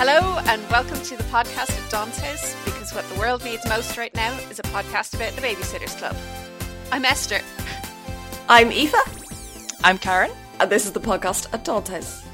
Hello, 0.00 0.38
and 0.46 0.62
welcome 0.70 1.00
to 1.02 1.16
the 1.16 1.24
podcast 1.24 1.76
at 1.76 1.90
Dawn's 1.90 2.16
House 2.18 2.54
because 2.64 2.94
what 2.94 3.04
the 3.08 3.18
world 3.18 3.42
needs 3.42 3.68
most 3.68 3.96
right 3.96 4.14
now 4.14 4.32
is 4.48 4.60
a 4.60 4.62
podcast 4.62 5.14
about 5.14 5.32
the 5.32 5.40
Babysitters 5.40 5.98
Club. 5.98 6.14
I'm 6.92 7.04
Esther. 7.04 7.40
I'm 8.48 8.70
Aoife, 8.70 8.94
I'm 9.82 9.98
Karen. 9.98 10.30
and 10.60 10.70
this 10.70 10.86
is 10.86 10.92
the 10.92 11.00
podcast 11.00 11.52
at 11.52 11.64
Dawn's 11.64 11.88
House. 11.88 12.24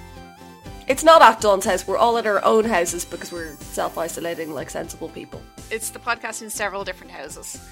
It's 0.88 1.02
not 1.02 1.22
at 1.22 1.40
Dawn's 1.40 1.64
house, 1.64 1.86
we're 1.86 1.96
all 1.96 2.18
at 2.18 2.26
our 2.26 2.44
own 2.44 2.66
houses 2.66 3.06
because 3.06 3.32
we're 3.32 3.56
self 3.56 3.96
isolating 3.96 4.52
like 4.52 4.68
sensible 4.68 5.08
people. 5.08 5.40
It's 5.70 5.88
the 5.88 5.98
podcast 5.98 6.42
in 6.42 6.50
several 6.50 6.84
different 6.84 7.12
houses, 7.14 7.66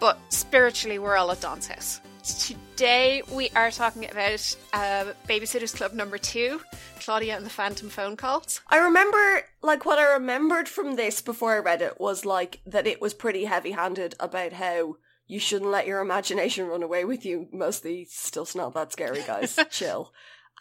but 0.00 0.18
spiritually, 0.30 0.98
we're 0.98 1.18
all 1.18 1.30
at 1.30 1.42
Dawn's 1.42 1.66
House. 1.66 2.00
Today, 2.24 3.22
we 3.30 3.50
are 3.50 3.70
talking 3.70 4.10
about 4.10 4.56
uh, 4.72 5.12
Babysitters 5.28 5.76
Club 5.76 5.92
number 5.92 6.16
two 6.16 6.58
Claudia 7.00 7.36
and 7.36 7.44
the 7.44 7.50
Phantom 7.50 7.90
phone 7.90 8.16
calls. 8.16 8.62
I 8.68 8.78
remember, 8.78 9.42
like, 9.60 9.84
what 9.84 9.98
I 9.98 10.14
remembered 10.14 10.66
from 10.66 10.96
this 10.96 11.20
before 11.20 11.54
I 11.54 11.58
read 11.58 11.82
it 11.82 12.00
was, 12.00 12.24
like, 12.24 12.60
that 12.64 12.86
it 12.86 12.98
was 12.98 13.12
pretty 13.12 13.44
heavy 13.44 13.72
handed 13.72 14.14
about 14.18 14.54
how 14.54 14.96
you 15.26 15.38
shouldn't 15.38 15.70
let 15.70 15.86
your 15.86 16.00
imagination 16.00 16.66
run 16.66 16.82
away 16.82 17.04
with 17.04 17.26
you. 17.26 17.46
Mostly, 17.52 18.06
still 18.08 18.48
not 18.54 18.72
that 18.72 18.92
scary, 18.92 19.22
guys. 19.26 19.58
Chill. 19.70 20.10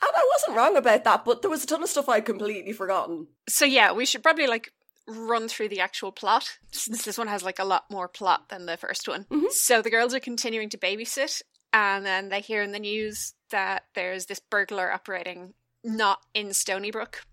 And 0.01 0.11
I 0.13 0.29
wasn't 0.35 0.57
wrong 0.57 0.75
about 0.75 1.05
that, 1.05 1.23
but 1.23 1.41
there 1.41 1.51
was 1.51 1.63
a 1.63 1.67
ton 1.67 1.81
of 1.81 1.87
stuff 1.89 2.09
I'd 2.09 2.25
completely 2.25 2.73
forgotten. 2.73 3.27
So, 3.47 3.63
yeah, 3.63 3.93
we 3.93 4.05
should 4.05 4.23
probably 4.23 4.47
like 4.47 4.73
run 5.07 5.47
through 5.47 5.69
the 5.69 5.79
actual 5.81 6.11
plot 6.11 6.57
since 6.71 7.03
this 7.03 7.17
one 7.17 7.27
has 7.27 7.43
like 7.43 7.59
a 7.59 7.65
lot 7.65 7.85
more 7.89 8.07
plot 8.07 8.49
than 8.49 8.65
the 8.65 8.75
first 8.77 9.07
one. 9.07 9.25
So, 9.51 9.81
the 9.81 9.89
girls 9.89 10.13
are 10.13 10.19
continuing 10.19 10.69
to 10.69 10.77
babysit, 10.77 11.41
and 11.73 12.05
then 12.05 12.29
they 12.29 12.39
hear 12.39 12.61
in 12.61 12.71
the 12.71 12.79
news 12.79 13.33
that 13.49 13.85
there's 13.95 14.27
this 14.27 14.39
burglar 14.39 14.91
operating 14.91 15.55
not 15.83 16.19
in 16.33 16.47
Stoneybrook, 16.49 17.25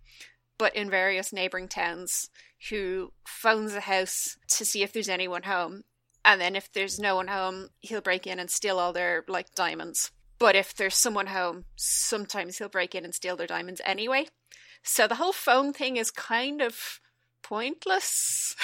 but 0.58 0.74
in 0.74 0.90
various 0.90 1.32
neighboring 1.32 1.68
towns 1.68 2.30
who 2.70 3.12
phones 3.26 3.74
the 3.74 3.80
house 3.80 4.38
to 4.48 4.64
see 4.64 4.82
if 4.82 4.92
there's 4.92 5.08
anyone 5.08 5.44
home. 5.44 5.84
And 6.24 6.40
then 6.40 6.56
if 6.56 6.72
there's 6.72 6.98
no 6.98 7.16
one 7.16 7.28
home, 7.28 7.68
he'll 7.80 8.00
break 8.00 8.26
in 8.26 8.38
and 8.38 8.50
steal 8.50 8.78
all 8.78 8.92
their 8.92 9.24
like 9.28 9.54
diamonds. 9.54 10.10
But 10.38 10.56
if 10.56 10.74
there's 10.74 10.96
someone 10.96 11.28
home, 11.28 11.66
sometimes 11.76 12.58
he'll 12.58 12.68
break 12.68 12.94
in 12.94 13.04
and 13.04 13.14
steal 13.14 13.36
their 13.36 13.46
diamonds 13.46 13.80
anyway. 13.84 14.26
So 14.82 15.06
the 15.06 15.16
whole 15.16 15.32
phone 15.32 15.72
thing 15.72 15.96
is 15.96 16.10
kind 16.10 16.62
of 16.62 17.00
pointless. 17.42 18.56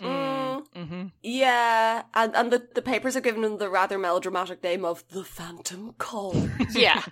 Mm. 0.00 0.66
Mm-hmm. 0.74 1.06
Yeah, 1.22 2.02
and, 2.14 2.34
and 2.34 2.52
the, 2.52 2.66
the 2.74 2.82
papers 2.82 3.16
are 3.16 3.20
given 3.20 3.44
him 3.44 3.58
the 3.58 3.70
rather 3.70 3.98
melodramatic 3.98 4.62
name 4.62 4.84
of 4.84 5.06
the 5.08 5.24
Phantom 5.24 5.94
Caller. 5.98 6.52
yeah. 6.74 7.02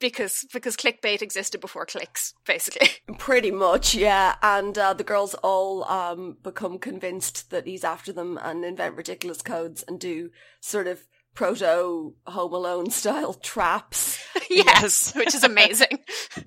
because 0.00 0.46
because 0.52 0.76
clickbait 0.76 1.22
existed 1.22 1.60
before 1.60 1.86
clicks, 1.86 2.34
basically. 2.46 2.88
Pretty 3.18 3.50
much, 3.50 3.94
yeah. 3.94 4.36
And 4.42 4.76
uh, 4.76 4.94
the 4.94 5.04
girls 5.04 5.34
all 5.34 5.84
um, 5.84 6.38
become 6.42 6.78
convinced 6.78 7.50
that 7.50 7.66
he's 7.66 7.84
after 7.84 8.12
them 8.12 8.38
and 8.42 8.64
invent 8.64 8.96
ridiculous 8.96 9.42
codes 9.42 9.84
and 9.86 10.00
do 10.00 10.30
sort 10.60 10.86
of 10.86 11.06
proto 11.34 12.14
Home 12.26 12.52
Alone 12.52 12.90
style 12.90 13.34
traps. 13.42 14.18
yes, 14.50 15.14
which 15.16 15.34
is 15.34 15.44
amazing. 15.44 15.98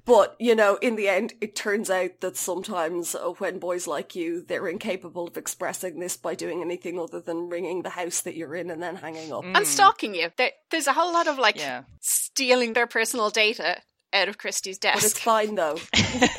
But, 0.06 0.36
you 0.40 0.56
know, 0.56 0.76
in 0.82 0.96
the 0.96 1.08
end, 1.08 1.34
it 1.42 1.56
turns 1.56 1.90
out 1.90 2.20
that 2.22 2.38
sometimes 2.38 3.16
uh, 3.16 3.30
when 3.40 3.60
boys 3.60 3.88
like 3.88 4.16
you, 4.16 4.44
they're 4.48 4.68
incapable 4.68 5.28
of 5.28 5.38
expressing 5.38 6.00
this 6.00 6.18
by 6.18 6.36
doing 6.36 6.62
anything 6.62 7.00
other 7.00 7.20
than 7.22 7.50
ringing 7.50 7.82
the 7.82 7.90
house 7.90 8.22
that 8.22 8.36
you're 8.36 8.56
in 8.56 8.70
and 8.70 8.82
then 8.82 8.96
hanging 8.96 9.32
up. 9.34 9.44
and 9.46 9.66
stalking 9.68 10.16
you. 10.16 10.30
There, 10.38 10.52
there's 10.72 10.88
a 10.88 10.94
whole 10.94 11.14
lot 11.14 11.28
of 11.28 11.38
like 11.38 11.58
Yeah. 11.58 11.84
stealing 12.02 12.74
their 12.74 12.88
personal 12.88 13.30
data 13.30 13.82
out 14.14 14.30
of 14.30 14.38
Kristy's 14.38 14.78
desk. 14.78 14.98
But 14.98 15.04
it's 15.06 15.20
fine 15.20 15.56
though. 15.56 15.78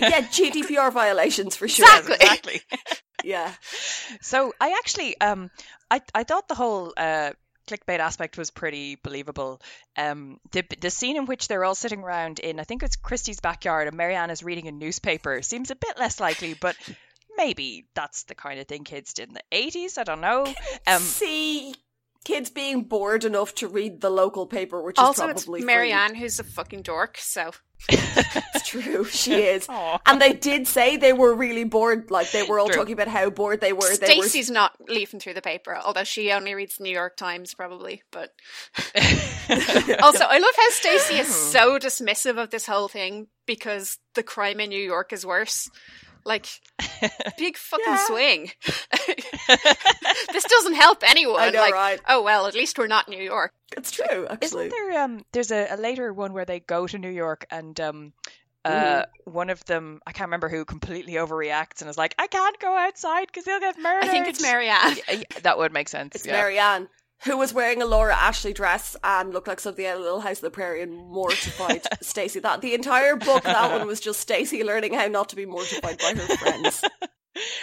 yeah, 0.00 0.22
GDPR 0.22 0.92
violations 0.92 1.56
for 1.56 1.66
sure. 1.66 1.86
Exactly. 1.86 2.14
Exactly. 2.16 2.60
Yeah. 3.24 3.52
so 4.20 4.52
I 4.60 4.76
actually, 4.78 5.18
um, 5.20 5.50
I 5.90 6.02
I 6.14 6.24
thought 6.24 6.46
the 6.48 6.54
whole 6.54 6.92
uh 6.96 7.32
clickbait 7.66 7.98
aspect 7.98 8.38
was 8.38 8.50
pretty 8.50 8.96
believable. 8.96 9.60
Um, 9.96 10.38
the 10.52 10.64
the 10.80 10.90
scene 10.90 11.16
in 11.16 11.26
which 11.26 11.48
they're 11.48 11.64
all 11.64 11.74
sitting 11.74 12.02
around 12.02 12.38
in, 12.38 12.60
I 12.60 12.64
think 12.64 12.82
it's 12.82 12.96
Kristy's 12.96 13.40
backyard, 13.40 13.88
and 13.88 13.96
Mary 13.96 14.14
Anne 14.14 14.30
is 14.30 14.42
reading 14.42 14.68
a 14.68 14.72
newspaper 14.72 15.42
seems 15.42 15.70
a 15.70 15.76
bit 15.76 15.98
less 15.98 16.20
likely, 16.20 16.54
but. 16.54 16.76
Maybe 17.36 17.88
that's 17.96 18.22
the 18.22 18.36
kind 18.36 18.60
of 18.60 18.68
thing 18.68 18.84
kids 18.84 19.12
did 19.12 19.28
in 19.28 19.34
the 19.34 19.42
80s. 19.50 19.98
I 19.98 20.04
don't 20.04 20.20
know. 20.20 20.46
Um, 20.86 21.02
see 21.02 21.74
kids 22.24 22.50
being 22.50 22.84
bored 22.84 23.24
enough 23.24 23.54
to 23.56 23.68
read 23.68 24.00
the 24.00 24.10
local 24.10 24.46
paper, 24.46 24.82
which 24.82 24.98
is 24.98 25.02
Also, 25.02 25.28
it's 25.28 25.44
probably 25.44 25.60
free. 25.60 25.66
Mary 25.66 25.92
Anne 25.92 26.14
who's 26.14 26.38
a 26.38 26.44
fucking 26.44 26.82
dork. 26.82 27.18
So 27.18 27.52
It's 28.54 28.68
true, 28.68 29.04
she 29.10 29.34
is. 29.34 29.66
Aw. 29.68 29.98
And 30.06 30.20
they 30.20 30.32
did 30.32 30.66
say 30.66 30.96
they 30.96 31.12
were 31.12 31.34
really 31.34 31.64
bored. 31.64 32.10
Like 32.10 32.30
they 32.30 32.42
were 32.42 32.58
all 32.58 32.66
True. 32.66 32.76
talking 32.76 32.92
about 32.92 33.08
how 33.08 33.30
bored 33.30 33.60
they 33.60 33.72
were. 33.72 33.96
They 33.96 34.18
were 34.18 34.52
not 34.52 34.72
leafing 34.88 35.20
through 35.20 35.34
the 35.34 35.42
paper, 35.42 35.76
although 35.84 36.04
she 36.04 36.30
only 36.32 36.54
reads 36.54 36.76
the 36.76 36.84
New 36.84 36.92
York 36.92 37.16
Times 37.16 37.54
probably. 37.54 38.02
But 38.10 38.32
also, 38.76 40.24
I 40.24 40.38
love 40.38 40.54
how 40.56 40.70
Stacey 40.70 41.18
is 41.18 41.26
hmm. 41.26 41.52
so 41.52 41.78
dismissive 41.78 42.40
of 42.40 42.50
this 42.50 42.66
whole 42.66 42.88
thing 42.88 43.26
because 43.46 43.98
the 44.14 44.22
crime 44.22 44.60
in 44.60 44.70
New 44.70 44.82
York 44.82 45.12
is 45.12 45.26
worse. 45.26 45.68
Like, 46.24 46.46
big 47.38 47.56
fucking 47.56 47.96
swing. 48.06 48.50
this 50.32 50.44
doesn't 50.44 50.74
help 50.74 51.02
anyone. 51.06 51.40
I 51.40 51.50
know, 51.50 51.60
like, 51.60 51.74
right? 51.74 52.00
oh 52.08 52.22
well, 52.22 52.46
at 52.46 52.54
least 52.54 52.78
we're 52.78 52.86
not 52.86 53.08
New 53.08 53.22
York. 53.22 53.52
It's 53.76 53.90
true, 53.90 54.26
actually. 54.30 54.66
Isn't 54.66 54.70
there 54.70 55.02
um 55.02 55.24
there's 55.32 55.50
a, 55.50 55.68
a 55.70 55.76
later 55.76 56.12
one 56.12 56.32
where 56.32 56.44
they 56.44 56.60
go 56.60 56.86
to 56.86 56.98
New 56.98 57.10
York 57.10 57.46
and 57.50 57.78
um 57.80 58.12
uh 58.64 58.70
Mm-hmm. 58.70 59.30
one 59.30 59.50
of 59.50 59.62
them 59.66 60.00
I 60.06 60.12
can't 60.12 60.28
remember 60.28 60.48
who 60.48 60.64
completely 60.64 61.14
overreacts 61.14 61.82
and 61.82 61.90
is 61.90 61.98
like 61.98 62.14
I 62.18 62.26
can't 62.26 62.58
go 62.58 62.74
outside 62.76 63.26
because 63.26 63.44
he'll 63.44 63.60
get 63.60 63.78
murdered. 63.78 64.04
I 64.04 64.08
think 64.08 64.26
it's 64.26 64.40
Mary 64.40 64.68
Anne. 64.70 64.96
Yeah, 65.08 65.14
yeah, 65.16 65.40
that 65.42 65.58
would 65.58 65.72
make 65.72 65.88
sense. 65.90 66.14
It's 66.14 66.26
yeah. 66.26 66.32
Mary 66.32 66.58
Anne, 66.58 66.88
who 67.22 67.36
was 67.38 67.54
wearing 67.54 67.80
a 67.80 67.86
Laura 67.86 68.14
Ashley 68.14 68.52
dress 68.52 68.96
and 69.02 69.32
looked 69.32 69.48
like 69.48 69.60
something 69.60 69.86
out 69.86 69.96
of 69.96 70.02
Little 70.02 70.20
House 70.20 70.42
on 70.42 70.46
the 70.46 70.50
Prairie 70.50 70.82
and 70.82 70.94
mortified 70.94 71.82
Stacey. 72.02 72.40
That 72.40 72.60
the 72.60 72.74
entire 72.74 73.16
book, 73.16 73.44
that 73.44 73.70
one 73.70 73.86
was 73.86 74.00
just 74.00 74.20
Stacey 74.20 74.62
learning 74.62 74.94
how 74.94 75.06
not 75.06 75.30
to 75.30 75.36
be 75.36 75.46
mortified 75.46 75.98
by 75.98 76.14
her 76.14 76.36
friends. 76.36 76.82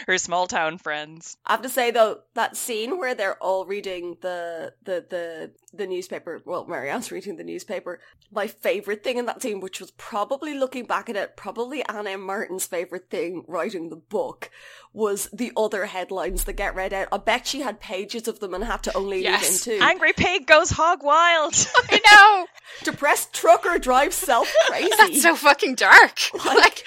Her 0.06 0.18
small 0.18 0.48
town 0.48 0.78
friends. 0.78 1.38
I 1.46 1.54
have 1.54 1.62
to 1.62 1.70
say 1.70 1.92
though, 1.92 2.22
that 2.34 2.58
scene 2.58 2.98
where 2.98 3.16
they're 3.16 3.42
all 3.42 3.66
reading 3.66 4.18
the 4.22 4.74
the 4.84 5.06
the 5.10 5.52
the 5.74 5.88
newspaper, 5.88 6.42
well, 6.46 6.66
Mary 6.66 6.90
Anne's 6.90 7.12
reading 7.12 7.38
the 7.38 7.44
newspaper. 7.46 8.02
My 8.32 8.48
favorite 8.48 9.02
thing 9.02 9.18
in 9.18 9.28
that 9.28 9.42
scene, 9.42 9.62
which 9.62 9.80
was 9.80 9.92
probably 9.92 10.54
looking 10.54 10.86
back 10.86 11.10
at 11.10 11.16
it, 11.16 11.38
probably 11.38 11.86
Anna 11.88 12.18
Martin's 12.18 12.66
favorite 12.66 13.10
thing 13.10 13.46
writing 13.48 13.90
the 13.90 13.96
book, 13.96 14.50
was 14.94 15.30
the 15.32 15.52
other 15.56 15.86
headlines 15.86 16.44
that 16.44 16.54
get 16.54 16.76
read 16.76 16.94
out. 16.94 17.08
I 17.12 17.18
bet 17.18 17.48
she 17.48 17.62
had 17.62 17.80
pages 17.80 18.28
of 18.28 18.40
them 18.40 18.54
and 18.54 18.64
had 18.64 18.84
to 18.84 18.98
only 18.98 19.24
Yes. 19.24 19.66
leave 19.66 19.76
in 19.76 19.80
two. 19.80 19.86
Angry 19.86 20.14
pig 20.14 20.46
goes 20.48 20.70
hog 20.70 21.02
wild. 21.04 21.54
I 21.90 22.00
know. 22.12 22.48
Depressed 22.84 23.34
trucker 23.34 23.78
drives 23.80 24.16
self 24.16 24.52
crazy. 24.68 24.90
That's 24.98 25.22
so 25.22 25.36
fucking 25.36 25.76
dark. 25.76 26.20
like 26.46 26.84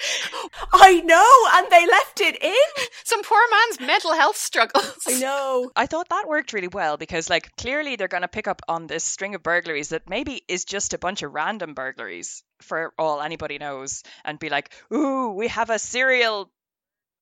I 0.73 1.01
know, 1.01 1.31
and 1.53 1.67
they 1.71 1.87
left 1.87 2.21
it 2.21 2.41
in. 2.43 2.85
some 3.03 3.23
poor 3.23 3.41
man's 3.51 3.79
mental 3.87 4.13
health 4.13 4.37
struggles. 4.37 4.97
I 5.07 5.19
know. 5.19 5.71
I 5.75 5.85
thought 5.85 6.09
that 6.09 6.27
worked 6.27 6.53
really 6.53 6.67
well 6.67 6.97
because, 6.97 7.29
like, 7.29 7.55
clearly 7.55 7.95
they're 7.95 8.07
going 8.07 8.21
to 8.21 8.27
pick 8.27 8.47
up 8.47 8.61
on 8.67 8.87
this 8.87 9.03
string 9.03 9.35
of 9.35 9.43
burglaries 9.43 9.89
that 9.89 10.09
maybe 10.09 10.43
is 10.47 10.65
just 10.65 10.93
a 10.93 10.97
bunch 10.99 11.21
of 11.23 11.33
random 11.33 11.73
burglaries 11.73 12.43
for 12.61 12.93
all 12.97 13.21
anybody 13.21 13.57
knows, 13.57 14.01
and 14.23 14.39
be 14.39 14.49
like, 14.49 14.71
"Ooh, 14.93 15.31
we 15.31 15.47
have 15.49 15.69
a 15.69 15.77
serial 15.79 16.49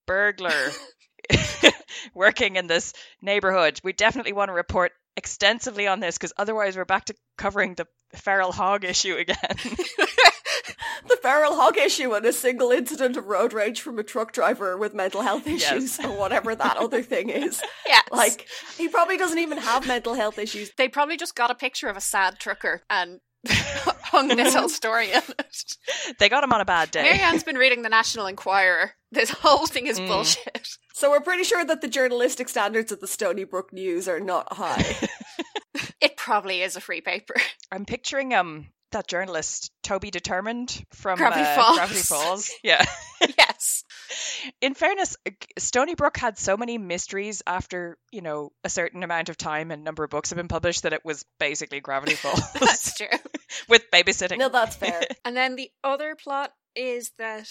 burglar 0.06 0.72
working 2.14 2.56
in 2.56 2.68
this 2.68 2.94
neighborhood. 3.22 3.80
We 3.84 3.94
definitely 3.94 4.34
want 4.34 4.50
to 4.50 4.54
report 4.54 4.92
extensively 5.16 5.88
on 5.88 6.00
this 6.00 6.18
because 6.18 6.34
otherwise 6.38 6.76
we're 6.76 6.86
back 6.86 7.06
to 7.06 7.16
covering 7.38 7.76
the 7.76 7.88
feral 8.16 8.52
hog 8.52 8.84
issue 8.86 9.16
again." 9.16 9.38
The 11.08 11.18
feral 11.18 11.56
hog 11.56 11.78
issue 11.78 12.14
and 12.14 12.26
a 12.26 12.32
single 12.32 12.72
incident 12.72 13.18
of 13.18 13.26
road 13.28 13.52
rage 13.52 13.82
from 13.82 14.00
a 14.00 14.04
truck 14.04 14.32
driver 14.32 14.78
with 14.78 14.94
mental 14.94 15.22
health 15.22 15.46
issues 15.48 16.00
or 16.00 16.18
whatever 16.18 16.56
that 16.56 16.78
other 16.78 17.02
thing 17.02 17.30
is. 17.30 17.62
Yes. 17.86 18.04
Like, 18.12 18.48
he 18.78 18.88
probably 18.88 19.18
doesn't 19.18 19.38
even 19.38 19.58
have 19.58 19.86
mental 19.86 20.14
health 20.14 20.40
issues. 20.40 20.72
they 20.78 20.88
probably 20.88 21.18
just 21.18 21.36
got 21.36 21.52
a 21.52 21.56
picture 21.56 21.90
of 21.90 21.98
a 21.98 22.02
sad 22.02 22.40
trucker 22.40 22.82
and 22.90 23.20
hung 24.04 24.28
this 24.30 24.54
whole 24.54 24.70
story 24.70 25.12
in 25.12 25.22
it. 25.40 25.78
they 26.20 26.30
got 26.30 26.44
him 26.44 26.54
on 26.54 26.62
a 26.62 26.66
bad 26.66 26.92
day. 26.92 27.04
Mary 27.04 27.20
Anne's 27.20 27.44
been 27.44 27.58
reading 27.58 27.82
the 27.82 27.90
National 27.90 28.28
Enquirer. 28.28 28.92
This 29.12 29.30
whole 29.30 29.68
thing 29.68 29.88
is 29.88 30.00
bullshit. 30.00 30.68
So 30.94 31.10
we're 31.10 31.20
pretty 31.22 31.44
sure 31.44 31.66
that 31.66 31.82
the 31.82 31.88
journalistic 31.88 32.50
standards 32.50 32.92
of 32.92 33.00
the 33.00 33.08
Stoneybrook 33.08 33.74
News 33.74 34.08
are 34.08 34.20
not 34.20 34.54
high. 34.54 34.96
It 36.02 36.18
probably 36.18 36.62
is 36.62 36.76
a 36.76 36.82
free 36.82 37.00
paper. 37.02 37.34
I'm 37.72 37.86
picturing 37.86 38.34
um 38.34 38.68
that 38.92 39.08
journalist 39.08 39.72
Toby 39.84 40.12
Determined 40.12 40.86
from 40.92 41.18
Gravity 41.18 41.42
uh, 41.42 41.56
Falls. 41.56 41.78
Gravity 41.78 42.00
Falls. 42.02 42.52
Yeah. 42.62 42.86
yes. 44.44 44.54
In 44.62 44.74
fairness, 44.74 45.18
uh, 45.26 45.32
Stoneybrook 45.60 46.18
had 46.18 46.38
so 46.38 46.58
many 46.58 46.78
mysteries 46.78 47.42
after 47.48 47.98
you 48.12 48.22
know 48.22 48.52
a 48.64 48.70
certain 48.70 49.04
amount 49.04 49.30
of 49.30 49.38
time 49.38 49.72
and 49.72 49.84
number 49.84 50.04
of 50.04 50.10
books 50.10 50.30
have 50.30 50.38
been 50.38 50.48
published 50.48 50.84
that 50.84 50.94
it 50.94 51.06
was 51.06 51.26
basically 51.40 51.80
Gravity 51.80 52.16
Falls 52.16 52.52
That's 52.60 52.98
true. 52.98 53.08
with 53.70 53.84
babysitting. 53.92 54.38
no, 54.38 54.50
that's 54.50 54.76
fair. 54.76 55.02
And 55.26 55.36
then 55.38 55.56
the 55.56 55.72
other 55.84 56.16
plot 56.16 56.52
is 56.76 57.12
that 57.18 57.48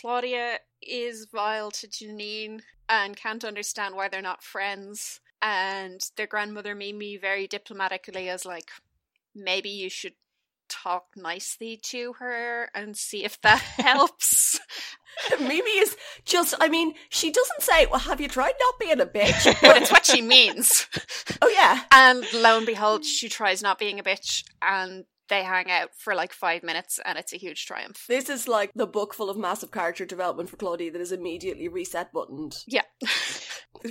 Claudia 0.00 0.58
is 0.82 1.26
vile 1.32 1.70
to 1.70 1.86
Janine 1.88 2.60
and 2.88 3.16
can't 3.16 3.44
understand 3.44 3.94
why 3.94 4.08
they're 4.08 4.20
not 4.22 4.42
friends. 4.42 5.20
And 5.40 6.00
their 6.16 6.26
grandmother 6.26 6.74
Mimi 6.74 7.16
very 7.16 7.46
diplomatically 7.46 8.28
is 8.28 8.44
like, 8.44 8.70
maybe 9.34 9.68
you 9.70 9.88
should 9.90 10.14
talk 10.68 11.04
nicely 11.16 11.78
to 11.82 12.14
her 12.14 12.70
and 12.74 12.96
see 12.96 13.24
if 13.24 13.40
that 13.42 13.60
helps. 13.60 14.58
Mimi 15.40 15.70
is 15.70 15.96
just, 16.24 16.54
I 16.60 16.68
mean, 16.68 16.94
she 17.08 17.30
doesn't 17.30 17.62
say, 17.62 17.86
well, 17.86 18.00
have 18.00 18.20
you 18.20 18.28
tried 18.28 18.54
not 18.60 18.78
being 18.78 19.00
a 19.00 19.06
bitch? 19.06 19.44
but 19.62 19.76
it's 19.76 19.92
what 19.92 20.06
she 20.06 20.22
means. 20.22 20.86
oh, 21.42 21.48
yeah. 21.48 21.82
And 21.92 22.24
lo 22.34 22.56
and 22.56 22.66
behold, 22.66 23.04
she 23.04 23.28
tries 23.28 23.62
not 23.62 23.78
being 23.78 23.98
a 23.98 24.02
bitch 24.02 24.44
and 24.62 25.04
they 25.28 25.42
hang 25.42 25.70
out 25.70 25.90
for 25.96 26.14
like 26.14 26.32
five 26.32 26.62
minutes 26.62 27.00
and 27.04 27.18
it's 27.18 27.32
a 27.32 27.38
huge 27.38 27.66
triumph. 27.66 28.04
This 28.08 28.28
is 28.28 28.46
like 28.46 28.70
the 28.74 28.86
book 28.86 29.14
full 29.14 29.30
of 29.30 29.38
massive 29.38 29.70
character 29.70 30.04
development 30.04 30.50
for 30.50 30.56
Claudia 30.56 30.90
that 30.90 31.00
is 31.00 31.12
immediately 31.12 31.68
reset 31.68 32.12
buttoned. 32.12 32.62
Yeah. 32.66 32.82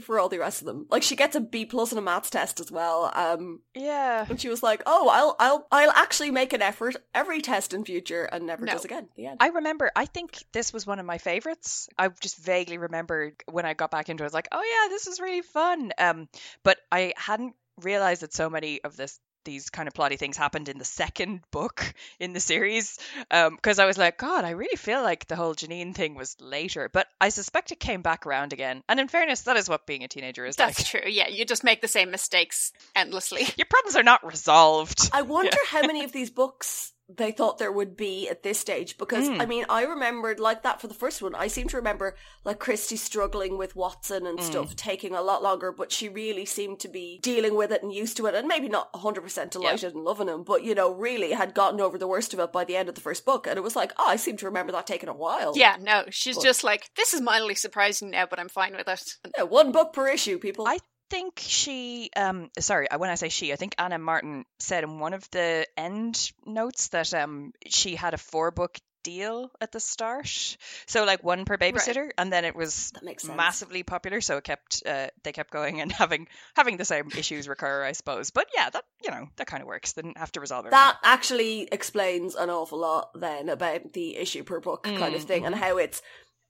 For 0.04 0.20
all 0.20 0.30
the 0.30 0.40
rest 0.40 0.62
of 0.62 0.68
them. 0.68 0.86
Like 0.90 1.04
she 1.04 1.16
gets 1.16 1.36
a 1.36 1.40
B 1.42 1.66
plus 1.66 1.92
in 1.92 1.98
a 1.98 2.02
maths 2.02 2.30
test 2.30 2.60
as 2.60 2.72
well. 2.72 3.12
Um 3.14 3.62
Yeah. 3.76 4.26
and 4.30 4.40
she 4.40 4.50
was 4.50 4.64
like, 4.64 4.82
"Oh, 4.86 5.10
I'll 5.10 5.36
I'll 5.40 5.68
I'll 5.72 5.92
actually 5.92 6.32
make 6.32 6.54
an 6.54 6.62
effort 6.62 6.96
every 7.14 7.42
test 7.42 7.74
in 7.74 7.86
future 7.86 8.24
and 8.26 8.46
never 8.48 8.66
No. 8.66 8.74
does 8.74 8.86
again." 8.86 9.10
The 9.16 9.28
end. 9.28 9.38
I 9.42 9.48
remember, 9.50 9.92
I 9.96 10.06
think 10.06 10.44
this 10.52 10.74
was 10.74 10.88
one 10.88 11.00
of 11.00 11.06
my 11.06 11.18
favorites. 11.18 11.88
I 11.98 12.08
just 12.10 12.38
vaguely 12.38 12.78
remember 12.78 13.34
when 13.52 13.66
I 13.66 13.74
got 13.74 13.92
back 13.92 14.10
into 14.10 14.24
it, 14.24 14.26
I 14.26 14.28
was 14.28 14.34
like, 14.34 14.48
oh 14.52 14.62
yeah, 14.64 14.90
this 14.90 15.08
is 15.08 15.20
really 15.20 15.42
fun. 15.42 15.92
Um, 15.98 16.28
but 16.64 16.78
I 16.92 17.14
hadn't 17.18 17.56
realized 17.82 18.22
that 18.22 18.34
so 18.34 18.50
many 18.50 18.84
of 18.84 18.96
this 18.96 19.20
these 19.44 19.70
kind 19.70 19.88
of 19.88 19.94
plotty 19.94 20.18
things 20.18 20.38
happened 20.38 20.70
in 20.70 20.78
the 20.78 20.86
second 20.86 21.42
book 21.52 21.94
in 22.20 22.34
the 22.34 22.40
series 22.40 22.98
um, 23.32 23.56
because 23.56 23.80
I 23.80 23.86
was 23.86 23.98
like, 23.98 24.18
God, 24.18 24.46
I 24.46 24.52
really 24.52 24.78
feel 24.78 25.02
like 25.02 25.28
the 25.28 25.36
whole 25.36 25.56
Janine 25.56 25.94
thing 25.94 26.16
was 26.16 26.36
later, 26.40 26.90
but 26.92 27.08
I 27.20 27.30
suspect 27.30 27.72
it 27.72 27.80
came 27.80 28.02
back 28.02 28.26
around 28.26 28.54
again. 28.54 28.84
And 28.88 29.00
in 29.00 29.08
fairness, 29.08 29.42
that 29.42 29.58
is 29.58 29.70
what 29.70 29.86
being 29.86 30.04
a 30.04 30.08
teenager 30.08 30.46
is 30.46 30.58
like. 30.58 30.70
That's 30.70 30.94
like. 30.94 31.04
true. 31.04 31.12
Yeah, 31.12 31.28
you 31.28 31.46
just 31.46 31.64
make 31.64 31.82
the 31.82 31.88
same 31.88 32.12
mistakes 32.12 32.72
endlessly. 32.96 33.42
Your 33.58 33.68
problems 33.70 33.96
are 33.96 34.04
not 34.04 34.26
resolved. 34.26 35.10
I 35.14 35.24
wonder 35.24 35.58
how 35.68 35.82
many 35.82 36.04
of 36.06 36.12
these 36.12 36.30
books 36.30 36.93
they 37.10 37.32
thought 37.32 37.58
there 37.58 37.72
would 37.72 37.98
be 37.98 38.30
at 38.30 38.44
this 38.44 38.58
stage 38.60 38.98
because 38.98 39.28
Mm. 39.28 39.42
I 39.42 39.46
mean 39.46 39.66
I 39.70 39.84
remembered 39.84 40.40
like 40.40 40.64
that 40.64 40.80
for 40.80 40.88
the 40.88 40.94
first 40.94 41.22
one. 41.22 41.36
I 41.36 41.48
seem 41.48 41.68
to 41.70 41.78
remember 41.78 42.16
like 42.46 42.60
Kristy 42.60 42.98
struggling 42.98 43.58
with 43.58 43.76
Watson 43.76 44.26
and 44.26 44.42
stuff 44.42 44.76
taking 44.76 45.14
a 45.14 45.22
lot 45.22 45.44
longer 45.44 45.72
but 45.72 45.92
she 45.92 46.08
really 46.08 46.46
seemed 46.46 46.80
to 46.80 46.88
be 46.88 47.20
dealing 47.22 47.56
with 47.56 47.72
it 47.72 47.84
and 47.84 47.94
used 47.94 48.16
to 48.18 48.26
it 48.28 48.36
and 48.36 48.48
maybe 48.48 48.70
not 48.70 48.92
100% 48.94 49.50
delighted 49.52 49.94
and 49.94 50.04
loving 50.04 50.30
him 50.30 50.44
but 50.44 50.64
you 50.64 50.74
know 50.74 50.92
really 50.94 51.32
had 51.32 51.54
gotten 51.54 51.82
over 51.82 51.98
the 51.98 52.08
worst 52.08 52.34
of 52.34 52.40
it 52.40 52.52
by 52.54 52.64
the 52.64 52.76
end 52.78 52.88
of 52.90 52.96
the 52.96 53.02
first 53.02 53.26
book 53.26 53.48
and 53.48 53.58
it 53.58 53.62
was 53.64 53.76
like 53.76 53.92
oh 54.00 54.08
I 54.08 54.16
seem 54.16 54.38
to 54.38 54.46
remember 54.46 54.72
that 54.72 54.88
taking 54.88 55.10
a 55.10 55.14
while. 55.14 55.54
Yeah, 55.56 55.76
no, 55.82 56.06
she's 56.10 56.36
But- 56.38 56.46
just 56.46 56.64
like, 56.64 56.90
this 56.96 57.14
is 57.14 57.22
mildly 57.22 57.56
surprising 57.56 58.12
now, 58.12 58.26
but 58.26 58.40
I'm 58.40 58.50
fine 58.50 58.76
with 58.76 58.88
it. 58.88 59.18
Yeah, 59.38 59.44
one 59.44 59.72
book 59.72 59.92
per 59.94 60.08
issue 60.08 60.38
people. 60.40 60.68
I 60.68 60.78
think 61.14 61.44
she 61.46 62.10
um 62.16 62.50
sorry 62.60 62.88
when 62.98 63.12
i 63.12 63.16
say 63.16 63.30
she 63.30 63.54
i 63.54 63.56
think 63.56 63.76
anna 63.78 64.00
martin 64.00 64.46
said 64.58 64.84
in 64.84 64.98
one 64.98 65.14
of 65.14 65.30
the 65.30 65.68
end 65.78 66.32
notes 66.44 66.88
that 66.88 67.14
um 67.14 67.54
she 67.68 67.96
had 67.96 68.16
a 68.16 68.18
four 68.18 68.50
book 68.50 68.80
deal 69.04 69.52
at 69.62 69.72
the 69.72 69.80
start. 69.80 70.58
So 70.88 71.04
like 71.04 71.24
one 71.24 71.46
per 71.46 71.58
babysitter 71.58 72.10
and 72.18 72.32
then 72.32 72.46
it 72.46 72.56
was 72.56 72.94
massively 73.28 73.84
popular 73.84 74.22
so 74.22 74.38
it 74.38 74.44
kept 74.46 74.82
uh, 74.86 75.08
they 75.24 75.34
kept 75.34 75.52
going 75.52 75.82
and 75.82 75.92
having 76.04 76.28
having 76.56 76.78
the 76.78 76.86
same 76.86 77.12
issues 77.18 77.48
recur 77.48 77.84
i 77.84 77.92
suppose. 77.92 78.32
But 78.32 78.48
yeah 78.56 78.70
that 78.70 78.84
you 79.04 79.12
know 79.12 79.28
that 79.36 79.48
kind 79.48 79.62
of 79.62 79.68
works. 79.68 79.92
They 79.92 80.02
didn't 80.02 80.18
have 80.18 80.32
to 80.32 80.40
resolve 80.40 80.66
it 80.66 80.72
that 80.72 80.98
actually 81.04 81.68
explains 81.72 82.36
an 82.36 82.50
awful 82.50 82.80
lot 82.80 83.12
then 83.14 83.50
about 83.50 83.94
the 83.94 84.16
issue 84.16 84.44
per 84.44 84.60
book 84.60 84.84
kind 84.96 85.14
of 85.16 85.22
Mm, 85.22 85.28
thing 85.28 85.46
and 85.46 85.56
how 85.56 85.78
it's 85.78 86.02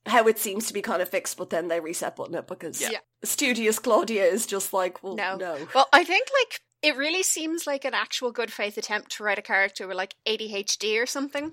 how 0.06 0.26
it 0.28 0.38
seems 0.38 0.66
to 0.66 0.74
be 0.74 0.82
kind 0.82 1.00
of 1.02 1.08
fixed 1.08 1.36
but 1.36 1.50
then 1.50 1.68
they 1.68 1.80
reset 1.80 2.16
button 2.16 2.34
it 2.34 2.46
because 2.46 2.80
Yeah. 2.80 2.98
studious 3.24 3.78
claudia 3.78 4.24
is 4.24 4.46
just 4.46 4.72
like 4.72 5.02
well 5.02 5.16
No. 5.16 5.36
no, 5.36 5.66
Well, 5.74 5.88
I 5.92 6.04
think 6.04 6.28
like 6.42 6.60
it 6.82 6.96
really 6.98 7.22
seems 7.22 7.66
like 7.66 7.86
an 7.86 7.94
actual 7.94 8.30
good 8.30 8.52
faith 8.52 8.76
attempt 8.76 9.12
to 9.12 9.24
write 9.24 9.38
a 9.38 9.42
character 9.42 9.86
with 9.88 9.96
like 9.96 10.14
ADHD 10.28 11.00
or 11.02 11.06
something. 11.06 11.52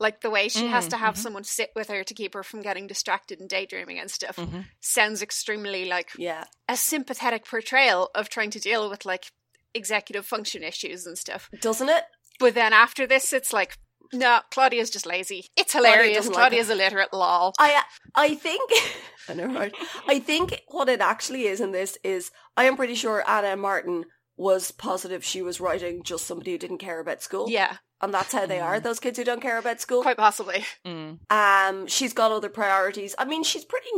Like 0.00 0.22
the 0.22 0.30
way 0.30 0.48
she 0.48 0.66
has 0.66 0.86
Mm, 0.86 0.90
to 0.90 0.96
have 0.96 1.14
mhm. 1.14 1.18
someone 1.18 1.44
sit 1.44 1.70
with 1.76 1.86
her 1.86 2.02
to 2.02 2.14
keep 2.14 2.34
her 2.34 2.42
from 2.42 2.62
getting 2.62 2.88
distracted 2.88 3.38
and 3.38 3.48
daydreaming 3.48 4.00
and 4.00 4.10
stuff 4.10 4.34
Mhm. 4.34 4.66
sounds 4.80 5.22
extremely 5.22 5.84
like 5.84 6.10
yeah 6.18 6.44
a 6.68 6.76
sympathetic 6.76 7.44
portrayal 7.46 8.10
of 8.16 8.28
trying 8.28 8.50
to 8.50 8.58
deal 8.58 8.90
with 8.90 9.04
like 9.04 9.26
executive 9.72 10.26
function 10.26 10.64
issues 10.64 11.06
and 11.06 11.16
stuff. 11.16 11.48
doesn't 11.60 11.88
it 11.88 12.04
But 12.40 12.54
then 12.54 12.72
after 12.72 13.06
this, 13.06 13.32
it's 13.32 13.52
like, 13.52 13.78
no, 14.12 14.40
Claudia's 14.50 14.90
just 14.90 15.06
lazy. 15.06 15.46
It's 15.56 15.72
hilarious. 15.72 16.16
doesn't 16.16 16.32
like 16.32 16.40
Claudia's 16.40 16.70
illiterate, 16.70 17.12
lol. 17.12 17.52
i 17.58 17.82
i 18.14 18.34
think 18.34 18.70
i 19.28 19.34
know 19.34 19.46
right 19.46 19.74
i 20.08 20.18
think 20.18 20.62
what 20.68 20.88
it 20.88 21.00
actually 21.00 21.44
is 21.46 21.60
in 21.60 21.72
this 21.72 21.96
is 22.04 22.30
i 22.56 22.64
am 22.64 22.76
pretty 22.76 22.94
sure 22.94 23.22
anna 23.28 23.56
martin 23.56 24.04
was 24.36 24.70
positive 24.72 25.24
she 25.24 25.42
was 25.42 25.60
writing 25.60 26.02
just 26.02 26.26
somebody 26.26 26.52
who 26.52 26.58
didn't 26.58 26.78
care 26.78 26.98
about 27.00 27.22
school 27.22 27.48
Yeah, 27.48 27.76
and 28.00 28.12
that's 28.12 28.32
how 28.32 28.46
they 28.46 28.58
are 28.60 28.80
those 28.80 28.98
kids 28.98 29.18
who 29.18 29.24
don't 29.24 29.42
care 29.42 29.58
about 29.58 29.80
school 29.80 30.02
quite 30.02 30.16
possibly. 30.16 30.64
Mm. 30.86 31.18
Um, 31.30 31.86
she's 31.86 32.12
got 32.14 32.32
other 32.32 32.48
priorities. 32.48 33.14
I 33.18 33.24
mean, 33.26 33.44
she's 33.44 33.64
pretty 33.64 33.90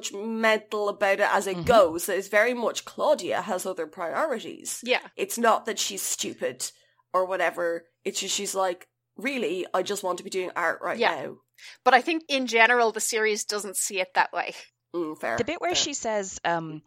non-judgmental 0.00 0.88
about 0.90 1.20
it 1.20 1.28
as 1.32 1.46
it 1.46 1.58
Mhm. 1.58 1.66
goes. 1.66 2.08
It's 2.08 2.28
very 2.28 2.54
much 2.54 2.84
Claudia 2.84 3.42
has 3.42 3.66
other 3.66 3.86
priorities. 3.86 4.80
Yeah. 4.82 5.06
It's 5.16 5.38
not 5.38 5.66
that 5.66 5.78
she's 5.78 6.02
stupid 6.02 6.70
or 7.12 7.24
whatever. 7.26 7.86
It's 8.04 8.20
just 8.20 8.34
she's 8.34 8.54
like, 8.54 8.88
really, 9.16 9.66
I 9.74 9.82
just 9.82 10.02
want 10.02 10.18
to 10.18 10.24
be 10.24 10.30
doing 10.30 10.50
art 10.56 10.80
right 10.82 10.98
Yeah. 10.98 11.14
now. 11.14 11.36
But 11.84 11.94
I 11.94 12.02
think 12.02 12.24
in 12.28 12.46
general, 12.46 12.92
the 12.92 13.00
series 13.00 13.44
doesn't 13.44 13.76
see 13.76 14.00
it 14.00 14.08
that 14.14 14.32
way. 14.32 14.54
Mm, 14.94 15.18
fair. 15.18 15.36
The 15.38 15.44
bit 15.44 15.60
where 15.60 15.74
fair. 15.74 15.82
she 15.82 15.94
says, 15.94 16.38
um, 16.44 16.82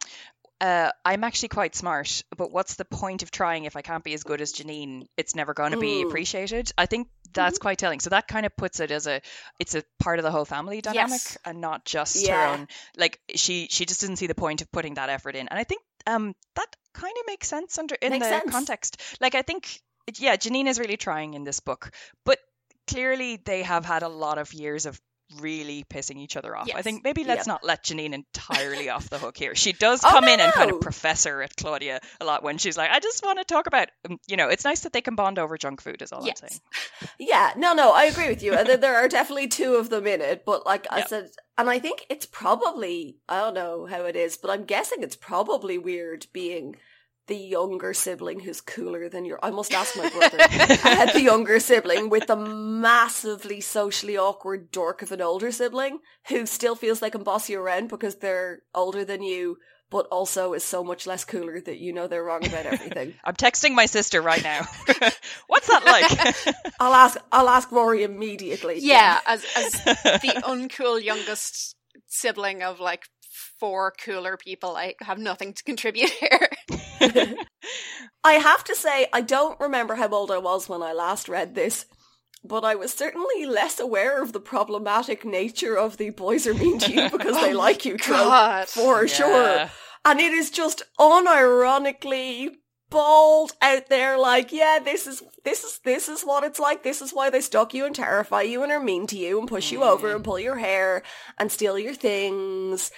uh, 0.62 0.92
I'm 1.06 1.24
actually 1.24 1.50
quite 1.50 1.76
smart, 1.76 2.24
but 2.38 2.52
what's 2.52 2.76
the 2.76 2.86
point 2.86 3.24
of 3.24 3.32
trying 3.32 3.64
if 3.66 3.76
I 3.76 3.82
can't 3.82 4.04
be 4.04 4.14
as 4.14 4.24
good 4.24 4.42
as 4.42 4.54
Janine? 4.54 5.06
It's 5.18 5.34
never 5.36 5.54
going 5.54 5.72
to 5.72 5.78
be 5.78 6.04
Mm. 6.04 6.08
appreciated. 6.08 6.72
I 6.78 6.86
think 6.86 7.08
that's 7.34 7.58
Mm-hmm. 7.58 7.62
quite 7.62 7.78
telling. 7.78 8.00
So 8.00 8.10
that 8.12 8.28
kind 8.28 8.46
of 8.46 8.56
puts 8.56 8.80
it 8.80 8.92
as 8.92 9.08
a, 9.08 9.22
it's 9.60 9.76
a 9.76 9.84
part 10.00 10.20
of 10.20 10.24
the 10.24 10.32
whole 10.32 10.46
family 10.46 10.82
dynamic 10.82 11.12
Yes. 11.12 11.38
and 11.46 11.62
not 11.62 11.86
just 11.86 12.28
her 12.28 12.46
own. 12.48 12.68
Like 12.98 13.20
she, 13.36 13.68
she 13.72 13.86
just 13.86 14.02
didn't 14.02 14.18
see 14.18 14.28
the 14.28 14.36
point 14.36 14.62
of 14.62 14.72
putting 14.72 14.96
that 14.96 15.10
effort 15.10 15.36
in. 15.36 15.48
And 15.48 15.58
I 15.60 15.64
think 15.64 15.82
um, 16.06 16.36
that 16.56 16.76
kind 16.94 17.16
of 17.20 17.24
makes 17.28 17.48
sense 17.48 17.78
under 17.78 17.96
in 17.96 18.12
Makes 18.12 18.26
the 18.28 18.30
sense. 18.40 18.52
context. 18.52 19.02
Like 19.22 19.36
I 19.36 19.42
think, 19.44 19.82
yeah, 20.18 20.36
Janine 20.36 20.68
is 20.68 20.80
really 20.80 20.98
trying 20.98 21.34
in 21.34 21.44
this 21.44 21.60
book, 21.60 21.92
but 22.26 22.40
clearly 22.88 23.38
they 23.38 23.64
have 23.64 23.86
had 23.86 24.04
a 24.04 24.10
lot 24.10 24.38
of 24.38 24.54
years 24.54 24.86
of 24.86 25.00
really 25.40 25.84
pissing 25.84 26.18
each 26.18 26.36
other 26.36 26.58
off. 26.58 26.68
I 26.74 26.82
think 26.82 27.04
maybe 27.04 27.24
let's 27.24 27.42
Yep. 27.42 27.48
not 27.48 27.64
let 27.64 27.84
Janine 27.84 28.14
entirely 28.14 28.90
off 28.90 29.12
the 29.12 29.20
hook 29.20 29.38
here. 29.38 29.54
She 29.54 29.74
does 29.80 30.04
Oh, 30.04 30.10
come 30.10 30.26
no, 30.26 30.34
in 30.34 30.40
and 30.40 30.52
kind 30.52 30.72
of 30.72 30.82
professor 30.82 31.44
at 31.44 31.56
Claudia 31.56 32.00
a 32.20 32.26
lot 32.26 32.42
when 32.42 32.58
she's 32.58 32.76
like, 32.76 32.90
I 32.90 33.00
just 33.00 33.24
want 33.24 33.38
to 33.38 33.46
talk 33.46 33.68
about, 33.68 33.90
um, 34.10 34.18
you 34.28 34.38
know, 34.38 34.48
it's 34.50 34.66
nice 34.66 34.80
that 34.82 34.92
they 34.94 35.02
can 35.02 35.14
bond 35.14 35.38
over 35.38 35.56
junk 35.56 35.82
food, 35.82 36.02
is 36.02 36.12
all 36.12 36.26
Yes. 36.26 36.42
I'm 36.42 36.50
saying. 36.50 36.62
Yeah, 37.20 37.54
no, 37.56 37.74
no, 37.74 37.92
I 37.94 38.06
agree 38.06 38.28
with 38.30 38.42
you. 38.42 38.56
And 38.56 38.68
there 38.82 38.96
are 38.96 39.08
definitely 39.08 39.50
two 39.50 39.76
of 39.76 39.92
them 39.92 40.08
in 40.08 40.20
it, 40.22 40.46
but 40.46 40.66
like 40.66 40.88
I 40.90 41.04
said, 41.06 41.30
and 41.60 41.70
I 41.70 41.78
think 41.78 42.08
it's 42.10 42.26
probably, 42.26 43.18
I 43.30 43.40
don't 43.40 43.54
know 43.54 43.86
how 43.86 44.06
it 44.06 44.16
is, 44.16 44.36
but 44.36 44.50
I'm 44.50 44.64
guessing 44.66 45.04
it's 45.04 45.16
probably 45.16 45.78
weird 45.78 46.26
being 46.34 46.76
the 47.30 47.38
younger 47.38 47.94
sibling 47.94 48.42
who's 48.42 48.60
cooler 48.60 49.08
than 49.08 49.24
your. 49.24 49.40
I 49.42 49.52
must 49.52 49.74
ask 49.74 49.96
my 49.96 50.10
brother. 50.10 50.38
I 50.40 50.96
had 50.96 51.14
the 51.14 51.22
younger 51.22 51.60
sibling 51.62 52.10
with 52.10 52.28
the 52.28 52.36
massively 52.36 53.62
socially 53.62 54.18
awkward 54.18 54.72
dork 54.72 55.02
of 55.02 55.14
an 55.14 55.22
older 55.22 55.52
sibling 55.52 56.00
who 56.28 56.46
still 56.46 56.76
feels 56.76 57.00
they 57.00 57.10
can 57.10 57.24
boss 57.24 57.48
you 57.48 57.62
around 57.62 57.88
because 57.88 58.16
they're 58.16 58.64
older 58.76 59.06
than 59.06 59.24
you, 59.24 59.58
but 59.90 60.08
also 60.08 60.54
is 60.54 60.64
so 60.64 60.84
much 60.84 61.08
less 61.08 61.24
cooler 61.24 61.62
that 61.62 61.78
you 61.78 61.94
know 61.94 62.08
they're 62.08 62.24
wrong 62.24 62.46
about 62.46 62.66
everything. 62.66 63.14
I'm 63.24 63.36
texting 63.36 63.76
my 63.76 63.86
sister 63.86 64.22
right 64.22 64.44
now. 64.44 64.64
What's 65.48 65.68
that 65.68 65.86
like? 65.86 66.56
I'll 66.80 66.94
ask. 66.94 67.18
I'll 67.32 67.50
ask 67.50 67.72
Rory 67.72 68.04
immediately. 68.04 68.80
Yeah, 68.80 69.20
as 69.26 69.46
as 69.56 69.72
the 69.84 70.42
uncool 70.46 71.02
youngest 71.02 71.76
sibling 72.08 72.64
of 72.64 72.80
like 72.80 73.04
four 73.60 73.94
cooler 74.04 74.38
people, 74.38 74.76
I 74.76 74.96
have 75.02 75.20
nothing 75.20 75.54
to 75.54 75.64
contribute 75.64 76.10
here. 76.10 76.50
I 78.24 78.34
have 78.34 78.64
to 78.66 78.76
say, 78.76 79.08
I 79.14 79.22
don't 79.22 79.60
remember 79.60 79.96
how 79.96 80.10
old 80.10 80.32
I 80.32 80.38
was 80.38 80.68
when 80.68 80.82
I 80.82 80.94
last 80.94 81.30
read 81.30 81.56
this, 81.56 81.86
but 82.44 82.64
I 82.64 82.76
was 82.76 82.94
certainly 82.94 83.46
less 83.46 83.80
aware 83.80 84.22
of 84.22 84.34
the 84.34 84.40
problematic 84.40 85.26
nature 85.26 85.78
of 85.78 85.98
the 85.98 86.10
boys 86.10 86.48
are 86.48 86.54
mean 86.54 86.80
to 86.80 86.92
you 86.92 87.10
because 87.12 87.36
oh 87.36 87.42
they 87.42 87.54
like 87.54 87.86
you 87.86 87.98
trope, 87.98 88.68
for 88.68 89.08
sure. 89.08 89.70
And 90.06 90.20
it 90.20 90.32
is 90.34 90.50
just 90.50 90.84
unironically 91.00 92.50
bald 92.90 93.52
out 93.62 93.88
there 93.90 94.18
like, 94.18 94.52
yeah, 94.52 94.80
this 94.84 95.06
is, 95.08 95.22
this 95.44 95.64
is, 95.64 95.80
this 95.84 96.10
is 96.10 96.24
what 96.24 96.44
it's 96.44 96.60
like. 96.60 96.84
This 96.84 97.02
is 97.02 97.12
why 97.12 97.30
they 97.30 97.42
stalk 97.42 97.74
you 97.74 97.86
and 97.86 97.96
terrify 97.96 98.42
you 98.42 98.64
and 98.64 98.72
are 98.72 98.80
mean 98.80 99.08
to 99.08 99.18
you 99.18 99.40
and 99.40 99.48
push 99.48 99.72
you 99.72 99.84
over 99.84 100.10
mm. 100.10 100.16
and 100.16 100.24
pull 100.24 100.40
your 100.40 100.58
hair 100.58 101.04
and 101.38 101.52
steal 101.52 101.78
your 101.78 101.94
things. 101.94 102.92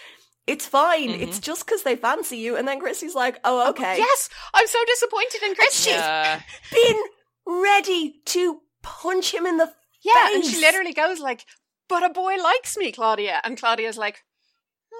It's 0.51 0.67
fine. 0.67 1.09
It's 1.09 1.39
just 1.39 1.65
because 1.65 1.83
they 1.83 1.95
fancy 1.95 2.37
you. 2.37 2.57
And 2.57 2.67
then 2.67 2.81
Kristy's 2.81 3.15
like, 3.15 3.39
oh, 3.43 3.69
okay. 3.69 3.97
Yes, 3.97 4.29
I'm 4.53 4.67
so 4.67 4.79
disappointed 4.85 5.43
in 5.43 5.55
Kristy. 5.55 5.87
Yeah. 5.91 6.41
been 6.71 7.01
ready 7.45 8.21
to 8.25 8.59
punch 8.83 9.33
him 9.33 9.45
in 9.45 9.57
the 9.57 9.71
Yeah, 10.03 10.33
and 10.33 10.43
she 10.45 10.59
literally 10.59 10.93
goes 10.93 11.19
like, 11.19 11.45
but 11.87 12.03
a 12.03 12.09
boy 12.09 12.35
likes 12.37 12.77
me, 12.77 12.91
Claudia. 12.91 13.41
And 13.43 13.57
Claudia's 13.57 13.97
like, 13.97 14.15
"Mm, 14.15 14.19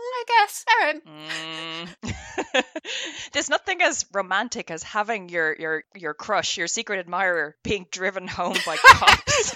I 0.03 0.23
guess. 0.27 0.65
All 0.69 0.85
right. 0.85 1.01
Mm. 1.05 2.63
There's 3.33 3.49
nothing 3.49 3.81
as 3.81 4.05
romantic 4.11 4.71
as 4.71 4.83
having 4.83 5.29
your 5.29 5.55
your 5.57 5.83
your 5.95 6.13
crush, 6.13 6.57
your 6.57 6.67
secret 6.67 6.99
admirer, 6.99 7.55
being 7.63 7.85
driven 7.91 8.27
home 8.27 8.57
by 8.65 8.77
cops. 8.85 9.55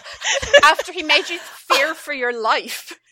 After 0.63 0.91
he 0.91 1.03
made 1.03 1.29
you 1.29 1.39
fear 1.39 1.93
for 1.93 2.13
your 2.13 2.39
life. 2.39 2.97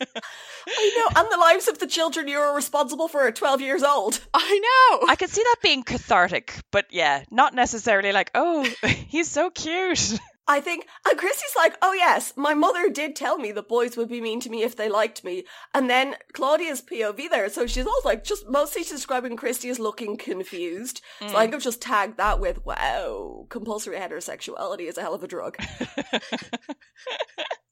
I 0.66 0.92
know, 0.96 1.20
and 1.20 1.30
the 1.30 1.36
lives 1.36 1.68
of 1.68 1.78
the 1.78 1.86
children 1.86 2.26
you 2.26 2.38
were 2.38 2.54
responsible 2.54 3.06
for 3.06 3.26
at 3.26 3.36
12 3.36 3.60
years 3.60 3.82
old. 3.82 4.18
I 4.32 4.58
know. 4.58 5.06
I 5.08 5.16
could 5.16 5.28
see 5.28 5.42
that 5.42 5.56
being 5.62 5.82
cathartic, 5.82 6.58
but 6.70 6.86
yeah, 6.90 7.24
not 7.30 7.52
necessarily 7.54 8.12
like, 8.12 8.30
oh, 8.34 8.66
he's 9.08 9.30
so 9.30 9.50
cute. 9.50 10.18
I 10.46 10.60
think, 10.60 10.86
and 11.08 11.18
Kristy's 11.18 11.56
like, 11.56 11.76
oh 11.80 11.92
yes, 11.92 12.34
my 12.36 12.54
mother 12.54 12.90
did 12.90 13.16
tell 13.16 13.38
me 13.38 13.50
the 13.50 13.62
boys 13.62 13.96
would 13.96 14.08
be 14.08 14.20
mean 14.20 14.40
to 14.40 14.50
me 14.50 14.62
if 14.62 14.76
they 14.76 14.88
liked 14.88 15.24
me. 15.24 15.44
And 15.72 15.88
then 15.88 16.16
Claudia's 16.34 16.82
POV 16.82 17.30
there, 17.30 17.48
so 17.48 17.66
she's 17.66 17.86
also 17.86 18.08
like, 18.08 18.24
just 18.24 18.48
mostly 18.48 18.82
describing 18.82 19.36
Kristy 19.36 19.70
as 19.70 19.78
looking 19.78 20.16
confused. 20.16 21.00
So 21.20 21.26
I 21.26 21.30
mm. 21.30 21.40
think 21.40 21.54
I've 21.54 21.62
just 21.62 21.80
tagged 21.80 22.18
that 22.18 22.40
with, 22.40 22.64
wow, 22.64 23.46
compulsory 23.48 23.96
heterosexuality 23.96 24.88
is 24.88 24.98
a 24.98 25.02
hell 25.02 25.14
of 25.14 25.22
a 25.22 25.28
drug. 25.28 25.56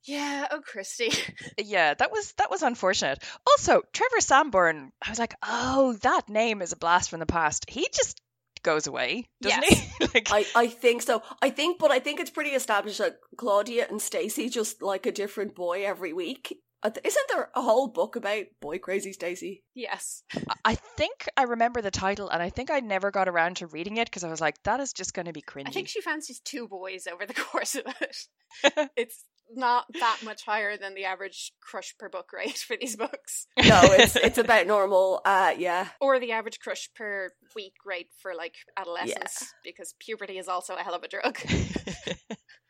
yeah, 0.05 0.47
oh, 0.51 0.61
Kristy. 0.61 1.17
yeah, 1.59 1.95
that 1.95 2.11
was 2.11 2.33
that 2.39 2.51
was 2.51 2.63
unfortunate. 2.63 3.23
Also, 3.47 3.83
Trevor 3.93 4.21
Sandbourne, 4.21 4.93
I 5.05 5.11
was 5.11 5.19
like, 5.19 5.35
oh, 5.43 5.95
that 6.03 6.29
name 6.29 6.63
is 6.63 6.73
a 6.73 6.77
blast 6.77 7.11
from 7.11 7.21
the 7.21 7.27
past. 7.27 7.69
He 7.69 7.87
just 7.93 8.21
goes 8.63 8.87
away, 8.87 9.27
doesn't 9.41 9.63
Yes. 9.63 9.97
he? 9.99 10.05
like, 10.15 10.29
I, 10.33 10.47
I 10.55 10.67
think 10.67 11.03
so. 11.03 11.23
I 11.41 11.51
think, 11.51 11.79
but 11.79 11.91
I 11.91 11.99
think 11.99 12.21
it's 12.21 12.31
pretty 12.31 12.51
established 12.51 12.99
that 12.99 13.17
Claudia 13.37 13.87
and 13.89 14.01
Stacey 14.01 14.49
just 14.49 14.83
like 14.83 15.07
a 15.07 15.13
different 15.13 15.55
boy 15.55 15.85
every 15.85 16.13
week. 16.13 16.59
Isn't 16.85 17.29
there 17.29 17.49
a 17.55 17.63
whole 17.63 17.87
book 17.87 18.17
about 18.17 18.47
boy 18.61 18.79
crazy 18.81 19.13
Stacey? 19.13 19.63
Yes. 19.73 20.25
I 20.65 20.75
think 20.75 21.29
I 21.37 21.45
remember 21.45 21.81
the 21.81 21.93
title, 21.93 22.29
and 22.29 22.43
I 22.43 22.51
think 22.51 22.73
I 22.73 22.81
never 22.81 23.13
got 23.13 23.29
around 23.29 23.59
to 23.59 23.69
reading 23.69 23.99
it 23.99 24.07
because 24.07 24.25
I 24.25 24.29
was 24.31 24.41
like, 24.41 24.61
that 24.65 24.81
is 24.81 24.93
just 24.93 25.15
going 25.15 25.27
to 25.27 25.33
be 25.33 25.43
cringy. 25.43 25.69
I 25.69 25.71
think 25.71 25.87
she 25.87 26.01
fancies 26.01 26.41
two 26.41 26.67
boys 26.67 27.07
over 27.07 27.25
the 27.25 27.35
course 27.53 27.77
of 27.77 27.85
it. 28.01 28.91
it's 28.97 29.23
not 29.57 29.87
that 30.01 30.19
much 30.25 30.45
higher 30.45 30.77
than 30.77 30.95
the 30.95 31.05
average 31.05 31.53
crush 31.61 31.95
per 31.99 32.09
book 32.09 32.33
rate 32.35 32.59
for 32.59 32.77
these 32.81 32.97
books. 32.97 33.47
No, 33.59 33.81
it's 33.85 34.17
it's 34.29 34.39
about 34.39 34.67
normal. 34.67 35.21
Uh, 35.25 35.55
yeah. 35.57 35.89
Or 36.01 36.19
the 36.21 36.33
average 36.33 36.59
crush 36.61 36.89
per 36.95 37.31
week 37.55 37.75
rate 37.85 38.09
for 38.21 38.35
like 38.35 38.55
adolescence, 38.77 39.53
because 39.65 39.95
puberty 39.99 40.39
is 40.39 40.49
also 40.49 40.75
a 40.75 40.81
hell 40.83 40.95
of 40.95 41.03
a 41.03 41.09
drug. 41.09 41.39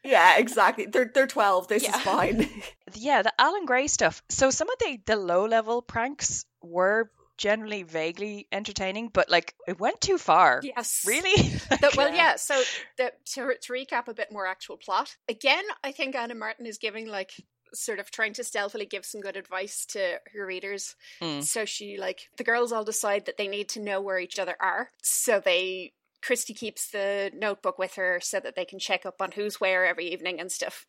Yeah, 0.05 0.39
exactly. 0.39 0.87
They're 0.87 1.09
they're 1.15 1.29
twelve. 1.29 1.69
This 1.69 1.85
Yeah. 1.85 1.97
is 1.97 2.03
fine. 2.03 2.49
yeah, 2.95 3.23
the 3.23 3.33
Alan 3.39 3.67
Gray 3.67 3.87
stuff. 3.87 4.21
So 4.29 4.51
some 4.51 4.69
of 4.69 4.75
the 4.81 4.99
the 5.07 5.15
low 5.15 5.47
level 5.47 5.81
pranks 5.81 6.45
were 6.61 7.09
generally 7.39 7.83
vaguely 7.83 8.47
entertaining, 8.53 9.09
but 9.09 9.31
like 9.31 9.55
it 9.67 9.81
went 9.81 10.01
too 10.01 10.19
far. 10.19 10.61
yes. 10.63 11.03
Really? 11.07 11.35
The- 11.71 11.95
well, 11.97 12.09
Yeah. 12.11 12.15
yeah. 12.15 12.37
So 12.37 12.63
the, 12.99 13.13
to, 13.35 13.55
to 13.61 13.73
recap 13.73 14.09
a 14.09 14.15
bit 14.15 14.31
more 14.33 14.47
actual 14.47 14.77
plot 14.77 15.17
again, 15.29 15.65
I 15.83 15.93
think 15.93 16.15
Anna 16.15 16.35
Martin 16.35 16.67
is 16.67 16.79
giving 16.79 17.07
like 17.09 17.33
sort 17.75 17.99
of 17.99 18.11
trying 18.11 18.35
to 18.35 18.45
stealthily 18.45 18.85
give 18.85 19.05
some 19.07 19.23
good 19.23 19.37
advice 19.37 19.87
to 19.87 20.21
her 20.35 20.45
readers. 20.47 20.95
Mm. 21.23 21.43
So 21.43 21.65
she 21.65 21.97
like 21.99 22.29
the 22.37 22.45
girls 22.45 22.71
all 22.73 22.85
decide 22.85 23.25
that 23.27 23.39
they 23.39 23.49
need 23.49 23.69
to 23.71 23.81
know 23.81 24.01
where 24.01 24.19
each 24.19 24.39
other 24.39 24.55
are. 24.61 24.91
So 25.03 25.41
they 25.41 25.93
Kristy 26.23 26.55
keeps 26.57 26.91
the 26.91 27.33
notebook 27.35 27.79
with 27.79 27.95
her 27.97 28.21
so 28.23 28.39
that 28.41 28.55
they 28.55 28.65
can 28.65 28.79
check 28.79 29.05
up 29.07 29.21
on 29.21 29.33
who's 29.33 29.61
where 29.61 29.85
every 29.87 30.07
evening 30.13 30.39
and 30.39 30.53
stuff, 30.53 30.87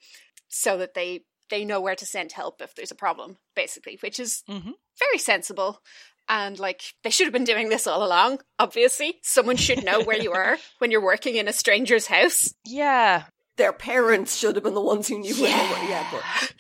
so 0.49 0.77
that 0.77 0.93
they 0.93 1.23
they 1.49 1.65
know 1.65 1.81
where 1.81 1.95
to 1.95 2.05
send 2.05 2.31
help 2.33 2.61
if 2.61 2.75
there's 2.75 2.91
a 2.91 2.95
problem, 2.95 3.37
basically, 3.55 3.97
which 4.01 4.19
is 4.19 4.43
Mhm. 4.49 4.73
very 4.99 5.17
sensible. 5.17 5.81
And 6.29 6.57
like 6.57 6.81
they 7.03 7.09
should 7.09 7.25
have 7.25 7.33
been 7.33 7.43
doing 7.43 7.69
this 7.69 7.85
all 7.85 8.05
along. 8.05 8.39
Obviously, 8.57 9.19
someone 9.23 9.57
should 9.57 9.83
know 9.83 10.01
where 10.03 10.21
you 10.21 10.31
are 10.31 10.57
when 10.79 10.89
you're 10.91 11.03
working 11.03 11.35
in 11.35 11.47
a 11.47 11.53
stranger's 11.53 12.07
house. 12.07 12.53
Yeah. 12.65 13.23
Their 13.57 13.73
parents 13.73 14.35
should 14.35 14.55
have 14.55 14.63
been 14.63 14.73
the 14.73 14.81
ones 14.81 15.07
who 15.07 15.19
knew 15.19 15.35
where 15.35 15.51
they 15.55 15.69
were. 15.69 15.89
Yeah, 15.89 16.07
but 16.11 16.53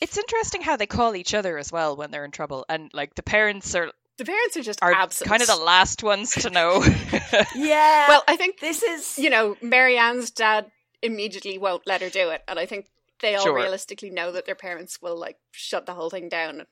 It's 0.00 0.16
interesting 0.16 0.62
how 0.62 0.76
they 0.76 0.86
call 0.86 1.14
each 1.14 1.34
other 1.34 1.58
as 1.58 1.70
well 1.70 1.96
when 1.96 2.10
they're 2.10 2.24
in 2.24 2.30
trouble. 2.30 2.64
And 2.68 2.90
like 2.94 3.14
the 3.14 3.22
parents 3.22 3.74
are 3.74 3.90
the 4.16 4.24
parents 4.24 4.56
are 4.56 4.62
just 4.62 4.82
are 4.82 4.92
absent. 4.92 5.28
kind 5.28 5.42
of 5.42 5.48
the 5.48 5.56
last 5.56 6.02
ones 6.02 6.34
to 6.36 6.50
know. 6.50 6.82
yeah. 7.54 8.08
well, 8.08 8.22
I 8.28 8.36
think 8.36 8.58
this 8.60 8.82
is 8.82 9.18
you 9.18 9.28
know, 9.30 9.56
Mary 9.60 9.98
Anne's 9.98 10.30
dad 10.30 10.70
immediately 11.02 11.58
won't 11.58 11.86
let 11.86 12.00
her 12.02 12.08
do 12.10 12.30
it, 12.30 12.42
and 12.48 12.58
I 12.58 12.64
think 12.66 12.86
they 13.20 13.34
all 13.34 13.44
Sure. 13.44 13.54
realistically 13.56 14.10
know 14.10 14.32
that 14.32 14.46
their 14.46 14.54
parents 14.54 15.02
will 15.02 15.18
like 15.18 15.36
shut 15.52 15.84
the 15.84 15.94
whole 15.94 16.10
thing 16.10 16.28
down. 16.30 16.64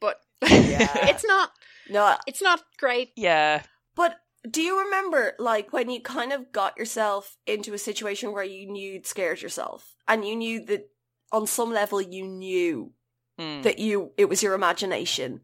But 0.00 0.20
Yeah. 0.42 0.90
it's 1.08 1.24
not 1.24 1.52
no. 1.90 2.16
it's 2.26 2.40
not 2.42 2.62
great. 2.78 3.10
yeah. 3.16 3.62
But 3.96 4.16
do 4.50 4.62
you 4.62 4.84
remember, 4.84 5.34
like, 5.38 5.72
when 5.72 5.90
you 5.90 6.00
kind 6.00 6.32
of 6.32 6.50
got 6.52 6.78
yourself 6.78 7.36
into 7.46 7.74
a 7.74 7.78
situation 7.78 8.32
where 8.32 8.44
you 8.44 8.66
knew 8.70 8.92
you'd 8.94 9.06
scared 9.06 9.42
yourself, 9.42 9.94
and 10.08 10.24
you 10.26 10.34
knew 10.36 10.64
that 10.66 10.88
on 11.32 11.46
some 11.46 11.72
level 11.72 12.00
you 12.00 12.26
knew 12.26 12.92
Mm. 13.38 13.62
that 13.62 13.78
you 13.78 14.12
it 14.18 14.28
was 14.28 14.42
your 14.42 14.52
imagination. 14.54 15.40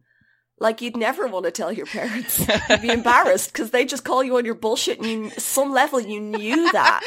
Like 0.58 0.82
you'd 0.82 0.96
never 0.98 1.26
want 1.26 1.44
to 1.46 1.50
tell 1.50 1.72
your 1.72 1.86
parents. 1.86 2.46
You'd 2.70 2.82
be 2.82 2.90
embarrassed 2.90 3.52
because 3.52 3.70
they 3.70 3.84
just 3.86 4.04
call 4.04 4.22
you 4.22 4.36
on 4.36 4.44
your 4.44 4.54
bullshit, 4.54 4.98
and 4.98 5.06
you 5.06 5.30
some 5.38 5.72
level 5.72 5.98
you 6.00 6.20
knew 6.20 6.70
that. 6.72 7.00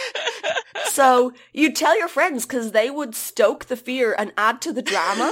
So 0.86 1.34
you'd 1.54 1.76
tell 1.76 1.98
your 1.98 2.08
friends 2.08 2.46
because 2.46 2.72
they 2.72 2.90
would 2.90 3.14
stoke 3.16 3.66
the 3.66 3.76
fear 3.76 4.16
and 4.18 4.34
add 4.38 4.62
to 4.62 4.74
the 4.74 4.82
drama. 4.82 5.32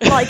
Like, 0.00 0.28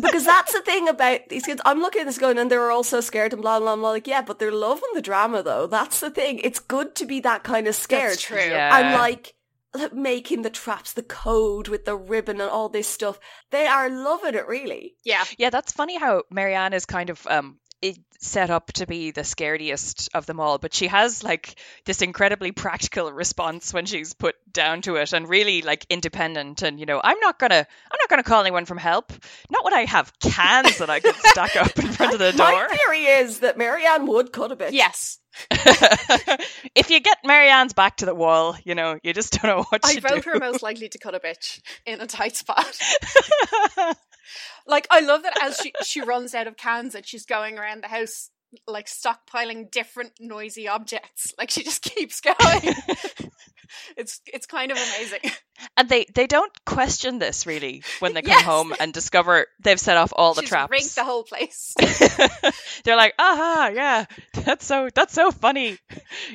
because 0.00 0.24
that's 0.24 0.52
the 0.52 0.60
thing 0.60 0.88
about 0.88 1.28
these 1.28 1.44
kids. 1.46 1.60
I'm 1.64 1.80
looking 1.80 2.02
at 2.02 2.06
this 2.06 2.18
going, 2.18 2.38
and 2.38 2.50
they're 2.50 2.70
all 2.70 2.84
so 2.84 3.00
scared 3.00 3.32
and 3.32 3.42
blah, 3.42 3.58
blah, 3.60 3.76
blah. 3.76 3.90
Like, 3.90 4.06
yeah, 4.06 4.22
but 4.22 4.38
they're 4.38 4.52
loving 4.52 4.90
the 4.94 5.02
drama 5.02 5.42
though. 5.42 5.66
That's 5.66 6.00
the 6.00 6.10
thing. 6.10 6.38
It's 6.40 6.58
good 6.58 6.94
to 6.96 7.06
be 7.06 7.20
that 7.20 7.42
kind 7.44 7.66
of 7.66 7.74
scared. 7.74 8.10
That's 8.12 8.22
true. 8.22 8.38
Yeah. 8.38 8.76
And 8.78 8.94
like, 8.94 9.34
making 9.92 10.42
the 10.42 10.50
traps, 10.50 10.92
the 10.92 11.02
code 11.02 11.66
with 11.66 11.84
the 11.84 11.96
ribbon 11.96 12.40
and 12.40 12.48
all 12.48 12.68
this 12.68 12.86
stuff. 12.86 13.18
They 13.50 13.66
are 13.66 13.90
loving 13.90 14.34
it, 14.34 14.46
really. 14.46 14.94
Yeah. 15.04 15.24
Yeah, 15.36 15.50
that's 15.50 15.72
funny 15.72 15.98
how 15.98 16.22
Mary 16.30 16.54
Anne 16.54 16.72
is 16.72 16.86
kind 16.86 17.10
of 17.10 17.26
um 17.26 17.58
i- 17.63 17.63
set 18.24 18.50
up 18.50 18.72
to 18.72 18.86
be 18.86 19.10
the 19.10 19.24
scariest 19.24 20.08
of 20.14 20.26
them 20.26 20.40
all, 20.40 20.58
but 20.58 20.74
she 20.74 20.86
has 20.86 21.22
like 21.22 21.56
this 21.84 22.02
incredibly 22.02 22.52
practical 22.64 23.12
response 23.12 23.72
when 23.72 23.86
she's 23.86 24.14
put 24.14 24.34
down 24.50 24.82
to 24.82 24.96
it 24.96 25.12
and 25.12 25.28
really 25.28 25.62
like 25.62 25.86
independent 25.90 26.62
and 26.62 26.80
you 26.80 26.86
know, 26.86 27.00
I'm 27.02 27.18
not 27.20 27.38
gonna 27.38 27.54
I'm 27.54 27.98
not 28.00 28.08
gonna 28.08 28.22
call 28.22 28.40
anyone 28.40 28.64
from 28.64 28.78
help. 28.78 29.12
Not 29.50 29.64
when 29.64 29.74
I 29.74 29.84
have 29.84 30.12
cans 30.18 30.78
that 30.78 30.90
I 30.90 31.00
can 31.00 31.14
stack 31.14 31.56
up 31.56 31.78
in 31.78 31.92
front 31.92 32.14
of 32.14 32.18
the 32.18 32.32
door. 32.36 32.46
My 32.46 32.68
theory 32.68 33.04
is 33.04 33.40
that 33.40 33.58
Mary 33.58 33.84
Anne 33.86 34.06
would 34.06 34.32
cut 34.32 34.52
a 34.52 34.56
bit. 34.56 34.72
Yes. 34.72 35.18
if 35.50 36.90
you 36.90 37.00
get 37.00 37.18
Mary 37.24 37.48
Anne's 37.48 37.72
back 37.72 37.96
to 37.96 38.06
the 38.06 38.14
wall, 38.14 38.56
you 38.64 38.76
know, 38.76 38.98
you 39.02 39.12
just 39.12 39.32
don't 39.32 39.50
know 39.50 39.64
what 39.68 39.80
I 39.84 39.98
vote 39.98 40.22
do. 40.22 40.30
her 40.30 40.38
most 40.38 40.62
likely 40.62 40.88
to 40.88 40.98
cut 40.98 41.14
a 41.14 41.20
bitch 41.20 41.60
in 41.84 42.00
a 42.00 42.06
tight 42.06 42.36
spot. 42.36 42.78
Like 44.66 44.86
I 44.90 45.00
love 45.00 45.22
that 45.22 45.42
as 45.42 45.58
she 45.58 45.72
she 45.82 46.00
runs 46.00 46.34
out 46.34 46.46
of 46.46 46.56
cans 46.56 46.94
and 46.94 47.06
she's 47.06 47.26
going 47.26 47.58
around 47.58 47.82
the 47.82 47.88
house 47.88 48.30
like 48.66 48.86
stockpiling 48.86 49.70
different 49.70 50.12
noisy 50.20 50.68
objects. 50.68 51.32
Like 51.38 51.50
she 51.50 51.62
just 51.64 51.82
keeps 51.94 52.20
going. 52.20 52.36
it's 53.96 54.20
it's 54.26 54.46
kind 54.46 54.70
of 54.70 54.76
amazing. 54.78 55.20
and 55.76 55.88
they 55.88 56.06
they 56.14 56.26
don't 56.26 56.52
question 56.66 57.18
this 57.18 57.46
really 57.46 57.82
when 58.00 58.12
they 58.14 58.22
come 58.22 58.30
Yes. 58.32 58.42
home 58.42 58.74
and 58.80 58.92
discover 58.92 59.46
they've 59.62 59.78
set 59.80 59.96
off 59.96 60.12
all 60.14 60.34
the 60.34 60.42
She's 60.42 60.50
traps. 60.50 60.70
rigged 60.70 60.94
the 60.96 61.04
whole 61.04 61.22
place. 61.24 61.74
They're 62.84 62.96
like, 62.96 63.14
aha, 63.18 63.70
yeah, 63.72 64.04
that's 64.34 64.66
so 64.66 64.88
that's 64.94 65.14
so 65.14 65.30
funny. 65.30 65.78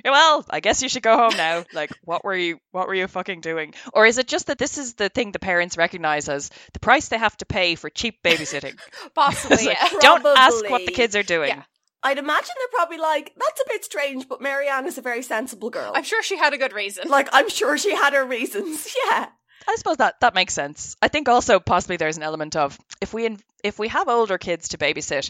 Well, 0.03 0.45
I 0.49 0.59
guess 0.61 0.81
you 0.81 0.89
should 0.89 1.03
go 1.03 1.15
home 1.17 1.35
now. 1.37 1.65
Like, 1.73 1.91
what 2.03 2.23
were 2.23 2.35
you 2.35 2.59
what 2.71 2.87
were 2.87 2.95
you 2.95 3.07
fucking 3.07 3.41
doing? 3.41 3.73
Or 3.93 4.05
is 4.05 4.17
it 4.17 4.27
just 4.27 4.47
that 4.47 4.57
this 4.57 4.77
is 4.77 4.93
the 4.95 5.09
thing 5.09 5.31
the 5.31 5.39
parents 5.39 5.77
recognize 5.77 6.27
as 6.29 6.49
the 6.73 6.79
price 6.79 7.09
they 7.09 7.17
have 7.17 7.35
to 7.37 7.45
pay 7.45 7.75
for 7.75 7.89
cheap 7.89 8.23
babysitting? 8.23 8.77
Possibly, 9.13 9.65
like, 9.65 9.77
yeah. 9.81 9.99
don't 9.99 10.25
ask 10.25 10.69
what 10.69 10.85
the 10.85 10.91
kids 10.91 11.15
are 11.15 11.23
doing. 11.23 11.49
Yeah. 11.49 11.63
I'd 12.01 12.17
imagine 12.17 12.55
they're 12.57 12.77
probably 12.79 12.97
like, 12.97 13.33
that's 13.37 13.61
a 13.61 13.69
bit 13.69 13.83
strange, 13.83 14.27
but 14.29 14.41
Mary 14.41 14.69
Anne 14.69 14.85
is 14.85 14.97
a 14.97 15.01
very 15.01 15.21
sensible 15.21 15.69
girl. 15.69 15.91
I'm 15.93 16.03
sure 16.03 16.23
she 16.23 16.37
had 16.37 16.53
a 16.53 16.57
good 16.57 16.73
reason. 16.73 17.09
like, 17.09 17.27
I'm 17.33 17.49
sure 17.49 17.77
she 17.77 17.93
had 17.93 18.13
her 18.13 18.25
reasons. 18.25 18.87
Yeah. 19.09 19.27
I 19.67 19.75
suppose 19.75 19.97
that 19.97 20.19
that 20.21 20.33
makes 20.33 20.53
sense. 20.53 20.95
I 21.01 21.09
think 21.09 21.27
also 21.29 21.59
possibly 21.59 21.97
there's 21.97 22.17
an 22.17 22.23
element 22.23 22.55
of 22.55 22.79
if 23.01 23.13
we 23.13 23.37
if 23.63 23.77
we 23.77 23.89
have 23.89 24.07
older 24.07 24.37
kids 24.37 24.69
to 24.69 24.77
babysit, 24.77 25.29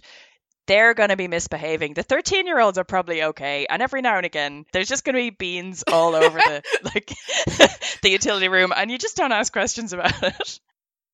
they're 0.68 0.94
going 0.94 1.10
to 1.10 1.18
be 1.18 1.28
misbehaving. 1.28 1.96
The 1.96 2.04
13 2.04 2.46
year 2.46 2.60
olds 2.60 2.78
are 2.78 2.84
probably 2.84 3.24
okay, 3.24 3.66
and 3.70 3.82
every 3.82 4.02
now 4.02 4.18
and 4.18 4.26
again 4.26 4.66
there's 4.72 4.88
just 4.88 5.04
going 5.04 5.16
to 5.16 5.22
be 5.22 5.30
beans 5.32 5.84
all 5.92 6.16
over 6.16 6.38
the 6.38 6.64
like 6.84 7.08
the 8.02 8.10
utility 8.12 8.48
room, 8.48 8.72
and 8.74 8.90
you 8.92 8.98
just 8.98 9.18
don't 9.18 9.32
ask 9.32 9.52
questions 9.52 9.92
about 9.94 10.22
it. 10.24 10.60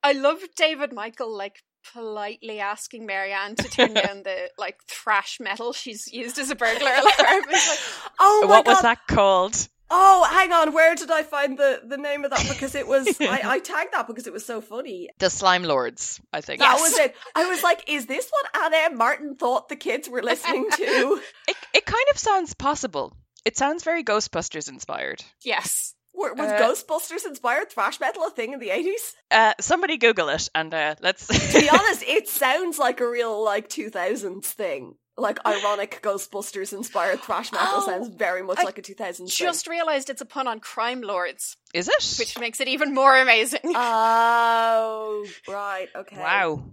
I 0.03 0.11
love 0.11 0.39
David 0.57 0.93
Michael 0.93 1.35
like 1.35 1.63
politely 1.93 2.59
asking 2.59 3.05
Mary 3.05 3.31
Anne 3.33 3.55
to 3.55 3.69
turn 3.69 3.93
down 3.93 4.23
the 4.23 4.49
like 4.57 4.83
thrash 4.87 5.39
metal 5.39 5.73
she's 5.73 6.11
used 6.11 6.37
as 6.39 6.49
a 6.51 6.55
burglar 6.55 6.91
alarm. 6.91 7.43
It's 7.49 7.69
like, 7.69 8.11
Oh 8.19 8.41
my 8.43 8.47
what 8.47 8.65
god. 8.65 8.71
was 8.71 8.81
that 8.83 9.07
called? 9.07 9.67
Oh, 9.91 10.27
hang 10.31 10.51
on. 10.51 10.73
Where 10.73 10.95
did 10.95 11.11
I 11.11 11.21
find 11.23 11.59
the, 11.59 11.79
the 11.85 11.97
name 11.97 12.25
of 12.25 12.31
that? 12.31 12.45
Because 12.49 12.73
it 12.75 12.87
was 12.87 13.07
I, 13.21 13.41
I 13.43 13.59
tagged 13.59 13.93
that 13.93 14.07
because 14.07 14.25
it 14.25 14.33
was 14.33 14.45
so 14.45 14.59
funny. 14.61 15.09
The 15.19 15.29
Slime 15.29 15.63
Lords, 15.63 16.19
I 16.33 16.41
think. 16.41 16.59
That 16.59 16.77
Yes. 16.77 16.81
was 16.81 16.99
it. 16.99 17.15
I 17.35 17.45
was 17.49 17.61
like, 17.63 17.83
is 17.87 18.05
this 18.07 18.29
what 18.31 18.63
Ann 18.65 18.73
M. 18.91 18.97
Martin 18.97 19.35
thought 19.35 19.69
the 19.69 19.75
kids 19.75 20.09
were 20.09 20.23
listening 20.23 20.67
to? 20.71 21.21
It, 21.47 21.55
it 21.73 21.85
kind 21.85 22.05
of 22.11 22.17
sounds 22.17 22.53
possible. 22.55 23.15
It 23.45 23.57
sounds 23.57 23.83
very 23.83 24.03
Ghostbusters 24.03 24.69
inspired. 24.69 25.23
Yes. 25.43 25.93
Were, 26.15 26.33
was 26.33 26.49
Uh, 26.51 26.57
Ghostbusters 26.59 27.25
inspired 27.25 27.69
thrash 27.71 27.99
metal 27.99 28.23
a 28.25 28.29
thing 28.29 28.53
in 28.53 28.59
the 28.59 28.69
eighties? 28.69 29.13
Uh, 29.29 29.53
somebody 29.59 29.97
Google 29.97 30.29
it 30.29 30.49
and 30.55 30.73
uh, 30.73 30.95
let's. 31.01 31.27
To 31.51 31.59
be 31.59 31.69
honest, 31.73 32.03
it 32.03 32.27
sounds 32.29 32.79
like 32.79 32.99
a 33.01 33.07
real 33.09 33.43
like 33.43 33.67
two 33.69 33.89
thousands 33.89 34.47
thing. 34.49 34.95
Like 35.17 35.39
ironic 35.47 36.01
Ghostbusters 36.03 36.73
inspired 36.73 37.21
thrash 37.21 37.51
metal 37.51 37.67
Oh, 37.71 37.85
sounds 37.85 38.09
very 38.09 38.41
much 38.43 38.59
I 38.59 38.63
like 38.63 38.77
a 38.77 38.81
two 38.81 38.95
thousands 38.95 39.33
Just 39.33 39.65
realised 39.67 40.09
it's 40.09 40.21
a 40.21 40.25
pun 40.25 40.45
on 40.47 40.59
crime 40.59 41.01
lords, 41.01 41.55
Is 41.73 41.87
it? 41.87 42.15
which 42.19 42.37
makes 42.37 42.59
it 42.59 42.67
even 42.67 42.93
more 42.93 43.15
amazing. 43.17 43.61
Oh, 43.73 45.25
right, 45.47 45.87
okay. 45.95 46.17
Wow. 46.17 46.63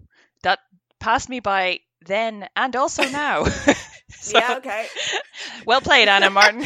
That 0.42 0.58
passed 0.98 1.28
me 1.28 1.38
by 1.40 1.80
then 2.04 2.48
and 2.56 2.74
also 2.74 3.04
now. 3.08 3.44
So, 3.44 4.38
Yeah, 4.38 4.56
okay. 4.58 4.86
Well 5.64 5.80
played, 5.80 6.08
Anna 6.08 6.30
Martin. 6.30 6.62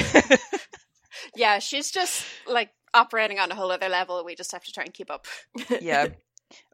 Yeah, 1.35 1.59
she's 1.59 1.90
just 1.90 2.25
like 2.47 2.71
operating 2.95 3.38
on 3.38 3.50
a 3.50 3.54
whole 3.54 3.71
other 3.71 3.88
level. 3.88 4.25
We 4.25 4.35
just 4.35 4.52
have 4.52 4.64
to 4.64 4.73
try 4.73 4.85
and 4.85 4.95
keep 4.95 5.11
up. 5.11 5.26
yeah. 5.80 6.09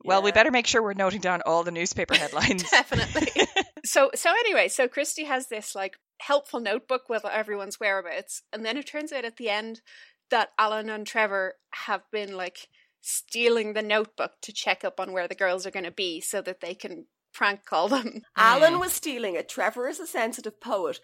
Well, 0.05 0.23
we 0.23 0.33
better 0.33 0.51
make 0.51 0.67
sure 0.67 0.83
we're 0.83 0.93
noting 0.93 1.21
down 1.21 1.43
all 1.47 1.65
the 1.65 1.71
newspaper 1.71 2.15
headlines. 2.15 2.63
Definitely. 2.71 3.29
so 3.85 4.11
so 4.15 4.31
anyway, 4.31 4.69
so 4.69 4.87
Kristy 4.87 5.27
has 5.27 5.49
this 5.49 5.75
like 5.75 5.97
helpful 6.21 6.61
notebook 6.61 7.09
with 7.09 7.25
everyone's 7.25 7.81
whereabouts, 7.81 8.43
and 8.53 8.65
then 8.65 8.77
it 8.77 8.87
turns 8.87 9.13
out 9.13 9.25
at 9.25 9.37
the 9.37 9.49
end 9.49 9.81
that 10.31 10.51
Alan 10.59 10.91
and 10.91 11.07
Trevor 11.07 11.55
have 11.71 12.03
been 12.11 12.37
like 12.37 12.69
stealing 13.01 13.73
the 13.73 13.83
notebook 13.83 14.33
to 14.43 14.53
check 14.53 14.85
up 14.85 15.01
on 15.01 15.13
where 15.13 15.27
the 15.27 15.35
girls 15.35 15.67
are 15.67 15.71
going 15.71 15.85
to 15.85 15.91
be 15.91 16.21
so 16.21 16.41
that 16.43 16.61
they 16.61 16.75
can 16.75 17.07
prank 17.33 17.65
call 17.65 17.89
them. 17.89 18.23
Alan 18.37 18.79
was 18.79 18.93
stealing 18.93 19.35
it. 19.35 19.49
Trevor 19.49 19.89
is 19.89 19.99
a 19.99 20.07
sensitive 20.07 20.61
poet. 20.61 21.01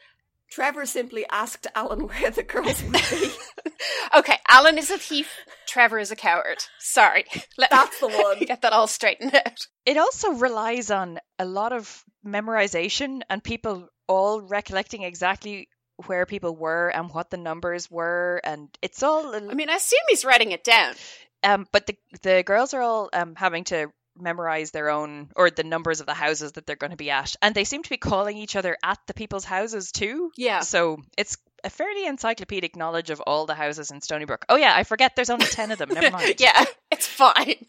Trevor 0.50 0.86
simply 0.86 1.24
asked 1.30 1.66
Alan 1.74 2.00
where 2.08 2.30
the 2.30 2.42
girls 2.42 2.82
would 2.82 2.92
be. 2.92 3.32
okay, 4.16 4.36
Alan 4.48 4.78
is 4.78 4.90
a 4.90 4.98
thief, 4.98 5.30
Trevor 5.66 5.98
is 5.98 6.10
a 6.10 6.16
coward. 6.16 6.58
Sorry. 6.78 7.24
Let 7.58 7.70
That's 7.70 8.00
the 8.00 8.08
one. 8.08 8.40
get 8.40 8.62
that 8.62 8.72
all 8.72 8.86
straightened 8.86 9.34
out. 9.34 9.66
It 9.84 9.96
also 9.96 10.32
relies 10.32 10.90
on 10.90 11.18
a 11.38 11.44
lot 11.44 11.72
of 11.72 12.02
memorization 12.26 13.20
and 13.28 13.42
people 13.42 13.88
all 14.06 14.40
recollecting 14.40 15.02
exactly 15.02 15.68
where 16.06 16.26
people 16.26 16.54
were 16.54 16.88
and 16.88 17.10
what 17.12 17.30
the 17.30 17.36
numbers 17.36 17.90
were, 17.90 18.40
and 18.44 18.68
it's 18.80 19.02
all. 19.02 19.34
I 19.34 19.40
mean, 19.54 19.68
I 19.68 19.74
assume 19.74 19.98
he's 20.08 20.24
writing 20.24 20.52
it 20.52 20.62
down. 20.64 20.94
Um, 21.42 21.66
but 21.72 21.86
the 21.86 21.96
the 22.22 22.42
girls 22.44 22.72
are 22.72 22.80
all 22.80 23.10
um 23.12 23.34
having 23.36 23.64
to 23.64 23.88
memorize 24.20 24.70
their 24.70 24.90
own 24.90 25.30
or 25.36 25.50
the 25.50 25.64
numbers 25.64 26.00
of 26.00 26.06
the 26.06 26.14
houses 26.14 26.52
that 26.52 26.66
they're 26.66 26.76
going 26.76 26.90
to 26.90 26.96
be 26.96 27.10
at, 27.10 27.34
and 27.42 27.54
they 27.54 27.64
seem 27.64 27.82
to 27.82 27.90
be 27.90 27.96
calling 27.96 28.36
each 28.36 28.56
other 28.56 28.76
at 28.82 28.98
the 29.06 29.14
people's 29.14 29.44
houses 29.44 29.92
too. 29.92 30.30
Yeah. 30.36 30.60
So 30.60 30.98
it's 31.16 31.36
a 31.64 31.70
fairly 31.70 32.06
encyclopedic 32.06 32.76
knowledge 32.76 33.10
of 33.10 33.20
all 33.20 33.46
the 33.46 33.54
houses 33.54 33.90
in 33.90 34.00
Stoneybrook. 34.00 34.44
Oh 34.48 34.56
yeah, 34.56 34.74
I 34.74 34.84
forget. 34.84 35.16
There's 35.16 35.30
only 35.30 35.46
ten 35.46 35.70
of 35.70 35.78
them. 35.78 35.90
Never 35.92 36.10
mind. 36.10 36.36
yeah, 36.40 36.64
it's 36.90 37.06
fine. 37.06 37.66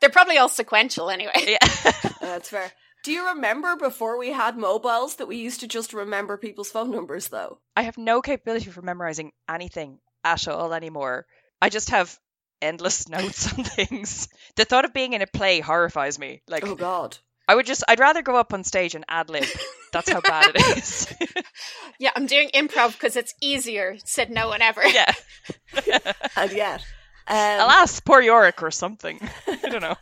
They're 0.00 0.10
probably 0.10 0.38
all 0.38 0.48
sequential 0.48 1.10
anyway. 1.10 1.32
Yeah. 1.46 1.58
That's 2.20 2.48
fair. 2.48 2.70
Do 3.02 3.12
you 3.12 3.28
remember 3.28 3.76
before 3.76 4.18
we 4.18 4.30
had 4.30 4.58
mobiles 4.58 5.16
that 5.16 5.28
we 5.28 5.36
used 5.36 5.60
to 5.60 5.66
just 5.66 5.94
remember 5.94 6.36
people's 6.36 6.70
phone 6.70 6.90
numbers 6.90 7.28
though? 7.28 7.58
I 7.74 7.82
have 7.82 7.96
no 7.96 8.20
capability 8.20 8.70
for 8.70 8.82
memorizing 8.82 9.32
anything 9.48 10.00
at 10.22 10.46
all 10.48 10.74
anymore. 10.74 11.26
I 11.62 11.70
just 11.70 11.90
have 11.90 12.18
endless 12.62 13.08
notes 13.08 13.52
on 13.52 13.64
things. 13.64 14.28
The 14.56 14.64
thought 14.64 14.84
of 14.84 14.92
being 14.92 15.12
in 15.12 15.22
a 15.22 15.26
play 15.26 15.60
horrifies 15.60 16.18
me. 16.18 16.42
Like 16.48 16.66
Oh 16.66 16.74
god. 16.74 17.18
I 17.48 17.54
would 17.54 17.66
just 17.66 17.82
I'd 17.88 17.98
rather 18.00 18.22
go 18.22 18.36
up 18.36 18.52
on 18.52 18.62
stage 18.64 18.94
and 18.94 19.04
ad 19.08 19.28
lib. 19.28 19.44
That's 19.92 20.08
how 20.10 20.20
bad 20.20 20.52
it 20.54 20.76
is. 20.78 21.12
Yeah, 21.98 22.10
I'm 22.14 22.26
doing 22.26 22.48
improv 22.54 22.92
because 22.92 23.16
it's 23.16 23.34
easier, 23.40 23.96
said 24.04 24.30
no 24.30 24.48
one 24.48 24.62
ever. 24.62 24.86
yeah. 24.86 25.12
And 26.36 26.52
yet. 26.52 26.80
Um, 27.26 27.36
Alas, 27.36 28.00
poor 28.00 28.20
Yorick 28.20 28.62
or 28.62 28.70
something. 28.70 29.20
I 29.46 29.56
don't 29.68 29.82
know. 29.82 29.96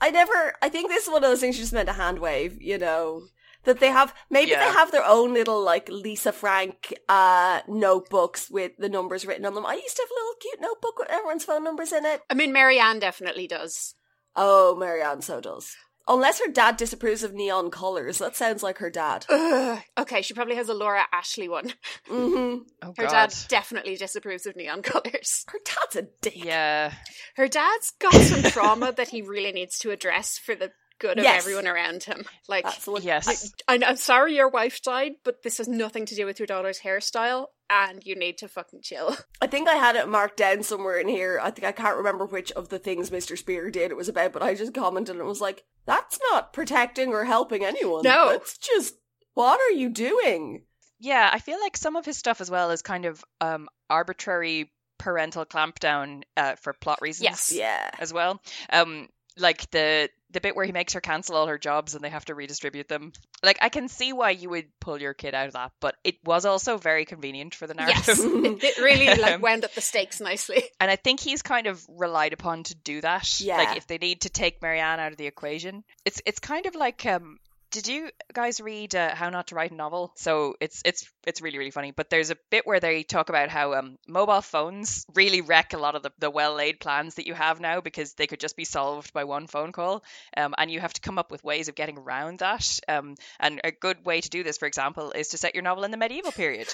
I 0.00 0.10
never. 0.10 0.54
I 0.62 0.68
think 0.68 0.88
this 0.88 1.04
is 1.04 1.08
one 1.08 1.22
of 1.24 1.30
those 1.30 1.40
things 1.40 1.56
you're 1.56 1.62
just 1.64 1.72
meant 1.72 1.88
to 1.88 1.94
hand 1.94 2.18
wave. 2.18 2.60
You 2.60 2.78
know 2.78 3.22
that 3.64 3.80
they 3.80 3.88
have. 3.88 4.14
Maybe 4.30 4.50
Yeah. 4.52 4.64
they 4.66 4.72
have 4.72 4.90
their 4.92 5.04
own 5.04 5.34
little 5.34 5.62
like 5.62 5.88
Lisa 5.88 6.32
Frank 6.32 6.94
uh 7.08 7.60
notebooks 7.68 8.50
with 8.50 8.72
the 8.78 8.88
numbers 8.88 9.26
written 9.26 9.44
on 9.46 9.54
them. 9.54 9.66
I 9.66 9.74
used 9.74 9.96
to 9.96 10.02
have 10.02 10.10
a 10.10 10.14
little 10.14 10.34
cute 10.40 10.60
notebook 10.60 10.98
with 10.98 11.10
everyone's 11.10 11.44
phone 11.44 11.64
numbers 11.64 11.92
in 11.92 12.04
it. 12.04 12.22
I 12.30 12.34
mean, 12.34 12.52
Mary 12.52 12.78
Anne 12.78 12.98
definitely 12.98 13.46
does. 13.46 13.94
Oh, 14.36 14.76
Mary 14.76 15.02
Anne 15.02 15.22
so 15.22 15.40
does. 15.40 15.74
Unless 16.08 16.40
her 16.40 16.50
dad 16.50 16.76
disapproves 16.76 17.22
of 17.22 17.34
neon 17.34 17.70
colors. 17.70 18.18
That 18.18 18.34
sounds 18.34 18.64
like 18.64 18.78
her 18.78 18.90
dad. 18.90 19.26
Ugh. 19.28 19.80
Okay, 19.98 20.22
she 20.22 20.34
probably 20.34 20.56
has 20.56 20.68
a 20.68 20.74
Laura 20.74 21.04
Ashley 21.12 21.48
one. 21.48 21.72
hmm 22.08 22.56
Oh 22.82 22.94
Her 22.96 23.04
god. 23.04 23.10
dad 23.10 23.34
definitely 23.48 23.94
disapproves 23.96 24.44
of 24.46 24.56
neon 24.56 24.82
colors. 24.82 25.44
Her 25.48 25.58
dad's 25.64 25.96
a 25.96 26.08
dick. 26.20 26.44
Yeah. 26.44 26.94
Her 27.36 27.46
dad's 27.46 27.92
got 28.00 28.14
some 28.14 28.42
trauma 28.42 28.92
that 28.92 29.10
he 29.10 29.22
really 29.22 29.52
needs 29.52 29.78
to 29.80 29.90
address 29.92 30.36
for 30.38 30.56
the 30.56 30.72
good 31.00 31.18
of 31.18 31.24
Yes. 31.24 31.42
everyone 31.42 31.66
around 31.66 32.04
him. 32.04 32.24
Like, 32.48 32.64
That's 32.64 32.84
the 32.84 32.90
one. 32.92 33.02
Yes. 33.02 33.52
I, 33.68 33.78
I'm 33.84 33.96
sorry 33.96 34.34
your 34.36 34.48
wife 34.48 34.82
died, 34.82 35.12
but 35.24 35.42
this 35.42 35.58
has 35.58 35.66
nothing 35.68 36.06
to 36.06 36.14
do 36.14 36.26
with 36.26 36.38
your 36.40 36.46
daughter's 36.46 36.80
hairstyle, 36.80 37.46
and 37.68 38.04
you 38.04 38.14
need 38.16 38.38
to 38.38 38.48
fucking 38.48 38.82
chill. 38.82 39.16
I 39.40 39.46
think 39.46 39.68
I 39.68 39.74
had 39.74 39.94
it 39.96 40.08
marked 40.08 40.36
down 40.36 40.62
somewhere 40.62 40.98
in 40.98 41.06
here. 41.08 41.40
I 41.42 41.50
think 41.50 41.66
I 41.66 41.72
can't 41.72 41.96
remember 41.96 42.26
which 42.26 42.50
of 42.52 42.68
the 42.68 42.78
things 42.78 43.10
Mr. 43.10 43.36
Spier 43.38 43.70
did 43.70 43.90
it 43.90 43.96
was 43.96 44.08
about, 44.08 44.32
but 44.32 44.42
I 44.42 44.54
just 44.54 44.74
commented 44.74 45.16
and 45.16 45.26
was 45.26 45.40
like, 45.40 45.64
that's 45.86 46.18
not 46.32 46.52
protecting 46.52 47.10
or 47.10 47.24
helping 47.24 47.64
anyone. 47.64 48.02
No. 48.02 48.30
It's 48.30 48.58
just, 48.58 48.94
what 49.34 49.60
are 49.60 49.74
you 49.76 49.88
doing? 49.90 50.64
Yeah, 50.98 51.30
I 51.32 51.38
feel 51.38 51.58
like 51.60 51.76
some 51.76 51.96
of 51.96 52.04
his 52.04 52.16
stuff 52.18 52.40
as 52.40 52.50
well 52.50 52.70
is 52.72 52.82
kind 52.82 53.06
of 53.06 53.24
um 53.40 53.68
arbitrary 53.88 54.70
parental 54.98 55.46
clampdown 55.46 56.22
uh, 56.36 56.56
for 56.56 56.72
plot 56.74 56.98
reasons. 57.00 57.24
Yes. 57.24 57.52
Yeah. 57.52 57.90
as 57.98 58.12
well. 58.12 58.42
Um, 58.70 59.08
like 59.40 59.70
the 59.70 60.08
the 60.32 60.40
bit 60.40 60.54
where 60.54 60.64
he 60.64 60.72
makes 60.72 60.92
her 60.92 61.00
cancel 61.00 61.36
all 61.36 61.46
her 61.48 61.58
jobs 61.58 61.94
and 61.94 62.04
they 62.04 62.08
have 62.08 62.24
to 62.24 62.34
redistribute 62.34 62.88
them. 62.88 63.12
Like 63.42 63.58
I 63.60 63.68
can 63.68 63.88
see 63.88 64.12
why 64.12 64.30
you 64.30 64.50
would 64.50 64.66
pull 64.80 65.00
your 65.00 65.14
kid 65.14 65.34
out 65.34 65.48
of 65.48 65.54
that, 65.54 65.72
but 65.80 65.96
it 66.04 66.16
was 66.24 66.44
also 66.44 66.78
very 66.78 67.04
convenient 67.04 67.54
for 67.54 67.66
the 67.66 67.74
narrative. 67.74 68.04
Yes, 68.06 68.18
it, 68.24 68.64
it 68.64 68.78
really 68.78 69.06
like 69.06 69.30
Um, 69.30 69.42
wound 69.42 69.64
up 69.64 69.74
the 69.74 69.80
stakes 69.80 70.20
nicely. 70.20 70.64
And 70.80 70.90
I 70.90 70.96
think 70.96 71.20
he's 71.20 71.42
kind 71.42 71.68
of 71.68 71.84
relied 71.88 72.32
upon 72.32 72.64
to 72.64 72.74
do 72.74 73.00
that. 73.00 73.40
Yeah. 73.40 73.58
Like 73.58 73.76
if 73.76 73.86
they 73.86 73.98
need 73.98 74.22
to 74.22 74.30
take 74.30 74.60
Mary 74.60 74.80
Anne 74.80 74.98
out 74.98 75.12
of 75.12 75.18
the 75.18 75.26
equation, 75.26 75.84
it's 76.04 76.20
it's 76.26 76.38
kind 76.38 76.66
of 76.66 76.74
like 76.74 77.04
um. 77.06 77.38
Did 77.70 77.86
you 77.86 78.10
guys 78.32 78.60
read 78.60 78.96
uh, 78.96 79.14
How 79.14 79.30
Not 79.30 79.46
to 79.48 79.54
Write 79.54 79.70
a 79.70 79.74
Novel? 79.74 80.10
So 80.16 80.56
it's 80.60 80.82
it's 80.84 81.08
it's 81.26 81.40
really 81.40 81.58
really 81.58 81.70
funny. 81.70 81.90
But 81.90 82.10
there's 82.10 82.30
a 82.30 82.36
bit 82.50 82.66
where 82.66 82.80
they 82.80 83.02
talk 83.02 83.28
about 83.28 83.48
how 83.48 83.74
um, 83.74 83.98
mobile 84.08 84.40
phones 84.40 85.06
really 85.14 85.40
wreck 85.40 85.72
a 85.72 85.78
lot 85.78 85.94
of 85.94 86.02
the, 86.02 86.12
the 86.18 86.30
well 86.30 86.54
laid 86.54 86.80
plans 86.80 87.16
that 87.16 87.26
you 87.26 87.34
have 87.34 87.60
now 87.60 87.80
because 87.80 88.14
they 88.14 88.26
could 88.26 88.40
just 88.40 88.56
be 88.56 88.64
solved 88.64 89.12
by 89.12 89.24
one 89.24 89.46
phone 89.46 89.72
call, 89.72 90.02
um, 90.36 90.54
and 90.58 90.70
you 90.70 90.80
have 90.80 90.92
to 90.92 91.00
come 91.00 91.18
up 91.18 91.30
with 91.30 91.44
ways 91.44 91.68
of 91.68 91.74
getting 91.74 91.98
around 91.98 92.38
that. 92.38 92.80
Um, 92.88 93.16
and 93.38 93.60
a 93.64 93.70
good 93.70 94.04
way 94.04 94.20
to 94.20 94.30
do 94.30 94.42
this, 94.42 94.58
for 94.58 94.66
example, 94.66 95.12
is 95.12 95.28
to 95.28 95.38
set 95.38 95.54
your 95.54 95.62
novel 95.62 95.84
in 95.84 95.90
the 95.90 95.96
medieval 95.96 96.32
period. 96.32 96.72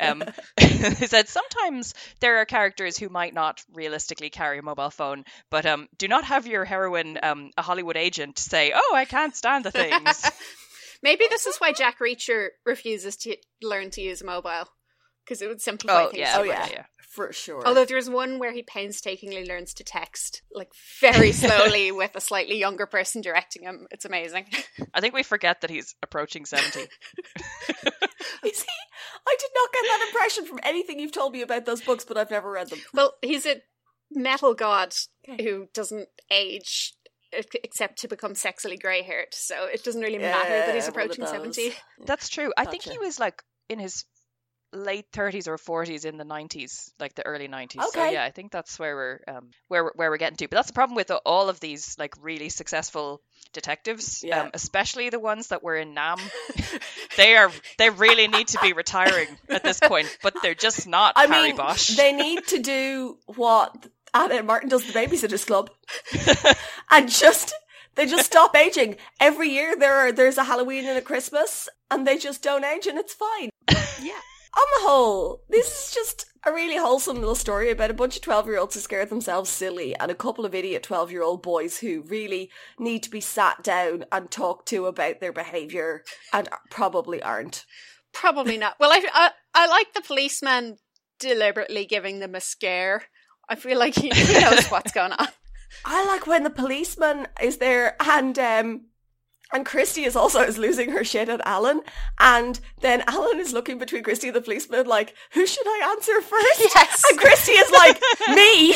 Um, 0.00 0.24
they 0.56 1.06
said 1.06 1.28
sometimes 1.28 1.94
there 2.20 2.38
are 2.38 2.44
characters 2.44 2.96
who 2.98 3.08
might 3.08 3.34
not 3.34 3.62
realistically 3.72 4.30
carry 4.30 4.58
a 4.58 4.62
mobile 4.62 4.90
phone, 4.90 5.24
but 5.50 5.66
um, 5.66 5.88
do 5.98 6.08
not 6.08 6.24
have 6.24 6.46
your 6.46 6.64
heroine, 6.64 7.18
um, 7.22 7.50
a 7.56 7.62
Hollywood 7.62 7.96
agent, 7.96 8.38
say, 8.38 8.72
"Oh, 8.74 8.92
I 8.94 9.04
can't 9.04 9.34
stand 9.36 9.64
the 9.64 9.70
things." 9.70 10.30
Maybe 11.02 11.24
this 11.30 11.46
is 11.46 11.56
why 11.58 11.72
Jack 11.72 11.98
Reacher 12.00 12.48
refuses 12.66 13.16
to 13.18 13.36
learn 13.62 13.90
to 13.90 14.00
use 14.00 14.20
a 14.22 14.26
mobile 14.26 14.64
because 15.24 15.40
it 15.42 15.48
would 15.48 15.60
simplify 15.60 16.04
oh 16.04 16.06
things. 16.10 16.18
yeah, 16.20 16.34
Oh, 16.38 16.42
yeah. 16.42 16.68
yeah. 16.70 16.84
For 17.08 17.32
sure. 17.32 17.66
Although 17.66 17.84
there's 17.86 18.08
one 18.08 18.38
where 18.38 18.52
he 18.52 18.62
painstakingly 18.62 19.44
learns 19.44 19.74
to 19.74 19.84
text, 19.84 20.42
like 20.52 20.68
very 21.00 21.32
slowly 21.32 21.90
with 21.90 22.14
a 22.14 22.20
slightly 22.20 22.56
younger 22.58 22.86
person 22.86 23.20
directing 23.20 23.62
him. 23.64 23.88
It's 23.90 24.04
amazing. 24.04 24.46
I 24.94 25.00
think 25.00 25.14
we 25.14 25.24
forget 25.24 25.60
that 25.62 25.70
he's 25.70 25.96
approaching 26.02 26.44
seventy. 26.44 26.80
Is 28.44 28.62
he? 28.62 28.68
I 29.26 29.36
did 29.38 29.50
not 29.54 29.72
get 29.72 29.82
that 29.82 30.06
impression 30.08 30.46
from 30.46 30.60
anything 30.62 31.00
you've 31.00 31.12
told 31.12 31.32
me 31.32 31.42
about 31.42 31.66
those 31.66 31.80
books, 31.80 32.04
but 32.04 32.16
I've 32.16 32.30
never 32.30 32.50
read 32.50 32.70
them. 32.70 32.78
well, 32.94 33.14
he's 33.22 33.44
a 33.46 33.60
metal 34.12 34.54
god 34.54 34.94
Okay. 35.28 35.42
who 35.44 35.66
doesn't 35.74 36.08
age 36.30 36.94
except 37.32 37.98
to 38.00 38.08
become 38.08 38.34
sexily 38.34 38.80
grey 38.80 39.02
haired. 39.02 39.28
So 39.32 39.66
it 39.66 39.82
doesn't 39.84 40.00
really 40.00 40.18
matter 40.18 40.48
that 40.48 40.74
he's 40.74 40.86
Yeah, 40.86 40.90
one 40.92 41.10
of 41.10 41.18
approaching 41.18 41.26
70. 41.26 41.72
That's 42.06 42.28
true. 42.28 42.52
I 42.56 42.64
think 42.64 42.82
he 42.82 42.98
was 42.98 43.18
like 43.18 43.42
in 43.68 43.78
his 43.78 44.04
late 44.72 45.10
30s 45.12 45.48
or 45.48 45.56
40s 45.56 46.04
in 46.04 46.16
the 46.16 46.24
90s, 46.24 46.90
like 47.00 47.14
the 47.16 47.26
early 47.26 47.48
90s. 47.48 47.82
So 47.82 48.00
Okay. 48.00 48.12
yeah, 48.12 48.22
I 48.24 48.30
think 48.30 48.52
that's 48.52 48.78
where 48.78 48.94
we're 48.94 49.20
um, 49.26 49.50
where 49.66 49.82
we're, 49.82 49.92
where 49.96 50.10
we're 50.10 50.16
getting 50.16 50.36
to. 50.36 50.46
But 50.48 50.56
that's 50.58 50.68
the 50.68 50.74
problem 50.74 50.94
with 50.94 51.10
all 51.26 51.48
of 51.48 51.58
these 51.58 51.96
like 51.98 52.14
really 52.22 52.50
successful 52.50 53.20
detectives, 53.52 54.22
Yeah. 54.22 54.42
um, 54.42 54.50
especially 54.54 55.10
the 55.10 55.18
ones 55.18 55.48
that 55.48 55.64
were 55.64 55.76
in 55.76 55.92
Nam. 55.94 56.18
they 57.16 57.36
are 57.36 57.50
they 57.78 57.90
really 57.90 58.28
need 58.28 58.48
to 58.48 58.58
be 58.62 58.72
retiring 58.72 59.36
at 59.48 59.64
this 59.64 59.80
point, 59.80 60.06
but 60.22 60.34
they're 60.40 60.54
just 60.54 60.86
not 60.86 61.14
I 61.16 61.26
Harry 61.26 61.48
mean, 61.48 61.56
Bosch. 61.56 61.96
they 61.96 62.12
need 62.12 62.46
to 62.48 62.60
do 62.60 63.18
what 63.26 63.88
Ann 64.14 64.32
M. 64.32 64.46
Martin 64.46 64.68
does 64.68 64.84
the 64.86 64.98
Babysitters 64.98 65.46
Club, 65.46 65.70
and 66.90 67.08
just 67.08 67.54
they 67.94 68.06
just 68.06 68.26
stop 68.26 68.56
aging. 68.56 68.96
Every 69.20 69.50
year 69.50 69.76
there 69.76 69.96
are 69.96 70.12
there's 70.12 70.38
a 70.38 70.44
Halloween 70.44 70.86
and 70.86 70.98
a 70.98 71.02
Christmas, 71.02 71.68
and 71.90 72.06
they 72.06 72.18
just 72.18 72.42
don't 72.42 72.64
age, 72.64 72.86
and 72.86 72.98
it's 72.98 73.14
fine. 73.14 73.50
Yeah. 74.02 74.12
On 74.56 74.64
the 74.78 74.88
whole, 74.88 75.42
this 75.48 75.66
is 75.66 75.94
just 75.94 76.26
a 76.44 76.52
really 76.52 76.76
wholesome 76.76 77.18
little 77.18 77.34
story 77.36 77.70
about 77.70 77.90
a 77.90 77.94
bunch 77.94 78.16
of 78.16 78.22
12 78.22 78.46
year 78.46 78.58
olds 78.58 78.74
who 78.74 78.80
scare 78.80 79.06
themselves 79.06 79.50
silly 79.50 79.94
and 79.94 80.10
a 80.10 80.14
couple 80.14 80.44
of 80.44 80.54
idiot 80.54 80.82
12 80.82 81.12
year 81.12 81.22
old 81.22 81.42
boys 81.42 81.78
who 81.78 82.02
really 82.08 82.50
need 82.78 83.02
to 83.04 83.10
be 83.10 83.20
sat 83.20 83.62
down 83.62 84.06
and 84.10 84.30
talked 84.30 84.66
to 84.68 84.86
about 84.86 85.20
their 85.20 85.32
behaviour 85.32 86.02
and 86.32 86.48
probably 86.70 87.22
aren't. 87.22 87.64
Probably 88.12 88.58
not. 88.58 88.74
Well, 88.80 88.90
I, 88.90 89.04
I, 89.12 89.30
I 89.54 89.66
like 89.66 89.92
the 89.92 90.00
policeman 90.00 90.78
deliberately 91.20 91.84
giving 91.84 92.18
them 92.18 92.34
a 92.34 92.40
scare. 92.40 93.04
I 93.50 93.56
feel 93.56 93.78
like 93.78 93.96
he, 93.96 94.08
he 94.10 94.40
knows 94.40 94.68
what's 94.68 94.92
going 94.92 95.12
on. 95.12 95.26
I 95.84 96.06
like 96.06 96.26
when 96.26 96.44
the 96.44 96.50
policeman 96.50 97.26
is 97.42 97.56
there 97.58 97.96
and 98.00 98.38
um 98.38 98.82
and 99.52 99.66
Kristy 99.66 100.06
is 100.06 100.14
also 100.14 100.40
is 100.40 100.58
losing 100.58 100.92
her 100.92 101.02
shit 101.02 101.28
at 101.28 101.40
Alan 101.44 101.80
and 102.20 102.60
then 102.80 103.02
Alan 103.08 103.40
is 103.40 103.52
looking 103.52 103.78
between 103.78 104.04
Kristy 104.04 104.28
and 104.28 104.36
the 104.36 104.40
policeman 104.40 104.86
like 104.86 105.14
who 105.32 105.46
should 105.46 105.66
I 105.66 105.90
answer 105.96 106.20
first? 106.20 106.60
Yes. 106.74 107.02
And 107.10 107.18
Kristy 107.18 107.60
is 107.60 107.70
like 107.72 108.00
me. 108.36 108.74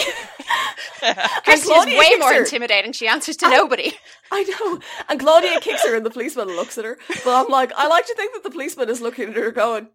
Kristy 1.44 1.76
is 1.78 1.98
way 1.98 2.16
more 2.18 2.32
her. 2.32 2.40
intimidating. 2.40 2.92
She 2.92 3.06
answers 3.06 3.36
to 3.38 3.48
nobody. 3.48 3.92
I 4.32 4.42
know. 4.42 4.80
And 5.08 5.20
Claudia 5.20 5.60
kicks 5.60 5.84
her 5.86 5.94
and 5.94 6.04
the 6.04 6.10
policeman 6.10 6.48
looks 6.48 6.78
at 6.78 6.84
her. 6.84 6.98
But 7.24 7.44
I'm 7.44 7.48
like, 7.50 7.72
I 7.76 7.86
like 7.86 8.06
to 8.06 8.14
think 8.14 8.34
that 8.34 8.42
the 8.42 8.50
policeman 8.50 8.88
is 8.88 9.00
looking 9.00 9.28
at 9.28 9.36
her 9.36 9.52
going, 9.52 9.88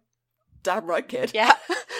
Damn 0.62 0.86
right, 0.86 1.06
kid. 1.06 1.32
Yeah. 1.34 1.54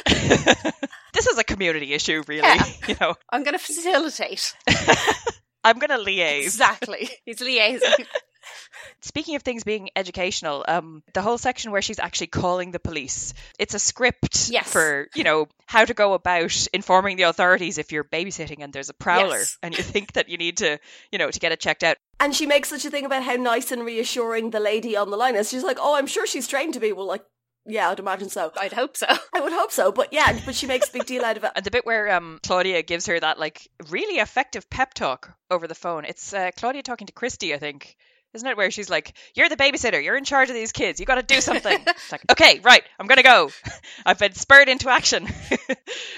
this 1.14 1.26
is 1.26 1.38
a 1.38 1.44
community 1.44 1.92
issue, 1.92 2.22
really. 2.26 2.42
Yeah. 2.48 2.64
You 2.88 2.96
know, 3.00 3.14
I'm 3.30 3.42
going 3.44 3.52
to 3.56 3.58
facilitate. 3.64 4.54
I'm 5.64 5.78
going 5.78 5.90
to 5.90 5.98
liaise. 6.04 6.42
Exactly. 6.44 7.10
He's 7.24 7.38
liaising. 7.38 8.06
Speaking 9.02 9.36
of 9.36 9.42
things 9.42 9.62
being 9.64 9.90
educational, 9.94 10.64
um, 10.66 11.02
the 11.14 11.22
whole 11.22 11.38
section 11.38 11.70
where 11.70 11.82
she's 11.82 11.98
actually 11.98 12.26
calling 12.28 12.70
the 12.70 12.78
police, 12.80 13.32
it's 13.58 13.74
a 13.74 13.78
script 13.78 14.48
Yes. 14.50 14.70
for, 14.72 15.08
you 15.14 15.22
know, 15.24 15.46
how 15.66 15.84
to 15.84 15.94
go 15.94 16.14
about 16.14 16.66
informing 16.72 17.16
the 17.16 17.24
authorities 17.24 17.78
if 17.78 17.92
you're 17.92 18.04
babysitting 18.04 18.62
and 18.62 18.72
there's 18.72 18.88
a 18.88 18.94
prowler 18.94 19.38
Yes. 19.38 19.58
and 19.62 19.76
you 19.76 19.82
think 19.82 20.14
that 20.14 20.28
you 20.28 20.36
need 20.38 20.56
to, 20.58 20.78
you 21.12 21.18
know, 21.18 21.30
to 21.30 21.38
get 21.38 21.52
it 21.52 21.60
checked 21.60 21.82
out. 21.84 21.96
And 22.18 22.34
she 22.34 22.46
makes 22.46 22.68
such 22.70 22.84
a 22.84 22.90
thing 22.90 23.04
about 23.04 23.22
how 23.22 23.34
nice 23.34 23.70
and 23.70 23.84
reassuring 23.84 24.50
the 24.50 24.60
lady 24.60 24.96
on 24.96 25.10
the 25.10 25.16
line 25.16 25.36
is. 25.36 25.50
She's 25.50 25.64
like, 25.64 25.78
Oh, 25.80 25.94
I'm 25.96 26.06
sure 26.06 26.26
she's 26.26 26.48
trained 26.48 26.74
to 26.74 26.80
be. 26.80 26.92
Well, 26.92 27.06
like, 27.06 27.24
yeah, 27.72 27.90
I'd 27.90 27.98
imagine 27.98 28.28
so. 28.28 28.52
I'd 28.58 28.72
hope 28.72 28.96
so. 28.96 29.06
I 29.34 29.40
would 29.40 29.52
hope 29.52 29.72
so, 29.72 29.92
but 29.92 30.12
yeah, 30.12 30.38
but 30.44 30.54
she 30.54 30.66
makes 30.66 30.88
a 30.88 30.92
big 30.92 31.06
deal 31.06 31.24
out 31.24 31.36
of 31.36 31.44
it. 31.44 31.52
And 31.54 31.64
the 31.64 31.70
bit 31.70 31.86
where 31.86 32.12
um, 32.12 32.40
Claudia 32.42 32.82
gives 32.82 33.06
her 33.06 33.18
that, 33.18 33.38
like, 33.38 33.68
really 33.88 34.18
effective 34.18 34.68
pep 34.70 34.94
talk 34.94 35.32
over 35.50 35.66
the 35.66 35.74
phone, 35.74 36.04
it's 36.04 36.32
uh, 36.32 36.50
Claudia 36.56 36.82
talking 36.82 37.06
to 37.06 37.12
Kristy, 37.12 37.54
I 37.54 37.58
think. 37.58 37.96
Isn't 38.34 38.48
it 38.48 38.56
where 38.56 38.70
she's 38.70 38.88
like, 38.90 39.12
"You're 39.34 39.48
the 39.48 39.56
babysitter. 39.56 40.02
You're 40.02 40.16
in 40.16 40.24
charge 40.24 40.48
of 40.48 40.54
these 40.54 40.72
kids. 40.72 41.00
You 41.00 41.06
got 41.06 41.16
to 41.16 41.22
do 41.22 41.40
something." 41.40 41.78
it's 41.86 42.12
like, 42.12 42.22
"Okay, 42.30 42.60
right. 42.62 42.82
I'm 42.98 43.06
gonna 43.06 43.22
go. 43.22 43.50
I've 44.06 44.18
been 44.18 44.34
spurred 44.34 44.68
into 44.68 44.88
action." 44.90 45.26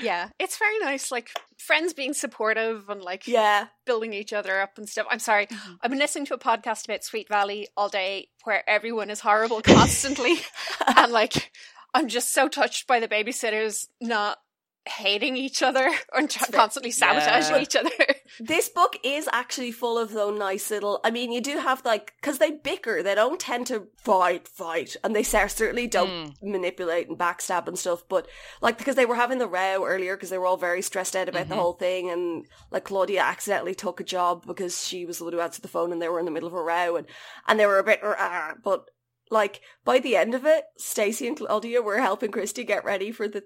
Yeah. 0.02 0.28
It's 0.40 0.58
very 0.58 0.78
nice. 0.80 1.12
Like, 1.12 1.30
friends 1.58 1.92
being 1.94 2.12
supportive 2.12 2.88
and, 2.88 3.00
like, 3.02 3.28
Yeah. 3.28 3.66
building 3.86 4.12
each 4.12 4.32
other 4.32 4.60
up 4.60 4.76
and 4.76 4.88
stuff. 4.88 5.06
I'm 5.08 5.20
sorry. 5.20 5.46
Mm-hmm. 5.46 5.72
I've 5.80 5.90
been 5.90 5.98
listening 6.00 6.26
to 6.26 6.34
a 6.34 6.38
podcast 6.38 6.86
about 6.86 7.04
Sweet 7.04 7.28
Valley 7.28 7.68
all 7.76 7.88
day 7.88 8.28
where 8.42 8.68
everyone 8.68 9.10
is 9.10 9.20
horrible 9.20 9.62
constantly. 9.62 10.38
and, 10.96 11.12
like, 11.12 11.52
I'm 11.94 12.08
just 12.08 12.32
so 12.32 12.48
touched 12.48 12.88
by 12.88 12.98
the 12.98 13.06
babysitters 13.08 13.86
not 14.00 14.38
hating 14.86 15.36
each 15.36 15.62
other 15.62 15.90
and 16.14 16.30
tr- 16.30 16.50
constantly 16.52 16.90
sabotaging 16.90 17.56
Yeah. 17.56 17.62
each 17.62 17.76
other. 17.76 17.90
This 18.40 18.70
book 18.70 18.98
is 19.04 19.28
actually 19.30 19.72
full 19.72 19.98
of 19.98 20.12
though 20.12 20.30
nice 20.30 20.70
little. 20.70 21.00
I 21.04 21.10
mean, 21.10 21.32
you 21.32 21.42
do 21.42 21.58
have 21.58 21.84
like 21.84 22.14
because 22.18 22.38
they 22.38 22.50
bicker, 22.50 23.02
they 23.02 23.14
don't 23.14 23.38
tend 23.38 23.66
to 23.66 23.88
fight, 23.98 24.48
fight, 24.48 24.96
and 25.04 25.14
they 25.14 25.22
certainly 25.22 25.86
don't 25.86 26.34
hmm. 26.38 26.50
manipulate 26.50 27.10
and 27.10 27.18
backstab 27.18 27.68
and 27.68 27.78
stuff. 27.78 28.04
But 28.08 28.26
like 28.62 28.78
because 28.78 28.96
they 28.96 29.04
were 29.04 29.16
having 29.16 29.36
the 29.36 29.46
row 29.46 29.84
earlier 29.84 30.16
because 30.16 30.30
they 30.30 30.38
were 30.38 30.46
all 30.46 30.56
very 30.56 30.80
stressed 30.80 31.14
out 31.14 31.28
about 31.28 31.48
the 31.48 31.54
mm-hmm. 31.54 31.60
whole 31.60 31.74
thing, 31.74 32.08
and 32.08 32.46
like 32.70 32.84
Claudia 32.84 33.20
accidentally 33.20 33.74
took 33.74 34.00
a 34.00 34.04
job 34.04 34.46
because 34.46 34.82
she 34.86 35.04
was 35.04 35.18
the 35.18 35.24
one 35.24 35.34
who 35.34 35.40
answered 35.40 35.62
the 35.62 35.68
phone, 35.68 35.92
and 35.92 36.00
they 36.00 36.08
were 36.08 36.18
in 36.18 36.24
the 36.24 36.30
middle 36.30 36.48
of 36.48 36.54
a 36.54 36.62
row, 36.62 36.96
and 36.96 37.06
and 37.46 37.60
they 37.60 37.66
were 37.66 37.78
a 37.78 37.84
bit, 37.84 38.00
but 38.64 38.86
like 39.30 39.60
by 39.84 39.98
the 39.98 40.16
end 40.16 40.34
of 40.34 40.46
it, 40.46 40.64
Stacey 40.78 41.26
and 41.26 41.36
Claudia 41.36 41.82
were 41.82 42.00
helping 42.00 42.30
Kristy 42.30 42.66
get 42.66 42.84
ready 42.84 43.12
for 43.12 43.28
the 43.28 43.44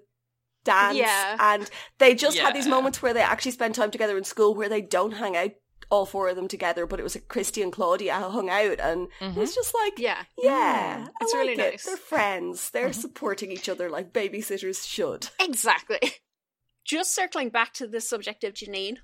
dance 0.67 0.97
Yeah. 0.97 1.37
and 1.39 1.69
they 1.97 2.13
just 2.15 2.37
had 2.37 2.55
these 2.55 2.67
moments 2.67 3.01
where 3.01 3.13
they 3.13 3.21
actually 3.21 3.51
spend 3.51 3.73
time 3.75 3.91
together 3.91 4.17
in 4.17 4.23
school 4.23 4.53
where 4.53 4.69
they 4.69 4.81
don't 4.81 5.13
hang 5.13 5.35
out 5.35 5.51
all 5.89 6.05
four 6.05 6.27
of 6.27 6.35
them 6.35 6.47
together 6.49 6.85
but 6.85 6.99
it 6.99 7.03
was 7.03 7.15
like 7.15 7.27
Kristy 7.29 7.63
and 7.63 7.71
Claudia 7.71 8.15
who 8.15 8.29
hung 8.29 8.49
out 8.49 8.79
and 8.79 9.07
it 9.21 9.35
was 9.35 9.55
just 9.55 9.73
like 9.73 9.97
yeah. 9.97 10.23
yeah 10.37 11.05
Mm, 11.05 11.09
it's 11.21 11.33
I 11.33 11.37
really 11.37 11.55
like 11.55 11.65
it. 11.67 11.71
nice. 11.71 11.85
they're 11.85 11.97
friends 11.97 12.69
they're 12.71 12.93
supporting 12.93 13.51
each 13.51 13.69
other 13.69 13.89
like 13.89 14.11
babysitters 14.13 14.85
should 14.87 15.29
Exactly. 15.39 15.99
Just 16.85 17.13
circling 17.13 17.49
back 17.49 17.73
to 17.73 17.85
the 17.87 17.99
subject 17.99 18.45
of 18.45 18.53
Janine, 18.53 18.97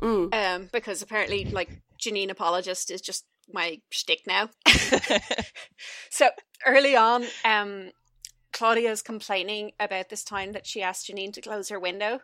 mm. 0.00 0.32
um, 0.34 0.70
because 0.72 1.02
apparently, 1.02 1.44
like, 1.44 1.68
Janine 2.00 2.30
apologist 2.30 2.90
is 2.90 3.02
just 3.02 3.26
my 3.52 3.78
shtick 3.90 4.20
now. 4.26 4.48
so 6.10 6.30
early 6.64 6.96
on, 6.96 7.26
um, 7.44 7.90
Claudia 8.56 8.90
is 8.90 9.02
complaining 9.02 9.72
about 9.78 10.08
this 10.08 10.24
time 10.24 10.52
that 10.52 10.66
she 10.66 10.80
asked 10.82 11.08
Janine 11.08 11.32
to 11.34 11.42
close 11.42 11.68
her 11.68 11.78
window, 11.78 12.20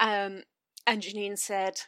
um, 0.00 0.42
and 0.86 1.02
Janine 1.02 1.38
said. 1.38 1.82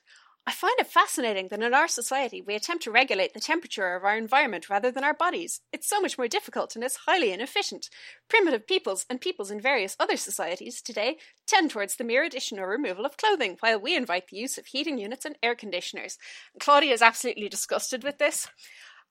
I 0.47 0.53
find 0.53 0.75
it 0.79 0.87
fascinating 0.87 1.49
that 1.49 1.63
in 1.63 1.73
our 1.73 1.89
society 1.89 2.43
we 2.43 2.55
attempt 2.55 2.85
to 2.85 2.91
regulate 2.91 3.33
the 3.33 3.41
temperature 3.41 3.97
of 3.97 4.05
our 4.05 4.15
environment 4.15 4.69
rather 4.69 4.91
than 4.91 5.03
our 5.03 5.15
bodies. 5.15 5.63
It's 5.73 5.89
so 5.89 6.03
much 6.03 6.19
more 6.19 6.29
difficult 6.29 6.75
and 6.77 6.85
it's 6.85 7.05
highly 7.07 7.33
inefficient. 7.33 7.89
Primitive 8.29 8.67
peoples 8.67 9.07
and 9.09 9.23
peoples 9.23 9.51
in 9.51 9.59
various 9.59 9.97
other 9.99 10.19
societies 10.19 10.83
today 10.83 11.17
tend 11.47 11.71
towards 11.71 11.97
the 11.97 12.05
mere 12.05 12.25
addition 12.25 12.59
or 12.59 12.69
removal 12.69 13.07
of 13.07 13.17
clothing, 13.17 13.57
while 13.61 13.81
we 13.81 13.97
invite 13.97 14.29
the 14.29 14.37
use 14.37 14.59
of 14.59 14.67
heating 14.67 14.99
units 14.99 15.25
and 15.25 15.39
air 15.43 15.55
conditioners. 15.55 16.19
Claudia 16.61 16.93
is 16.93 17.01
absolutely 17.01 17.49
disgusted 17.49 18.05
with 18.05 18.19
this. 18.19 18.47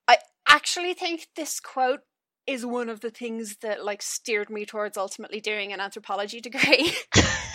I 0.07 0.19
actually 0.47 0.93
think 0.93 1.29
this 1.35 1.59
quote 1.59 2.01
is 2.45 2.65
one 2.65 2.89
of 2.89 3.01
the 3.01 3.09
things 3.09 3.57
that 3.57 3.83
like 3.83 4.01
steered 4.01 4.49
me 4.49 4.65
towards 4.65 4.97
ultimately 4.97 5.39
doing 5.39 5.71
an 5.73 5.79
anthropology 5.79 6.41
degree. 6.41 6.93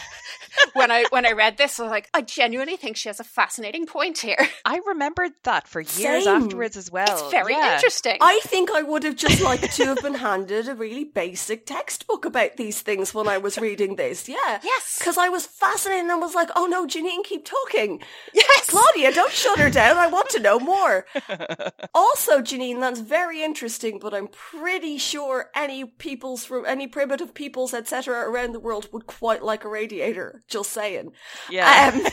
when 0.74 0.90
I 0.90 1.04
when 1.10 1.26
I 1.26 1.32
read 1.32 1.56
this, 1.56 1.78
I 1.78 1.84
was 1.84 1.90
like, 1.90 2.08
I 2.14 2.22
genuinely 2.22 2.76
think 2.76 2.96
she 2.96 3.08
has 3.08 3.20
a 3.20 3.24
fascinating 3.24 3.86
point 3.86 4.18
here. 4.18 4.36
I 4.64 4.80
remembered 4.86 5.32
that 5.44 5.66
for 5.68 5.80
years 5.80 6.24
Same. 6.24 6.42
afterwards 6.42 6.76
as 6.76 6.90
well. 6.90 7.06
It's 7.10 7.30
very 7.30 7.52
Yeah. 7.54 7.74
interesting. 7.74 8.18
I 8.20 8.40
think 8.44 8.70
I 8.70 8.82
would 8.82 9.02
have 9.04 9.16
just 9.16 9.40
liked 9.40 9.72
to 9.72 9.84
have 9.86 10.02
been 10.02 10.14
handed 10.14 10.68
a 10.68 10.74
really 10.74 11.04
basic 11.04 11.66
textbook 11.66 12.24
about 12.24 12.56
these 12.56 12.80
things 12.82 13.14
when 13.14 13.28
I 13.28 13.38
was 13.38 13.58
reading 13.58 13.96
this. 13.96 14.28
Yeah. 14.28 14.60
Yes. 14.62 14.98
Because 14.98 15.18
I 15.18 15.28
was 15.28 15.46
fascinated 15.46 16.10
and 16.10 16.20
was 16.20 16.34
like, 16.34 16.50
oh 16.56 16.66
no, 16.66 16.86
Janine, 16.86 17.24
keep 17.24 17.44
talking. 17.44 18.02
yes. 18.34 18.66
Claudia, 18.66 19.12
don't 19.12 19.32
shut 19.32 19.58
her 19.58 19.70
down. 19.70 19.96
I 19.96 20.06
want 20.06 20.28
to 20.30 20.40
know 20.40 20.58
more. 20.60 21.06
also, 21.94 22.40
Janine, 22.40 22.80
that's 22.80 23.00
very 23.00 23.42
interesting, 23.42 23.98
but 23.98 24.14
I'm 24.14 24.28
pretty 24.28 24.98
sure 24.98 25.50
any 25.54 25.84
peoples 25.84 26.44
from 26.44 26.64
any 26.66 26.86
primitive 26.86 27.34
peoples, 27.34 27.74
etc., 27.74 28.28
around 28.28 28.52
the 28.52 28.60
world 28.60 28.88
would 28.92 29.06
quite 29.06 29.42
like 29.42 29.64
a 29.64 29.68
radiator. 29.68 30.42
Just 30.48 30.57
saying. 30.64 31.12
Yeah. 31.50 31.92
Um, 31.94 32.06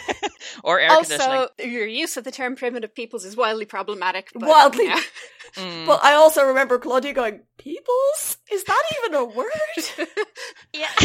or 0.64 0.80
air 0.80 0.90
conditioning. 0.90 1.22
also, 1.22 1.50
your 1.60 1.86
use 1.88 2.18
of 2.18 2.24
the 2.24 2.32
term 2.32 2.56
primitive 2.56 2.94
peoples 2.96 3.26
is 3.26 3.36
wildly 3.36 3.66
problematic. 3.66 4.32
But, 4.34 4.50
Wildly. 4.50 4.86
yeah. 4.86 5.00
Mm. 5.56 5.86
But 5.86 6.04
I 6.04 6.16
also 6.16 6.44
remember 6.48 6.80
Claudia 6.80 7.14
going, 7.14 7.40
"Peoples? 7.58 8.38
Is 8.52 8.66
that 8.66 8.84
even 9.00 9.14
a 9.16 9.24
word?" 9.24 9.48
Yeah. 10.74 10.90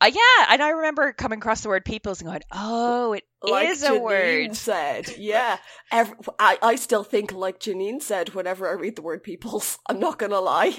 uh, 0.00 0.10
yeah, 0.12 0.46
and 0.50 0.62
I 0.62 0.70
remember 0.70 1.12
coming 1.14 1.38
across 1.38 1.62
the 1.62 1.70
word 1.70 1.84
peoples 1.86 2.20
and 2.20 2.28
going, 2.28 2.42
oh, 2.52 3.14
it 3.14 3.24
like 3.42 3.68
is 3.68 3.82
a 3.82 3.92
Janine 3.92 4.02
word. 4.02 4.56
said. 4.56 5.16
Yeah. 5.16 5.56
Every, 5.90 6.14
I, 6.38 6.58
I 6.60 6.76
still 6.76 7.02
think 7.04 7.32
like 7.32 7.58
Janine 7.58 8.02
said 8.02 8.34
whenever 8.34 8.68
I 8.68 8.72
read 8.72 8.96
the 8.96 9.02
word 9.02 9.22
peoples. 9.22 9.78
I'm 9.88 9.98
not 9.98 10.18
gonna 10.18 10.40
lie. 10.40 10.72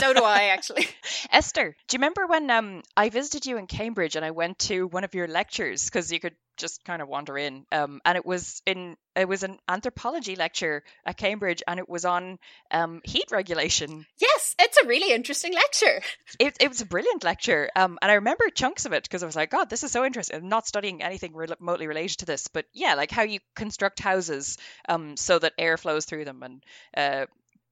so 0.00 0.14
do 0.14 0.22
I, 0.24 0.44
actually. 0.54 0.88
Esther, 1.30 1.76
do 1.88 1.94
you 1.94 1.98
remember 1.98 2.26
when 2.26 2.50
um 2.50 2.82
I 2.96 3.10
visited 3.10 3.44
you 3.44 3.58
in 3.58 3.66
Cambridge 3.66 4.16
and 4.16 4.24
I 4.24 4.30
went 4.30 4.58
to 4.60 4.86
one 4.86 5.04
of 5.04 5.14
your 5.14 5.28
lectures 5.28 5.84
because 5.84 6.10
you 6.10 6.20
could 6.20 6.36
just 6.60 6.84
kind 6.84 7.02
of 7.02 7.08
wander 7.08 7.36
in 7.36 7.66
um 7.72 8.00
and 8.04 8.16
it 8.16 8.24
was 8.24 8.62
in 8.66 8.96
it 9.16 9.26
was 9.28 9.42
an 9.42 9.58
anthropology 9.68 10.36
lecture 10.36 10.84
at 11.04 11.16
Cambridge 11.16 11.62
and 11.66 11.80
it 11.80 11.88
was 11.88 12.04
on 12.04 12.38
um 12.70 13.00
heat 13.04 13.30
regulation. 13.32 14.06
Yes, 14.18 14.54
it's 14.58 14.78
a 14.78 14.86
really 14.86 15.12
interesting 15.12 15.52
lecture. 15.54 16.02
It 16.38 16.56
it 16.60 16.68
was 16.68 16.80
a 16.80 16.86
brilliant 16.86 17.24
lecture 17.24 17.68
um 17.74 17.98
and 18.00 18.10
I 18.10 18.14
remember 18.14 18.48
chunks 18.50 18.86
of 18.86 18.92
it 18.92 19.02
because 19.02 19.22
I 19.22 19.26
was 19.26 19.36
like 19.36 19.50
god 19.50 19.68
this 19.70 19.82
is 19.82 19.90
so 19.90 20.04
interesting. 20.04 20.36
I'm 20.36 20.48
not 20.48 20.66
studying 20.66 21.02
anything 21.02 21.34
re- 21.34 21.48
remotely 21.58 21.86
related 21.86 22.18
to 22.18 22.26
this 22.26 22.48
but 22.48 22.66
yeah 22.72 22.94
like 22.94 23.10
how 23.10 23.22
you 23.22 23.40
construct 23.56 24.00
houses 24.00 24.58
um 24.88 25.16
so 25.16 25.38
that 25.38 25.54
air 25.58 25.76
flows 25.76 26.04
through 26.04 26.24
them 26.24 26.42
and 26.42 26.64
uh 26.96 27.26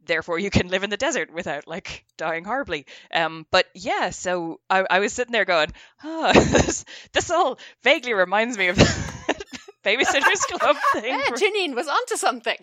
therefore 0.09 0.39
you 0.39 0.51
can 0.51 0.69
live 0.69 0.83
in 0.83 0.91
the 0.91 0.97
desert 0.97 1.33
without 1.33 1.69
like 1.69 2.05
dying 2.17 2.45
horribly. 2.45 2.87
Um, 3.15 3.47
but 3.53 3.67
yeah, 3.75 4.11
so 4.11 4.61
I, 4.69 4.85
I 4.91 4.99
was 4.99 5.13
sitting 5.13 5.33
there 5.33 5.45
going, 5.45 5.69
oh, 6.03 6.33
this, 6.35 6.85
this 7.13 7.31
all 7.31 7.59
vaguely 7.85 8.15
reminds 8.15 8.59
me 8.59 8.69
of 8.69 8.77
the 8.77 9.45
Babysitters 9.85 10.59
Club 10.59 10.77
thing. 10.95 11.05
Yeah, 11.05 11.31
Janine 11.31 11.77
was 11.77 11.87
onto 11.87 12.17
something. 12.17 12.59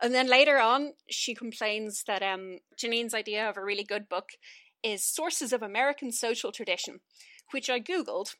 And 0.00 0.14
then 0.14 0.28
later 0.28 0.58
on, 0.58 0.92
she 1.10 1.34
complains 1.34 2.04
that 2.06 2.22
um, 2.22 2.58
Janine's 2.76 3.14
idea 3.14 3.48
of 3.48 3.56
a 3.56 3.64
really 3.64 3.84
good 3.84 4.08
book 4.08 4.30
is 4.82 5.04
Sources 5.04 5.52
of 5.52 5.62
American 5.62 6.12
Social 6.12 6.52
Tradition, 6.52 7.00
which 7.50 7.68
I 7.68 7.80
googled. 7.80 8.36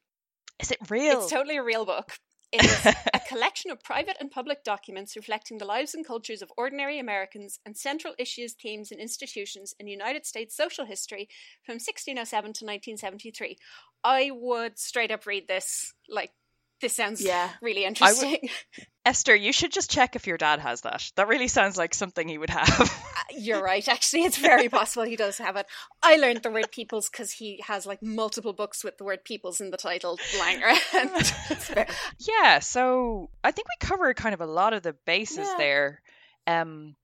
Is 0.61 0.71
it 0.71 0.79
real? 0.89 1.23
It's 1.23 1.31
totally 1.31 1.57
a 1.57 1.63
real 1.63 1.85
book. 1.85 2.19
It 2.51 2.65
is 2.65 2.87
a 3.15 3.21
collection 3.29 3.71
of 3.71 3.83
private 3.83 4.17
and 4.21 4.31
public 4.31 4.65
documents 4.65 5.17
reflecting 5.17 5.59
the 5.59 5.65
lives 5.65 5.95
and 5.95 6.07
cultures 6.07 6.41
of 6.41 6.53
ordinary 6.57 6.99
Americans 6.99 7.59
and 7.67 7.77
central 7.77 8.15
issues, 8.19 8.55
themes, 8.55 8.91
and 8.91 9.01
institutions 9.01 9.75
in 9.79 9.87
United 9.87 10.25
States 10.25 10.57
social 10.57 10.87
history 10.87 11.29
from 11.65 11.75
1607 11.75 12.45
to 12.45 12.65
1973. 12.65 13.59
I 14.03 14.31
would 14.33 14.79
straight 14.79 15.11
up 15.11 15.27
read 15.27 15.49
this. 15.49 15.93
Like, 16.09 16.33
this 16.81 16.95
sounds 16.97 17.21
Yeah. 17.21 17.51
really 17.61 17.81
would- 17.83 17.89
interesting. 17.89 18.49
Esther, 19.05 19.35
you 19.35 19.53
should 19.55 19.73
just 19.73 19.91
check 19.91 20.17
if 20.17 20.27
your 20.27 20.37
dad 20.37 20.61
has 20.61 20.83
that. 20.83 21.03
That 21.17 21.29
really 21.29 21.49
sounds 21.49 21.79
like 21.79 21.95
something 21.95 22.29
he 22.29 22.37
would 22.37 22.51
have. 22.51 22.91
You're 23.35 23.63
right. 23.63 23.87
Actually, 23.89 24.25
it's 24.25 24.37
very 24.37 24.69
possible 24.69 25.05
he 25.05 25.17
does 25.17 25.39
have 25.39 25.57
it. 25.57 25.65
I 26.03 26.17
learned 26.17 26.43
the 26.43 26.51
word 26.51 26.71
peoples 26.71 27.09
because 27.09 27.33
he 27.33 27.63
has 27.67 27.87
like 27.87 28.03
multiple 28.03 28.53
books 28.53 28.85
with 28.85 28.99
the 28.99 29.05
word 29.05 29.25
peoples 29.25 29.63
in 29.63 29.71
the 29.71 29.79
title 29.79 30.19
lying 30.39 30.63
around. 30.63 30.77
yeah, 32.19 32.59
so 32.59 33.31
I 33.43 33.51
think 33.51 33.67
we 33.69 33.87
covered 33.87 34.17
kind 34.17 34.35
of 34.35 34.43
a 34.43 34.47
lot 34.47 34.75
of 34.75 34.83
the 34.83 34.95
bases 35.07 35.39
Yeah. 35.49 35.55
there. 35.57 36.03
Um, 36.47 36.95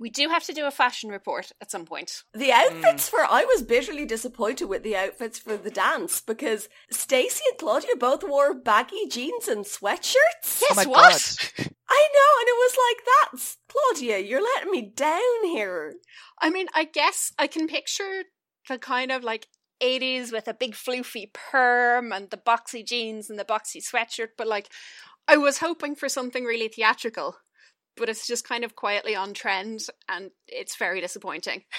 we 0.00 0.08
do 0.08 0.30
have 0.30 0.44
to 0.44 0.54
do 0.54 0.66
a 0.66 0.70
fashion 0.70 1.10
report 1.10 1.52
at 1.60 1.70
some 1.70 1.84
point. 1.84 2.24
The 2.32 2.52
outfits 2.52 3.08
for 3.10 3.20
I 3.20 3.44
was 3.44 3.62
bitterly 3.62 4.06
disappointed 4.06 4.64
with 4.64 4.82
the 4.82 4.96
outfits 4.96 5.38
for 5.38 5.58
the 5.58 5.70
dance 5.70 6.22
because 6.22 6.70
Stacey 6.90 7.44
and 7.50 7.58
Claudia 7.58 7.96
both 7.96 8.24
wore 8.24 8.54
baggy 8.54 9.06
jeans 9.08 9.46
and 9.46 9.66
sweatshirts. 9.66 10.62
Yes, 10.62 10.72
oh 10.72 10.74
my 10.74 10.86
what? 10.86 11.36
god. 11.58 11.68
I 11.92 12.08
know, 12.14 12.32
and 12.40 12.48
it 12.48 12.56
was 12.56 12.76
like 12.88 13.06
that's 13.30 13.56
Claudia, 13.68 14.18
you're 14.18 14.42
letting 14.42 14.70
me 14.70 14.90
down 14.96 15.44
here. 15.44 15.94
I 16.40 16.48
mean, 16.48 16.66
I 16.74 16.84
guess 16.84 17.32
I 17.38 17.46
can 17.46 17.68
picture 17.68 18.24
the 18.68 18.78
kind 18.78 19.12
of 19.12 19.22
like 19.22 19.48
80s 19.82 20.32
with 20.32 20.48
a 20.48 20.54
big 20.54 20.74
floofy 20.74 21.32
perm 21.32 22.12
and 22.12 22.30
the 22.30 22.36
boxy 22.36 22.86
jeans 22.86 23.28
and 23.28 23.38
the 23.38 23.44
boxy 23.44 23.82
sweatshirt, 23.82 24.30
but 24.38 24.46
like 24.46 24.70
I 25.28 25.36
was 25.36 25.58
hoping 25.58 25.94
for 25.94 26.08
something 26.08 26.44
really 26.44 26.68
theatrical, 26.68 27.36
but 28.00 28.08
it's 28.08 28.26
just 28.26 28.48
kind 28.48 28.64
of 28.64 28.74
quietly 28.74 29.14
on 29.14 29.32
trend 29.34 29.80
and 30.08 30.30
it's 30.48 30.76
very 30.76 31.00
disappointing. 31.00 31.62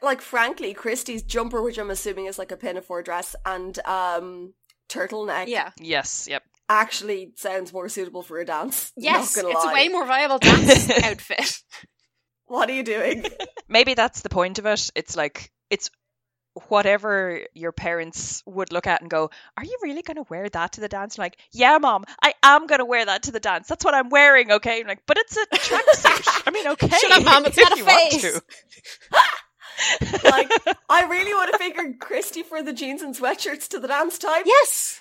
Like 0.00 0.22
frankly, 0.22 0.72
Kristy's 0.72 1.22
jumper, 1.22 1.60
which 1.60 1.76
I'm 1.76 1.90
assuming 1.90 2.24
is 2.24 2.38
like 2.38 2.50
a 2.50 2.56
pinafore 2.56 3.02
dress 3.02 3.36
and 3.44 3.78
um 3.84 4.54
turtleneck, 4.88 5.48
Yeah. 5.48 5.70
Yes, 5.78 6.26
yep. 6.30 6.42
actually 6.66 7.32
sounds 7.36 7.74
more 7.74 7.90
suitable 7.90 8.22
for 8.22 8.38
a 8.38 8.44
dance. 8.46 8.90
Yes, 8.96 9.36
Not 9.36 9.50
it's 9.52 9.64
lie. 9.66 9.70
a 9.70 9.74
way 9.74 9.88
more 9.88 10.06
viable 10.06 10.38
dance 10.38 10.88
outfit. 11.04 11.58
What 12.46 12.70
are 12.70 12.74
you 12.74 12.82
doing? 12.84 13.24
maybe 13.68 13.92
that's 13.92 14.22
the 14.22 14.30
point 14.30 14.58
of 14.58 14.64
it. 14.64 14.90
It's 14.94 15.14
like 15.14 15.50
it's 15.68 15.90
whatever 16.68 17.40
your 17.54 17.72
parents 17.72 18.42
would 18.46 18.72
look 18.72 18.86
at 18.86 19.00
and 19.00 19.10
go, 19.10 19.30
"Are 19.56 19.64
you 19.64 19.76
really 19.82 20.02
going 20.02 20.16
to 20.16 20.26
wear 20.28 20.48
that 20.48 20.72
to 20.72 20.80
the 20.80 20.88
dance?" 20.88 21.18
I'm 21.18 21.22
like, 21.22 21.38
"Yeah, 21.52 21.78
mom, 21.78 22.04
I 22.22 22.34
am 22.42 22.66
going 22.66 22.80
to 22.80 22.84
wear 22.84 23.04
that 23.04 23.24
to 23.24 23.32
the 23.32 23.40
dance. 23.40 23.68
That's 23.68 23.84
what 23.84 23.94
I'm 23.94 24.08
wearing." 24.10 24.52
Okay, 24.52 24.80
I'm 24.80 24.86
like, 24.86 25.02
but 25.06 25.16
it's 25.18 25.36
a 25.36 25.46
tracksuit. 25.46 26.42
I 26.46 26.50
mean, 26.50 26.68
okay, 26.68 26.88
Shut 26.88 27.12
up, 27.12 27.24
Mom, 27.24 27.44
it's 27.46 27.56
if 27.58 27.64
not 27.64 27.72
a 27.74 27.78
you 27.78 27.84
want 27.86 28.12
face. 28.12 28.22
to. 28.22 28.42
like, 30.30 30.50
I 30.88 31.04
really 31.04 31.32
would 31.34 31.48
have 31.52 31.60
figured 31.60 31.98
Kristy 31.98 32.44
for 32.44 32.62
the 32.62 32.72
jeans 32.72 33.02
and 33.02 33.14
sweatshirts 33.14 33.68
to 33.68 33.78
the 33.80 33.88
dance 33.88 34.18
time. 34.18 34.42
yes, 34.46 35.00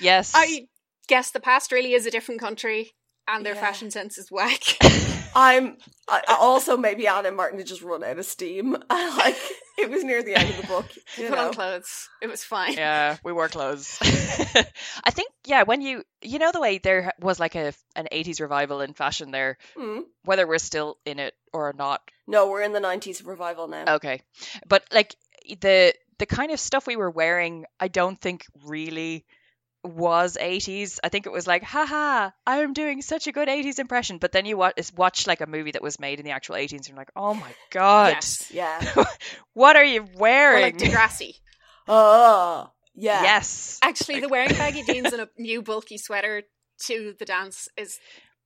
Yes, 0.00 0.32
I 0.34 0.68
guess 1.08 1.30
the 1.30 1.40
past 1.40 1.72
really 1.72 1.92
is 1.94 2.06
a 2.06 2.10
different 2.10 2.40
country, 2.40 2.92
and 3.28 3.44
their 3.44 3.54
Yeah. 3.54 3.60
fashion 3.60 3.90
sense 3.90 4.18
is 4.18 4.30
whack. 4.30 4.62
I'm 5.34 5.76
I, 6.08 6.22
I 6.28 6.36
also 6.40 6.76
maybe 6.76 7.06
Ann 7.06 7.26
M. 7.26 7.36
Martin 7.36 7.58
had 7.58 7.66
just 7.66 7.82
run 7.82 8.02
out 8.04 8.18
of 8.18 8.24
steam. 8.24 8.72
like 8.90 9.36
it 9.78 9.90
was 9.90 10.02
near 10.04 10.22
the 10.22 10.34
end 10.34 10.48
of 10.50 10.56
the 10.56 10.66
book. 10.66 10.86
You 11.18 11.28
Put 11.28 11.36
know. 11.36 11.46
on 11.48 11.52
clothes. 11.52 12.08
It 12.22 12.28
was 12.28 12.42
fine. 12.42 12.72
yeah, 12.74 13.16
we 13.22 13.32
wore 13.32 13.48
clothes. 13.48 13.98
I 14.00 15.10
think 15.10 15.30
yeah, 15.44 15.64
when 15.64 15.82
you 15.82 16.02
you 16.22 16.38
know 16.38 16.52
the 16.52 16.60
way 16.60 16.78
there 16.78 17.12
was 17.20 17.38
like 17.40 17.54
a 17.54 17.72
an 17.94 18.08
80s 18.12 18.40
revival 18.40 18.80
in 18.80 18.94
fashion 18.94 19.30
there, 19.30 19.58
Mm. 19.76 20.02
whether 20.24 20.46
we're 20.46 20.58
still 20.58 20.98
in 21.04 21.18
it 21.18 21.34
or 21.52 21.74
not, 21.76 22.00
No, 22.26 22.48
we're 22.48 22.62
in 22.62 22.72
the 22.72 22.80
nineties 22.80 23.22
revival 23.24 23.68
now. 23.68 23.96
Okay. 23.96 24.22
But 24.68 24.84
like 24.92 25.14
the 25.60 25.92
the 26.18 26.26
kind 26.26 26.50
of 26.50 26.58
stuff 26.60 26.86
we 26.86 26.96
were 26.96 27.10
wearing, 27.10 27.66
I 27.78 27.88
don't 27.88 28.18
think 28.18 28.46
really 28.64 29.26
was 29.84 30.36
80s. 30.40 30.98
I 31.04 31.08
think 31.08 31.26
it 31.26 31.32
was 31.32 31.46
like, 31.46 31.62
haha, 31.62 32.30
I 32.46 32.56
am 32.58 32.72
doing 32.72 33.02
such 33.02 33.26
a 33.26 33.32
good 33.32 33.48
80s 33.48 33.78
impression. 33.78 34.18
But 34.18 34.32
then 34.32 34.44
you 34.46 34.56
watch, 34.56 34.92
watch 34.96 35.26
like 35.26 35.40
a 35.40 35.46
movie 35.46 35.72
that 35.72 35.82
was 35.82 36.00
made 36.00 36.18
in 36.18 36.24
the 36.24 36.32
actual 36.32 36.56
80s 36.56 36.72
and 36.72 36.88
you're 36.88 36.96
like, 36.96 37.12
oh 37.14 37.34
my 37.34 37.52
God, 37.70 38.14
Yes. 38.14 38.50
Yeah. 38.52 39.04
what 39.54 39.76
are 39.76 39.84
you 39.84 40.02
Or 40.02 40.08
wearing? 40.18 40.62
like 40.62 40.78
Degrassi. 40.78 41.34
Oh, 41.88 42.70
yeah. 42.94 43.22
Yes. 43.22 43.78
Actually, 43.82 44.20
the 44.20 44.28
wearing 44.28 44.50
baggy 44.50 44.82
jeans 44.86 45.12
and 45.12 45.22
a 45.22 45.28
new 45.38 45.62
bulky 45.62 45.98
sweater 45.98 46.42
to 46.86 47.14
the 47.18 47.24
dance 47.24 47.68
is 47.76 47.98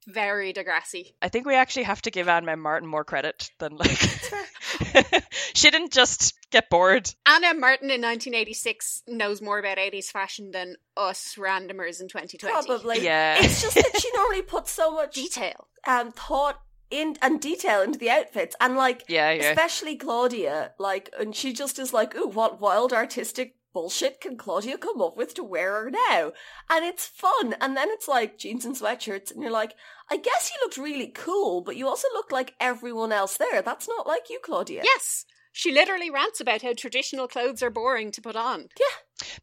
very 0.06 0.52
Degrassi. 0.52 1.12
I 1.22 1.28
think 1.28 1.46
we 1.46 1.54
actually 1.54 1.84
have 1.84 2.02
to 2.02 2.10
give 2.10 2.28
Anne 2.28 2.44
Martin 2.60 2.88
more 2.88 3.04
credit 3.04 3.50
than 3.58 3.76
like. 3.76 3.98
she 5.54 5.70
didn't 5.70 5.92
just 5.92 6.34
get 6.50 6.70
bored. 6.70 7.12
Anna 7.26 7.54
Martin 7.54 7.90
in 7.90 8.00
1986 8.02 9.02
knows 9.08 9.40
more 9.42 9.58
about 9.58 9.78
80s 9.78 10.06
fashion 10.06 10.50
than 10.52 10.76
us 10.96 11.34
randomers 11.36 12.00
in 12.00 12.08
2020. 12.08 12.52
Probably. 12.66 13.04
Yeah. 13.04 13.36
It's 13.38 13.62
just 13.62 13.74
that 13.76 14.00
she 14.00 14.10
normally 14.14 14.42
puts 14.42 14.70
so 14.72 14.90
much 14.94 15.14
Detail. 15.14 15.68
um 15.86 16.12
thought 16.12 16.60
in 16.90 17.16
and 17.22 17.40
detail 17.40 17.82
into 17.82 17.98
the 18.00 18.10
outfits 18.10 18.56
and 18.60 18.76
like 18.76 19.04
Yeah, 19.08 19.30
yeah. 19.30 19.50
especially 19.50 19.96
Claudia, 19.96 20.72
like 20.78 21.10
and 21.18 21.34
she 21.36 21.52
just 21.52 21.78
is 21.78 21.92
like, 21.92 22.16
ooh, 22.16 22.26
what 22.28 22.60
wild 22.60 22.92
artistic 22.92 23.54
bullshit 23.72 24.20
can 24.20 24.36
Claudia 24.36 24.78
come 24.78 25.00
up 25.00 25.16
with 25.16 25.34
to 25.34 25.44
wear 25.44 25.84
her 25.84 25.90
now? 25.90 26.32
And 26.68 26.84
it's 26.84 27.06
fun. 27.06 27.54
And 27.60 27.76
then 27.76 27.88
it's 27.90 28.08
like 28.08 28.38
jeans 28.38 28.64
and 28.64 28.76
sweatshirts 28.76 29.30
and 29.30 29.42
you're 29.42 29.50
like, 29.50 29.74
I 30.10 30.16
guess 30.16 30.50
you 30.50 30.60
looked 30.64 30.76
really 30.76 31.08
cool, 31.08 31.60
but 31.60 31.76
you 31.76 31.86
also 31.88 32.08
look 32.12 32.32
like 32.32 32.54
everyone 32.60 33.12
else 33.12 33.36
there. 33.36 33.62
That's 33.62 33.88
not 33.88 34.06
like 34.06 34.30
you, 34.30 34.40
Claudia. 34.42 34.82
Yes. 34.84 35.24
She 35.52 35.72
literally 35.72 36.10
rants 36.10 36.40
about 36.40 36.62
how 36.62 36.72
traditional 36.72 37.26
clothes 37.26 37.62
are 37.62 37.70
boring 37.70 38.12
to 38.12 38.22
put 38.22 38.36
on. 38.36 38.68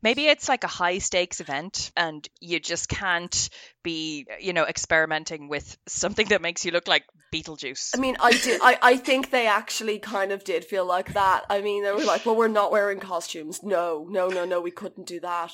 Maybe 0.02 0.28
it's 0.28 0.50
like 0.50 0.64
a 0.64 0.68
high 0.68 0.98
stakes 1.00 1.40
event 1.40 1.92
and 1.96 2.28
you 2.40 2.60
just 2.60 2.90
can't 2.90 3.50
be, 3.84 4.26
you 4.40 4.54
know, 4.54 4.66
experimenting 4.66 5.50
with 5.50 5.78
something 5.88 6.28
that 6.28 6.42
makes 6.42 6.66
you 6.66 6.72
look 6.72 6.88
like 6.88 7.04
Beetlejuice. 7.34 7.92
I 7.96 8.00
mean, 8.00 8.18
I 8.20 8.32
did. 8.32 8.62
I, 8.64 8.78
I 8.82 8.98
think 8.98 9.32
they 9.32 9.48
actually 9.48 10.00
kind 10.00 10.32
of 10.32 10.44
did 10.44 10.66
feel 10.66 10.86
like 10.86 11.14
that. 11.14 11.44
I 11.50 11.62
mean, 11.62 11.84
they 11.84 11.92
were 11.92 12.04
like, 12.06 12.26
"Well, 12.26 12.36
we're 12.36 12.48
not 12.48 12.72
wearing 12.72 13.00
costumes. 13.00 13.62
No, 13.64 14.08
no, 14.10 14.30
no, 14.30 14.46
no. 14.46 14.62
We 14.62 14.72
couldn't 14.72 15.08
do 15.08 15.20
that." 15.20 15.52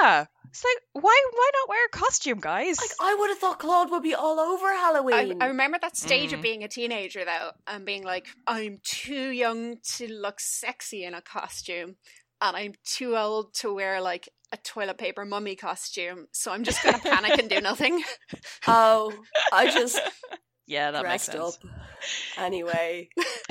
yeah. 0.00 0.26
It's 0.50 0.62
like 0.62 1.02
why 1.04 1.22
why 1.32 1.50
not 1.54 1.68
wear 1.68 1.86
a 1.86 1.88
costume, 1.88 2.38
guys? 2.38 2.78
Like, 2.80 2.90
I 3.00 3.16
would 3.18 3.30
have 3.30 3.38
thought 3.38 3.58
Claude 3.58 3.90
would 3.90 4.04
be 4.04 4.14
all 4.14 4.38
over 4.38 4.66
I, 4.66 4.74
Halloween. 4.74 5.42
I 5.42 5.46
remember 5.48 5.78
that 5.80 5.96
stage 5.96 6.30
Mm. 6.30 6.34
of 6.34 6.42
being 6.42 6.62
a 6.62 6.68
teenager 6.68 7.24
though, 7.24 7.50
and 7.66 7.84
being 7.84 8.04
like, 8.04 8.26
I'm 8.46 8.78
too 8.84 9.30
young 9.30 9.78
to 9.96 10.12
look 10.12 10.38
sexy 10.38 11.02
in 11.04 11.12
a 11.14 11.20
costume, 11.20 11.96
and 12.40 12.56
I'm 12.56 12.74
too 12.84 13.16
old 13.16 13.54
to 13.54 13.72
wear 13.74 14.00
like 14.00 14.28
a 14.52 14.56
toilet 14.58 14.98
paper 14.98 15.24
mummy 15.24 15.56
costume, 15.56 16.26
so 16.32 16.52
I'm 16.52 16.64
just 16.64 16.82
gonna 16.82 16.98
panic 16.98 17.38
and 17.38 17.48
do 17.50 17.60
nothing. 17.60 18.02
oh, 18.66 19.12
I 19.52 19.70
just 19.70 20.00
yeah, 20.66 20.90
that 20.92 21.04
makes 21.04 21.24
sense. 21.24 21.58
up 21.64 21.70
anyway. 22.38 23.08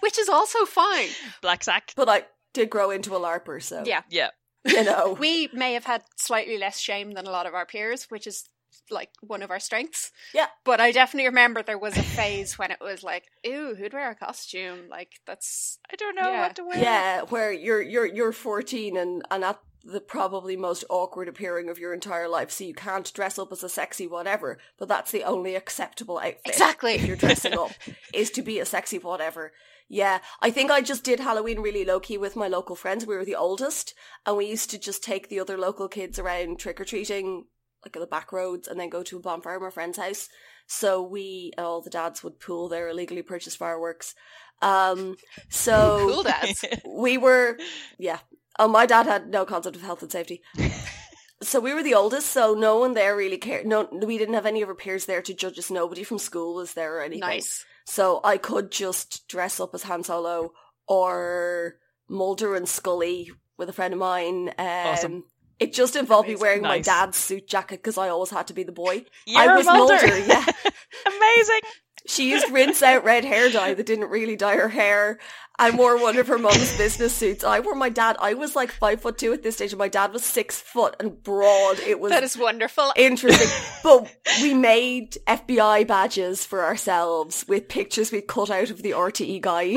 Which 0.00 0.18
is 0.18 0.28
also 0.28 0.64
fine. 0.64 1.08
Black 1.42 1.64
sack. 1.64 1.92
But 1.96 2.08
I 2.08 2.24
did 2.54 2.70
grow 2.70 2.90
into 2.90 3.14
a 3.16 3.20
larper, 3.20 3.62
so 3.62 3.84
Yeah. 3.86 4.02
Yeah. 4.10 4.30
You 4.66 4.84
know, 4.84 5.16
We 5.18 5.48
may 5.52 5.72
have 5.74 5.84
had 5.84 6.02
slightly 6.16 6.58
less 6.58 6.78
shame 6.78 7.12
than 7.12 7.26
a 7.26 7.30
lot 7.30 7.46
of 7.46 7.54
our 7.54 7.64
peers, 7.64 8.04
which 8.10 8.26
is 8.26 8.44
like 8.90 9.10
one 9.20 9.42
of 9.42 9.50
our 9.50 9.60
strengths. 9.60 10.10
Yeah. 10.34 10.46
But 10.64 10.80
I 10.80 10.92
definitely 10.92 11.28
remember 11.28 11.62
there 11.62 11.78
was 11.78 11.96
a 11.96 12.02
phase 12.02 12.58
when 12.58 12.70
it 12.70 12.78
was 12.80 13.02
like, 13.02 13.24
ooh, 13.46 13.74
who'd 13.76 13.92
wear 13.92 14.10
a 14.10 14.14
costume? 14.14 14.88
Like 14.88 15.20
that's 15.26 15.78
I 15.90 15.96
don't 15.96 16.14
know 16.16 16.30
Yeah. 16.30 16.40
what 16.40 16.56
to 16.56 16.64
wear. 16.64 16.78
yeah, 16.78 17.22
where 17.22 17.52
you're 17.52 17.82
you're 17.82 18.06
you're 18.06 18.32
14 18.32 18.96
and 18.96 19.22
and 19.30 19.44
at 19.44 19.58
the 19.84 20.00
probably 20.00 20.56
most 20.56 20.84
awkward 20.90 21.28
appearing 21.28 21.70
of 21.70 21.78
your 21.78 21.94
entire 21.94 22.28
life, 22.28 22.50
so 22.50 22.64
you 22.64 22.74
can't 22.74 23.10
dress 23.14 23.38
up 23.38 23.52
as 23.52 23.62
a 23.62 23.68
sexy 23.68 24.06
whatever. 24.06 24.58
But 24.78 24.88
that's 24.88 25.12
the 25.12 25.24
only 25.24 25.54
acceptable 25.54 26.18
outfit. 26.18 26.40
Exactly. 26.44 26.94
if 26.94 27.06
you're 27.06 27.16
dressing 27.16 27.56
up 27.56 27.70
is 28.12 28.30
to 28.32 28.42
be 28.42 28.58
a 28.58 28.66
sexy 28.66 28.98
whatever. 28.98 29.52
Yeah, 29.90 30.18
I 30.42 30.50
think 30.50 30.70
I 30.70 30.82
just 30.82 31.02
did 31.04 31.20
Halloween 31.20 31.60
really 31.60 31.82
low 31.86 32.00
key 32.00 32.18
with 32.18 32.36
my 32.36 32.46
local 32.48 32.76
friends. 32.76 33.06
We 33.06 33.16
were 33.16 33.24
the 33.24 33.36
oldest, 33.36 33.94
and 34.26 34.36
we 34.36 34.44
used 34.46 34.68
to 34.70 34.78
just 34.78 35.02
take 35.02 35.28
the 35.30 35.40
other 35.40 35.56
local 35.56 35.88
kids 35.88 36.18
around 36.18 36.58
trick 36.58 36.78
or 36.78 36.84
treating, 36.84 37.46
like 37.84 37.92
the 37.92 38.06
back 38.06 38.32
roads, 38.32 38.68
and 38.68 38.78
then 38.78 38.88
go 38.88 39.02
to 39.02 39.18
a 39.18 39.20
bonfire 39.20 39.56
at 39.56 39.62
my 39.62 39.70
friend's 39.70 39.98
house. 39.98 40.28
So 40.66 41.02
we 41.02 41.52
and 41.56 41.64
all 41.66 41.80
the 41.80 41.90
dads 41.90 42.22
would 42.22 42.40
pool 42.40 42.68
their 42.68 42.88
illegally 42.88 43.22
purchased 43.22 43.56
fireworks. 43.56 44.14
Um, 44.60 45.16
so 45.48 45.98
cool 46.10 46.22
dads. 46.22 46.64
we 46.86 47.16
were, 47.18 47.58
yeah. 47.98 48.18
Oh, 48.58 48.68
my 48.68 48.86
dad 48.86 49.06
had 49.06 49.28
no 49.28 49.44
concept 49.44 49.76
of 49.76 49.82
health 49.82 50.02
and 50.02 50.10
safety. 50.12 50.42
so 51.42 51.60
we 51.60 51.72
were 51.72 51.82
the 51.82 51.94
oldest, 51.94 52.28
so 52.30 52.54
no 52.54 52.78
one 52.78 52.94
there 52.94 53.16
really 53.16 53.38
cared. 53.38 53.66
No, 53.66 53.88
we 53.92 54.18
didn't 54.18 54.34
have 54.34 54.46
any 54.46 54.62
of 54.62 54.68
our 54.68 54.74
peers 54.74 55.06
there 55.06 55.22
to 55.22 55.32
judge 55.34 55.58
us. 55.58 55.70
Nobody 55.70 56.02
from 56.02 56.18
school 56.18 56.54
was 56.54 56.74
there 56.74 56.98
or 56.98 57.02
anything. 57.02 57.20
nice. 57.20 57.64
So 57.86 58.20
I 58.22 58.36
could 58.36 58.70
just 58.70 59.28
dress 59.28 59.60
up 59.60 59.74
as 59.74 59.84
Han 59.84 60.02
Solo 60.04 60.52
or 60.86 61.76
Mulder 62.08 62.54
and 62.54 62.68
Scully 62.68 63.30
with 63.56 63.70
a 63.70 63.72
friend 63.72 63.94
of 63.94 64.00
mine. 64.00 64.48
Um, 64.58 64.66
Awesome. 64.66 65.24
It 65.60 65.72
just 65.72 65.96
involved 65.96 66.28
me 66.28 66.34
Amazing. 66.34 66.42
wearing 66.46 66.62
my 66.62 66.78
dad's 66.80 67.16
suit 67.16 67.48
jacket 67.48 67.76
because 67.82 67.98
I 67.98 68.08
always 68.08 68.30
had 68.30 68.46
to 68.48 68.54
be 68.54 68.62
the 68.62 68.72
boy. 68.72 69.04
You're 69.26 69.40
I 69.40 69.56
was 69.56 69.66
Mulder. 69.66 69.94
Mulder, 69.94 70.18
yeah. 70.18 70.44
Amazing. 71.06 71.60
She 72.06 72.30
used 72.30 72.50
rinse 72.50 72.82
out 72.82 73.04
red 73.04 73.24
hair 73.24 73.50
dye 73.50 73.74
that 73.74 73.84
didn't 73.84 74.08
really 74.08 74.36
dye 74.36 74.56
her 74.56 74.68
hair. 74.68 75.18
I 75.58 75.70
wore 75.70 76.00
one 76.00 76.16
of 76.16 76.28
her 76.28 76.38
mum's 76.38 76.78
business 76.78 77.12
suits. 77.12 77.42
I 77.42 77.58
wore 77.58 77.74
my 77.74 77.88
dad. 77.88 78.16
I 78.20 78.34
was 78.34 78.54
like 78.54 78.70
five 78.70 79.02
foot 79.02 79.18
two 79.18 79.32
at 79.32 79.42
this 79.42 79.56
stage, 79.56 79.72
and 79.72 79.78
my 79.78 79.88
dad 79.88 80.12
was 80.12 80.24
six 80.24 80.60
foot 80.60 80.94
and 81.00 81.20
broad. 81.22 81.80
It 81.80 81.98
was 81.98 82.12
That 82.12 82.22
is 82.22 82.38
wonderful. 82.38 82.92
interesting. 82.96 83.48
but 83.82 84.08
we 84.40 84.54
made 84.54 85.16
FBI 85.26 85.86
badges 85.88 86.46
for 86.46 86.64
ourselves 86.64 87.44
with 87.48 87.68
pictures 87.68 88.12
we 88.12 88.20
cut 88.22 88.48
out 88.50 88.70
of 88.70 88.82
the 88.82 88.92
RTE 88.92 89.40
guide. 89.42 89.76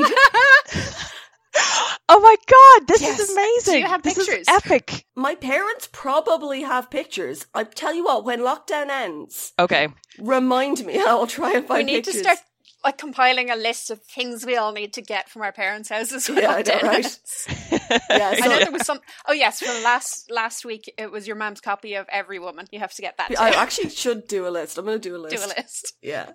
Oh 2.14 2.20
my 2.20 2.36
god, 2.46 2.88
this 2.88 3.00
Yes. 3.02 3.18
is 3.20 3.30
amazing. 3.30 3.74
Do 3.74 3.80
you 3.80 3.86
have 3.86 4.02
this 4.02 4.14
pictures? 4.14 4.40
is 4.40 4.48
epic. 4.48 5.06
my 5.16 5.34
parents 5.34 5.88
probably 5.92 6.62
have 6.62 6.90
pictures. 6.90 7.46
I 7.54 7.64
tell 7.64 7.94
you 7.94 8.04
what, 8.04 8.24
when 8.24 8.40
lockdown 8.40 8.90
ends, 8.90 9.52
Okay. 9.58 9.88
remind 10.18 10.84
me. 10.84 10.98
I'll 11.06 11.26
try 11.26 11.52
and 11.52 11.66
find 11.66 11.86
we 11.86 11.92
need 11.94 12.04
pictures. 12.04 12.14
to 12.16 12.20
start 12.22 12.38
like 12.84 12.98
compiling 12.98 13.48
a 13.48 13.54
list 13.54 13.90
of 13.92 14.02
things 14.02 14.44
we 14.44 14.56
all 14.56 14.72
need 14.72 14.92
to 14.94 15.00
get 15.02 15.28
from 15.28 15.42
our 15.42 15.52
parents' 15.52 15.88
houses. 15.88 16.28
when 16.28 16.38
Yeah, 16.42 16.50
I 16.50 16.62
know, 16.62 16.80
right? 16.82 17.04
ends. 17.04 17.46
Yeah, 18.10 18.30
I 18.34 18.40
so- 18.40 18.48
know 18.48 18.58
there 18.58 18.72
was 18.72 18.86
some. 18.86 19.00
Oh 19.26 19.32
yes, 19.32 19.60
from 19.60 19.82
last 19.82 20.30
last 20.30 20.64
week 20.64 20.92
it 20.98 21.10
was 21.10 21.26
your 21.26 21.36
mom's 21.36 21.60
copy 21.60 21.94
of 21.94 22.06
Every 22.10 22.38
Woman. 22.38 22.66
You 22.72 22.80
have 22.80 22.92
to 22.94 23.02
get 23.02 23.16
that. 23.18 23.28
Too. 23.28 23.36
I 23.38 23.50
actually 23.50 23.90
should 23.90 24.26
do 24.28 24.46
a 24.46 24.50
list. 24.50 24.76
I'm 24.78 24.84
going 24.84 25.00
to 25.00 25.08
do 25.08 25.16
a 25.16 25.18
list. 25.18 25.36
do 25.36 25.42
a 25.44 25.50
list. 25.56 25.92
Yeah. 26.02 26.32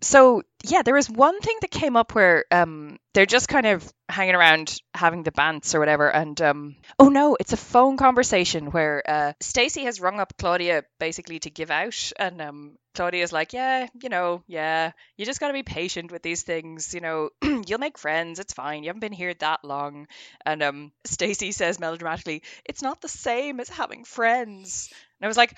So 0.00 0.42
yeah, 0.64 0.82
there 0.82 0.94
was 0.94 1.08
one 1.10 1.40
thing 1.40 1.56
that 1.60 1.70
came 1.70 1.96
up 1.96 2.14
where 2.14 2.44
um 2.50 2.98
they're 3.14 3.26
just 3.26 3.48
kind 3.48 3.66
of 3.66 3.92
hanging 4.08 4.34
around 4.34 4.80
having 4.94 5.22
the 5.22 5.30
bants 5.32 5.74
or 5.74 5.80
whatever, 5.80 6.08
and 6.10 6.40
um 6.40 6.76
oh 6.98 7.08
no, 7.08 7.36
it's 7.38 7.52
a 7.52 7.56
phone 7.56 7.96
conversation 7.96 8.70
where 8.70 9.02
uh 9.06 9.32
Stacey 9.40 9.84
has 9.84 10.00
rung 10.00 10.20
up 10.20 10.34
Claudia 10.38 10.84
basically 10.98 11.38
to 11.40 11.50
give 11.50 11.70
out, 11.70 12.12
and 12.18 12.40
um 12.40 12.76
Claudia's 12.94 13.32
like, 13.32 13.52
yeah, 13.52 13.86
you 14.02 14.08
know, 14.08 14.42
yeah, 14.48 14.90
you 15.16 15.24
just 15.24 15.38
got 15.38 15.48
to 15.48 15.52
be 15.52 15.62
patient 15.62 16.10
with 16.10 16.22
these 16.22 16.42
things, 16.42 16.94
you 16.94 17.00
know, 17.00 17.30
you'll 17.42 17.78
make 17.78 17.96
friends, 17.96 18.40
it's 18.40 18.52
fine, 18.52 18.82
you 18.82 18.88
haven't 18.88 19.00
been 19.00 19.12
here 19.12 19.34
that 19.34 19.64
long, 19.64 20.08
and 20.44 20.62
um 20.62 20.92
Stacey 21.04 21.52
says 21.52 21.78
melodramatically, 21.78 22.42
it's 22.64 22.82
not 22.82 23.00
the 23.00 23.08
same 23.08 23.60
as 23.60 23.68
having 23.68 24.04
friends, 24.04 24.90
and 25.20 25.26
I 25.26 25.28
was 25.28 25.36
like. 25.36 25.54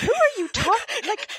Who 0.00 0.12
are 0.12 0.38
you 0.38 0.48
talking? 0.48 1.08
Like, 1.08 1.30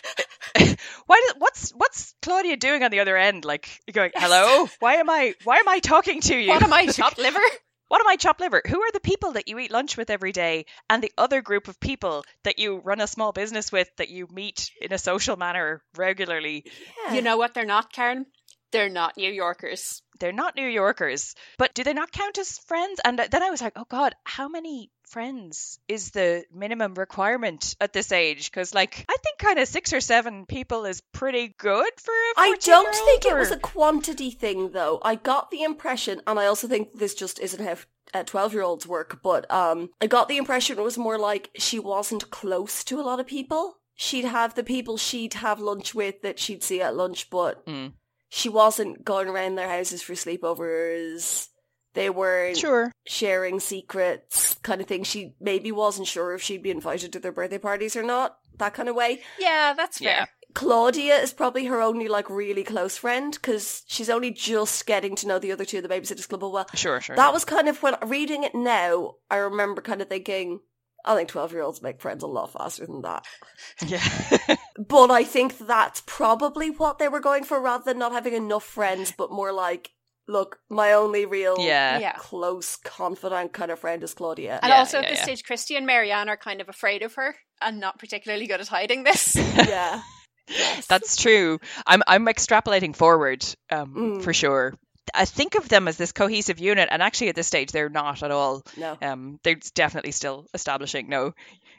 why? 1.06 1.24
Did, 1.28 1.42
what's 1.42 1.72
what's 1.72 2.14
Claudia 2.22 2.58
doing 2.58 2.84
on 2.84 2.92
the 2.92 3.00
other 3.00 3.18
end? 3.18 3.46
Like, 3.46 3.82
you're 3.86 3.94
going, 3.94 4.12
hello? 4.16 4.68
Why 4.80 4.96
am 4.96 5.10
I? 5.10 5.36
Why 5.44 5.58
am 5.58 5.68
I 5.68 5.80
talking 5.80 6.22
to 6.22 6.36
you? 6.38 6.50
What 6.50 6.64
am 6.64 6.74
I, 6.74 6.88
chopped 6.92 7.18
liver? 7.18 7.40
What 7.88 8.02
am 8.02 8.08
I, 8.08 8.18
chopped 8.18 8.42
liver? 8.42 8.62
Who 8.68 8.82
are 8.82 8.92
the 8.92 9.00
people 9.00 9.34
that 9.34 9.48
you 9.48 9.60
eat 9.60 9.72
lunch 9.72 9.96
with 9.96 10.10
every 10.10 10.32
day, 10.32 10.66
and 10.90 11.02
the 11.02 11.12
other 11.18 11.42
group 11.42 11.68
of 11.68 11.80
people 11.80 12.26
that 12.44 12.60
you 12.60 12.80
run 12.80 13.02
a 13.02 13.08
small 13.08 13.32
business 13.32 13.72
with 13.72 13.90
that 13.98 14.10
you 14.10 14.28
meet 14.32 14.72
in 14.82 14.92
a 14.92 14.98
social 14.98 15.38
manner 15.38 15.82
regularly? 15.96 16.66
yeah. 17.06 17.14
You 17.14 17.22
know 17.22 17.38
what? 17.38 17.54
They're 17.54 17.66
not, 17.66 17.94
Karen. 17.94 18.26
They're 18.72 18.90
not 18.90 19.16
New 19.16 19.32
Yorkers. 19.32 20.02
They're 20.20 20.32
not 20.32 20.56
New 20.56 20.68
Yorkers, 20.68 21.36
but 21.58 21.74
do 21.74 21.84
they 21.84 21.94
not 21.94 22.12
count 22.12 22.38
as 22.38 22.58
friends? 22.60 23.00
And 23.04 23.18
then 23.20 23.44
I 23.44 23.50
was 23.50 23.62
like, 23.62 23.74
oh 23.76 23.86
God, 23.90 24.14
how 24.24 24.48
many 24.48 24.92
friends 25.04 25.80
is 25.88 26.12
the 26.12 26.44
minimum 26.54 26.94
requirement 26.96 27.76
at 27.80 27.94
this 27.94 28.12
age? 28.12 28.52
Because, 28.52 28.74
like, 28.74 29.06
I 29.10 29.16
think 29.24 29.38
kind 29.40 29.60
of 29.60 29.68
six 29.68 29.94
or 29.94 30.02
seven 30.02 30.46
people 30.46 30.86
is 30.86 31.02
pretty 31.14 31.56
good 31.58 31.92
for 31.98 32.12
a 32.12 32.34
I 32.38 32.56
don't 32.62 32.94
think 32.94 33.26
it 33.26 33.36
was 33.36 33.52
a 33.52 33.58
quantity 33.58 34.32
thing, 34.32 34.72
though. 34.72 35.00
I 35.04 35.16
got 35.16 35.52
the 35.52 35.64
impression, 35.64 36.22
and 36.28 36.40
I 36.40 36.46
also 36.46 36.68
think 36.68 36.94
this 36.98 37.16
just 37.16 37.40
isn't 37.40 37.64
how 37.64 37.78
uh, 38.14 38.24
12 38.24 38.54
year 38.54 38.64
olds 38.64 38.88
work, 38.88 39.20
but 39.22 39.50
um, 39.52 39.90
I 40.02 40.08
got 40.08 40.28
the 40.30 40.38
impression 40.38 40.78
it 40.78 40.84
was 40.84 40.98
more 40.98 41.18
like 41.18 41.50
she 41.58 41.80
wasn't 41.80 42.30
close 42.32 42.84
to 42.86 43.00
a 43.00 43.04
lot 43.04 43.20
of 43.20 43.28
people. 43.28 43.78
She'd 43.96 44.26
have 44.26 44.54
the 44.54 44.64
people 44.64 44.96
she'd 44.98 45.34
have 45.36 45.60
lunch 45.60 45.96
with 45.96 46.22
that 46.22 46.38
she'd 46.40 46.64
see 46.64 46.82
at 46.82 46.96
lunch, 46.96 47.30
but 47.30 47.66
Mm. 47.66 47.94
She 48.30 48.50
wasn't 48.50 49.04
going 49.06 49.28
around 49.28 49.56
their 49.56 49.70
houses 49.70 50.02
for 50.02 50.14
sleepovers. 50.14 51.48
They 51.94 52.10
weren't 52.10 52.58
Sure. 52.58 52.92
sharing 53.08 53.60
secrets, 53.60 54.54
kind 54.62 54.82
of 54.82 54.88
thing. 54.88 55.04
She 55.04 55.34
maybe 55.40 55.72
wasn't 55.72 56.08
sure 56.08 56.34
if 56.36 56.42
she'd 56.44 56.62
be 56.62 56.70
invited 56.72 57.12
to 57.14 57.20
their 57.20 57.32
birthday 57.32 57.58
parties 57.58 57.96
or 57.96 58.04
not, 58.04 58.38
that 58.58 58.74
kind 58.76 58.88
of 58.90 58.96
way. 58.96 59.24
Yeah, 59.40 59.74
that's 59.76 59.98
fair. 59.98 60.08
Yeah. 60.10 60.26
Claudia 60.54 61.18
is 61.18 61.34
probably 61.34 61.66
her 61.66 61.82
only 61.82 62.08
like 62.08 62.30
really 62.30 62.64
close 62.64 62.98
friend 62.98 63.34
because 63.34 63.84
she's 63.88 64.10
only 64.10 64.32
just 64.32 64.86
getting 64.86 65.16
to 65.16 65.28
know 65.28 65.40
the 65.40 65.52
other 65.52 65.66
two 65.66 65.78
of 65.78 65.84
the 65.84 65.90
Babysitters 65.90 66.28
Club 66.28 66.42
well. 66.44 66.68
Sure, 66.74 67.00
sure. 67.02 67.16
That 67.16 67.34
was 67.34 67.46
kind 67.46 67.68
of 67.68 67.82
when 67.84 67.96
reading 68.06 68.44
it 68.44 68.56
now, 68.56 69.16
I 69.30 69.38
remember 69.38 69.82
kind 69.82 70.02
of 70.02 70.08
thinking, 70.10 70.60
I 71.08 71.16
think 71.16 71.30
12 71.30 71.54
year 71.54 71.62
olds 71.62 71.82
make 71.82 72.02
friends 72.02 72.24
a 72.24 72.28
lot 72.28 72.52
faster 72.54 72.86
than 72.86 73.02
that. 73.04 73.26
yeah. 73.86 74.56
But 74.78 75.10
I 75.10 75.24
think 75.24 75.58
that's 75.58 76.04
probably 76.06 76.70
what 76.70 77.00
they 77.00 77.08
were 77.08 77.20
going 77.20 77.44
for 77.44 77.60
rather 77.60 77.84
than 77.86 77.98
not 77.98 78.12
having 78.12 78.34
enough 78.36 78.64
friends, 78.64 79.12
but 79.18 79.32
more 79.32 79.52
like, 79.52 79.90
look, 80.28 80.60
my 80.70 80.94
only 80.94 81.26
real 81.26 81.56
yeah. 81.60 81.98
Yeah. 81.98 82.14
close, 82.20 82.76
confidant 82.76 83.54
kind 83.54 83.72
of 83.72 83.80
friend 83.80 84.04
is 84.04 84.14
Claudia. 84.14 84.60
And 84.62 84.70
Yeah, 84.70 84.78
also 84.78 85.00
at 85.00 85.06
yeah, 85.06 85.10
this 85.10 85.20
yeah. 85.20 85.24
stage, 85.24 85.44
Kristy 85.44 85.78
and 85.78 85.88
Mary 85.88 86.12
Anne 86.12 86.30
are 86.30 86.38
kind 86.38 86.62
of 86.62 86.70
afraid 86.70 87.02
of 87.02 87.16
her 87.16 87.36
and 87.60 87.80
not 87.80 87.98
particularly 87.98 88.46
good 88.46 88.62
at 88.62 88.68
hiding 88.68 89.04
this. 89.04 89.36
yeah. 89.56 90.02
Yes. 90.48 90.86
That's 90.88 91.16
true. 91.18 91.60
I'm 91.86 92.04
I'm 92.08 92.26
extrapolating 92.28 92.96
forward 92.96 93.44
um, 93.72 93.94
Mm. 93.96 94.24
for 94.24 94.32
sure. 94.32 94.76
I 95.14 95.26
think 95.26 95.56
of 95.56 95.68
them 95.70 95.88
as 95.88 95.98
this 95.98 96.12
cohesive 96.12 96.60
unit, 96.60 96.90
and 96.92 97.02
actually 97.02 97.30
at 97.30 97.36
this 97.36 97.48
stage 97.48 97.72
they're 97.72 97.90
not 97.90 98.24
at 98.24 98.32
all. 98.32 98.64
no. 98.78 98.98
Um, 99.02 99.40
they're 99.44 99.58
definitely 99.76 100.12
still 100.12 100.46
establishing. 100.54 101.10
No, 101.10 101.34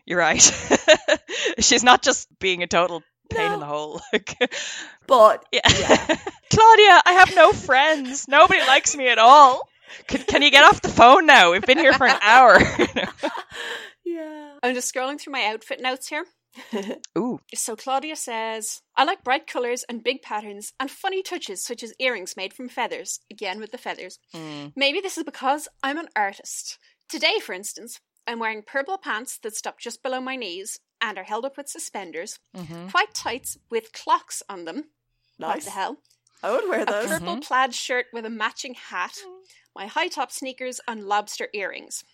you're 0.07 0.19
right. 0.19 0.41
She's 1.59 1.85
not 1.85 2.03
just 2.03 2.29
being 2.39 2.63
a 2.63 2.67
total 2.67 3.03
pain 3.31 3.53
in 3.53 3.61
the 3.61 3.67
hole. 3.67 4.01
But 5.07 5.45
yeah. 5.53 5.61
Yeah. 5.67 5.97
Claudia, 6.53 7.03
I 7.07 7.13
have 7.19 7.35
no 7.35 7.53
friends. 7.53 8.29
Nobody 8.29 8.61
likes 8.61 8.95
me 8.95 9.09
at 9.09 9.19
all. 9.19 9.67
Can, 10.07 10.23
can 10.23 10.43
you 10.43 10.51
get 10.51 10.65
off 10.65 10.83
the 10.83 10.89
phone 10.91 11.25
now? 11.25 11.53
We've 11.53 11.63
been 11.63 11.79
here 11.79 11.95
for 11.95 12.07
an 12.07 12.19
hour. 12.21 12.59
yeah. 14.05 14.53
I'm 14.63 14.75
just 14.75 14.93
scrolling 14.95 15.19
through 15.19 15.33
my 15.33 15.47
outfit 15.47 15.81
notes 15.81 16.09
here. 16.09 16.25
Ooh, 17.19 17.41
So 17.55 17.77
Claudia 17.77 18.17
says, 18.17 18.83
I 18.97 19.05
like 19.05 19.25
bright 19.25 19.47
colours 19.47 19.85
and 19.89 20.03
big 20.05 20.23
patterns 20.23 20.73
and 20.81 20.91
funny 20.91 21.23
touches 21.23 21.63
such 21.63 21.83
as 21.83 21.95
earrings 21.99 22.37
made 22.37 22.53
from 22.55 22.69
feathers. 22.69 23.21
Again 23.31 23.61
with 23.61 23.71
the 23.73 23.79
feathers. 23.79 24.19
Mm. 24.35 24.73
Maybe 24.77 25.01
this 25.01 25.19
is 25.19 25.25
because 25.25 25.69
I'm 25.83 25.99
an 25.99 26.09
artist. 26.17 26.79
Today, 27.09 27.39
for 27.41 27.53
instance, 27.55 28.01
I'm 28.27 28.39
wearing 28.39 28.63
purple 28.63 28.99
pants 28.99 29.39
that 29.39 29.57
stop 29.57 29.79
just 29.79 30.03
below 30.03 30.21
my 30.21 30.37
knees 30.37 30.79
and 31.01 31.17
are 31.17 31.25
held 31.25 31.45
up 31.45 31.57
with 31.57 31.69
suspenders, 31.69 32.39
Mhm. 32.57 32.93
white 32.93 33.15
tights 33.15 33.57
with 33.71 33.93
clocks 33.93 34.43
on 34.49 34.65
them. 34.65 34.91
What 35.39 35.55
Nice. 35.55 35.65
the 35.65 35.71
hell? 35.71 35.99
I 36.43 36.53
would 36.53 36.69
wear 36.69 36.85
those. 36.85 37.07
A 37.07 37.09
purple 37.19 37.37
Mhm. 37.37 37.43
plaid 37.47 37.75
shirt 37.75 38.07
with 38.13 38.25
a 38.27 38.31
matching 38.31 38.75
hat, 38.75 39.17
my 39.75 39.87
high 39.87 40.09
top 40.09 40.31
sneakers, 40.31 40.81
and 40.87 41.05
lobster 41.07 41.49
earrings. 41.53 42.05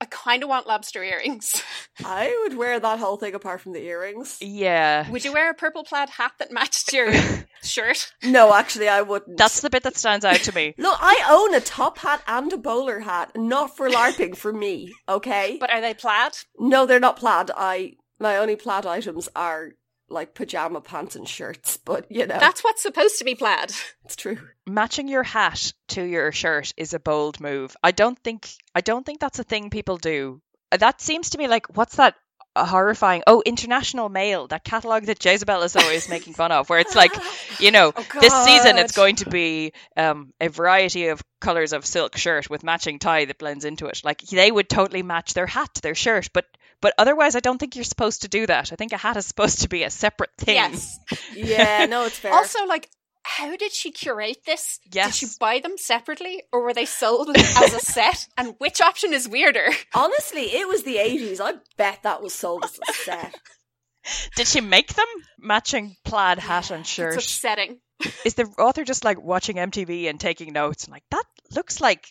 I 0.00 0.06
kind 0.06 0.42
of 0.42 0.48
want 0.48 0.66
lobster 0.66 1.02
earrings. 1.04 1.62
I 2.04 2.34
would 2.42 2.56
wear 2.56 2.80
that 2.80 2.98
whole 2.98 3.16
thing 3.18 3.34
apart 3.34 3.60
from 3.60 3.72
the 3.72 3.82
earrings. 3.82 4.38
Yeah. 4.40 5.08
Would 5.10 5.24
you 5.24 5.32
wear 5.32 5.50
a 5.50 5.54
purple 5.54 5.84
plaid 5.84 6.08
hat 6.08 6.32
that 6.38 6.50
matched 6.50 6.92
your 6.92 7.12
shirt? 7.62 8.10
No, 8.22 8.54
actually, 8.54 8.88
I 8.88 9.02
wouldn't. 9.02 9.36
That's 9.36 9.60
the 9.60 9.68
bit 9.68 9.82
that 9.82 9.98
stands 9.98 10.24
out 10.24 10.36
to 10.36 10.54
me. 10.54 10.74
Look, 10.78 10.96
I 11.00 11.26
own 11.28 11.54
a 11.54 11.60
top 11.60 11.98
hat 11.98 12.22
and 12.26 12.50
a 12.52 12.56
bowler 12.56 13.00
hat, 13.00 13.32
not 13.36 13.76
for 13.76 13.90
LARPing 13.90 14.36
for 14.36 14.52
me, 14.52 14.94
okay? 15.08 15.58
But 15.60 15.70
are 15.70 15.82
they 15.82 15.94
plaid? 15.94 16.32
no, 16.58 16.86
they're 16.86 16.98
not 17.00 17.18
plaid. 17.18 17.50
I 17.54 17.94
my 18.18 18.36
only 18.36 18.56
plaid 18.56 18.86
items 18.86 19.28
are 19.34 19.70
like 20.10 20.34
pajama 20.34 20.80
pants 20.80 21.16
and 21.16 21.28
shirts, 21.28 21.76
but 21.84 22.10
you 22.10 22.26
know, 22.26 22.38
That's 22.38 22.62
what's 22.62 22.82
supposed 22.82 23.18
to 23.18 23.24
be 23.24 23.34
plaid. 23.34 23.72
it's 24.04 24.16
true. 24.16 24.38
Matching 24.66 25.08
your 25.08 25.22
hat 25.22 25.72
to 25.88 26.02
your 26.02 26.32
shirt 26.32 26.72
is 26.76 26.94
a 26.94 27.00
bold 27.00 27.40
move. 27.40 27.76
I 27.82 27.92
don't 27.92 28.18
think 28.18 28.48
I 28.74 28.80
don't 28.80 29.04
think 29.04 29.20
that's 29.20 29.38
a 29.38 29.44
thing 29.44 29.70
people 29.70 29.96
do. 29.96 30.40
That 30.76 31.00
seems 31.00 31.30
to 31.30 31.38
me 31.38 31.48
like 31.48 31.76
what's 31.76 31.96
that 31.96 32.14
uh, 32.56 32.66
horrifying? 32.66 33.22
Oh, 33.26 33.42
International 33.46 34.08
Male, 34.08 34.48
that 34.48 34.64
catalog 34.64 35.04
that 35.04 35.24
Jezebel 35.24 35.62
is 35.62 35.76
always 35.76 36.08
making 36.10 36.34
fun 36.34 36.50
of, 36.50 36.68
where 36.68 36.80
it's 36.80 36.96
like, 36.96 37.12
you 37.60 37.70
know, 37.70 37.92
Oh, 37.94 38.04
this 38.20 38.34
season 38.44 38.76
it's 38.76 38.96
going 38.96 39.16
to 39.16 39.30
be 39.30 39.72
um, 39.96 40.32
a 40.40 40.48
variety 40.48 41.08
of 41.08 41.22
colors 41.40 41.72
of 41.72 41.86
silk 41.86 42.16
shirt 42.16 42.50
with 42.50 42.64
matching 42.64 42.98
tie 42.98 43.24
that 43.24 43.38
blends 43.38 43.64
into 43.64 43.86
it. 43.86 44.00
Like 44.04 44.20
they 44.22 44.50
would 44.50 44.68
totally 44.68 45.02
match 45.02 45.32
their 45.32 45.46
hat 45.46 45.74
to 45.74 45.82
their 45.82 45.94
shirt, 45.94 46.30
but 46.32 46.44
but 46.80 46.94
otherwise, 46.98 47.36
I 47.36 47.40
don't 47.40 47.58
think 47.58 47.76
you're 47.76 47.84
supposed 47.84 48.22
to 48.22 48.28
do 48.28 48.46
that. 48.46 48.72
I 48.72 48.76
think 48.76 48.92
a 48.92 48.96
hat 48.96 49.16
is 49.16 49.26
supposed 49.26 49.62
to 49.62 49.68
be 49.68 49.82
a 49.82 49.90
separate 49.90 50.30
thing. 50.38 50.56
Yes. 50.56 50.98
Yeah, 51.34 51.86
no, 51.86 52.04
it's 52.04 52.18
fair. 52.20 52.32
Also, 52.32 52.64
like, 52.66 52.88
how 53.22 53.54
did 53.56 53.72
she 53.72 53.90
curate 53.90 54.38
this? 54.46 54.80
Yes. 54.90 55.20
Did 55.20 55.28
she 55.28 55.34
buy 55.38 55.60
them 55.60 55.76
separately, 55.76 56.42
or 56.52 56.62
were 56.62 56.72
they 56.74 56.86
sold 56.86 57.28
as 57.36 57.74
a 57.74 57.78
set? 57.84 58.26
And 58.36 58.54
which 58.58 58.80
option 58.80 59.12
is 59.12 59.28
weirder? 59.28 59.68
honestly, 59.94 60.42
it 60.44 60.66
was 60.66 60.82
the 60.84 60.98
eighties. 60.98 61.40
I 61.40 61.54
bet 61.76 62.00
that 62.02 62.22
was 62.22 62.34
sold 62.34 62.64
as 62.64 62.78
a 62.88 62.92
set. 62.92 63.34
Did 64.36 64.46
she 64.46 64.62
make 64.62 64.94
them 64.94 65.06
matching 65.38 65.94
plaid 66.06 66.38
hat 66.38 66.70
and 66.70 66.86
shirt. 66.86 67.16
It's 67.16 67.24
shirt? 67.24 67.58
upsetting. 67.58 67.78
is 68.24 68.32
the 68.34 68.44
author 68.58 68.82
just 68.84 69.04
like 69.04 69.20
watching 69.20 69.56
MTV 69.56 70.08
and 70.08 70.18
taking 70.18 70.54
notes 70.54 70.84
and 70.84 70.92
like 70.92 71.04
that 71.10 71.24
looks 71.54 71.82
like 71.82 72.10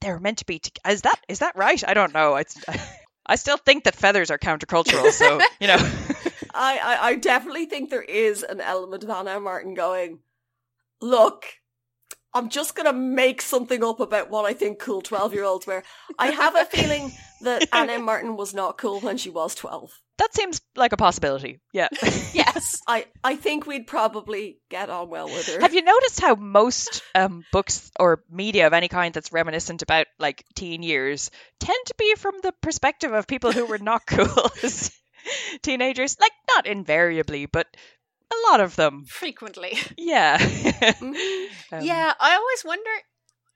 they're 0.00 0.18
meant 0.18 0.38
to 0.38 0.44
be? 0.46 0.58
To- 0.58 0.70
is 0.90 1.02
that 1.02 1.20
is 1.28 1.38
that 1.38 1.54
right? 1.56 1.82
I 1.86 1.94
don't 1.94 2.12
know. 2.12 2.34
It's 2.36 2.56
I 3.26 3.36
still 3.36 3.56
think 3.56 3.84
that 3.84 3.94
feathers 3.94 4.30
are 4.30 4.38
countercultural, 4.38 5.10
so 5.10 5.40
you 5.60 5.68
know. 5.68 5.76
I, 6.54 6.78
I, 6.78 6.98
I 7.08 7.14
definitely 7.16 7.66
think 7.66 7.90
there 7.90 8.02
is 8.02 8.42
an 8.42 8.60
element 8.60 9.04
of 9.04 9.10
Ann 9.10 9.28
M. 9.28 9.44
Martin 9.44 9.74
going, 9.74 10.18
look, 11.00 11.46
I'm 12.34 12.48
just 12.48 12.74
gonna 12.74 12.92
make 12.92 13.42
something 13.42 13.84
up 13.84 14.00
about 14.00 14.30
what 14.30 14.44
I 14.44 14.54
think 14.54 14.78
cool 14.78 15.02
twelve 15.02 15.32
year 15.34 15.44
olds 15.44 15.66
wear. 15.66 15.82
I 16.18 16.28
have 16.28 16.56
a 16.56 16.64
feeling 16.64 17.12
that 17.42 17.68
Ann 17.72 17.90
M. 17.90 18.04
Martin 18.04 18.36
was 18.36 18.54
not 18.54 18.78
cool 18.78 19.00
when 19.00 19.18
she 19.18 19.30
was 19.30 19.54
twelve. 19.54 20.00
That 20.18 20.34
seems 20.34 20.60
like 20.76 20.92
a 20.92 20.96
possibility. 20.96 21.60
Yeah. 21.72 21.88
Yes. 22.34 22.80
I, 22.86 23.06
I 23.22 23.36
think 23.36 23.66
we'd 23.66 23.86
probably 23.86 24.58
get 24.70 24.88
on 24.88 25.08
well 25.08 25.26
with 25.26 25.46
her. 25.48 25.60
Have 25.60 25.74
you 25.74 25.82
noticed 25.82 26.20
how 26.20 26.34
most 26.34 27.02
um, 27.14 27.44
books 27.52 27.90
or 27.98 28.22
media 28.30 28.66
of 28.66 28.72
any 28.72 28.88
kind 28.88 29.12
that's 29.12 29.32
reminiscent 29.32 29.82
about 29.82 30.06
like 30.18 30.44
teen 30.54 30.82
years 30.82 31.30
tend 31.60 31.78
to 31.86 31.94
be 31.98 32.14
from 32.16 32.34
the 32.42 32.52
perspective 32.62 33.12
of 33.12 33.26
people 33.26 33.52
who 33.52 33.66
were 33.66 33.78
not 33.78 34.02
cool 34.06 34.50
as 34.62 34.90
teenagers? 35.62 36.16
Like 36.20 36.32
not 36.48 36.66
invariably, 36.66 37.46
but 37.46 37.66
a 38.32 38.50
lot 38.50 38.60
of 38.60 38.76
them. 38.76 39.04
Frequently. 39.08 39.78
Yeah. 39.96 40.38
Mhm. 40.38 41.46
Um, 41.72 41.84
yeah, 41.84 42.12
I 42.18 42.34
always 42.36 42.64
wonder 42.64 42.90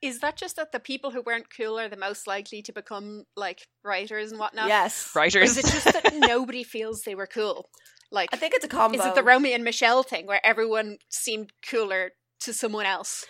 is 0.02 0.20
that 0.20 0.36
just 0.36 0.56
that 0.56 0.72
the 0.72 0.80
people 0.80 1.10
who 1.10 1.22
weren't 1.22 1.46
cool 1.54 1.78
are 1.78 1.88
the 1.88 1.96
most 1.96 2.26
likely 2.26 2.62
to 2.62 2.72
become 2.72 3.24
like 3.36 3.66
writers 3.84 4.30
and 4.30 4.40
whatnot? 4.40 4.68
Yes. 4.68 5.10
Or 5.14 5.20
Writers. 5.20 5.56
is 5.56 5.58
it 5.58 5.66
just 5.66 5.84
that 5.84 6.14
nobody 6.14 6.64
feels 6.64 7.02
they 7.02 7.14
were 7.14 7.26
cool? 7.26 7.68
Like, 8.10 8.28
I 8.32 8.36
think 8.36 8.54
it's 8.54 8.64
a 8.64 8.68
combo. 8.68 8.98
is 8.98 9.04
it 9.04 9.14
the 9.14 9.22
Romy 9.22 9.52
and 9.52 9.64
Michele 9.64 10.02
thing 10.02 10.26
where 10.26 10.44
everyone 10.44 10.98
seemed 11.08 11.52
cooler 11.68 12.12
to 12.40 12.52
someone 12.52 12.86
else 12.86 13.24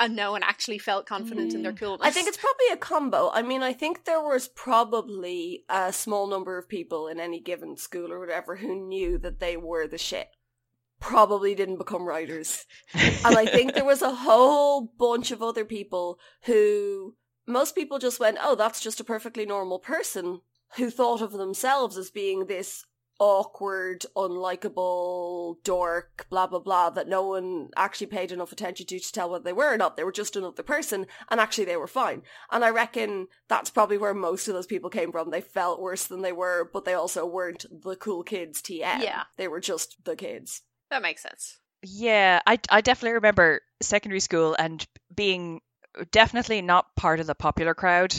and 0.00 0.16
no 0.16 0.32
one 0.32 0.42
actually 0.42 0.78
felt 0.78 1.06
confident 1.06 1.52
in 1.52 1.62
their 1.62 1.72
mm. 1.72 1.78
coolness? 1.78 2.06
I 2.06 2.10
think 2.10 2.28
it's 2.28 2.38
probably 2.38 2.72
a 2.72 2.76
combo. 2.76 3.30
I 3.32 3.42
mean, 3.42 3.62
I 3.62 3.72
think 3.72 4.04
there 4.04 4.22
was 4.22 4.48
probably 4.48 5.64
a 5.68 5.92
small 5.92 6.28
number 6.28 6.56
of 6.56 6.68
people 6.68 7.08
in 7.08 7.20
any 7.20 7.40
given 7.40 7.76
school 7.76 8.10
or 8.10 8.18
whatever 8.18 8.56
who 8.56 8.74
knew 8.74 9.18
that 9.18 9.38
they 9.38 9.56
were 9.56 9.86
the 9.86 9.98
shit. 9.98 10.28
Probably 11.02 11.54
didn't 11.54 11.78
become 11.78 12.04
writers. 12.04 12.64
And 13.24 13.36
I 13.36 13.46
think 13.46 13.74
there 13.74 13.84
was 13.84 14.02
a 14.02 14.14
whole 14.14 14.92
bunch 14.98 15.30
of 15.30 15.42
other 15.42 15.64
people 15.64 16.18
who 16.44 17.14
most 17.46 17.74
people 17.74 17.98
just 17.98 18.20
went, 18.20 18.38
oh, 18.40 18.54
that's 18.54 18.80
just 18.80 19.00
a 19.00 19.04
perfectly 19.04 19.44
normal 19.44 19.78
person 19.78 20.40
who 20.76 20.90
thought 20.90 21.20
of 21.20 21.32
themselves 21.32 21.96
as 21.96 22.10
being 22.10 22.46
this 22.46 22.84
awkward, 23.18 24.04
unlikable 24.16 25.62
dork, 25.62 26.26
blah, 26.28 26.46
blah, 26.46 26.58
blah, 26.58 26.90
that 26.90 27.08
no 27.08 27.26
one 27.26 27.68
actually 27.76 28.08
paid 28.08 28.32
enough 28.32 28.50
attention 28.50 28.86
to 28.86 28.98
to 28.98 29.12
tell 29.12 29.30
whether 29.30 29.44
they 29.44 29.52
were 29.52 29.74
or 29.74 29.76
not. 29.76 29.96
They 29.96 30.04
were 30.04 30.12
just 30.12 30.34
another 30.34 30.62
person, 30.62 31.06
and 31.30 31.40
actually 31.40 31.66
they 31.66 31.76
were 31.76 31.86
fine. 31.86 32.22
And 32.50 32.64
I 32.64 32.70
reckon 32.70 33.28
that's 33.48 33.70
probably 33.70 33.98
where 33.98 34.14
most 34.14 34.48
of 34.48 34.54
those 34.54 34.66
people 34.66 34.90
came 34.90 35.12
from. 35.12 35.30
They 35.30 35.40
felt 35.40 35.80
worse 35.80 36.06
than 36.06 36.22
they 36.22 36.32
were, 36.32 36.68
but 36.72 36.84
they 36.84 36.94
also 36.94 37.24
weren't 37.24 37.64
the 37.70 37.94
cool 37.96 38.24
kids 38.24 38.60
TM. 38.60 39.02
Yeah. 39.02 39.24
They 39.36 39.46
were 39.46 39.60
just 39.60 40.04
the 40.04 40.16
kids. 40.16 40.62
That 40.92 41.02
makes 41.02 41.22
sense. 41.22 41.58
Yeah, 41.82 42.40
I 42.46 42.58
I 42.70 42.80
definitely 42.80 43.14
remember 43.14 43.60
secondary 43.80 44.20
school 44.20 44.54
and 44.58 44.86
being 45.14 45.60
definitely 46.12 46.62
not 46.62 46.94
part 46.96 47.18
of 47.20 47.26
the 47.26 47.34
popular 47.34 47.74
crowd. 47.74 48.14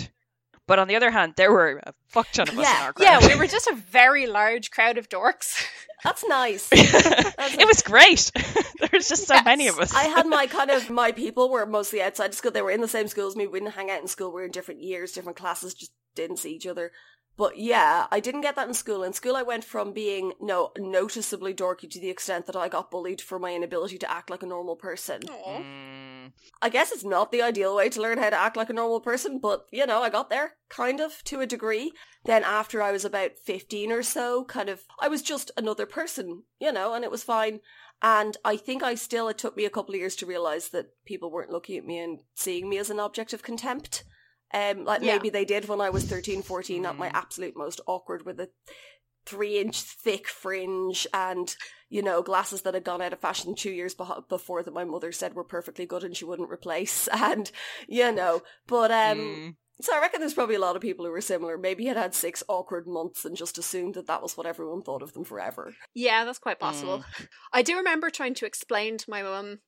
But 0.65 0.79
on 0.79 0.87
the 0.87 0.95
other 0.95 1.11
hand, 1.11 1.33
there 1.35 1.51
were 1.51 1.81
a 1.83 1.93
fuck 2.07 2.31
ton 2.31 2.47
of 2.47 2.57
us 2.57 2.63
Yeah, 2.63 2.77
in 2.77 2.83
our 2.83 2.93
crowd. 2.93 3.03
Yeah, 3.03 3.27
we 3.27 3.35
were 3.35 3.47
just 3.47 3.67
a 3.67 3.75
very 3.75 4.27
large 4.27 4.71
crowd 4.71 4.97
of 4.97 5.09
dorks. 5.09 5.61
That's 6.05 6.23
nice. 6.25 6.69
it 6.71 7.67
was 7.67 7.81
great. 7.81 8.31
there 8.79 8.89
was 8.93 9.09
just 9.09 9.27
so 9.27 9.35
Yes. 9.35 9.45
many 9.45 9.67
of 9.67 9.77
us. 9.79 9.93
I 9.93 10.03
had 10.03 10.25
my 10.25 10.47
kind 10.47 10.71
of 10.71 10.89
my 10.89 11.11
people 11.11 11.49
were 11.49 11.65
mostly 11.65 12.01
outside 12.01 12.33
school. 12.33 12.51
They 12.51 12.61
were 12.61 12.71
in 12.71 12.79
the 12.81 12.87
same 12.87 13.07
school 13.09 13.27
as 13.27 13.35
me. 13.35 13.45
We 13.47 13.59
didn't 13.59 13.73
hang 13.73 13.91
out 13.91 14.01
in 14.01 14.07
school. 14.07 14.29
We 14.29 14.35
were 14.35 14.45
in 14.45 14.51
different 14.51 14.81
years, 14.81 15.11
different 15.11 15.37
classes, 15.37 15.73
just 15.73 15.91
didn't 16.15 16.37
see 16.37 16.53
each 16.53 16.67
other. 16.67 16.91
But 17.35 17.57
yeah, 17.57 18.05
I 18.11 18.19
didn't 18.19 18.41
get 18.41 18.55
that 18.55 18.67
in 18.67 18.73
school. 18.75 19.03
In 19.03 19.13
school, 19.13 19.35
I 19.35 19.41
went 19.41 19.63
from 19.63 19.91
being 19.91 20.33
no 20.39 20.71
noticeably 20.77 21.53
dorky 21.53 21.89
to 21.89 21.99
the 21.99 22.09
extent 22.09 22.45
that 22.45 22.55
I 22.55 22.69
got 22.69 22.91
bullied 22.91 23.21
for 23.21 23.39
my 23.39 23.53
inability 23.53 23.97
to 23.99 24.11
act 24.11 24.29
like 24.29 24.43
a 24.43 24.47
normal 24.47 24.75
person. 24.75 25.21
Mm, 25.21 26.31
I 26.61 26.69
guess 26.69 26.91
it's 26.91 27.03
not 27.03 27.31
the 27.31 27.41
ideal 27.41 27.75
way 27.75 27.89
to 27.89 28.01
learn 28.01 28.19
how 28.19 28.29
to 28.29 28.39
act 28.39 28.55
like 28.55 28.69
a 28.69 28.73
normal 28.73 28.99
person, 28.99 29.39
but 29.39 29.65
you 29.71 29.85
know, 29.87 30.03
I 30.03 30.09
got 30.09 30.29
there 30.29 30.53
kind 30.69 30.99
of 30.99 31.23
to 31.25 31.41
a 31.41 31.47
degree. 31.47 31.91
Then 32.25 32.43
after 32.43 32.81
I 32.81 32.91
was 32.91 33.03
about 33.03 33.39
15 33.43 33.91
or 33.91 34.03
so, 34.03 34.45
kind 34.45 34.69
of, 34.69 34.81
I 34.99 35.07
was 35.07 35.23
just 35.23 35.49
another 35.57 35.87
person, 35.87 36.43
you 36.59 36.71
know, 36.71 36.93
and 36.93 37.03
it 37.03 37.11
was 37.11 37.23
fine. 37.23 37.61
And 38.03 38.37
I 38.45 38.57
think 38.57 38.83
I 38.83 38.95
still, 38.95 39.27
it 39.29 39.37
took 39.37 39.57
me 39.57 39.65
a 39.65 39.69
couple 39.69 39.95
of 39.95 39.99
years 39.99 40.15
to 40.17 40.25
realize 40.25 40.69
that 40.69 40.91
people 41.05 41.31
weren't 41.31 41.51
looking 41.51 41.77
at 41.77 41.85
me 41.85 41.99
and 41.99 42.19
seeing 42.35 42.69
me 42.69 42.77
as 42.77 42.89
an 42.89 42.99
object 42.99 43.33
of 43.33 43.43
contempt. 43.43 44.03
Um, 44.53 44.85
like 44.85 45.01
Yeah. 45.01 45.13
maybe 45.13 45.29
they 45.29 45.45
did 45.45 45.67
when 45.67 45.81
I 45.81 45.89
was 45.89 46.03
13, 46.05 46.41
14 46.43 46.85
at 46.85 46.97
my 46.97 47.07
absolute 47.09 47.57
most 47.57 47.81
awkward 47.87 48.25
with 48.25 48.39
a 48.39 48.49
three 49.25 49.57
inch 49.57 49.81
thick 49.81 50.27
fringe 50.27 51.07
and 51.13 51.55
you 51.93 52.01
know, 52.01 52.23
glasses 52.23 52.63
that 52.63 52.73
had 52.73 52.83
gone 52.83 53.03
out 53.03 53.13
of 53.13 53.19
fashion 53.19 53.53
two 53.53 53.69
years 53.69 53.93
beh- 53.93 54.27
before 54.27 54.63
that 54.63 54.73
my 54.73 54.83
mother 54.83 55.11
said 55.11 55.35
were 55.35 55.43
perfectly 55.43 55.85
good 55.85 56.03
and 56.03 56.17
she 56.17 56.25
wouldn't 56.25 56.49
replace. 56.49 57.07
And, 57.13 57.51
you 57.87 58.11
know, 58.11 58.41
but, 58.65 58.89
um, 58.89 59.19
mm. 59.19 59.55
so 59.79 59.95
I 59.95 59.99
reckon 59.99 60.19
there's 60.19 60.33
probably 60.33 60.55
a 60.55 60.59
lot 60.59 60.75
of 60.75 60.81
people 60.81 61.05
who 61.05 61.11
were 61.11 61.21
similar. 61.21 61.55
Maybe 61.55 61.85
had 61.85 61.95
had 61.97 62.15
six 62.15 62.41
awkward 62.47 62.87
months 62.87 63.25
and 63.25 63.37
just 63.37 63.59
assumed 63.59 63.93
that 63.93 64.07
that 64.07 64.23
was 64.23 64.35
what 64.35 64.47
everyone 64.47 64.81
thought 64.81 65.03
of 65.03 65.13
them 65.13 65.23
forever. 65.23 65.75
Yeah, 65.93 66.25
that's 66.25 66.39
quite 66.39 66.59
possible. 66.59 67.05
I 67.53 67.61
do 67.61 67.77
remember 67.77 68.09
trying 68.09 68.33
to 68.35 68.47
explain 68.47 68.97
to 68.97 69.09
my 69.09 69.21
mum 69.21 69.59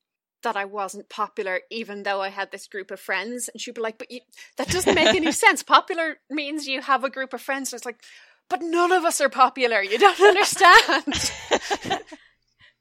that 0.45 0.55
I 0.55 0.65
wasn't 0.65 1.09
popular, 1.09 1.59
even 1.69 2.03
though 2.03 2.21
I 2.21 2.29
had 2.29 2.51
this 2.51 2.67
group 2.67 2.91
of 2.91 2.99
friends, 2.99 3.49
and 3.49 3.59
she'd 3.59 3.75
be 3.75 3.81
like, 3.81 3.97
"But 3.97 4.11
you, 4.11 4.21
that 4.57 4.69
doesn't 4.69 4.95
make 4.95 5.15
any 5.15 5.31
sense. 5.43 5.61
Popular 5.63 6.17
means 6.29 6.67
you 6.67 6.81
have 6.81 7.03
a 7.03 7.09
group 7.09 7.33
of 7.33 7.41
friends." 7.41 7.73
And 7.73 7.77
it's 7.79 7.85
like, 7.85 8.01
"But 8.49 8.61
none 8.61 8.91
of 8.91 9.03
us 9.03 9.19
are 9.21 9.29
popular. 9.29 9.81
You 9.81 9.97
don't 9.97 10.21
understand." 10.21 11.03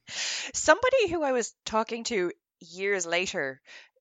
Somebody 0.09 1.09
who 1.11 1.23
I 1.23 1.33
was 1.33 1.53
talking 1.65 2.05
to 2.05 2.31
years 2.61 3.07
later 3.07 3.61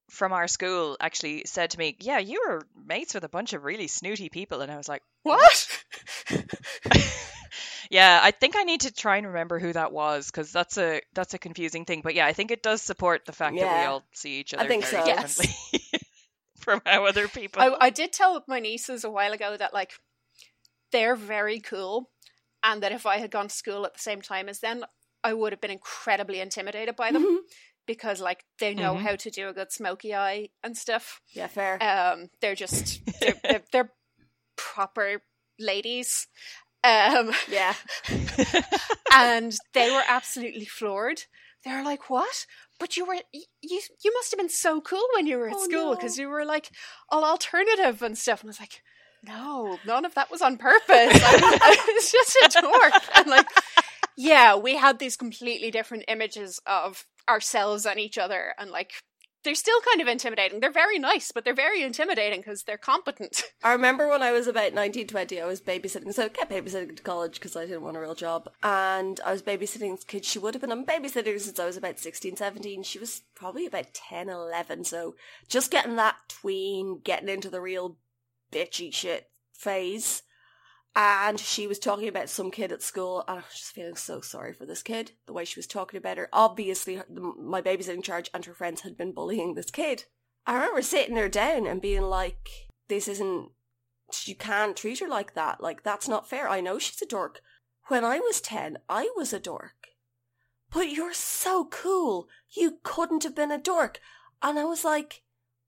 from 0.10 0.34
our 0.34 0.48
school 0.48 0.98
actually 1.00 1.44
said 1.46 1.72
to 1.72 1.80
me, 1.80 1.98
"Yeah, 2.00 2.20
you 2.20 2.44
were 2.48 2.68
mates 2.86 3.14
with 3.14 3.24
a 3.24 3.30
bunch 3.30 3.54
of 3.54 3.64
really 3.64 3.88
snooty 3.88 4.30
people," 4.30 4.62
and 4.62 4.72
I 4.72 4.78
was 4.78 4.90
like, 4.90 5.02
what? 5.24 5.84
"Yeah, 7.94 8.20
I 8.22 8.32
think 8.32 8.56
I 8.58 8.64
need 8.64 8.82
to 8.82 8.92
try 8.94 9.18
and 9.18 9.28
remember 9.28 9.60
who 9.60 9.72
that 9.74 9.92
was 9.92 10.26
because 10.32 10.52
that's 10.52 10.78
a 10.78 11.02
that's 11.14 11.34
a 11.34 11.38
confusing 11.40 11.86
thing." 11.86 12.02
But 12.02 12.16
yeah, 12.16 12.26
I 12.26 12.34
think 12.34 12.52
it 12.52 12.64
does 12.64 12.82
support 12.82 13.26
the 13.26 13.32
fact 13.34 13.56
that 13.58 13.80
we 13.80 13.86
all 13.86 14.04
see 14.14 14.40
each 14.40 14.54
other. 14.54 14.62
I 14.64 14.66
other 14.66 14.70
think 14.70 14.86
very 14.86 15.02
so. 15.04 15.08
Yes. 15.08 15.38
differently 15.38 16.02
from 16.60 16.82
how 16.86 17.06
other 17.06 17.28
people. 17.28 17.62
I, 17.62 17.76
I 17.80 17.90
did 17.90 18.12
tell 18.12 18.44
my 18.48 18.60
nieces 18.60 19.04
a 19.04 19.10
while 19.12 19.32
ago 19.34 19.56
that 19.58 19.74
like 19.74 19.92
they're 20.92 21.16
very 21.16 21.60
cool, 21.60 22.10
and 22.64 22.82
that 22.84 22.92
if 22.92 23.06
I 23.06 23.18
had 23.18 23.32
gone 23.32 23.48
to 23.48 23.54
school 23.56 23.86
at 23.86 23.94
the 23.94 24.00
same 24.00 24.22
time 24.22 24.50
as 24.50 24.60
them, 24.60 24.84
I 25.24 25.34
would 25.34 25.54
have 25.54 25.62
been 25.62 25.72
incredibly 25.72 26.40
intimidated 26.40 26.96
by 26.96 27.12
them 27.12 27.24
Mhm. 27.26 27.38
because 27.86 28.20
like 28.22 28.44
they 28.60 28.74
know 28.74 28.96
Mhm. 28.96 29.02
how 29.02 29.16
to 29.16 29.30
do 29.32 29.50
a 29.50 29.54
good 29.54 29.72
smoky 29.72 30.14
eye 30.16 30.50
and 30.64 30.78
stuff. 30.78 31.22
Yeah, 31.34 31.48
fair. 31.48 31.82
Um, 31.82 32.30
they're 32.42 32.56
just 32.56 33.02
they're, 33.20 33.36
they're, 33.44 33.64
they're 33.72 33.92
proper 34.56 35.22
ladies. 35.60 36.28
Um, 36.84 37.32
Yeah. 37.50 37.74
and 39.14 39.56
they 39.74 39.90
were 39.92 40.04
absolutely 40.08 40.66
floored. 40.66 41.24
They 41.64 41.72
were 41.72 41.84
like, 41.84 42.10
"What? 42.10 42.46
But 42.80 42.98
you 42.98 43.06
were 43.06 43.16
you 43.32 43.46
you 44.04 44.14
must 44.14 44.32
have 44.32 44.38
been 44.38 44.50
so 44.50 44.82
cool 44.82 45.06
when 45.16 45.28
you 45.28 45.38
were 45.38 45.48
at 45.48 45.56
Oh, 45.56 45.64
school 45.64 45.90
no. 45.92 45.96
because 45.96 46.18
you 46.18 46.28
were 46.28 46.44
like 46.46 46.70
all 47.10 47.24
alternative 47.24 48.02
and 48.02 48.18
stuff." 48.18 48.42
And 48.42 48.50
I 48.50 48.52
was 48.52 48.60
like, 48.60 48.82
"No, 49.24 49.78
none 49.86 50.04
of 50.04 50.14
that 50.16 50.30
was 50.30 50.42
on 50.42 50.58
purpose. 50.58 50.88
I 50.90 51.84
was 51.96 52.12
just 52.42 52.58
a 52.58 52.62
dork." 52.62 52.94
And 53.16 53.28
like, 53.28 53.48
yeah, 54.18 54.56
we 54.58 54.76
had 54.76 55.00
these 55.00 55.16
completely 55.16 55.72
different 55.72 56.04
images 56.10 56.60
of 56.66 57.06
ourselves 57.30 57.86
and 57.86 58.00
each 58.00 58.18
other, 58.18 58.54
and 58.58 58.70
like. 58.70 58.92
They're 59.44 59.56
still 59.56 59.80
kind 59.82 60.02
of 60.02 60.08
intimidating. 60.08 60.60
They're 60.60 60.72
very 60.72 61.00
nice, 61.00 61.32
but 61.32 61.44
they're 61.44 61.54
very 61.54 61.82
intimidating 61.82 62.40
because 62.40 62.64
they're 62.64 62.78
competent. 62.78 63.44
I 63.64 63.74
remember 63.74 64.08
when 64.08 64.22
I 64.22 64.32
was 64.32 64.48
about 64.48 64.74
19, 64.74 65.08
20, 65.08 65.42
I 65.42 65.46
was 65.46 65.62
babysitting. 65.62 66.14
So 66.14 66.26
I 66.26 66.30
kept 66.30 66.52
babysitting 66.52 66.96
to 66.96 67.04
college 67.04 67.36
because 67.36 67.56
I 67.56 67.66
didn't 67.66 67.82
want 67.82 67.98
a 67.98 68.00
real 68.00 68.16
job. 68.16 68.50
And 68.64 69.20
I 69.26 69.32
was 69.32 69.42
babysitting 69.42 69.96
this 69.96 70.04
kid. 70.06 70.26
She 70.26 70.40
would 70.40 70.54
have 70.54 70.62
been 70.62 70.72
on 70.72 70.86
babysitting 70.86 71.40
since 71.40 71.60
I 71.60 71.66
was 71.66 71.78
about 71.78 72.00
16, 72.00 72.38
17. 72.38 72.84
She 72.84 73.00
was 73.00 73.24
probably 73.36 73.66
about 73.66 73.94
10, 73.94 74.30
11. 74.30 74.86
So 74.86 75.16
just 75.48 75.72
getting 75.72 75.98
that 75.98 76.16
tween, 76.30 77.02
getting 77.04 77.30
into 77.30 77.50
the 77.50 77.62
real 77.62 77.98
bitchy 78.52 78.94
shit 78.94 79.30
phase. 79.52 80.24
And 80.96 81.40
she 81.40 81.66
was 81.66 81.80
talking 81.80 82.08
about 82.08 82.30
some 82.30 82.52
kid 82.52 82.72
at 82.72 82.84
school, 82.84 83.24
and 83.28 83.40
I 83.40 83.42
was 83.42 83.54
just 83.56 83.72
feeling 83.72 83.96
so 83.96 84.22
sorry 84.22 84.54
for 84.54 84.66
this 84.68 84.84
kid. 84.84 85.14
The 85.26 85.34
way 85.34 85.44
she 85.44 85.60
was 85.60 85.66
talking 85.66 85.98
about 85.98 86.18
her. 86.18 86.30
Obviously, 86.32 87.02
my 87.10 87.64
babysitting 87.64 88.04
charge 88.04 88.30
and 88.34 88.46
her 88.46 88.54
friends 88.54 88.82
had 88.82 88.96
been 88.96 89.12
bullying 89.12 89.56
this 89.56 89.72
kid. 89.72 90.06
I 90.46 90.54
remember 90.54 90.84
sitting 90.84 91.16
her 91.16 91.30
down 91.30 91.66
and 91.66 91.82
being 91.82 92.04
like, 92.04 92.68
this 92.90 93.08
isn't, 93.08 93.50
you 94.26 94.36
can't 94.36 94.78
treat 94.78 95.00
her 95.00 95.08
like 95.08 95.34
that. 95.34 95.62
Like, 95.62 95.82
that's 95.82 96.08
not 96.08 96.30
fair. 96.30 96.48
I 96.48 96.62
know 96.62 96.78
she's 96.78 97.02
a 97.02 97.08
dork. 97.08 97.42
When 97.88 98.06
I 98.06 98.20
was 98.20 98.40
10, 98.40 98.78
I 98.88 99.10
was 99.16 99.34
a 99.34 99.40
dork. 99.40 99.88
But 100.72 100.92
you're 100.92 101.14
so 101.14 101.66
cool. 101.66 102.28
You 102.52 102.78
couldn't 102.84 103.24
have 103.24 103.36
been 103.36 103.52
a 103.52 103.58
dork. 103.58 104.00
And 104.44 104.60
I 104.60 104.66
was 104.66 104.84
like, 104.86 105.24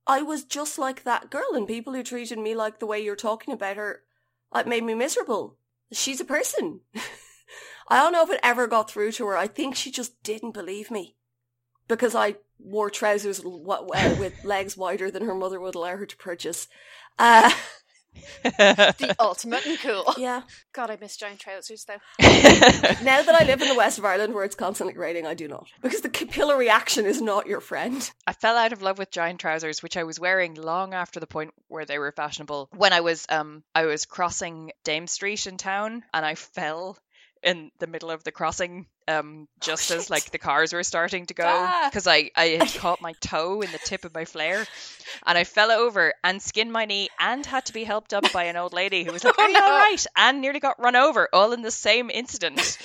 I 0.05 0.21
was 0.21 0.43
just 0.43 0.77
like 0.77 1.03
that 1.03 1.31
girl, 1.31 1.53
and 1.53 1.67
people 1.67 1.93
who 1.93 2.03
treated 2.03 2.37
me 2.37 2.53
like 2.53 2.77
the 2.77 2.85
way 2.85 2.99
you're 2.99 3.15
talking 3.15 3.53
about 3.53 3.77
her, 3.77 4.03
it 4.59 4.67
made 4.67 4.83
me 4.83 4.93
miserable. 4.93 5.57
She's 5.91 6.19
a 6.19 6.25
person. 6.25 6.81
I 7.87 7.97
don't 7.97 8.13
know 8.13 8.23
if 8.23 8.31
it 8.31 8.39
ever 8.41 8.67
got 8.67 8.89
through 8.89 9.11
to 9.13 9.27
her. 9.27 9.37
I 9.37 9.47
think 9.47 9.75
she 9.75 9.91
just 9.91 10.21
didn't 10.23 10.51
believe 10.53 10.89
me 10.89 11.15
because 11.87 12.15
I 12.15 12.35
wore 12.57 12.89
trousers 12.89 13.39
w- 13.39 13.63
with 14.19 14.33
legs 14.43 14.75
wider 14.75 15.11
than 15.11 15.25
her 15.25 15.35
mother 15.35 15.59
would 15.59 15.75
allow 15.75 15.97
her 15.97 16.05
to 16.05 16.17
purchase. 16.17 16.67
Uh, 17.19 17.51
the 18.43 19.15
ultimate 19.19 19.65
and 19.65 19.79
cool. 19.79 20.13
yeah. 20.17 20.41
God, 20.73 20.91
I 20.91 20.97
miss 20.99 21.17
giant 21.17 21.39
trousers 21.39 21.85
though. 21.85 21.97
Now 23.03 23.21
that 23.21 23.37
I 23.39 23.45
live 23.45 23.61
in 23.61 23.67
the 23.67 23.75
west 23.75 23.97
of 23.99 24.05
Ireland 24.05 24.33
where 24.33 24.43
it's 24.43 24.55
constantly 24.55 24.97
raining, 24.97 25.25
I 25.27 25.33
do 25.33 25.47
not. 25.47 25.67
Because 25.81 26.01
the 26.01 26.09
capillary 26.09 26.69
action 26.69 27.05
is 27.05 27.21
not 27.21 27.45
your 27.47 27.61
friend. 27.61 28.09
I 28.25 28.33
fell 28.33 28.57
out 28.57 28.73
of 28.73 28.81
love 28.81 28.97
with 28.97 29.11
giant 29.11 29.39
trousers, 29.39 29.83
which 29.83 29.97
I 29.97 30.03
was 30.03 30.19
wearing 30.19 30.55
long 30.55 30.93
after 30.93 31.19
the 31.19 31.27
point 31.27 31.53
where 31.67 31.85
they 31.85 31.99
were 31.99 32.11
fashionable. 32.11 32.69
When 32.75 32.93
I 32.93 33.01
was 33.01 33.25
um 33.29 33.63
I 33.73 33.85
was 33.85 34.05
crossing 34.05 34.71
Dame 34.83 35.07
Street 35.07 35.45
in 35.47 35.57
town 35.57 36.03
and 36.13 36.25
I 36.25 36.35
fell 36.35 36.97
in 37.45 37.71
the 37.79 37.87
middle 37.87 38.09
of 38.11 38.23
the 38.23 38.31
crossing 38.31 38.87
um 39.07 39.47
just 39.61 39.91
as 39.91 40.09
like 40.09 40.31
the 40.31 40.39
cars 40.39 40.73
were 40.73 40.81
starting 40.83 41.27
to 41.27 41.35
go 41.35 41.45
Ah. 41.47 41.87
because 41.89 42.07
I 42.07 42.31
I 42.35 42.57
had 42.59 42.73
caught 42.81 43.01
my 43.01 43.13
toe 43.21 43.61
in 43.61 43.71
the 43.71 43.77
tip 43.77 44.03
of 44.03 44.13
my 44.15 44.25
flare 44.25 44.65
and 45.27 45.37
I 45.37 45.43
fell 45.43 45.69
over 45.71 46.11
and 46.23 46.41
skinned 46.41 46.73
my 46.73 46.85
knee 46.85 47.09
and 47.19 47.45
had 47.45 47.67
to 47.67 47.73
be 47.73 47.83
helped 47.83 48.15
up 48.15 48.25
by 48.33 48.45
an 48.45 48.57
old 48.57 48.73
lady 48.73 49.03
who 49.03 49.11
was 49.11 49.23
like, 49.23 49.35
Oh, 49.39 49.43
"Are 49.43 49.49
you 49.49 49.55
all 49.61 49.77
right?" 49.79 50.05
and 50.17 50.41
nearly 50.41 50.59
got 50.59 50.81
run 50.81 50.95
over 50.95 51.29
all 51.31 51.53
in 51.53 51.61
the 51.61 51.69
same 51.71 52.09
incident. 52.09 52.79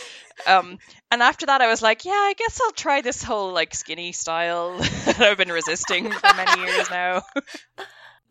Um, 0.47 0.79
and 1.11 1.23
after 1.23 1.47
that, 1.47 1.61
I 1.63 1.67
was 1.69 1.81
like, 1.83 2.05
yeah, 2.05 2.13
I 2.13 2.35
guess 2.37 2.61
I'll 2.63 2.73
try 2.73 3.01
this 3.01 3.23
whole 3.23 3.53
like 3.53 3.75
skinny 3.75 4.13
style 4.13 4.77
that 5.07 5.21
I've 5.21 5.39
been 5.39 5.51
resisting 5.53 6.11
for 6.11 6.35
many 6.37 6.61
years 6.63 6.91
now. 6.91 7.23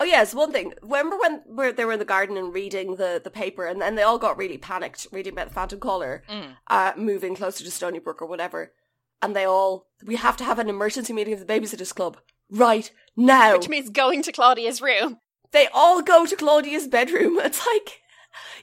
Oh 0.02 0.06
yes, 0.06 0.34
one 0.34 0.52
thing. 0.52 0.74
Remember 0.82 1.18
when 1.18 1.41
where 1.45 1.72
they 1.74 1.84
were 1.86 1.93
in 1.93 2.00
the 2.00 2.06
garden 2.06 2.38
and 2.38 2.54
reading 2.54 2.95
the, 2.95 3.20
the 3.24 3.30
paper, 3.30 3.66
and 3.66 3.82
then 3.82 3.95
they 3.95 4.04
all 4.04 4.18
got 4.18 4.38
really 4.38 4.58
panicked 4.58 5.08
reading 5.12 5.34
about 5.34 5.50
the 5.50 5.54
Phantom 5.54 5.80
Caller, 5.80 6.24
Mm. 6.30 6.56
uh, 6.68 6.93
moving 6.95 7.36
closer 7.36 7.64
to 7.66 7.70
Stoneybrook 7.70 8.22
or 8.22 8.26
whatever, 8.28 8.72
and 9.22 9.36
they 9.36 9.45
all 9.45 9.88
we 10.06 10.16
have 10.16 10.38
to 10.38 10.43
have 10.45 10.60
an 10.60 10.70
emergency 10.70 11.12
meeting 11.14 11.34
of 11.34 11.39
the 11.45 11.45
Babysitters 11.54 11.93
Club 11.93 12.18
right 12.50 12.91
now. 13.18 13.58
Which 13.58 13.68
means 13.70 13.89
going 13.89 14.22
to 14.24 14.32
Claudia's 14.32 14.82
room. 14.82 15.18
they 15.52 15.68
all 15.74 16.02
go 16.02 16.26
to 16.26 16.36
Claudia's 16.36 16.88
bedroom. 16.88 17.38
It's 17.43 17.66
like 17.68 18.00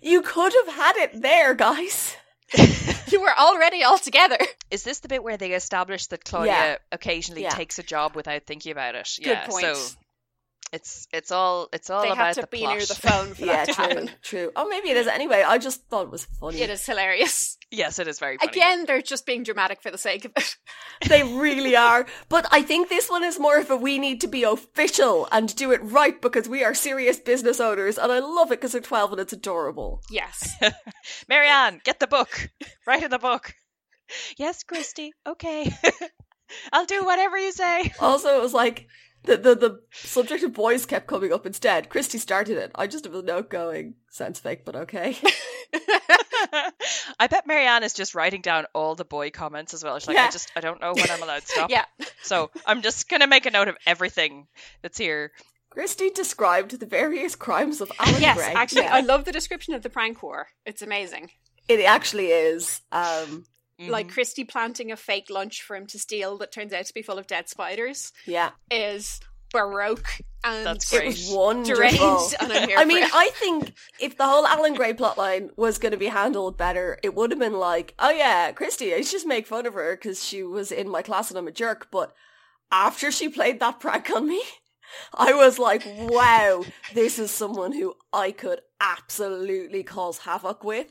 you 0.00 0.22
could 0.22 0.52
have 0.54 0.74
had 0.74 0.96
it 0.96 1.20
there, 1.22 1.54
guys. 1.54 2.16
You 3.08 3.20
were 3.20 3.38
already 3.38 3.84
all 3.84 3.98
together. 3.98 4.36
Is 4.68 4.82
this 4.82 4.98
the 4.98 5.06
bit 5.06 5.22
where 5.22 5.36
they 5.36 5.52
establish 5.52 6.08
that 6.08 6.24
Claudia 6.24 6.52
Yeah. 6.52 6.76
occasionally 6.90 7.42
Yeah. 7.42 7.50
takes 7.50 7.78
a 7.78 7.84
job 7.84 8.16
without 8.16 8.46
thinking 8.46 8.72
about 8.72 8.96
it? 8.96 9.08
Good 9.18 9.26
yeah, 9.28 9.46
point. 9.46 9.64
so 9.76 9.96
it's 10.72 11.06
it's 11.12 11.30
all 11.30 11.68
it's 11.72 11.90
all 11.90 12.02
they 12.02 12.08
about 12.10 12.26
have 12.26 12.34
to 12.36 12.40
the 12.42 12.46
be 12.48 12.58
plot. 12.58 12.76
near 12.76 12.84
the 12.86 12.94
phone 12.94 13.34
for 13.34 13.44
yeah, 13.46 13.64
that 13.64 13.66
to 13.68 13.72
true, 13.74 13.84
happen. 13.84 14.10
true. 14.22 14.52
Oh, 14.56 14.68
maybe 14.68 14.88
it 14.90 14.96
is. 14.96 15.06
Anyway, 15.06 15.42
I 15.46 15.58
just 15.58 15.86
thought 15.88 16.06
it 16.06 16.10
was 16.10 16.24
funny. 16.40 16.60
It 16.60 16.70
is 16.70 16.84
hilarious. 16.84 17.56
yes, 17.70 17.98
it 17.98 18.08
is 18.08 18.18
very 18.18 18.36
funny. 18.36 18.50
Again, 18.50 18.84
they're 18.84 19.00
just 19.00 19.26
being 19.26 19.44
dramatic 19.44 19.80
for 19.80 19.90
the 19.90 19.98
sake 19.98 20.24
of 20.24 20.32
it. 20.36 20.56
They 21.08 21.22
really 21.22 21.76
are. 21.76 22.06
But 22.28 22.46
I 22.50 22.62
think 22.62 22.88
this 22.88 23.08
one 23.10 23.22
is 23.22 23.38
more 23.38 23.58
of 23.58 23.70
a 23.70 23.76
we 23.76 23.98
need 23.98 24.20
to 24.22 24.26
be 24.28 24.42
official 24.44 25.28
and 25.30 25.54
do 25.54 25.70
it 25.70 25.80
right 25.82 26.20
because 26.20 26.48
we 26.48 26.64
are 26.64 26.74
serious 26.74 27.18
business 27.20 27.60
owners. 27.60 27.98
And 27.98 28.10
I 28.10 28.18
love 28.18 28.48
it 28.50 28.60
because 28.60 28.72
they're 28.72 28.80
12 28.80 29.12
and 29.12 29.20
it's 29.20 29.32
adorable. 29.34 30.00
Yes. 30.10 30.54
Mary 31.28 31.48
Anne, 31.48 31.80
get 31.84 32.00
the 32.00 32.06
book. 32.06 32.48
Write 32.86 33.02
in 33.02 33.10
the 33.10 33.18
book. 33.18 33.52
Yes, 34.38 34.64
Kristy. 34.64 35.10
Okay. 35.26 35.70
I'll 36.72 36.86
do 36.86 37.04
whatever 37.04 37.36
you 37.38 37.52
say. 37.52 37.92
Also, 38.00 38.38
it 38.38 38.42
was 38.42 38.54
like 38.54 38.88
the, 39.26 39.36
the, 39.36 39.54
the 39.54 39.80
subject 39.92 40.42
of 40.44 40.52
boys 40.54 40.86
kept 40.86 41.06
coming 41.06 41.32
up 41.32 41.44
instead. 41.46 41.88
Kristy 41.90 42.18
started 42.18 42.56
it. 42.58 42.70
I 42.74 42.86
just 42.86 43.04
have 43.04 43.14
a 43.14 43.22
note 43.22 43.50
going, 43.50 43.94
sounds 44.10 44.40
fake, 44.40 44.64
but 44.64 44.74
okay. 44.76 45.16
I 47.18 47.26
bet 47.28 47.46
Mary 47.46 47.66
Anne 47.66 47.82
is 47.82 47.94
just 47.94 48.14
writing 48.14 48.40
down 48.40 48.66
all 48.74 48.94
the 48.94 49.04
boy 49.04 49.30
comments 49.30 49.74
as 49.74 49.82
well. 49.84 49.98
She's 49.98 50.08
like, 50.08 50.16
Yeah. 50.16 50.26
I 50.26 50.30
just 50.30 50.52
I 50.56 50.60
don't 50.60 50.80
know 50.80 50.92
when 50.94 51.10
I'm 51.10 51.22
allowed 51.22 51.42
to 51.42 51.46
stop. 51.52 51.70
yeah. 51.70 51.84
So 52.22 52.50
I'm 52.66 52.82
just 52.82 53.08
gonna 53.08 53.26
make 53.26 53.46
a 53.46 53.50
note 53.50 53.68
of 53.68 53.76
everything 53.86 54.46
that's 54.82 54.98
here. 54.98 55.32
Kristy 55.74 56.14
described 56.14 56.78
the 56.78 56.86
various 56.86 57.36
crimes 57.36 57.80
of 57.80 57.90
Alan 57.98 58.20
Yes, 58.20 58.36
Gray. 58.36 58.52
actually, 58.54 58.82
Yeah. 58.82 58.94
I 58.94 59.00
love 59.00 59.24
the 59.24 59.32
description 59.32 59.74
of 59.74 59.82
the 59.82 59.90
prank 59.90 60.22
war. 60.22 60.48
It's 60.64 60.82
amazing. 60.82 61.30
it 61.68 61.80
actually 61.84 62.28
is. 62.28 62.80
Um, 62.92 63.44
Like 63.78 64.08
Mhm. 64.08 64.12
Kristy 64.14 64.48
planting 64.48 64.90
a 64.90 64.96
fake 64.96 65.28
lunch 65.28 65.62
for 65.62 65.76
him 65.76 65.86
to 65.88 65.98
steal 65.98 66.38
that 66.38 66.50
turns 66.52 66.72
out 66.72 66.86
to 66.86 66.94
be 66.94 67.02
full 67.02 67.18
of 67.18 67.26
dead 67.26 67.48
spiders 67.48 68.12
yeah, 68.24 68.50
is 68.70 69.20
baroque 69.52 70.08
and 70.44 70.66
That's 70.66 70.92
it 70.92 70.96
great. 70.96 71.06
was 71.08 71.28
wonderful. 71.30 71.76
deranged, 71.76 72.34
and 72.40 72.52
I'm 72.52 72.68
here 72.68 72.78
I 72.78 72.84
mean, 72.84 73.02
it. 73.02 73.10
I 73.12 73.30
think 73.34 73.72
if 74.00 74.16
the 74.16 74.24
whole 74.26 74.46
Alan 74.46 74.74
Gray 74.74 74.92
plotline 74.94 75.50
was 75.56 75.78
going 75.78 75.92
to 75.92 75.98
be 75.98 76.06
handled 76.06 76.56
better, 76.56 76.98
it 77.02 77.14
would 77.14 77.30
have 77.30 77.40
been 77.40 77.58
like, 77.58 77.94
oh 77.98 78.10
yeah, 78.10 78.50
Kristy, 78.52 78.94
I 78.94 79.02
just 79.02 79.26
make 79.26 79.46
fun 79.46 79.66
of 79.66 79.74
her 79.74 79.94
because 79.96 80.24
she 80.24 80.42
was 80.42 80.72
in 80.72 80.88
my 80.88 81.02
class 81.02 81.30
and 81.30 81.38
I'm 81.38 81.48
a 81.48 81.52
jerk. 81.52 81.88
But 81.90 82.14
after 82.72 83.10
she 83.12 83.28
played 83.28 83.60
that 83.60 83.78
prank 83.80 84.10
on 84.10 84.26
me, 84.28 84.42
I 85.14 85.32
was 85.34 85.58
like, 85.58 85.82
wow, 85.86 86.64
this 86.94 87.18
is 87.18 87.30
someone 87.30 87.72
who 87.72 87.94
I 88.12 88.32
could 88.32 88.60
absolutely 88.80 89.82
cause 89.82 90.18
havoc 90.18 90.64
with. 90.64 90.86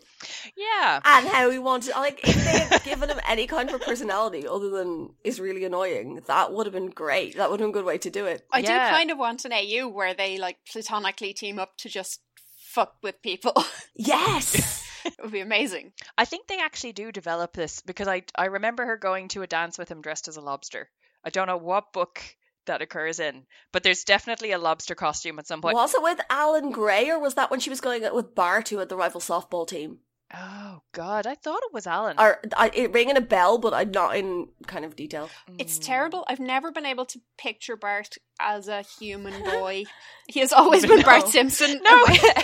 yeah. 0.55 0.99
And 1.03 1.27
how 1.27 1.49
he 1.49 1.59
wanted, 1.59 1.91
like, 1.91 2.19
if 2.27 2.35
they 2.35 2.59
had 2.59 2.83
given 2.83 3.09
him 3.09 3.19
any 3.27 3.47
kind 3.47 3.69
of 3.69 3.75
a 3.75 3.79
personality 3.83 4.47
other 4.47 4.69
than 4.69 5.13
is 5.23 5.39
really 5.39 5.63
annoying, 5.65 6.21
that 6.27 6.51
would 6.53 6.65
have 6.65 6.73
been 6.73 6.89
great. 6.89 7.37
That 7.37 7.49
would 7.51 7.59
have 7.59 7.65
been 7.67 7.71
a 7.71 7.79
good 7.81 7.85
way 7.85 7.97
to 7.99 8.09
do 8.09 8.25
it. 8.25 8.45
I 8.51 8.59
Yeah. 8.59 8.89
do 8.89 8.95
kind 8.97 9.11
of 9.11 9.17
want 9.17 9.45
an 9.45 9.53
AU 9.53 9.87
where 9.89 10.13
they 10.13 10.37
like 10.37 10.57
platonically 10.71 11.33
team 11.33 11.59
up 11.59 11.77
to 11.77 11.89
just 11.89 12.21
fuck 12.57 12.95
with 13.03 13.21
people. 13.21 13.53
Yes! 13.97 14.83
it 15.05 15.13
would 15.21 15.31
be 15.31 15.39
amazing. 15.39 15.93
I 16.17 16.25
think 16.25 16.47
they 16.47 16.59
actually 16.59 16.91
do 16.93 17.11
develop 17.11 17.53
this 17.53 17.81
because 17.81 18.07
I 18.09 18.23
I 18.35 18.45
remember 18.45 18.85
her 18.85 18.97
going 18.97 19.29
to 19.29 19.41
a 19.43 19.47
dance 19.47 19.77
with 19.77 19.89
him 19.89 20.01
dressed 20.01 20.27
as 20.27 20.35
a 20.35 20.41
lobster. 20.41 20.89
I 21.23 21.29
don't 21.29 21.47
know 21.47 21.55
what 21.57 21.93
book 21.93 22.21
that 22.65 22.81
occurs 22.81 23.19
in, 23.19 23.43
but 23.71 23.83
there's 23.83 24.03
definitely 24.03 24.51
a 24.51 24.57
lobster 24.57 24.95
costume 24.95 25.39
at 25.39 25.47
some 25.47 25.61
point. 25.61 25.75
Was 25.75 25.93
it 25.93 26.01
with 26.03 26.19
Alan 26.29 26.71
Gray 26.71 27.09
or 27.09 27.19
was 27.19 27.35
that 27.35 27.51
when 27.51 27.59
she 27.59 27.69
was 27.69 27.81
going 27.81 28.03
out 28.05 28.15
with 28.15 28.35
Bart 28.35 28.69
who 28.69 28.77
had 28.79 28.89
the 28.89 28.97
rival 28.97 29.21
softball 29.21 29.67
team? 29.67 29.99
Oh 30.33 30.81
God, 30.91 31.27
I 31.27 31.35
thought 31.35 31.61
it 31.63 31.73
was 31.73 31.85
Alan. 31.85 32.17
Or 32.19 32.39
I, 32.57 32.71
it 32.73 32.91
ringing 32.93 33.15
a 33.15 33.21
bell, 33.21 33.59
but 33.59 33.73
I'm 33.75 33.91
not 33.91 34.15
in 34.17 34.47
kind 34.65 34.83
of 34.83 34.95
detail. 34.95 35.29
It's 35.59 35.77
Mm. 35.77 35.85
terrible. 35.85 36.25
I've 36.27 36.39
never 36.39 36.71
been 36.71 36.85
able 36.87 37.05
to 37.05 37.19
picture 37.37 37.77
Bart 37.77 38.17
as 38.39 38.67
a 38.67 38.81
human 38.81 39.43
boy. 39.51 39.83
he 40.27 40.39
has 40.39 40.51
always 40.51 40.83
been 40.85 40.97
No. 40.99 41.03
Bart 41.05 41.27
Simpson 41.27 41.79
No. 41.83 41.95
my. 42.07 42.43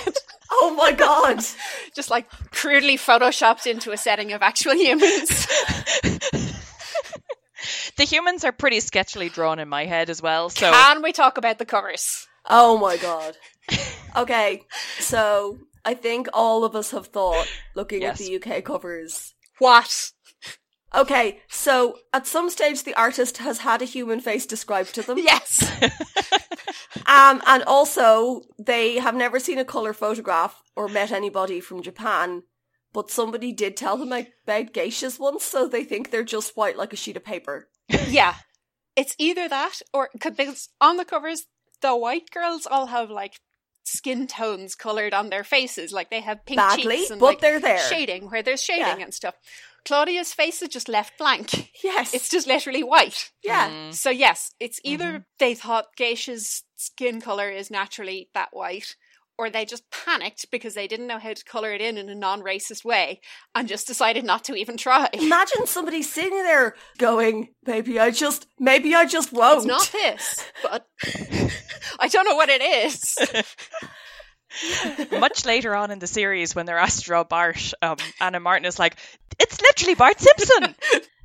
Oh 0.53 0.75
my 0.75 0.91
god! 0.91 1.43
Just 1.95 2.09
like 2.11 2.29
crudely 2.51 2.97
photoshopped 2.97 3.65
into 3.65 3.91
a 3.91 3.97
setting 3.97 4.31
of 4.31 4.41
actual 4.43 4.75
humans. 4.75 5.47
The 8.01 8.07
humans 8.07 8.43
are 8.43 8.51
pretty 8.51 8.79
sketchily 8.79 9.31
drawn 9.31 9.59
in 9.59 9.69
my 9.69 9.85
head 9.85 10.09
as 10.09 10.23
well. 10.23 10.49
So 10.49 10.71
Can 10.71 11.03
we 11.03 11.11
talk 11.11 11.37
about 11.37 11.59
the 11.59 11.65
covers? 11.65 12.25
Oh 12.49 12.75
my 12.79 12.97
god. 12.97 13.37
Okay, 14.17 14.63
so 14.99 15.59
I 15.85 15.93
think 15.93 16.27
all 16.33 16.65
of 16.65 16.75
us 16.75 16.89
have 16.91 17.07
thought, 17.07 17.47
looking 17.75 18.01
Yes. 18.01 18.19
at 18.19 18.25
the 18.25 18.35
UK 18.37 18.63
covers. 18.63 19.35
What? 19.59 20.11
Okay, 20.95 21.41
so 21.47 21.99
at 22.11 22.25
some 22.25 22.49
stage 22.49 22.83
the 22.83 22.95
artist 22.95 23.37
has 23.37 23.59
had 23.59 23.83
a 23.83 23.85
human 23.85 24.19
face 24.19 24.47
described 24.47 24.95
to 24.95 25.03
them. 25.03 25.17
Yes. 25.23 25.71
Um, 27.05 27.41
and 27.45 27.63
also 27.63 28.41
they 28.57 28.95
have 28.97 29.15
never 29.15 29.39
seen 29.39 29.59
a 29.59 29.65
color 29.65 29.93
photograph 29.93 30.61
or 30.75 30.87
met 30.87 31.11
anybody 31.11 31.59
from 31.59 31.83
Japan, 31.83 32.43
but 32.93 33.11
somebody 33.11 33.51
did 33.53 33.77
tell 33.77 33.95
them 33.97 34.11
about 34.11 34.73
geishas 34.73 35.19
once, 35.19 35.43
so 35.43 35.67
they 35.67 35.83
think 35.83 36.09
they're 36.09 36.23
just 36.23 36.57
white 36.57 36.77
like 36.77 36.93
a 36.93 36.97
sheet 36.97 37.15
of 37.17 37.23
paper. 37.23 37.69
yeah. 38.09 38.35
It's 38.95 39.15
either 39.17 39.47
that 39.47 39.81
or 39.93 40.09
because 40.13 40.69
on 40.79 40.97
the 40.97 41.05
covers, 41.05 41.45
the 41.81 41.95
white 41.95 42.29
girls 42.31 42.65
all 42.69 42.87
have 42.87 43.09
like 43.09 43.39
skin 43.83 44.27
tones 44.27 44.75
colored 44.75 45.13
on 45.13 45.29
their 45.29 45.43
faces. 45.43 45.91
Like 45.91 46.09
they 46.09 46.21
have 46.21 46.45
pink 46.45 46.57
Badly, 46.57 46.97
cheeks 46.97 47.11
and 47.11 47.19
but 47.19 47.25
like 47.27 47.39
they're 47.41 47.59
there. 47.59 47.79
shading 47.79 48.29
where 48.29 48.43
there's 48.43 48.61
shading 48.61 48.85
Yeah. 48.99 49.03
and 49.03 49.13
stuff. 49.13 49.35
Claudia's 49.83 50.31
face 50.33 50.61
is 50.61 50.69
just 50.69 50.87
left 50.87 51.17
blank. 51.17 51.71
Yes. 51.83 52.13
It's 52.13 52.29
just 52.29 52.45
literally 52.47 52.83
white. 52.83 53.31
yeah. 53.43 53.69
Mm. 53.69 53.93
So 53.93 54.09
yes, 54.11 54.51
it's 54.59 54.79
either 54.83 55.05
Mm-hmm. 55.05 55.21
they 55.39 55.55
thought 55.55 55.95
Geisha's 55.97 56.63
skin 56.75 57.19
color 57.21 57.49
is 57.49 57.71
naturally 57.71 58.29
that 58.35 58.49
white, 58.51 58.95
or 59.41 59.49
they 59.49 59.65
just 59.65 59.89
panicked 59.89 60.51
because 60.51 60.75
they 60.75 60.87
didn't 60.87 61.07
know 61.07 61.17
how 61.17 61.33
to 61.33 61.43
color 61.43 61.73
it 61.73 61.81
in 61.81 61.97
in 61.97 62.07
a 62.09 62.13
non-racist 62.13 62.85
way 62.85 63.19
and 63.55 63.67
just 63.67 63.87
decided 63.87 64.23
not 64.23 64.43
to 64.43 64.53
even 64.53 64.77
try. 64.77 65.09
Imagine 65.13 65.65
somebody 65.65 66.03
sitting 66.03 66.43
there 66.43 66.75
going, 66.99 67.49
maybe 67.65 67.99
I 67.99 68.11
just, 68.11 68.45
maybe 68.59 68.93
I 68.93 69.07
just 69.07 69.33
won't. 69.33 69.65
It's 69.65 69.65
not 69.65 69.91
this, 69.91 70.45
but 70.61 70.87
I 71.99 72.07
don't 72.07 72.25
know 72.25 72.35
what 72.35 72.49
it 72.49 72.61
is. 72.61 73.17
Much 75.11 75.45
later 75.45 75.75
on 75.75 75.91
in 75.91 75.99
the 75.99 76.07
series, 76.07 76.55
when 76.55 76.65
they're 76.65 76.77
asked 76.77 76.99
to 76.99 77.05
draw 77.05 77.23
Bart, 77.23 77.73
um, 77.81 77.97
Ann 78.19 78.35
M. 78.35 78.43
Martin 78.43 78.65
is 78.65 78.77
like, 78.79 78.95
"It's 79.39 79.61
literally 79.61 79.95
Bart 79.95 80.19
Simpson. 80.19 80.75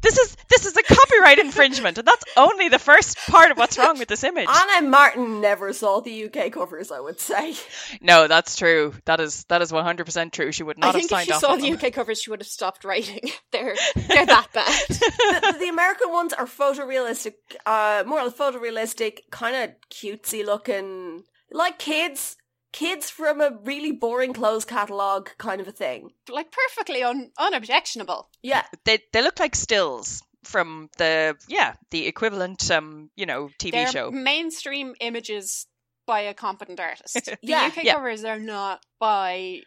This 0.03 0.19
is 0.19 0.37
this 0.49 0.67
is 0.67 0.77
a 0.77 0.83
copyright 0.83 1.39
infringement, 1.41 1.99
and 1.99 2.07
that's 2.07 2.25
only 2.37 2.69
the 2.69 2.79
first 2.79 3.17
part 3.17 3.51
of 3.51 3.59
what's 3.59 3.77
wrong 3.77 3.99
with 3.99 4.07
this 4.09 4.23
image." 4.23 4.49
Ann 4.49 4.85
M. 4.85 4.91
Martin 4.91 5.41
never 5.41 5.73
saw 5.73 6.01
the 6.01 6.27
UK 6.27 6.53
covers, 6.53 6.93
I 6.93 7.01
would 7.01 7.19
say. 7.19 7.55
No, 8.01 8.29
that's 8.29 8.55
true. 8.57 8.95
That 9.07 9.19
is 9.21 9.45
that 9.45 9.63
is 9.63 9.73
one 9.73 9.85
hundred 9.85 10.05
percent 10.05 10.33
true. 10.33 10.53
She 10.53 10.63
would 10.63 10.79
not 10.79 10.95
I 10.95 10.99
have 10.99 11.09
think 11.09 11.29
if 11.29 11.35
she 11.35 11.41
saw 11.41 11.57
the 11.57 11.63
them. 11.71 11.75
UK 11.75 11.93
covers, 11.93 12.23
she 12.23 12.31
would 12.31 12.41
have 12.41 12.47
stopped 12.47 12.85
writing. 12.85 13.31
They're 13.53 13.75
they're 13.97 14.27
that 14.27 14.49
bad. 14.53 14.83
the, 14.89 15.57
the 15.59 15.69
American 15.69 16.13
ones 16.13 16.33
are 16.33 16.47
photorealistic, 16.47 17.35
uh, 17.65 18.05
more 18.07 18.21
photorealistic, 18.31 19.21
kind 19.31 19.57
of 19.57 19.71
cutesy 19.91 20.45
looking, 20.45 21.25
like 21.51 21.79
kids, 21.79 22.37
kids 22.77 23.11
from 23.11 23.41
a 23.41 23.51
really 23.65 23.93
boring 23.93 24.33
clothes 24.35 24.65
catalog 24.67 25.29
kind 25.39 25.61
of 25.61 25.69
a 25.69 25.73
thing. 25.73 26.11
like 26.29 26.51
perfectly 26.53 27.03
un- 27.03 27.31
unobjectionable. 27.39 28.29
Yeah, 28.43 28.65
They 28.85 28.99
they 29.13 29.23
look 29.23 29.41
like 29.41 29.57
stills 29.57 30.23
from 30.45 30.89
the 30.99 31.35
yeah 31.49 31.75
the 31.91 32.07
equivalent 32.07 32.71
um 32.71 33.11
you 33.17 33.27
know 33.27 33.49
TV 33.59 33.73
They're 33.73 33.91
show. 33.91 34.11
mainstream 34.13 34.95
images 35.01 35.67
by 36.07 36.21
a 36.21 36.35
competent 36.35 36.79
artist. 36.81 37.17
The 37.27 37.39
Yeah, 37.43 37.67
UK 37.67 37.83
yeah. 37.85 37.95
covers 37.95 38.25
are 38.25 38.39
not 38.39 38.81
by 39.01 39.61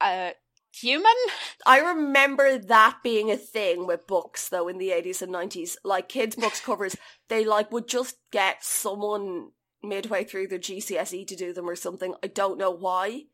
a 0.00 0.32
human. 0.74 1.18
I 1.66 1.78
remember 1.80 2.56
that 2.58 2.94
being 3.02 3.30
a 3.30 3.36
thing 3.36 3.86
with 3.86 4.06
books 4.06 4.48
though 4.48 4.68
in 4.68 4.78
the 4.78 4.88
80s 4.90 5.20
and 5.22 5.32
90s. 5.34 5.76
Like 5.84 6.08
kids' 6.08 6.36
books 6.36 6.60
covers, 6.60 6.96
they 7.28 7.44
like 7.44 7.70
would 7.72 7.88
just 7.88 8.16
get 8.30 8.64
someone 8.64 9.50
midway 9.82 10.24
through 10.24 10.48
their 10.48 10.58
GCSE 10.58 11.26
to 11.26 11.36
do 11.36 11.52
them 11.52 11.68
or 11.68 11.76
something. 11.76 12.14
I 12.22 12.26
don't 12.28 12.58
know 12.58 12.70
why, 12.70 13.24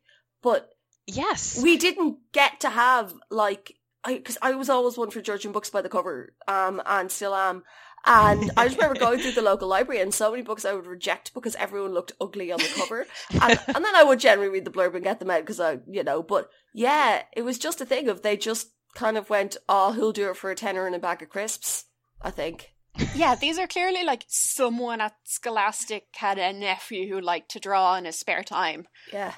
but 0.41 0.71
Yes. 1.07 1.61
we 1.61 1.77
didn't 1.77 2.17
get 2.31 2.59
to 2.61 2.69
have 2.69 3.13
like 3.29 3.75
I 4.03 4.15
because 4.15 4.37
I 4.41 4.51
was 4.51 4.69
always 4.69 4.97
one 4.97 5.09
for 5.11 5.21
judging 5.21 5.51
books 5.51 5.69
by 5.69 5.81
the 5.81 5.89
cover, 5.89 6.33
um, 6.47 6.81
and 6.85 7.11
still 7.11 7.35
am. 7.35 7.63
And 8.05 8.49
I 8.55 8.65
just 8.67 8.77
remember 8.77 8.97
going 8.97 9.19
through 9.19 9.33
the 9.33 9.41
local 9.41 9.67
library 9.67 9.99
and 10.01 10.13
so 10.13 10.31
many 10.31 10.41
books 10.41 10.63
I 10.63 10.71
would 10.73 10.85
reject 10.87 11.33
because 11.33 11.55
everyone 11.55 11.93
looked 11.93 12.13
ugly 12.21 12.49
on 12.49 12.59
the 12.59 12.71
cover, 12.75 13.05
and, 13.41 13.59
and 13.67 13.83
then 13.83 13.95
I 13.95 14.05
would 14.05 14.19
generally 14.21 14.49
read 14.49 14.63
the 14.63 14.71
blurb 14.71 14.95
and 14.95 15.03
get 15.03 15.19
them 15.19 15.29
out 15.29 15.41
because 15.41 15.59
I, 15.59 15.79
you 15.85 16.03
know. 16.03 16.23
But 16.23 16.49
yeah, 16.73 17.23
it 17.35 17.41
was 17.41 17.57
just 17.57 17.81
a 17.81 17.85
thing 17.85 18.07
of 18.07 18.21
they 18.21 18.37
just 18.37 18.69
kind 18.95 19.17
of 19.17 19.29
went, 19.29 19.57
"Oh, 19.67 19.91
who'll 19.91 20.13
do 20.13 20.29
it 20.29 20.37
for 20.37 20.49
a 20.49 20.55
tenner 20.55 20.85
and 20.85 20.95
a 20.95 20.99
bag 20.99 21.21
of 21.21 21.29
crisps?" 21.29 21.85
I 22.21 22.31
think. 22.31 22.71
Yeah, 23.15 23.35
these 23.35 23.57
are 23.59 23.67
clearly 23.67 24.03
like 24.03 24.25
someone 24.27 25.01
at 25.01 25.15
Scholastic 25.23 26.07
had 26.15 26.37
a 26.37 26.53
nephew 26.53 27.07
who 27.07 27.21
liked 27.21 27.51
to 27.51 27.59
draw 27.59 27.95
in 27.95 28.05
his 28.05 28.17
spare 28.17 28.43
time. 28.43 28.87
Yeah, 29.11 29.33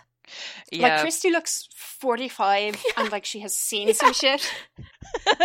yeah. 0.72 0.98
Like 0.98 1.06
Kristy 1.06 1.32
looks 1.32 1.68
45 1.76 2.84
and 2.98 3.12
like 3.12 3.26
she 3.26 3.40
has 3.40 3.56
seen 3.56 3.94
some 3.94 4.14
shit. 4.14 4.52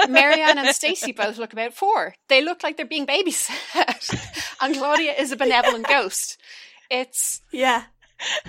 Mary 0.08 0.40
Anne 0.40 0.58
and 0.58 0.74
Stacey 0.74 1.12
both 1.12 1.38
look 1.38 1.52
about 1.52 1.74
four. 1.74 2.14
They 2.28 2.42
look 2.42 2.62
like 2.62 2.76
they're 2.76 2.86
being 2.86 3.06
babysat. 3.06 4.14
and 4.60 4.74
Claudia 4.74 5.12
is 5.12 5.32
a 5.32 5.36
benevolent 5.36 5.88
ghost. 5.88 6.38
It's 6.90 7.40
yeah. 7.50 7.84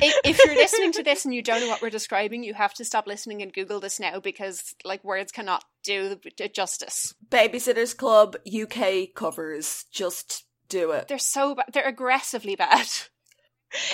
If, 0.02 0.16
if 0.26 0.46
you're 0.46 0.56
listening 0.56 0.92
to 0.94 1.04
this 1.04 1.26
and 1.26 1.34
you 1.34 1.42
don't 1.42 1.62
know 1.62 1.68
what 1.68 1.82
we're 1.82 1.90
describing, 1.90 2.44
you 2.44 2.54
have 2.54 2.74
to 2.76 2.86
stop 2.86 3.08
listening 3.08 3.42
and 3.42 3.54
Google 3.54 3.80
this 3.80 4.00
now 4.00 4.20
because 4.20 4.74
like 4.84 5.04
words 5.04 5.32
cannot 5.32 5.64
do 5.84 6.20
it 6.24 6.54
justice. 6.54 7.14
Babysitters 7.30 7.96
Club 7.96 8.36
UK 8.48 9.14
covers. 9.16 9.86
Just 9.92 10.46
do 10.70 10.92
it. 10.92 11.08
They're 11.08 11.18
so 11.20 11.56
bad. 11.56 11.66
They're 11.74 11.88
aggressively 11.88 12.56
bad. 12.56 12.88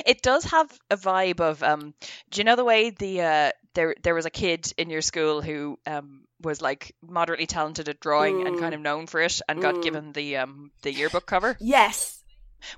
It 0.05 0.21
does 0.21 0.43
have 0.45 0.69
a 0.91 0.97
vibe 0.97 1.39
of 1.39 1.63
um 1.63 1.95
do 2.29 2.39
you 2.39 2.43
know 2.43 2.55
the 2.55 2.63
way 2.63 2.91
the 2.91 3.21
uh 3.21 3.51
there 3.73 3.95
there 4.03 4.13
was 4.13 4.27
a 4.27 4.29
kid 4.29 4.71
in 4.77 4.91
your 4.91 5.01
school 5.01 5.41
who 5.41 5.79
um 5.87 6.25
was 6.41 6.61
like 6.61 6.95
moderately 7.01 7.47
talented 7.47 7.89
at 7.89 7.99
drawing 7.99 8.43
and 8.43 8.55
Mm. 8.55 8.59
kind 8.59 8.75
of 8.75 8.81
known 8.81 9.07
for 9.07 9.19
it 9.19 9.41
and 9.49 9.59
got 9.61 9.75
Mm. 9.75 9.81
given 9.81 10.11
the 10.11 10.37
um 10.37 10.71
the 10.83 10.93
yearbook 10.93 11.25
cover 11.25 11.57
Yes. 11.59 12.22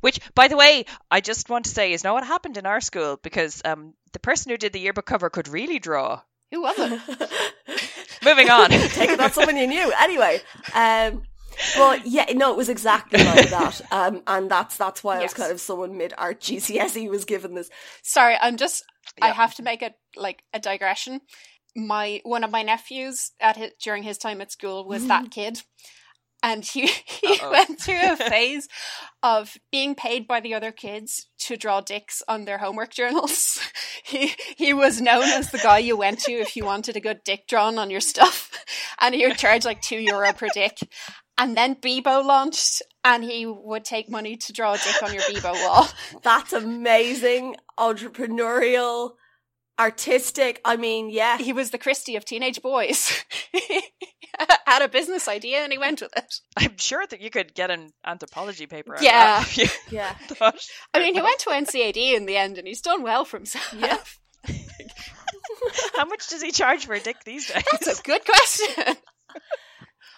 Which 0.01 0.19
by 0.33 0.47
the 0.47 0.57
way 0.57 0.85
I 1.09 1.21
just 1.21 1.49
want 1.49 1.65
to 1.65 1.71
say 1.71 1.93
is 1.93 2.03
not 2.03 2.13
what 2.13 2.25
happened 2.25 2.57
in 2.57 2.65
our 2.65 2.81
school 2.81 3.19
because 3.21 3.61
um 3.65 3.93
the 4.13 4.19
person 4.19 4.51
who 4.51 4.57
did 4.57 4.73
the 4.73 4.79
yearbook 4.79 5.05
cover 5.05 5.29
could 5.29 5.47
really 5.47 5.79
draw 5.79 6.21
Who 6.51 6.61
was 6.61 6.75
it? 6.77 7.31
moving 8.25 8.49
on 8.49 8.69
Take 8.69 9.09
it 9.09 9.19
on 9.19 9.31
someone 9.31 9.57
you 9.57 9.67
knew. 9.67 9.91
Anyway, 9.99 10.41
um, 10.73 11.23
but 11.77 12.05
yeah, 12.05 12.25
no, 12.33 12.51
it 12.51 12.57
was 12.57 12.69
exactly 12.69 13.23
like 13.23 13.49
that. 13.49 13.81
Um, 13.91 14.21
and 14.27 14.49
that's 14.49 14.77
that's 14.77 15.03
why 15.03 15.19
I 15.19 15.23
was 15.23 15.33
kind 15.33 15.51
of 15.51 15.61
someone 15.61 15.97
mid 15.97 16.13
art 16.17 16.41
GCSE 16.41 17.09
was 17.09 17.25
given 17.25 17.55
this. 17.55 17.69
Sorry, 18.03 18.35
I'm 18.39 18.57
just. 18.57 18.83
I 19.21 19.29
have 19.29 19.55
to 19.55 19.63
make 19.63 19.81
a 19.81 19.93
like 20.15 20.43
a 20.53 20.59
digression. 20.59 21.21
My 21.75 22.21
one 22.23 22.43
of 22.43 22.51
my 22.51 22.63
nephews 22.63 23.31
at 23.39 23.57
his, 23.57 23.71
during 23.81 24.03
his 24.03 24.17
time 24.17 24.41
at 24.41 24.51
school 24.51 24.85
was 24.85 25.07
that 25.07 25.31
kid, 25.31 25.61
and 26.45 26.63
he 26.63 26.87
he 27.05 27.39
Uh-oh. 27.41 27.51
went 27.51 27.81
through 27.81 28.13
a 28.13 28.15
phase 28.29 28.69
of 29.23 29.57
being 29.71 29.95
paid 29.95 30.27
by 30.27 30.39
the 30.39 30.53
other 30.53 30.71
kids 30.71 31.27
to 31.39 31.57
draw 31.57 31.81
dicks 31.81 32.21
on 32.27 32.45
their 32.45 32.59
homework 32.59 32.93
journals. 32.93 33.59
he 34.05 34.31
he 34.55 34.73
was 34.73 35.01
known 35.01 35.23
as 35.23 35.51
the 35.51 35.57
guy 35.57 35.79
you 35.79 35.97
went 35.97 36.19
to 36.19 36.31
if 36.31 36.55
you 36.55 36.63
wanted 36.63 36.95
a 36.95 37.01
good 37.01 37.21
dick 37.25 37.47
drawn 37.47 37.77
on 37.79 37.89
your 37.89 37.99
stuff, 37.99 38.51
and 39.01 39.15
he 39.15 39.25
would 39.27 39.37
charge 39.37 39.65
like 39.65 39.81
two 39.81 39.97
euro 39.97 40.31
per 40.31 40.47
dick. 40.53 40.77
And 41.37 41.57
then 41.57 41.75
Bebo 41.75 42.23
launched, 42.23 42.81
and 43.03 43.21
he 43.21 43.45
would 43.45 43.83
take 43.83 44.09
money 44.09 44.37
to 44.37 44.53
draw 44.53 44.73
a 44.73 44.77
dick 44.77 45.03
on 45.03 45.13
your 45.13 45.23
Bebo 45.23 45.51
wall. 45.51 45.87
That's 46.23 46.53
amazing, 46.53 47.57
entrepreneurial, 47.77 49.15
artistic. 49.79 50.61
I 50.65 50.77
mean, 50.77 51.09
yeah, 51.09 51.37
he 51.37 51.53
was 51.53 51.71
the 51.71 51.77
Kristy 51.79 52.15
of 52.17 52.25
teenage 52.25 52.61
boys. 52.61 53.23
he 53.51 53.81
had 54.67 54.81
a 54.81 54.87
business 54.89 55.27
idea 55.27 55.59
and 55.59 55.71
he 55.71 55.77
went 55.77 56.01
with 56.01 56.11
it. 56.17 56.33
I'm 56.57 56.77
sure 56.77 57.05
that 57.09 57.21
you 57.21 57.29
could 57.29 57.53
get 57.53 57.71
an 57.71 57.89
anthropology 58.05 58.65
paper 58.67 58.93
out 58.93 58.99
of 58.99 59.03
Yeah. 59.05 59.39
that 59.39 59.57
you 59.57 59.67
yeah. 59.91 60.13
thought. 60.27 60.59
I 60.93 60.99
mean, 60.99 61.13
he 61.15 61.21
went 61.21 61.39
to 61.39 61.49
NCAD 61.49 61.97
in 62.15 62.25
the 62.25 62.37
end 62.37 62.57
and 62.57 62.67
he's 62.67 62.81
done 62.81 63.03
well 63.03 63.25
for 63.25 63.37
himself. 63.37 63.73
Yeah. 63.77 63.97
how 65.95 66.05
much 66.05 66.27
does 66.29 66.41
he 66.41 66.51
charge 66.51 66.85
for 66.85 66.93
a 66.93 66.99
dick 66.99 67.17
these 67.25 67.47
days 67.51 67.63
That's 67.71 67.99
a 67.99 68.03
good 68.03 68.21
question. 68.25 68.95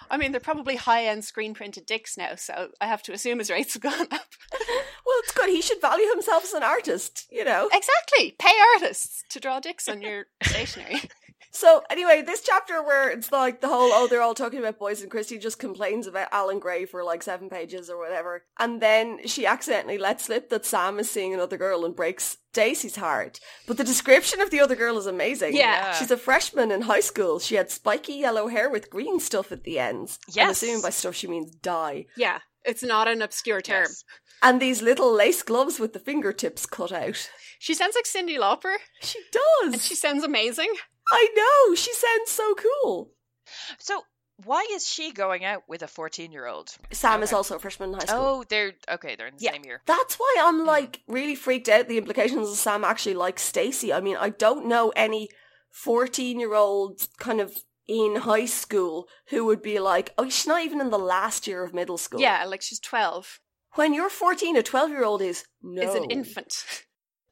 I 0.09 0.17
mean, 0.17 0.31
they're 0.31 0.39
probably 0.41 0.75
high 0.75 1.05
end 1.05 1.25
screen 1.25 1.53
printed 1.53 1.85
dicks 1.85 2.17
now, 2.17 2.35
so 2.35 2.69
I 2.81 2.87
have 2.87 3.03
to 3.03 3.13
assume 3.13 3.39
his 3.39 3.49
rates 3.49 3.73
have 3.73 3.81
gone 3.83 4.07
up. 4.11 4.21
Well, 5.05 5.15
it's 5.19 5.31
good. 5.31 5.49
He 5.49 5.61
should 5.61 5.79
value 5.79 6.09
himself 6.09 6.43
as 6.43 6.51
an 6.51 6.63
artist, 6.63 7.27
you 7.31 7.45
know. 7.45 7.69
Exactly. 7.71 8.35
Pay 8.37 8.51
artists 8.75 9.23
to 9.29 9.39
draw 9.39 9.61
dicks 9.61 9.87
on 9.87 10.01
your 10.01 10.25
stationery. 10.43 10.95
So 11.57 11.81
anyway, 11.89 12.21
this 12.21 12.41
chapter 12.41 12.83
where 12.83 13.09
it's 13.09 13.31
like 13.31 13.61
the 13.61 13.67
whole 13.67 13.89
oh 13.91 14.05
they're 14.07 14.21
all 14.21 14.35
talking 14.35 14.59
about 14.59 14.77
boys 14.77 15.01
and 15.01 15.09
Kristy 15.11 15.41
just 15.41 15.57
complains 15.57 16.05
about 16.05 16.27
Alan 16.31 16.59
Gray 16.59 16.85
for 16.85 17.03
like 17.03 17.23
seven 17.23 17.49
pages 17.49 17.89
or 17.89 17.97
whatever, 17.97 18.43
and 18.59 18.79
then 18.79 19.25
she 19.25 19.47
accidentally 19.47 19.97
lets 19.97 20.25
slip 20.25 20.49
that 20.51 20.67
Sam 20.67 20.99
is 20.99 21.09
seeing 21.09 21.33
another 21.33 21.57
girl 21.57 21.83
and 21.83 21.95
breaks 21.95 22.37
Daisy's 22.53 22.97
heart. 22.97 23.39
But 23.65 23.77
the 23.77 23.83
description 23.83 24.39
of 24.39 24.51
the 24.51 24.59
other 24.59 24.75
girl 24.75 24.99
is 24.99 25.07
amazing. 25.07 25.55
Yeah. 25.55 25.93
she's 25.93 26.11
a 26.11 26.17
freshman 26.17 26.69
in 26.71 26.81
high 26.83 26.99
school. 26.99 27.39
She 27.39 27.55
had 27.55 27.71
spiky 27.71 28.13
yellow 28.13 28.47
hair 28.49 28.69
with 28.69 28.91
green 28.91 29.19
stuff 29.19 29.51
at 29.51 29.63
the 29.63 29.79
ends. 29.79 30.19
Yes, 30.27 30.45
I'm 30.45 30.51
assuming 30.51 30.81
by 30.83 30.91
stuff 30.91 31.15
she 31.15 31.25
means 31.27 31.55
dye. 31.55 32.05
Yeah. 32.15 32.39
It's 32.65 32.83
not 32.83 33.07
an 33.07 33.23
obscure 33.23 33.61
term. 33.61 33.85
Yes. 33.87 34.03
And 34.43 34.61
these 34.61 34.83
little 34.83 35.11
lace 35.11 35.41
gloves 35.41 35.79
with 35.79 35.93
the 35.93 35.99
fingertips 35.99 36.67
cut 36.67 36.91
out. 36.91 37.29
She 37.57 37.73
sounds 37.73 37.95
like 37.95 38.05
Cyndi 38.05 38.37
Lauper, 38.37 38.75
She 39.01 39.19
does. 39.31 39.73
and 39.73 39.81
she 39.81 39.95
sounds 39.95 40.23
amazing. 40.23 40.71
I 41.11 41.27
know. 41.35 41.75
She 41.75 41.93
sounds 41.93 42.31
so 42.31 42.55
cool. 42.55 43.11
So 43.79 44.03
why 44.43 44.67
is 44.71 44.87
she 44.87 45.11
going 45.11 45.43
out 45.43 45.63
with 45.67 45.81
a 45.81 45.87
14 45.87 46.31
year 46.31 46.45
old? 46.45 46.75
Sam 46.91 47.23
is 47.23 47.33
also 47.33 47.55
a 47.55 47.59
freshman 47.59 47.89
in 47.89 47.95
high 47.95 48.05
school. 48.05 48.19
Oh, 48.19 48.43
they're 48.47 48.73
okay. 48.89 49.15
They're 49.15 49.27
in 49.27 49.37
the 49.37 49.43
Yeah. 49.43 49.53
same 49.53 49.65
year. 49.65 49.81
That's 49.85 50.15
why 50.15 50.35
I'm 50.39 50.61
hmm. 50.61 50.67
like 50.67 51.01
really 51.07 51.35
freaked 51.35 51.69
out 51.69 51.87
the 51.87 51.97
implications 51.97 52.49
of 52.49 52.55
Sam 52.57 52.83
actually 52.83 53.15
likes 53.15 53.41
Stacey. 53.41 53.91
I 53.91 53.99
mean, 53.99 54.17
I 54.17 54.29
don't 54.29 54.67
know 54.67 54.89
any 54.95 55.29
14 55.71 56.39
year 56.39 56.53
old 56.53 57.07
kind 57.17 57.41
of 57.41 57.57
in 57.87 58.17
high 58.17 58.45
school 58.45 59.07
who 59.29 59.45
would 59.45 59.61
be 59.61 59.79
like, 59.79 60.13
oh, 60.17 60.29
she's 60.29 60.47
not 60.47 60.63
even 60.63 60.81
in 60.81 60.89
the 60.89 60.99
last 60.99 61.47
year 61.47 61.63
of 61.63 61.73
middle 61.73 61.97
school. 61.97 62.19
Yeah, 62.19 62.43
like 62.45 62.61
she's 62.61 62.79
12. 62.79 63.39
When 63.75 63.93
you're 63.93 64.09
14, 64.09 64.57
a 64.57 64.63
12 64.63 64.89
year 64.91 65.03
old 65.03 65.21
is 65.21 65.45
no. 65.61 65.81
Is 65.81 65.95
an 65.95 66.11
infant. 66.11 66.63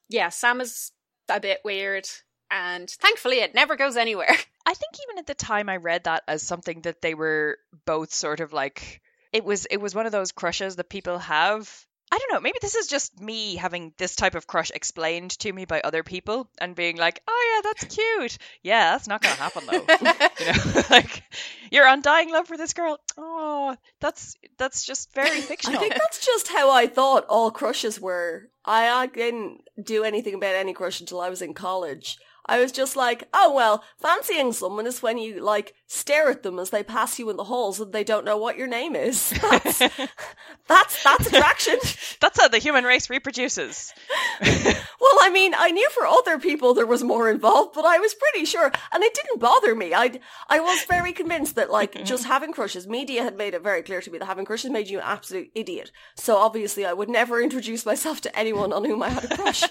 Yeah, 0.07 0.29
Sam 0.29 0.61
is 0.61 0.91
a 1.29 1.39
bit 1.39 1.61
weird, 1.65 2.07
and 2.51 2.89
thankfully 2.89 3.37
it 3.37 3.55
never 3.55 3.75
goes 3.75 3.97
anywhere. 3.97 4.29
I 4.65 4.73
think 4.73 4.93
even 5.03 5.19
at 5.19 5.27
the 5.27 5.35
time 5.35 5.69
I 5.69 5.77
read 5.77 6.05
that 6.05 6.23
as 6.27 6.43
something 6.43 6.81
that 6.81 7.01
they 7.01 7.13
were 7.13 7.57
both 7.85 8.13
sort 8.13 8.39
of 8.39 8.53
like 8.53 9.01
it 9.31 9.43
was 9.43 9.65
it 9.65 9.77
was 9.77 9.93
one 9.93 10.05
of 10.05 10.11
those 10.11 10.31
crushes 10.31 10.77
that 10.77 10.89
people 10.89 11.19
have. 11.19 11.85
I 12.11 12.19
don't 12.19 12.31
know, 12.31 12.39
maybe 12.39 12.59
this 12.61 12.75
is 12.75 12.85
just 12.87 13.19
me 13.19 13.55
having 13.55 13.91
this 13.97 14.15
type 14.15 14.35
of 14.35 14.45
crush 14.45 14.71
explained 14.73 15.31
to 15.39 15.51
me 15.51 15.65
by 15.65 15.81
other 15.81 16.03
people 16.03 16.47
and 16.59 16.75
being 16.75 16.97
like, 16.97 17.21
"Oh 17.27 17.53
yeah, 17.55 17.69
that's 17.69 17.95
cute." 17.95 18.37
Yeah, 18.61 18.91
that's 18.91 19.07
not 19.07 19.23
going 19.23 19.35
to 19.35 19.41
happen 19.41 19.63
though. 19.65 19.73
you 20.39 20.73
know, 20.75 20.81
like 20.91 21.23
you're 21.71 21.87
undying 21.87 22.31
love 22.31 22.47
for 22.47 22.57
this 22.57 22.73
girl. 22.73 22.99
Oh, 23.17 23.75
that's 23.99 24.35
that's 24.57 24.85
just 24.85 25.13
very 25.13 25.41
fictional. 25.41 25.77
I 25.77 25.81
think 25.81 25.95
that's 25.95 26.23
just 26.25 26.47
how 26.47 26.71
I 26.71 26.85
thought 26.85 27.25
all 27.27 27.49
crushes 27.49 27.99
were. 27.99 28.49
I, 28.63 28.87
I 28.87 29.07
didn't 29.07 29.61
do 29.83 30.03
anything 30.03 30.35
about 30.35 30.55
any 30.55 30.73
crush 30.73 30.99
until 30.99 31.19
I 31.19 31.29
was 31.29 31.41
in 31.41 31.53
college. 31.53 32.17
I 32.47 32.59
was 32.59 32.71
just 32.71 32.95
like, 32.95 33.27
oh 33.33 33.53
well, 33.53 33.83
fancying 33.97 34.53
someone 34.53 34.87
is 34.87 35.01
when 35.01 35.17
you 35.17 35.41
like 35.41 35.73
stare 35.87 36.29
at 36.29 36.43
them 36.43 36.59
as 36.59 36.69
they 36.69 36.83
pass 36.83 37.17
you 37.19 37.29
in 37.29 37.37
the 37.37 37.43
halls 37.45 37.79
and 37.79 37.91
they 37.91 38.03
don't 38.03 38.25
know 38.25 38.37
what 38.37 38.57
your 38.57 38.67
name 38.67 38.95
is. 38.95 39.29
That's 39.41 39.79
that's, 40.67 41.03
that's 41.03 41.27
attraction. 41.27 41.77
That's 42.21 42.39
how 42.41 42.47
the 42.47 42.57
human 42.57 42.83
race 42.85 43.09
reproduces. 43.09 43.93
well, 44.41 45.17
I 45.21 45.29
mean, 45.31 45.53
I 45.55 45.69
knew 45.71 45.87
for 45.91 46.07
other 46.07 46.39
people 46.39 46.73
there 46.73 46.87
was 46.87 47.03
more 47.03 47.29
involved, 47.29 47.73
but 47.75 47.85
I 47.85 47.99
was 47.99 48.15
pretty 48.15 48.45
sure, 48.45 48.71
and 48.91 49.03
it 49.03 49.13
didn't 49.13 49.39
bother 49.39 49.75
me. 49.75 49.93
I 49.93 50.19
I 50.49 50.59
was 50.59 50.83
very 50.85 51.13
convinced 51.13 51.55
that 51.55 51.69
like 51.69 52.03
just 52.03 52.25
having 52.25 52.51
crushes, 52.51 52.87
media 52.87 53.23
had 53.23 53.37
made 53.37 53.53
it 53.53 53.61
very 53.61 53.83
clear 53.83 54.01
to 54.01 54.11
me 54.11 54.17
that 54.17 54.25
having 54.25 54.45
crushes 54.45 54.71
made 54.71 54.87
you 54.89 54.97
an 54.97 55.03
absolute 55.05 55.51
idiot. 55.53 55.91
So 56.15 56.37
obviously, 56.37 56.85
I 56.85 56.93
would 56.93 57.09
never 57.09 57.41
introduce 57.41 57.85
myself 57.85 58.21
to 58.21 58.37
anyone 58.37 58.73
on 58.73 58.85
whom 58.85 59.03
I 59.03 59.09
had 59.09 59.25
a 59.25 59.35
crush. 59.35 59.63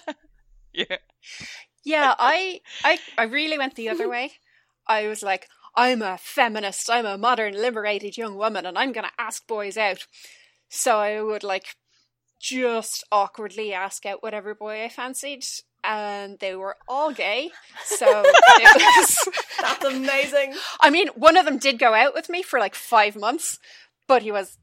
Yeah. 0.72 0.96
Yeah, 1.85 2.14
I, 2.18 2.61
I, 2.82 2.99
I 3.18 3.24
really 3.24 3.59
went 3.59 3.74
the 3.74 3.91
other 3.91 4.09
way. 4.09 4.32
I 4.87 5.07
was 5.07 5.22
like, 5.22 5.49
I'm 5.76 6.03
a 6.03 6.18
feminist. 6.18 6.89
I'm 6.91 7.07
a 7.07 7.18
modern, 7.18 7.55
liberated 7.55 8.16
young 8.16 8.37
woman, 8.37 8.64
and 8.64 8.78
I'm 8.78 8.93
going 8.93 9.07
to 9.07 9.12
ask 9.22 9.47
boys 9.47 9.76
out. 9.76 10.07
So 10.68 10.99
I 10.99 11.20
would 11.20 11.43
like 11.43 11.76
just 12.41 13.05
awkwardly 13.11 13.72
ask 13.72 14.07
out 14.07 14.22
whatever 14.22 14.55
boy 14.55 14.85
I 14.85 14.89
fancied, 14.89 15.45
and 15.82 16.39
they 16.39 16.55
were 16.55 16.76
all 16.89 17.12
gay. 17.12 17.51
So 17.85 18.22
it 18.24 18.97
was. 18.99 19.28
That's 19.61 19.85
amazing. 19.85 20.55
I 20.80 20.91
mean, 20.91 21.09
one 21.09 21.37
of 21.37 21.45
them 21.45 21.59
did 21.59 21.78
go 21.78 21.95
out 21.95 22.14
with 22.14 22.28
me 22.28 22.43
for 22.43 22.59
like 22.59 22.74
five 22.74 23.16
months, 23.16 23.59
but 24.07 24.22
he 24.22 24.32
was 24.32 24.59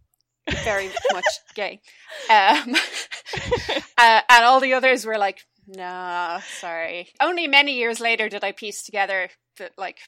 very 0.64 0.90
much 1.14 1.26
gay. 1.56 1.82
Um, 2.30 2.76
uh, 3.98 4.22
and 4.30 4.46
all 4.46 4.60
the 4.60 4.74
others 4.74 5.06
were 5.06 5.18
like, 5.18 5.46
nah, 5.76 6.40
sorry. 6.60 7.10
Only 7.20 7.48
many 7.48 7.74
years 7.78 8.00
later 8.00 8.30
did 8.30 8.44
I 8.44 8.52
piece 8.52 8.84
together 8.84 9.30
that 9.58 9.72
like, 9.78 10.00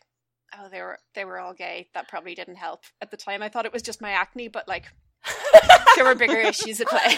oh, 0.58 0.68
they 0.70 0.82
were 0.82 1.00
they 1.16 1.26
were 1.26 1.40
all 1.40 1.54
gay. 1.54 1.90
That 1.94 2.08
probably 2.08 2.36
didn't 2.36 2.56
help 2.56 2.84
at 3.02 3.12
the 3.12 3.18
time. 3.18 3.42
I 3.42 3.50
thought 3.50 3.66
it 3.66 3.74
was 3.74 3.82
just 3.82 4.02
my 4.02 4.12
acne, 4.12 4.48
but 4.48 4.68
like, 4.68 4.86
there 5.96 6.06
were 6.06 6.16
bigger 6.16 6.40
issues 6.40 6.82
at 6.82 6.88
play. 6.88 7.18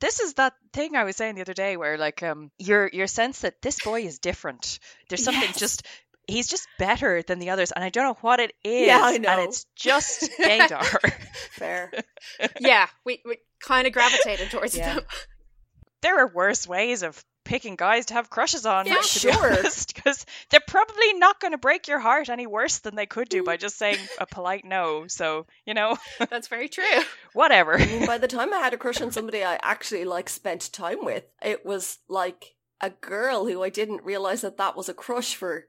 this 0.00 0.20
is 0.20 0.34
that 0.34 0.54
thing 0.72 0.96
I 0.96 1.04
was 1.04 1.16
saying 1.16 1.34
the 1.36 1.40
other 1.42 1.54
day 1.54 1.76
where 1.76 1.96
like 1.98 2.22
um 2.22 2.50
your 2.58 2.88
your 2.92 3.06
sense 3.06 3.40
that 3.40 3.60
this 3.62 3.78
boy 3.82 4.02
is 4.02 4.18
different. 4.18 4.78
There's 5.08 5.24
something 5.24 5.42
Yes. 5.50 5.58
just 5.58 5.86
he's 6.26 6.48
just 6.48 6.66
better 6.78 7.22
than 7.22 7.38
the 7.38 7.50
others 7.50 7.70
and 7.72 7.84
I 7.84 7.90
don't 7.90 8.04
know 8.04 8.18
what 8.22 8.40
it 8.40 8.52
is. 8.64 8.86
Yeah, 8.86 9.00
I 9.02 9.18
know. 9.18 9.28
And 9.28 9.40
it's 9.42 9.66
just 9.76 10.30
gaydar. 10.40 11.12
Fair. 11.50 11.92
Yeah, 12.60 12.86
we 13.04 13.20
we 13.24 13.38
kind 13.60 13.86
of 13.86 13.92
gravitated 13.92 14.50
towards 14.50 14.76
Yeah. 14.76 14.94
them. 14.94 15.04
There 16.04 16.20
are 16.20 16.28
worse 16.28 16.68
ways 16.68 17.02
of 17.02 17.24
picking 17.44 17.76
guys 17.76 18.06
to 18.06 18.14
have 18.14 18.30
crushes 18.30 18.66
on, 18.66 18.86
Yeah, 18.86 18.94
to 19.02 19.26
be 19.26 19.32
sure. 19.32 19.52
honest, 19.52 19.94
because 19.94 20.24
they're 20.50 20.60
probably 20.66 21.14
not 21.14 21.40
going 21.40 21.52
to 21.52 21.58
break 21.58 21.88
your 21.88 21.98
heart 21.98 22.28
any 22.28 22.46
worse 22.46 22.78
than 22.78 22.94
they 22.94 23.06
could 23.06 23.28
do 23.28 23.42
mm. 23.42 23.46
by 23.46 23.56
just 23.56 23.78
saying 23.78 23.98
a 24.18 24.26
polite 24.26 24.64
no. 24.64 25.06
So, 25.08 25.46
you 25.66 25.74
know, 25.74 25.96
That's 26.30 26.48
very 26.48 26.68
true. 26.68 26.84
whatever. 27.32 27.74
I 27.78 27.86
mean, 27.86 28.06
by 28.06 28.18
the 28.18 28.28
time 28.28 28.52
I 28.52 28.58
had 28.58 28.74
a 28.74 28.78
crush 28.78 29.00
on 29.00 29.12
somebody 29.12 29.42
I 29.42 29.58
actually 29.62 30.04
like 30.04 30.28
spent 30.28 30.72
time 30.72 31.04
with, 31.04 31.24
it 31.42 31.64
was 31.64 31.98
like 32.08 32.54
a 32.80 32.90
girl 32.90 33.46
who 33.46 33.62
I 33.62 33.70
didn't 33.70 34.04
realize 34.04 34.42
that 34.42 34.58
that 34.58 34.76
was 34.76 34.88
a 34.88 34.94
crush 34.94 35.34
for 35.34 35.66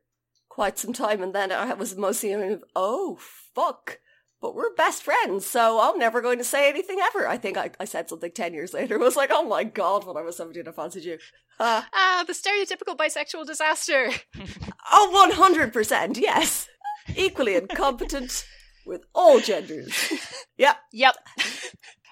quite 0.50 0.78
some 0.78 0.94
time, 0.94 1.22
and 1.22 1.34
then 1.34 1.52
I 1.52 1.74
was 1.74 1.98
mostly 1.98 2.32
kind 2.32 2.52
of, 2.54 2.64
oh 2.76 3.18
fuck. 3.54 4.00
But 4.46 4.54
we're 4.54 4.76
best 4.76 5.02
friends, 5.02 5.44
so 5.44 5.82
I'm 5.82 5.98
never 5.98 6.22
going 6.22 6.38
to 6.38 6.44
say 6.44 6.70
anything 6.70 7.00
ever. 7.02 7.28
I 7.28 7.36
think 7.36 7.58
I, 7.58 7.72
I 7.80 7.86
said 7.86 8.08
something 8.08 8.30
10 8.30 8.54
years 8.54 8.76
later. 8.76 8.94
It 9.00 9.00
was 9.00 9.16
like, 9.16 9.32
oh 9.34 9.44
my 9.44 9.64
god, 9.64 10.06
when 10.06 10.18
I 10.18 10.22
was 10.22 10.38
17, 10.38 10.68
I 10.68 10.72
fancied 10.72 11.04
you. 11.04 11.18
Uh, 11.60 11.82
Ah, 11.92 12.24
the 12.28 12.34
stereotypical 12.34 12.96
bisexual 12.96 13.48
disaster. 13.48 14.12
oh, 14.92 15.32
100%, 15.36 16.18
yes. 16.20 16.68
Equally 17.16 17.56
incompetent 17.56 18.46
with 18.86 19.02
all 19.16 19.40
genders. 19.40 20.14
Yeah. 20.58 20.76
Yep. 20.94 21.16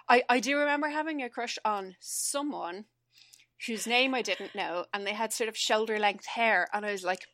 I, 0.10 0.24
I 0.28 0.40
do 0.40 0.58
remember 0.58 0.88
having 0.88 1.22
a 1.22 1.30
crush 1.30 1.60
on 1.64 1.94
someone 2.00 2.86
whose 3.68 3.86
name 3.86 4.16
I 4.16 4.24
didn't 4.24 4.56
know, 4.56 4.86
and 4.92 5.06
they 5.06 5.14
had 5.14 5.34
sort 5.34 5.50
of 5.50 5.56
shoulder 5.56 6.00
length 6.00 6.26
hair, 6.26 6.68
and 6.74 6.84
I 6.84 6.94
was 6.94 7.04
like, 7.04 7.28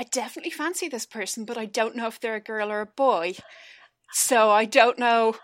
I 0.00 0.04
definitely 0.04 0.50
fancy 0.50 0.88
this 0.88 1.04
person, 1.04 1.44
but 1.44 1.58
I 1.58 1.66
don't 1.66 1.94
know 1.94 2.06
if 2.06 2.20
they're 2.20 2.36
a 2.36 2.40
girl 2.40 2.72
or 2.72 2.80
a 2.80 2.86
boy. 2.86 3.34
So 4.12 4.50
I 4.50 4.64
don't 4.64 4.98
know 4.98 5.34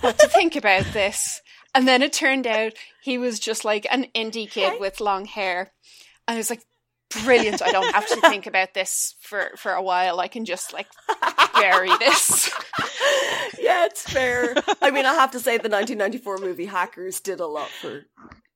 what 0.00 0.18
to 0.18 0.28
think 0.28 0.56
about 0.56 0.84
this. 0.92 1.40
And 1.74 1.86
then 1.86 2.02
it 2.02 2.12
turned 2.12 2.46
out 2.46 2.72
he 3.02 3.18
was 3.18 3.38
just 3.38 3.64
like 3.64 3.86
an 3.90 4.06
indie 4.14 4.50
kid 4.50 4.80
with 4.80 5.00
long 5.00 5.24
hair. 5.24 5.72
And 6.26 6.34
I 6.34 6.38
was 6.38 6.50
like, 6.50 6.62
brilliant. 7.24 7.62
I 7.62 7.70
don't 7.70 7.94
have 7.94 8.06
to 8.08 8.20
think 8.28 8.46
about 8.46 8.74
this 8.74 9.14
for, 9.20 9.50
for 9.56 9.72
a 9.72 9.82
while. 9.82 10.20
I 10.20 10.28
can 10.28 10.44
just 10.44 10.72
like 10.72 10.88
bury 11.54 11.90
this. 11.98 12.48
yeah, 13.58 13.86
it's 13.86 14.02
fair. 14.02 14.54
I 14.80 14.90
mean, 14.90 15.06
I 15.06 15.14
have 15.14 15.32
to 15.32 15.40
say 15.40 15.52
the 15.52 15.68
1994 15.68 16.38
movie 16.38 16.66
Hackers 16.66 17.20
did 17.20 17.40
a 17.40 17.46
lot 17.46 17.68
for 17.68 18.06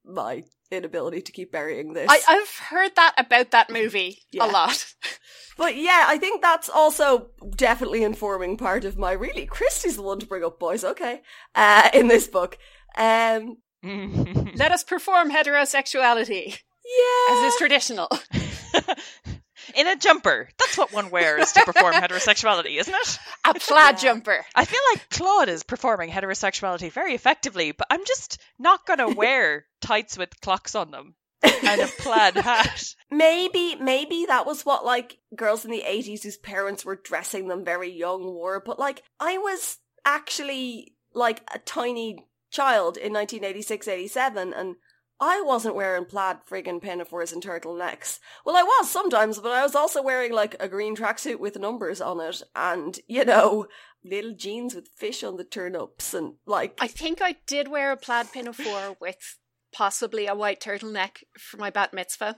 my 0.05 0.45
inability 0.71 1.23
to 1.23 1.33
keep 1.33 1.53
burying 1.53 1.93
this. 1.93 2.09
I, 2.11 2.21
I've 2.29 2.67
heard 2.69 2.97
that 2.97 3.15
about 3.19 3.51
that 3.53 3.71
movie 3.71 4.23
Yeah. 4.33 4.47
a 4.47 4.49
lot. 4.51 4.95
but 5.57 5.77
yeah, 5.77 6.05
I 6.09 6.19
think 6.19 6.43
that's 6.43 6.69
also 6.69 7.29
definitely 7.57 8.03
informing 8.03 8.57
part 8.57 8.85
of 8.85 8.99
my 8.99 9.13
really 9.13 9.47
Kristy's 9.47 9.97
the 9.97 10.03
one 10.03 10.19
to 10.21 10.27
bring 10.27 10.45
up 10.45 10.59
boys, 10.59 10.85
okay, 10.85 11.23
uh, 11.55 11.91
in 11.93 12.09
this 12.09 12.27
book. 12.27 12.59
Um, 12.97 13.59
Let 13.85 14.73
us 14.73 14.83
perform 14.83 15.31
heterosexuality 15.31 16.59
yeah. 16.85 17.35
as 17.37 17.53
is 17.53 17.59
traditional. 17.59 18.09
In 19.75 19.87
a 19.87 19.97
jumper. 19.97 20.49
That's 20.59 20.77
what 20.79 20.93
one 20.93 21.11
wears 21.11 21.53
to 21.53 21.65
perform 21.65 21.95
heterosexuality, 21.95 22.79
isn't 22.79 22.95
it? 22.95 23.19
A 23.45 23.55
plaid 23.55 23.95
Yeah. 23.97 24.13
jumper. 24.13 24.45
I 24.55 24.65
feel 24.65 24.81
like 24.93 25.09
Claude 25.11 25.49
is 25.49 25.63
performing 25.63 26.11
heterosexuality 26.11 26.91
very 26.91 27.15
effectively, 27.15 27.73
but 27.73 27.87
I'm 27.91 28.05
just 28.05 28.41
not 28.59 28.87
going 28.87 28.99
to 29.01 29.09
wear 29.09 29.67
tights 29.81 30.17
with 30.19 30.41
clocks 30.41 30.75
on 30.75 30.91
them 30.91 31.15
and 31.43 31.81
a 31.81 31.87
plaid 31.87 32.35
hat. 32.37 32.95
Maybe, 33.11 33.77
maybe 33.77 34.25
that 34.27 34.47
was 34.47 34.65
what 34.65 34.85
like 34.85 35.19
girls 35.37 35.65
in 35.65 35.71
the 35.71 35.85
80s 35.87 36.23
whose 36.23 36.37
parents 36.39 36.85
were 36.85 36.97
dressing 36.97 37.49
them 37.49 37.65
very 37.65 37.91
young 37.91 38.25
wore, 38.25 38.61
but 38.65 38.79
like 38.79 39.03
I 39.21 39.39
was 39.39 39.79
actually 40.05 40.95
like 41.13 41.43
a 41.55 41.59
tiny 41.59 42.27
child 42.51 42.97
in 42.97 43.13
1986 43.13 43.89
87 43.89 44.53
and 44.53 44.77
I 45.21 45.43
wasn't 45.43 45.77
wearing 45.77 46.05
plaid 46.07 46.39
friggin' 46.49 46.83
pinafores 46.83 47.33
and 47.33 47.43
turtlenecks. 47.43 48.19
Well, 48.45 48.57
I 48.57 48.63
was 48.63 48.91
sometimes, 48.91 49.39
but 49.39 49.53
I 49.53 49.63
was 49.63 49.75
also 49.75 50.03
wearing 50.03 50.33
like 50.33 50.57
a 50.59 50.69
green 50.69 50.97
tracksuit 50.97 51.39
with 51.39 51.59
numbers 51.59 52.01
on 52.01 52.21
it 52.21 52.43
and, 52.55 52.99
you 53.07 53.25
know, 53.25 53.67
little 54.05 54.33
jeans 54.33 54.75
with 54.75 54.89
fish 54.89 55.23
on 55.23 55.37
the 55.37 55.45
turnips 55.45 56.13
and 56.13 56.35
like 56.47 56.77
I 56.81 56.89
think 56.89 57.23
I 57.23 57.37
did 57.47 57.69
wear 57.69 57.91
a 57.93 57.97
plaid 57.97 58.33
pinafore 58.33 58.97
with 59.01 59.39
possibly 59.73 60.27
a 60.27 60.35
white 60.35 60.61
turtleneck 60.61 61.23
for 61.39 61.57
my 61.57 61.71
bat 61.71 61.95
mitzvah. 61.95 62.37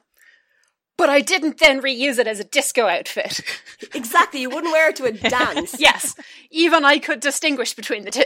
But 0.96 1.10
I 1.10 1.20
didn't 1.20 1.58
then 1.58 1.82
reuse 1.82 2.18
it 2.18 2.26
as 2.26 2.40
a 2.40 2.44
disco 2.44 2.86
outfit. 2.86 3.40
exactly, 3.94 4.40
you 4.40 4.48
wouldn't 4.48 4.72
wear 4.72 4.90
it 4.90 4.96
to 4.96 5.04
a 5.04 5.12
dance. 5.30 5.78
yes, 5.78 6.14
even 6.50 6.84
I 6.86 6.98
could 6.98 7.20
distinguish 7.20 7.74
between 7.74 8.04
the 8.04 8.10
two. 8.10 8.22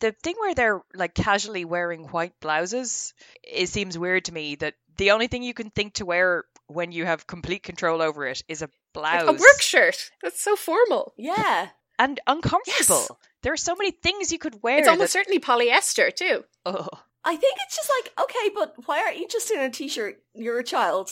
The 0.00 0.12
thing 0.12 0.34
where 0.38 0.54
they're 0.54 0.82
like 0.94 1.14
casually 1.14 1.64
wearing 1.64 2.04
white 2.04 2.32
blouses, 2.40 3.14
it 3.42 3.68
seems 3.68 3.98
weird 3.98 4.26
to 4.26 4.32
me 4.32 4.56
that 4.56 4.74
the 4.96 5.10
only 5.12 5.26
thing 5.26 5.42
you 5.42 5.54
can 5.54 5.70
think 5.70 5.94
to 5.94 6.06
wear 6.06 6.44
when 6.66 6.92
you 6.92 7.04
have 7.04 7.26
complete 7.26 7.62
control 7.62 8.00
over 8.02 8.26
it 8.26 8.42
is 8.48 8.62
a 8.62 8.70
blouse. 8.92 9.28
A 9.28 9.32
work 9.32 9.60
shirt. 9.60 10.10
That's 10.22 10.40
so 10.40 10.56
formal. 10.56 11.12
Yeah. 11.16 11.68
and 11.98 12.18
uncomfortable. 12.26 13.06
Yes. 13.08 13.10
There 13.42 13.52
are 13.52 13.56
so 13.58 13.74
many 13.76 13.90
things 13.90 14.32
you 14.32 14.38
could 14.38 14.62
wear. 14.62 14.78
It's 14.78 14.88
almost 14.88 15.12
that- 15.12 15.18
certainly 15.18 15.40
polyester 15.40 16.14
too. 16.14 16.44
Oh. 16.64 16.88
I 17.26 17.36
think 17.36 17.56
it's 17.66 17.76
just 17.76 17.90
like, 17.90 18.12
okay, 18.22 18.50
but 18.54 18.74
why 18.86 19.00
aren't 19.00 19.18
you 19.18 19.26
just 19.28 19.50
in 19.50 19.60
a 19.60 19.70
t 19.70 19.88
shirt? 19.88 20.16
You're 20.34 20.58
a 20.58 20.64
child. 20.64 21.10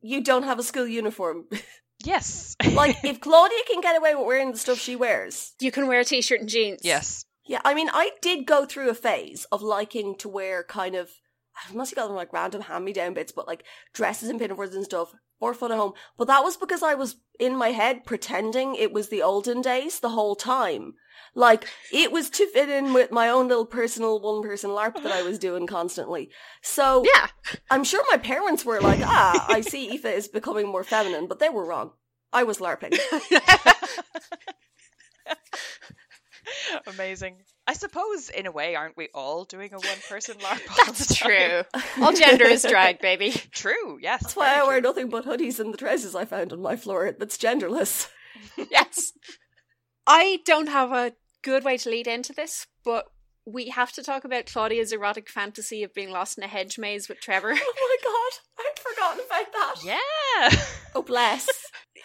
You 0.00 0.22
don't 0.22 0.44
have 0.44 0.58
a 0.58 0.62
school 0.62 0.86
uniform. 0.86 1.46
Yes. 2.02 2.56
like, 2.72 2.96
if 3.04 3.20
Claudia 3.20 3.58
can 3.70 3.82
get 3.82 3.94
away 3.94 4.14
with 4.14 4.26
wearing 4.26 4.52
the 4.52 4.56
stuff 4.56 4.78
she 4.78 4.96
wears. 4.96 5.52
You 5.60 5.70
can 5.70 5.86
wear 5.86 6.00
a 6.00 6.04
t-shirt 6.04 6.40
and 6.40 6.48
jeans. 6.48 6.80
yes. 6.82 7.26
Yeah, 7.50 7.60
I 7.64 7.74
mean, 7.74 7.90
I 7.92 8.12
did 8.22 8.46
go 8.46 8.64
through 8.64 8.90
a 8.90 8.94
phase 8.94 9.44
of 9.50 9.60
liking 9.60 10.14
to 10.18 10.28
wear 10.28 10.62
kind 10.62 10.94
of, 10.94 11.10
I 11.68 11.74
must 11.74 11.90
have 11.90 11.96
got 11.96 12.06
them 12.06 12.14
like 12.14 12.32
random 12.32 12.60
hand 12.60 12.84
me 12.84 12.92
down 12.92 13.12
bits, 13.12 13.32
but 13.32 13.48
like 13.48 13.64
dresses 13.92 14.28
and 14.28 14.38
pinafores 14.38 14.72
and 14.72 14.84
stuff 14.84 15.12
for 15.40 15.52
fun 15.52 15.72
at 15.72 15.76
home. 15.76 15.94
But 16.16 16.28
that 16.28 16.44
was 16.44 16.56
because 16.56 16.84
I 16.84 16.94
was 16.94 17.16
in 17.40 17.56
my 17.56 17.70
head 17.70 18.04
pretending 18.04 18.76
it 18.76 18.92
was 18.92 19.08
the 19.08 19.22
olden 19.22 19.62
days 19.62 19.98
the 19.98 20.10
whole 20.10 20.36
time. 20.36 20.94
Like, 21.34 21.66
it 21.92 22.12
was 22.12 22.30
to 22.30 22.46
fit 22.46 22.68
in 22.68 22.92
with 22.92 23.10
my 23.10 23.28
own 23.28 23.48
little 23.48 23.66
personal 23.66 24.20
one 24.20 24.44
person 24.44 24.70
LARP 24.70 25.02
that 25.02 25.10
I 25.10 25.22
was 25.22 25.36
doing 25.46 25.66
constantly. 25.66 26.30
So, 26.62 27.04
Yeah. 27.04 27.26
I'm 27.68 27.82
sure 27.82 28.04
my 28.12 28.18
parents 28.18 28.64
were 28.64 28.80
like, 28.80 29.00
ah, 29.02 29.46
I 29.48 29.60
see 29.62 29.88
Aoife 29.90 30.04
is 30.04 30.28
becoming 30.28 30.68
more 30.68 30.84
feminine, 30.84 31.26
but 31.26 31.40
they 31.40 31.48
were 31.48 31.66
wrong. 31.66 31.94
I 32.32 32.44
was 32.44 32.58
LARPing. 32.58 32.96
Amazing. 36.86 37.36
I 37.66 37.74
suppose, 37.74 38.28
in 38.30 38.46
a 38.46 38.52
way, 38.52 38.74
aren't 38.74 38.96
we 38.96 39.08
all 39.14 39.44
doing 39.44 39.72
a 39.72 39.76
one 39.76 39.98
person 40.08 40.36
LARP? 40.38 40.68
all 40.70 40.84
That's 40.86 41.06
the 41.06 41.14
time? 41.14 41.30
true. 41.30 41.80
All 42.04 42.12
gender 42.12 42.46
is 42.46 42.62
drag, 42.62 43.00
baby. 43.00 43.30
True, 43.52 43.98
yes. 44.00 44.22
That's 44.22 44.36
why 44.36 44.54
very 44.54 44.60
I 44.60 44.66
wear 44.66 44.80
nothing 44.80 45.08
but 45.08 45.24
hoodies 45.24 45.60
and 45.60 45.72
the 45.72 45.78
trousers 45.78 46.14
I 46.14 46.24
found 46.24 46.52
on 46.52 46.60
my 46.60 46.76
floor 46.76 47.14
that's 47.18 47.36
genderless. 47.36 48.08
Yes. 48.70 49.12
I 50.06 50.40
don't 50.44 50.68
have 50.68 50.92
a 50.92 51.12
good 51.42 51.64
way 51.64 51.76
to 51.78 51.90
lead 51.90 52.06
into 52.06 52.32
this, 52.32 52.66
but 52.84 53.06
we 53.46 53.68
have 53.68 53.92
to 53.92 54.02
talk 54.02 54.24
about 54.24 54.46
Claudia's 54.46 54.92
erotic 54.92 55.28
fantasy 55.28 55.82
of 55.82 55.94
being 55.94 56.10
lost 56.10 56.38
in 56.38 56.44
a 56.44 56.48
hedge 56.48 56.78
maze 56.78 57.08
with 57.08 57.20
Trevor. 57.20 57.52
Oh 57.52 57.54
my 57.54 57.96
god, 58.02 58.32
I'd 58.58 58.78
forgotten 58.78 59.24
about 59.26 59.52
that. 59.52 59.74
Yeah. 59.84 60.64
Oh 60.94 61.02
bless. 61.02 61.48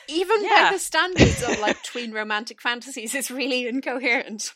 Even 0.08 0.44
Yeah. 0.44 0.70
by 0.70 0.74
the 0.74 0.80
standards 0.80 1.42
of 1.44 1.60
like 1.60 1.82
tween 1.84 2.12
romantic 2.12 2.62
fantasies, 2.62 3.16
it's 3.16 3.32
really 3.32 3.68
incoherent. 3.68 4.54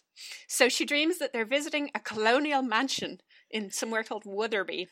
So 0.48 0.70
she 0.70 0.86
dreams 0.86 1.18
that 1.20 1.34
they're 1.34 1.46
visiting 1.46 1.90
a 1.96 2.00
colonial 2.00 2.62
mansion 2.62 3.20
in 3.50 3.72
somewhere 3.72 4.04
called 4.04 4.26
Wotherby. 4.26 4.88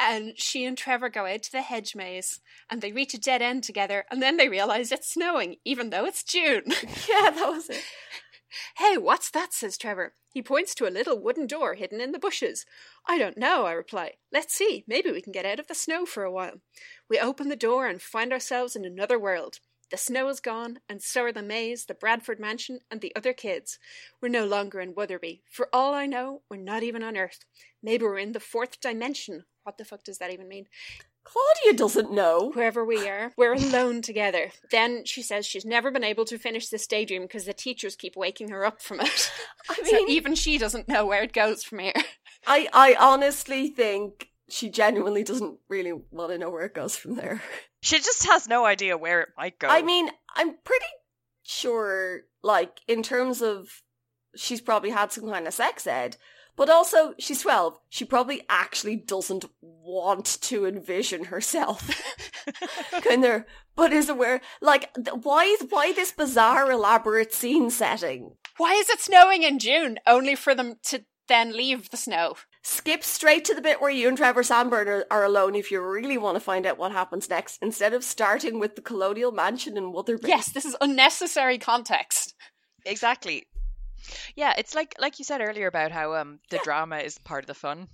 And 0.00 0.38
she 0.38 0.64
and 0.64 0.78
Trevor 0.78 1.08
go 1.08 1.26
out 1.26 1.42
to 1.42 1.52
the 1.52 1.60
hedge 1.60 1.96
maze 1.96 2.40
and 2.70 2.80
they 2.80 2.92
reach 2.92 3.14
a 3.14 3.18
dead 3.18 3.42
end 3.42 3.64
together 3.64 4.04
and 4.10 4.22
then 4.22 4.36
they 4.36 4.48
realize 4.48 4.92
it's 4.92 5.10
snowing, 5.12 5.56
even 5.64 5.90
though 5.90 6.04
it's 6.04 6.22
June. 6.22 6.62
yeah, 7.08 7.30
that 7.30 7.50
was 7.50 7.68
it. 7.68 7.82
Hey, 8.76 8.96
what's 8.96 9.30
that? 9.30 9.52
says 9.52 9.76
Trevor. 9.76 10.14
He 10.32 10.42
points 10.42 10.74
to 10.76 10.86
a 10.86 10.90
little 10.90 11.18
wooden 11.18 11.46
door 11.46 11.74
hidden 11.74 12.00
in 12.00 12.12
the 12.12 12.18
bushes. 12.18 12.64
I 13.06 13.18
don't 13.18 13.36
know, 13.36 13.66
I 13.66 13.72
reply. 13.72 14.12
Let's 14.32 14.54
see, 14.54 14.84
maybe 14.86 15.10
we 15.10 15.20
can 15.20 15.32
get 15.32 15.46
out 15.46 15.58
of 15.58 15.66
the 15.66 15.74
snow 15.74 16.06
for 16.06 16.24
a 16.24 16.32
while. 16.32 16.60
We 17.08 17.18
open 17.18 17.48
the 17.48 17.56
door 17.56 17.86
and 17.86 18.00
find 18.00 18.32
ourselves 18.32 18.76
in 18.76 18.84
another 18.84 19.18
world. 19.18 19.60
The 19.90 19.96
snow 19.96 20.28
is 20.28 20.40
gone, 20.40 20.80
and 20.86 21.02
so 21.02 21.22
are 21.22 21.32
the 21.32 21.42
maze, 21.42 21.86
the 21.86 21.94
Bradford 21.94 22.38
mansion, 22.38 22.80
and 22.90 23.00
the 23.00 23.14
other 23.16 23.32
kids. 23.32 23.78
We're 24.20 24.28
no 24.28 24.44
longer 24.44 24.80
in 24.80 24.94
Wotherby. 24.94 25.40
For 25.50 25.70
all 25.72 25.94
I 25.94 26.04
know, 26.04 26.42
we're 26.50 26.58
not 26.58 26.82
even 26.82 27.02
on 27.02 27.16
Earth. 27.16 27.46
Maybe 27.82 28.04
we're 28.04 28.18
in 28.18 28.32
the 28.32 28.40
fourth 28.40 28.80
dimension. 28.80 29.46
What 29.62 29.78
the 29.78 29.86
fuck 29.86 30.04
does 30.04 30.18
that 30.18 30.30
even 30.30 30.46
mean? 30.46 30.66
Claudia 31.24 31.78
doesn't 31.78 32.10
know. 32.12 32.50
wherever 32.54 32.84
we 32.84 33.06
are, 33.08 33.32
we're 33.36 33.52
alone 33.52 34.00
together. 34.00 34.50
Then 34.70 35.04
she 35.04 35.22
says 35.22 35.44
she's 35.44 35.64
never 35.66 35.90
been 35.90 36.04
able 36.04 36.24
to 36.26 36.38
finish 36.38 36.68
this 36.68 36.86
daydream 36.86 37.22
because 37.22 37.44
the 37.44 37.52
teachers 37.52 37.96
keep 37.96 38.16
waking 38.16 38.48
her 38.48 38.64
up 38.64 38.80
from 38.80 39.00
it. 39.00 39.30
I 39.68 39.74
so 39.74 39.96
mean, 39.96 40.08
even 40.08 40.34
she 40.34 40.56
doesn't 40.56 40.88
know 40.88 41.04
where 41.06 41.22
it 41.22 41.32
goes 41.32 41.62
from 41.62 41.80
here. 41.80 41.92
I, 42.46 42.68
I 42.72 42.96
honestly 42.98 43.68
think 43.68 44.30
she 44.48 44.70
genuinely 44.70 45.22
doesn't 45.22 45.58
really 45.68 45.92
want 46.10 46.30
to 46.30 46.38
know 46.38 46.50
where 46.50 46.64
it 46.64 46.74
goes 46.74 46.96
from 46.96 47.16
there. 47.16 47.42
She 47.82 47.98
just 47.98 48.26
has 48.26 48.48
no 48.48 48.64
idea 48.64 48.96
where 48.96 49.20
it 49.20 49.28
might 49.36 49.58
go. 49.58 49.68
I 49.68 49.82
mean, 49.82 50.08
I'm 50.34 50.54
pretty 50.64 50.86
sure, 51.42 52.22
like, 52.42 52.80
in 52.88 53.02
terms 53.02 53.42
of 53.42 53.82
she's 54.34 54.60
probably 54.60 54.90
had 54.90 55.12
some 55.12 55.28
kind 55.28 55.46
of 55.46 55.54
sex 55.54 55.86
ed, 55.86 56.16
but 56.58 56.68
also 56.68 57.14
she's 57.18 57.40
12. 57.40 57.78
She 57.88 58.04
probably 58.04 58.42
actually 58.50 58.96
doesn't 58.96 59.46
want 59.62 60.26
to 60.42 60.66
envision 60.66 61.26
herself 61.26 61.88
kind 63.02 63.24
of, 63.24 63.44
but 63.76 63.92
is 63.92 64.08
aware, 64.08 64.40
like, 64.60 64.92
th- 64.94 65.18
why, 65.22 65.44
is 65.44 65.66
why 65.70 65.92
this 65.92 66.12
bizarre, 66.12 66.70
elaborate 66.70 67.32
scene 67.32 67.70
setting? 67.70 68.32
Why 68.56 68.74
is 68.74 68.90
it 68.90 69.00
snowing 69.00 69.44
in 69.44 69.60
June? 69.60 69.98
Only 70.04 70.34
for 70.34 70.52
them 70.54 70.74
to 70.86 71.04
then 71.28 71.56
leave 71.56 71.90
the 71.90 71.96
snow. 71.96 72.34
Skip 72.64 73.04
straight 73.04 73.44
to 73.44 73.54
the 73.54 73.62
bit 73.62 73.80
where 73.80 73.90
you 73.90 74.08
and 74.08 74.16
Trevor 74.16 74.42
Sandbourne 74.42 74.88
are, 74.88 75.06
are 75.10 75.24
alone 75.24 75.54
if 75.54 75.70
you 75.70 75.80
really 75.80 76.18
want 76.18 76.34
to 76.34 76.40
find 76.40 76.66
out 76.66 76.76
what 76.76 76.90
happens 76.90 77.30
next, 77.30 77.58
instead 77.62 77.94
of 77.94 78.02
starting 78.02 78.58
with 78.58 78.74
the 78.74 78.82
colonial 78.82 79.30
mansion 79.30 79.76
in 79.76 79.92
Wotherby. 79.92 80.26
Yes, 80.26 80.50
this 80.50 80.64
is 80.64 80.76
unnecessary 80.80 81.58
context. 81.58 82.34
exactly. 82.84 83.46
Yeah, 84.36 84.54
it's 84.56 84.74
like 84.74 84.94
like 84.98 85.18
you 85.18 85.24
said 85.24 85.40
earlier 85.40 85.66
about 85.66 85.92
how 85.92 86.14
um 86.14 86.40
the 86.50 86.60
drama 86.64 86.98
is 86.98 87.18
part 87.18 87.44
of 87.44 87.48
the 87.48 87.54
fun, 87.54 87.88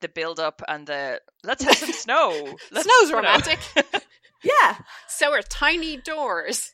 the 0.00 0.08
build 0.08 0.40
up 0.40 0.62
and 0.66 0.86
the 0.86 1.20
let's 1.44 1.64
have 1.64 1.76
some 1.76 1.92
snow. 2.06 2.56
Let's, 2.70 2.88
Snow's 2.88 3.12
romantic. 3.12 3.58
Yeah. 4.44 4.76
so 5.06 5.30
are 5.32 5.42
tiny 5.42 5.98
doors. 5.98 6.72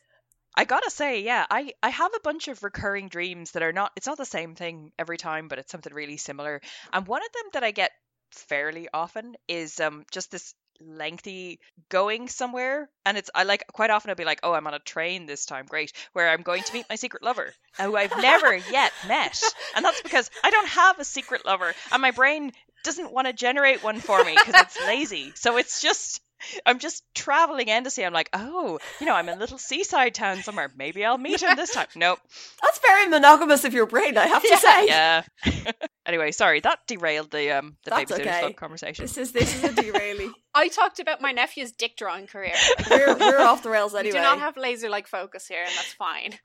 I 0.55 0.65
gotta 0.65 0.89
say, 0.89 1.21
yeah, 1.21 1.45
I 1.49 1.73
I 1.83 1.89
have 1.89 2.11
a 2.15 2.19
bunch 2.23 2.47
of 2.47 2.63
recurring 2.63 3.07
dreams 3.07 3.51
that 3.51 3.61
are 3.63 3.71
not. 3.71 3.91
It's 3.95 4.07
not 4.07 4.17
the 4.17 4.25
same 4.25 4.55
thing 4.55 4.91
every 4.97 5.17
time, 5.17 5.47
but 5.47 5.59
it's 5.59 5.71
something 5.71 5.93
really 5.93 6.17
similar. 6.17 6.61
And 6.91 7.05
one 7.07 7.21
of 7.21 7.31
them 7.31 7.49
that 7.53 7.63
I 7.63 7.71
get 7.71 7.91
fairly 8.31 8.89
often 8.93 9.35
is 9.47 9.79
um 9.79 10.03
just 10.11 10.31
this 10.31 10.55
lengthy 10.81 11.59
going 11.89 12.27
somewhere 12.29 12.89
and 13.05 13.17
it's 13.17 13.29
I 13.35 13.43
like 13.43 13.65
quite 13.73 13.89
often 13.89 14.09
I'll 14.09 14.15
be 14.15 14.25
like 14.25 14.39
oh 14.43 14.53
I'm 14.53 14.67
on 14.67 14.73
a 14.73 14.79
train 14.79 15.25
this 15.25 15.45
time 15.45 15.65
great 15.67 15.91
where 16.13 16.29
I'm 16.29 16.41
going 16.41 16.63
to 16.63 16.73
meet 16.73 16.85
my 16.89 16.95
secret 16.95 17.23
lover 17.23 17.53
who 17.77 17.95
I've 17.95 18.15
never 18.21 18.55
yet 18.55 18.91
met 19.07 19.41
and 19.75 19.83
that's 19.83 20.01
because 20.01 20.29
I 20.43 20.51
don't 20.51 20.69
have 20.69 20.99
a 20.99 21.05
secret 21.05 21.45
lover 21.45 21.73
and 21.91 22.01
my 22.01 22.11
brain 22.11 22.51
doesn't 22.83 23.11
want 23.11 23.27
to 23.27 23.33
generate 23.33 23.83
one 23.83 23.99
for 23.99 24.23
me 24.23 24.35
because 24.35 24.61
it's 24.61 24.79
lazy. 24.87 25.31
So 25.35 25.57
it's 25.57 25.81
just 25.81 26.21
I'm 26.65 26.79
just 26.79 27.03
traveling 27.15 27.69
endlessly 27.69 28.05
I'm 28.05 28.13
like 28.13 28.29
oh 28.33 28.79
you 28.99 29.05
know 29.05 29.13
I'm 29.15 29.27
in 29.29 29.35
a 29.37 29.39
little 29.39 29.57
seaside 29.57 30.13
town 30.13 30.41
somewhere 30.43 30.71
maybe 30.75 31.03
I'll 31.05 31.17
meet 31.17 31.41
him 31.41 31.55
this 31.55 31.71
time 31.73 31.87
nope 31.95 32.19
That's 32.61 32.79
very 32.79 33.07
monogamous 33.07 33.65
of 33.65 33.73
your 33.73 33.85
brain, 33.85 34.17
I 34.17 34.27
have 34.27 34.41
to 34.43 34.57
say. 34.57 34.87
yeah 34.87 35.23
anyway 36.05 36.31
sorry 36.31 36.59
that 36.61 36.79
derailed 36.87 37.31
the 37.31 37.51
um 37.51 37.77
the 37.83 37.91
That's 37.91 38.11
babysitter's 38.11 38.27
okay. 38.27 38.39
club 38.39 38.55
conversation 38.55 39.03
This 39.03 39.17
is 39.17 39.31
this 39.31 39.55
is 39.55 39.63
a 39.63 39.81
derailing. 39.81 40.33
I 40.55 40.67
talked 40.67 40.99
about 40.99 41.21
my 41.21 41.31
nephew's 41.31 41.71
dick 41.71 41.95
drawing 41.95 42.27
career. 42.27 42.53
we're 42.89 43.15
we're 43.17 43.41
off 43.41 43.61
the 43.63 43.69
rails 43.69 43.93
We 43.93 43.99
anyway. 43.99 44.17
do 44.17 44.21
not 44.21 44.39
have 44.39 44.57
laser 44.57 44.89
like 44.89 45.07
focus 45.07 45.47
here, 45.47 45.61
and 45.61 45.71
that's 45.75 45.93
fine. 45.93 46.39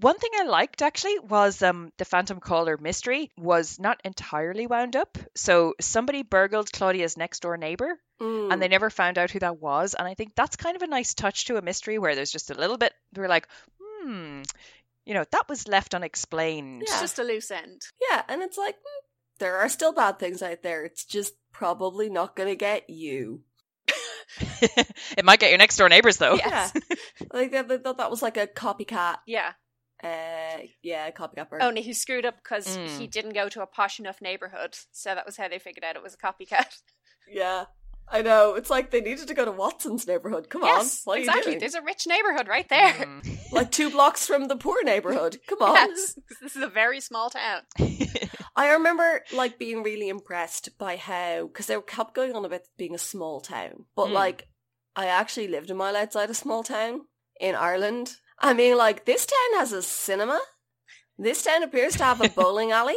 One 0.00 0.18
thing 0.18 0.30
I 0.38 0.44
liked 0.44 0.82
actually 0.82 1.18
was 1.18 1.62
um, 1.62 1.92
the 1.98 2.04
Phantom 2.04 2.40
Caller 2.40 2.76
mystery 2.78 3.30
was 3.38 3.78
not 3.78 4.00
entirely 4.04 4.66
wound 4.66 4.96
up. 4.96 5.18
So 5.36 5.74
somebody 5.80 6.22
burgled 6.22 6.72
Claudia's 6.72 7.16
next 7.16 7.40
door 7.42 7.56
neighbor 7.56 7.98
Mm. 8.20 8.52
and 8.52 8.60
they 8.60 8.68
never 8.68 8.90
found 8.90 9.16
out 9.16 9.30
who 9.30 9.38
that 9.38 9.58
was. 9.60 9.94
And 9.94 10.06
I 10.06 10.12
think 10.12 10.34
that's 10.34 10.56
kind 10.56 10.76
of 10.76 10.82
a 10.82 10.86
nice 10.86 11.14
touch 11.14 11.46
to 11.46 11.56
a 11.56 11.62
mystery 11.62 11.98
where 11.98 12.14
there's 12.14 12.30
just 12.30 12.50
a 12.50 12.54
little 12.54 12.76
bit, 12.76 12.92
we're 13.16 13.28
like, 13.28 13.48
hmm, 13.80 14.42
you 15.06 15.14
know, 15.14 15.24
that 15.32 15.48
was 15.48 15.66
left 15.66 15.94
unexplained. 15.94 16.82
It's 16.82 16.92
Yeah. 16.92 17.00
just 17.00 17.18
a 17.18 17.24
loose 17.24 17.50
end. 17.50 17.80
yeah, 18.10 18.22
and 18.28 18.42
it's 18.42 18.58
like 18.58 18.74
mm, 18.76 19.02
there 19.38 19.56
are 19.56 19.70
still 19.70 19.92
bad 19.94 20.18
things 20.18 20.42
out 20.42 20.62
there. 20.62 20.84
It's 20.84 21.06
just 21.06 21.32
probably 21.52 22.10
not 22.10 22.36
going 22.36 22.50
to 22.50 22.56
get 22.56 22.90
you. 22.90 23.40
it 24.60 25.24
might 25.24 25.40
get 25.40 25.50
your 25.50 25.58
next 25.58 25.76
door 25.78 25.88
neighbors 25.88 26.18
though. 26.18 26.34
Yeah, 26.34 26.68
like 27.32 27.50
they, 27.52 27.62
they 27.62 27.78
thought 27.78 27.98
that 27.98 28.10
was 28.10 28.20
like 28.22 28.36
a 28.36 28.46
copycat. 28.46 29.16
Yeah. 29.26 29.52
Uh, 30.02 30.58
yeah, 30.82 31.10
copycat 31.10 31.50
bird. 31.50 31.62
Only 31.62 31.82
he 31.82 31.92
screwed 31.92 32.24
up 32.24 32.36
because 32.42 32.66
Mm. 32.78 32.98
he 32.98 33.06
didn't 33.06 33.34
go 33.34 33.48
to 33.48 33.62
a 33.62 33.66
posh 33.66 34.00
enough 34.00 34.20
neighborhood. 34.22 34.76
So 34.92 35.14
that 35.14 35.26
was 35.26 35.36
how 35.36 35.48
they 35.48 35.58
figured 35.58 35.84
out 35.84 35.96
it 35.96 36.02
was 36.02 36.14
a 36.14 36.18
copycat. 36.18 36.66
Yeah, 37.32 37.66
I 38.08 38.22
know. 38.22 38.54
It's 38.54 38.70
like 38.70 38.90
they 38.90 39.00
needed 39.00 39.28
to 39.28 39.34
go 39.34 39.44
to 39.44 39.52
Watson's 39.52 40.04
neighborhood. 40.06 40.48
Come 40.50 40.62
yes, 40.64 41.02
on, 41.06 41.10
what 41.12 41.18
are 41.18 41.20
exactly. 41.20 41.40
you 41.40 41.44
doing? 41.44 41.58
There's 41.60 41.74
a 41.74 41.82
rich 41.82 42.06
neighborhood 42.08 42.48
right 42.48 42.68
there. 42.68 42.92
Mm. 42.92 43.52
Like 43.52 43.70
two 43.70 43.88
blocks 43.90 44.26
from 44.26 44.48
the 44.48 44.56
poor 44.56 44.82
neighborhood. 44.82 45.38
Come 45.46 45.62
on. 45.62 45.74
Yes, 45.76 46.18
this 46.40 46.56
is 46.56 46.62
a 46.62 46.66
very 46.68 47.00
small 47.00 47.30
town. 47.30 47.60
I 48.56 48.72
remember 48.72 49.22
like 49.32 49.58
being 49.58 49.82
really 49.84 50.08
impressed 50.08 50.76
by 50.76 50.96
how 50.96 51.46
because 51.46 51.66
they 51.66 51.80
kept 51.86 52.14
going 52.14 52.34
on 52.34 52.44
about 52.44 52.62
being 52.76 52.94
a 52.94 52.98
small 52.98 53.40
town, 53.40 53.84
but 53.94 54.08
Mm. 54.08 54.12
like 54.12 54.48
I 54.96 55.06
actually 55.06 55.46
lived 55.48 55.70
a 55.70 55.74
mile 55.74 55.94
outside 55.96 56.30
a 56.30 56.34
small 56.34 56.64
town 56.64 57.02
in 57.38 57.54
Ireland. 57.54 58.16
I 58.40 58.54
mean, 58.54 58.76
like 58.76 59.04
this 59.04 59.26
town 59.26 59.58
has 59.60 59.72
a 59.72 59.82
cinema, 59.82 60.40
This 61.18 61.42
town 61.42 61.62
appears 61.62 61.96
to 61.96 62.04
have 62.04 62.20
a 62.20 62.28
bowling 62.36 62.72
alley. 62.72 62.96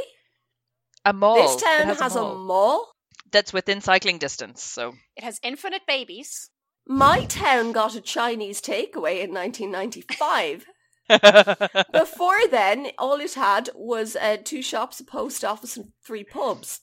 A 1.05 1.11
mall. 1.11 1.35
This 1.35 1.61
town 1.61 1.87
has, 1.87 1.99
has, 1.99 2.15
a, 2.15 2.19
a 2.19 2.21
mall. 2.21 2.37
mall. 2.45 2.91
that's 3.31 3.51
within 3.51 3.81
cycling 3.81 4.17
distance. 4.19 4.63
So 4.63 4.93
It 5.17 5.23
has 5.23 5.39
infinite 5.43 5.81
babies. 5.85 6.49
My 6.87 7.25
town 7.25 7.71
got 7.71 7.95
a 7.95 8.01
Chinese 8.01 8.61
takeaway 8.61 9.21
in 9.21 9.33
1995. 9.33 10.65
Before 11.91 12.47
then, 12.49 12.87
all 12.97 13.19
it 13.19 13.33
had 13.33 13.69
was 13.75 14.15
uh, 14.15 14.37
two 14.43 14.61
shops, 14.61 14.99
a 14.99 15.03
post 15.05 15.43
office, 15.43 15.77
and 15.77 15.91
three 16.05 16.23
pubs. 16.23 16.81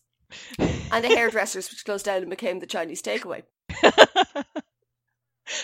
And 0.59 1.05
a 1.05 1.09
hairdresser's, 1.09 1.71
which 1.71 1.85
closed 1.85 2.05
down 2.07 2.19
and 2.23 2.31
became 2.31 2.61
the 2.61 2.67
Chinese 2.67 3.03
takeaway. 3.03 3.43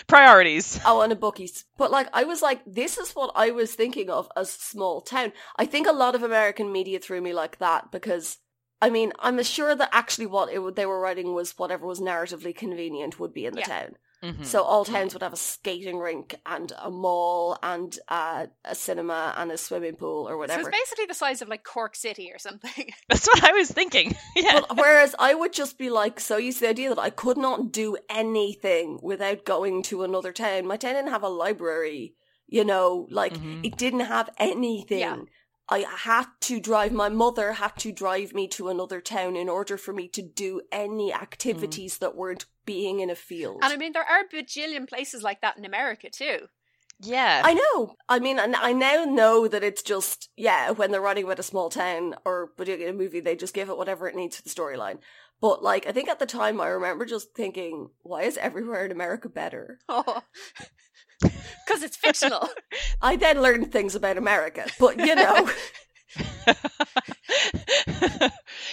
priorities. 0.07 0.79
Oh, 0.85 1.01
and 1.01 1.11
a 1.11 1.15
bookies. 1.15 1.65
But 1.77 1.91
like, 1.91 2.07
I 2.13 2.23
was 2.23 2.41
like, 2.41 2.61
this 2.65 2.97
is 2.97 3.11
what 3.13 3.31
I 3.35 3.51
was 3.51 3.73
thinking 3.73 4.09
of 4.09 4.29
as 4.35 4.49
small 4.49 5.01
town. 5.01 5.33
I 5.57 5.65
think 5.65 5.87
a 5.87 5.91
lot 5.91 6.15
of 6.15 6.23
American 6.23 6.71
media 6.71 6.99
threw 6.99 7.21
me 7.21 7.33
like 7.33 7.57
that 7.59 7.91
because, 7.91 8.37
I 8.81 8.89
mean, 8.89 9.13
I'm 9.19 9.41
sure 9.43 9.75
that 9.75 9.89
actually 9.91 10.27
what 10.27 10.51
it, 10.51 10.75
they 10.75 10.85
were 10.85 10.99
writing 10.99 11.33
was 11.33 11.57
whatever 11.57 11.85
was 11.85 11.99
narratively 11.99 12.55
convenient 12.55 13.19
would 13.19 13.33
be 13.33 13.45
in 13.45 13.53
the 13.53 13.61
Yeah. 13.61 13.67
town. 13.67 13.95
Mhm. 14.27 14.45
So 14.45 14.61
all 14.63 14.83
towns 14.85 15.13
would 15.13 15.23
have 15.23 15.33
a 15.33 15.37
skating 15.37 15.97
rink 15.97 16.35
and 16.45 16.71
a 16.81 16.89
mall 16.91 17.57
and 17.63 17.97
uh, 18.07 18.47
a 18.65 18.75
cinema 18.75 19.33
and 19.37 19.51
a 19.51 19.57
swimming 19.57 19.95
pool 19.95 20.27
or 20.29 20.37
whatever. 20.37 20.61
So 20.61 20.65
whatever. 20.65 20.69
it's 20.69 20.89
basically 20.89 21.05
the 21.07 21.13
size 21.13 21.41
of 21.41 21.47
like 21.47 21.63
Cork 21.63 21.95
City 21.95 22.31
or 22.33 22.39
something. 22.39 22.89
That's 23.09 23.27
what 23.27 23.43
I 23.43 23.51
was 23.53 23.71
thinking. 23.71 24.15
Yeah. 24.35 24.61
But 24.67 24.77
whereas 24.77 25.15
I 25.17 25.33
would 25.33 25.53
just 25.53 25.77
be 25.77 25.89
like 25.89 26.19
so 26.19 26.37
used 26.37 26.59
to 26.59 26.65
the 26.65 26.69
idea 26.69 26.89
that 26.89 26.99
I 27.01 27.09
could 27.09 27.37
not 27.37 27.71
do 27.71 27.97
anything 28.09 28.99
without 29.01 29.45
going 29.45 29.81
to 29.83 30.03
another 30.03 30.31
town. 30.31 30.67
My 30.67 30.77
town 30.77 30.93
didn't 30.95 31.09
have 31.11 31.23
a 31.23 31.29
library, 31.29 32.13
you 32.47 32.63
know, 32.63 33.07
like 33.09 33.33
Mhm. 33.33 33.65
it 33.65 33.77
didn't 33.77 34.01
have 34.01 34.29
anything. 34.37 34.99
Yeah. 34.99 35.17
I 35.69 35.79
had 35.79 36.25
to 36.41 36.59
drive, 36.59 36.93
my 36.93 37.09
mother 37.09 37.53
had 37.53 37.75
to 37.77 37.91
drive 37.91 38.33
me 38.33 38.47
to 38.49 38.69
another 38.69 39.01
town 39.01 39.35
in 39.35 39.49
order 39.49 39.77
for 39.77 39.93
me 39.93 40.07
to 40.09 40.21
do 40.21 40.61
any 40.71 41.11
hmm. 41.11 41.21
activities 41.21 41.97
that 41.97 42.15
weren't 42.15 42.45
being 42.65 42.99
in 42.99 43.09
a 43.09 43.15
field. 43.15 43.59
And 43.63 43.73
I 43.73 43.77
mean, 43.77 43.93
there 43.93 44.03
are 44.03 44.21
a 44.21 44.35
bajillion 44.35 44.87
places 44.87 45.23
like 45.23 45.41
that 45.41 45.57
in 45.57 45.65
America 45.65 46.09
too. 46.09 46.47
yeah. 47.01 47.41
I 47.43 47.53
know. 47.53 47.95
I 48.07 48.19
mean, 48.19 48.39
and 48.39 48.55
I 48.55 48.71
now 48.73 49.05
know 49.05 49.47
that 49.47 49.63
it's 49.63 49.83
just 49.83 50.29
yeah. 50.37 50.71
When 50.71 50.91
they're 50.91 51.01
writing 51.01 51.25
about 51.25 51.39
a 51.39 51.43
small 51.43 51.69
town 51.69 52.15
or 52.25 52.51
doing 52.63 52.87
a 52.87 52.93
movie, 52.93 53.19
they 53.19 53.35
just 53.35 53.53
give 53.53 53.69
it 53.69 53.77
whatever 53.77 54.07
it 54.07 54.15
needs 54.15 54.37
for 54.37 54.43
the 54.43 54.49
storyline. 54.49 54.99
But 55.39 55.63
like, 55.63 55.85
I 55.85 55.91
think 55.91 56.09
at 56.09 56.19
the 56.19 56.25
time, 56.25 56.59
I 56.59 56.67
remember 56.67 57.05
just 57.05 57.33
thinking, 57.35 57.89
why 58.01 58.23
is 58.23 58.37
everywhere 58.37 58.85
in 58.85 58.91
America 58.91 59.29
better? 59.29 59.79
Oh. 59.87 60.21
Because 61.21 61.83
it's 61.83 61.97
fictional. 61.97 62.49
I 63.01 63.15
then 63.15 63.41
learned 63.41 63.71
things 63.71 63.95
about 63.95 64.17
America, 64.17 64.65
but 64.79 64.97
you 64.97 65.15
know, 65.15 65.49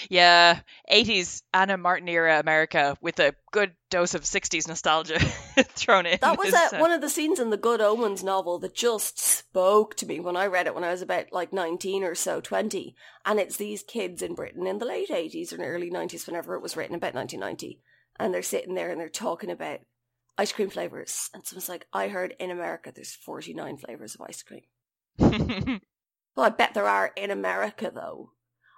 yeah, 0.08 0.60
80s 0.90 1.42
Ann 1.52 1.70
M. 1.70 1.80
Martin 1.80 2.08
era 2.08 2.38
America 2.38 2.96
with 3.00 3.18
a 3.18 3.34
good 3.52 3.72
dose 3.90 4.14
of 4.14 4.22
60s 4.22 4.68
nostalgia 4.68 5.18
thrown 5.18 6.06
in. 6.06 6.18
that 6.20 6.38
was 6.38 6.54
uh, 6.54 6.78
one 6.78 6.92
of 6.92 7.00
the 7.00 7.08
scenes 7.08 7.40
in 7.40 7.50
the 7.50 7.56
Good 7.56 7.80
Omens 7.80 8.22
novel 8.22 8.58
that 8.60 8.74
just 8.74 9.18
spoke 9.18 9.94
to 9.96 10.06
me 10.06 10.20
when 10.20 10.36
I 10.36 10.46
read 10.46 10.66
it 10.66 10.74
when 10.74 10.84
I 10.84 10.90
was 10.90 11.02
about 11.02 11.32
like 11.32 11.52
nineteen 11.52 12.04
or 12.04 12.14
so, 12.14 12.40
twenty. 12.40 12.94
And 13.24 13.40
it's 13.40 13.56
these 13.56 13.82
kids 13.82 14.22
in 14.22 14.34
Britain 14.34 14.66
in 14.66 14.78
the 14.78 14.86
late 14.86 15.10
eighties 15.10 15.52
or 15.52 15.62
early 15.62 15.90
nineties, 15.90 16.26
whenever 16.26 16.54
it 16.54 16.62
was 16.62 16.76
written, 16.76 16.94
about 16.94 17.14
nineteen 17.14 17.40
ninety, 17.40 17.80
and 18.18 18.32
they're 18.32 18.42
sitting 18.42 18.74
there 18.74 18.90
and 18.90 19.00
they're 19.00 19.08
talking 19.08 19.50
about 19.50 19.80
ice 20.36 20.52
cream 20.52 20.70
flavors, 20.70 21.30
and 21.32 21.44
someone's 21.46 21.68
like, 21.68 21.86
"I 21.92 22.08
heard 22.08 22.34
in 22.38 22.50
America 22.50 22.92
there's 22.94 23.14
forty 23.14 23.54
nine 23.54 23.76
flavors 23.76 24.14
of 24.14 24.22
ice 24.22 24.42
cream." 24.42 25.80
Well, 26.36 26.46
I 26.46 26.50
bet 26.50 26.74
there 26.74 26.88
are 26.88 27.12
in 27.16 27.30
America 27.30 27.90
though. 27.94 28.32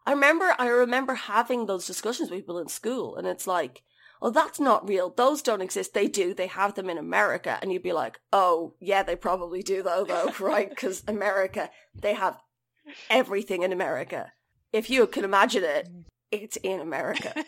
I 0.05 0.13
remember 0.13 0.55
I 0.59 0.69
remember 0.69 1.15
having 1.15 1.67
those 1.67 1.87
discussions 1.87 2.31
with 2.31 2.41
people 2.41 2.59
in 2.59 2.69
school 2.69 3.17
and 3.17 3.27
it's 3.27 3.47
like, 3.47 3.83
oh 4.21 4.31
that's 4.31 4.61
not 4.61 4.89
real. 4.89 5.11
Those 5.11 5.43
don't 5.43 5.63
exist. 5.63 5.95
They 5.95 6.07
do. 6.07 6.35
They 6.35 6.47
have 6.49 6.75
them 6.75 6.91
in 6.91 6.99
America. 6.99 7.59
And 7.61 7.73
you'd 7.73 7.83
be 7.83 7.93
like, 7.93 8.21
oh 8.33 8.75
yeah, 8.81 9.03
they 9.03 9.17
probably 9.17 9.63
do 9.63 9.83
though 9.83 10.05
though, 10.05 10.33
right? 10.45 10.69
Because 10.69 11.03
America, 11.09 11.71
they 11.95 12.15
have 12.15 12.39
everything 13.09 13.63
in 13.63 13.73
America. 13.73 14.33
If 14.73 14.91
you 14.91 15.07
can 15.07 15.25
imagine 15.25 15.65
it, 15.65 15.89
it's 16.31 16.57
in 16.57 16.81
America. 16.81 17.33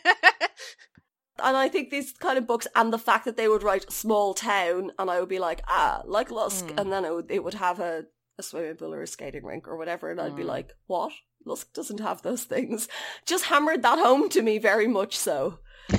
And 1.42 1.56
I 1.56 1.68
think 1.68 1.90
these 1.90 2.12
kind 2.12 2.38
of 2.38 2.46
books 2.46 2.66
and 2.74 2.92
the 2.92 2.98
fact 2.98 3.24
that 3.24 3.36
they 3.36 3.48
would 3.48 3.62
write 3.62 3.90
small 3.92 4.34
town 4.34 4.92
and 4.98 5.10
I 5.10 5.20
would 5.20 5.28
be 5.28 5.38
like, 5.38 5.62
ah, 5.68 6.02
like 6.06 6.30
Lusk. 6.30 6.66
Mm. 6.66 6.80
And 6.80 6.92
then 6.92 7.04
it 7.04 7.14
would, 7.14 7.30
it 7.30 7.44
would 7.44 7.54
have 7.54 7.80
a, 7.80 8.04
a 8.38 8.42
swimming 8.42 8.76
pool 8.76 8.94
or 8.94 9.02
a 9.02 9.06
skating 9.06 9.44
rink 9.44 9.68
or 9.68 9.76
whatever. 9.76 10.10
And 10.10 10.20
I'd 10.20 10.36
be 10.36 10.42
Mm. 10.42 10.46
like, 10.48 10.72
what? 10.86 11.12
Lusk 11.44 11.72
doesn't 11.72 12.00
have 12.00 12.22
those 12.22 12.44
things. 12.44 12.88
Just 13.26 13.44
hammered 13.44 13.82
that 13.82 13.98
home 13.98 14.28
to 14.30 14.42
me 14.42 14.58
very 14.58 14.88
much 14.88 15.16
so. 15.16 15.58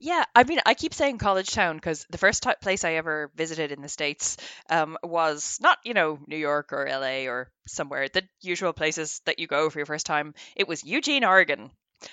yeah, 0.00 0.24
I 0.34 0.44
mean, 0.44 0.60
I 0.66 0.74
keep 0.74 0.92
saying 0.94 1.18
college 1.18 1.50
town 1.50 1.76
because 1.76 2.06
the 2.10 2.18
first 2.18 2.42
ti 2.42 2.50
place 2.60 2.84
I 2.84 2.94
ever 2.94 3.30
visited 3.34 3.72
in 3.72 3.82
the 3.82 3.88
States 3.88 4.36
um, 4.68 4.98
was 5.02 5.58
not, 5.62 5.78
you 5.84 5.94
know, 5.94 6.18
New 6.26 6.36
York 6.36 6.72
or 6.72 6.86
LA 6.88 7.30
or 7.30 7.50
somewhere, 7.66 8.08
the 8.08 8.24
usual 8.42 8.72
places 8.72 9.20
that 9.26 9.38
you 9.38 9.46
go 9.46 9.70
for 9.70 9.78
your 9.78 9.86
first 9.86 10.06
time. 10.06 10.34
It 10.56 10.68
was 10.68 10.84
Eugene, 10.84 11.24
Oregon. 11.24 11.70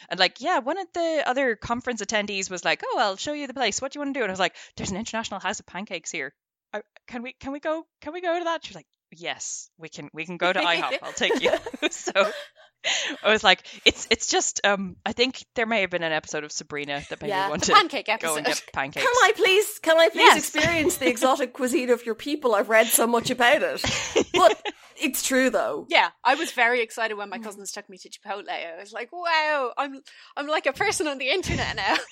And 0.10 0.20
like, 0.20 0.42
yeah, 0.42 0.60
one 0.60 0.78
of 0.78 0.88
the 0.94 1.24
other 1.26 1.56
conference 1.56 2.02
attendees 2.02 2.50
was 2.50 2.66
like, 2.66 2.82
"Oh, 2.86 2.98
I'll 3.00 3.18
show 3.18 3.34
you 3.34 3.48
the 3.48 3.54
place. 3.54 3.82
What 3.82 3.92
do 3.92 3.98
you 3.98 4.02
want 4.06 4.14
to 4.14 4.20
do?" 4.20 4.24
And 4.24 4.32
I 4.32 4.34
was 4.34 4.40
like, 4.40 4.56
"There's 4.76 4.92
an 4.92 4.98
International 4.98 5.40
House 5.40 5.60
of 5.60 5.66
Pancakes 5.66 6.12
here. 6.12 6.34
I, 6.74 6.82
can 7.08 7.24
we 7.24 7.34
can 7.34 7.52
we 7.52 7.60
go 7.60 7.86
can 8.02 8.14
we 8.14 8.22
go 8.22 8.38
to 8.38 8.46
that?" 8.46 8.66
She 8.66 8.72
was 8.72 8.76
like, 8.76 8.88
"Yes, 9.12 9.70
we 9.78 9.90
can 9.90 10.10
we 10.14 10.26
can 10.26 10.38
go 10.38 10.52
to 10.52 10.60
IHOP. 10.74 11.00
I'll 11.02 11.14
take 11.14 11.42
you." 11.42 11.52
so 11.92 12.32
I 13.24 13.30
was 13.32 13.44
like, 13.44 13.62
"It's 13.86 14.08
it's 14.10 14.28
just 14.28 14.62
um 14.66 14.96
I 15.06 15.14
think 15.14 15.46
there 15.56 15.66
may 15.66 15.82
have 15.82 15.90
been 15.92 16.04
an 16.04 16.12
episode 16.12 16.44
of 16.44 16.52
Sabrina 16.52 17.02
that 17.10 17.22
made 17.22 17.28
Yeah. 17.30 17.46
me 17.46 17.50
want 17.52 17.62
the 17.62 17.68
to 17.68 17.74
pancake 17.74 18.06
go 18.08 18.14
episode. 18.14 18.38
and 18.38 18.46
get 18.48 18.64
pancakes." 18.74 19.06
Can 19.06 19.14
I 19.24 19.32
please, 19.36 19.80
can 19.80 19.98
I 20.00 20.10
please 20.10 20.20
Yes. 20.20 20.38
experience 20.38 20.98
the 20.98 21.08
exotic 21.08 21.54
cuisine 21.60 21.90
of 21.92 22.06
your 22.06 22.16
people? 22.16 22.56
I've 22.56 22.70
read 22.70 22.88
so 22.88 23.06
much 23.06 23.30
about 23.30 23.62
it. 23.62 23.82
But 24.34 24.62
it's 24.98 25.22
true 25.24 25.50
though. 25.50 25.86
Yeah, 25.90 26.10
I 26.24 26.36
was 26.36 26.52
very 26.52 26.82
excited 26.82 27.16
when 27.16 27.30
my 27.30 27.38
Mm. 27.38 27.44
cousins 27.44 27.72
took 27.72 27.88
me 27.90 27.98
to 28.00 28.10
Chipotle. 28.10 28.50
I 28.50 28.76
was 28.80 28.92
like, 28.94 29.12
"Wow, 29.12 29.74
I'm 29.78 30.02
I'm 30.36 30.48
like 30.48 30.66
a 30.66 30.74
person 30.74 31.08
on 31.08 31.18
the 31.20 31.30
internet 31.30 31.76
now." 31.76 31.96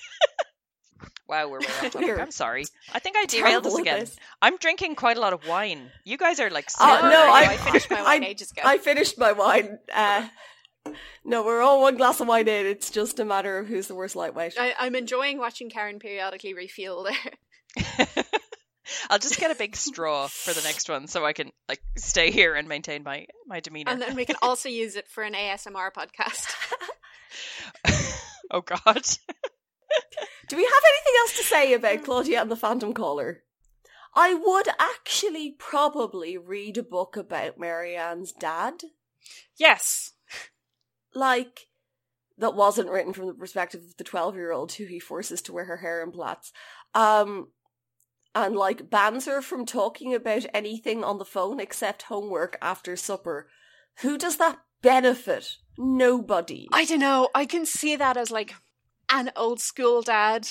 Wow, 1.28 1.46
we're 1.48 1.60
way 1.60 1.66
off 1.66 1.92
topic. 1.92 2.00
We're 2.08 2.18
I'm 2.20 2.32
sorry. 2.32 2.64
I 2.92 2.98
think 2.98 3.16
I 3.16 3.24
derailed 3.26 3.64
us 3.64 3.78
again. 3.78 4.00
this. 4.00 4.16
I'm 4.42 4.56
drinking 4.56 4.96
quite 4.96 5.16
a 5.16 5.20
lot 5.20 5.32
of 5.32 5.46
wine. 5.46 5.92
You 6.04 6.16
guys 6.18 6.40
are 6.40 6.50
like, 6.50 6.68
Oh, 6.80 6.98
no, 7.04 7.32
I, 7.32 7.52
I- 7.52 7.56
finished 7.56 7.88
my 7.88 8.02
wine 8.02 8.24
ages 8.24 8.50
ago. 8.50 8.62
I 8.64 8.78
finished 8.78 9.16
my 9.16 9.30
wine. 9.30 9.78
Uh, 9.94 10.26
no, 11.24 11.44
we're 11.44 11.62
all 11.62 11.82
one 11.82 11.96
glass 11.96 12.20
of 12.20 12.28
wine 12.28 12.48
in. 12.48 12.66
It's 12.66 12.90
just 12.90 13.20
a 13.20 13.24
matter 13.24 13.58
of 13.58 13.66
who's 13.66 13.86
the 13.86 13.94
worst 13.94 14.16
lightweight. 14.16 14.54
I, 14.58 14.74
I'm 14.78 14.94
enjoying 14.94 15.38
watching 15.38 15.70
Karen 15.70 15.98
periodically 15.98 16.54
refuel 16.54 17.04
there. 17.04 18.24
I'll 19.10 19.18
just 19.18 19.38
get 19.38 19.50
a 19.50 19.54
big 19.54 19.76
straw 19.76 20.26
for 20.26 20.52
the 20.52 20.62
next 20.62 20.88
one 20.88 21.06
so 21.06 21.24
I 21.24 21.32
can 21.32 21.52
like 21.68 21.80
stay 21.96 22.30
here 22.30 22.54
and 22.54 22.68
maintain 22.68 23.02
my 23.02 23.26
my 23.46 23.60
demeanor. 23.60 23.92
And 23.92 24.00
then 24.00 24.16
we 24.16 24.24
can 24.24 24.36
also 24.42 24.68
use 24.68 24.96
it 24.96 25.08
for 25.08 25.22
an 25.22 25.34
ASMR 25.34 25.90
podcast. 25.92 26.46
oh 28.50 28.62
God. 28.62 29.02
Do 30.48 30.56
we 30.56 30.64
have 30.64 30.82
anything 30.84 31.14
else 31.20 31.36
to 31.36 31.44
say 31.44 31.74
about 31.74 32.04
Claudia 32.04 32.42
and 32.42 32.50
the 32.50 32.56
Phantom 32.56 32.92
Caller? 32.92 33.44
I 34.14 34.34
would 34.34 34.66
actually 34.80 35.54
probably 35.56 36.36
read 36.36 36.76
a 36.78 36.82
book 36.82 37.16
about 37.16 37.58
Mary 37.58 37.96
Anne's 37.96 38.32
dad. 38.32 38.82
Yes. 39.56 40.12
Like, 41.14 41.68
that 42.38 42.54
wasn't 42.54 42.90
written 42.90 43.12
from 43.12 43.26
the 43.26 43.34
perspective 43.34 43.82
of 43.82 43.96
the 43.96 44.04
12 44.04 44.34
year 44.34 44.50
old 44.50 44.72
who 44.72 44.86
he 44.86 44.98
forces 44.98 45.42
to 45.42 45.52
wear 45.52 45.66
her 45.66 45.76
hair 45.78 46.02
in 46.02 46.10
plaits. 46.10 46.52
Um, 46.94 47.48
and 48.34 48.56
like 48.56 48.90
bans 48.90 49.26
her 49.26 49.42
from 49.42 49.66
talking 49.66 50.14
about 50.14 50.46
anything 50.54 51.04
on 51.04 51.18
the 51.18 51.24
phone 51.24 51.60
except 51.60 52.02
homework 52.02 52.56
after 52.62 52.96
supper. 52.96 53.48
Who 54.00 54.16
does 54.16 54.36
that 54.38 54.58
benefit? 54.82 55.56
Nobody. 55.76 56.68
I 56.72 56.84
don't 56.84 57.00
know. 57.00 57.28
I 57.34 57.44
can 57.44 57.66
see 57.66 57.96
that 57.96 58.16
as 58.16 58.30
like 58.30 58.54
an 59.10 59.30
old 59.36 59.60
school 59.60 60.02
dad 60.02 60.48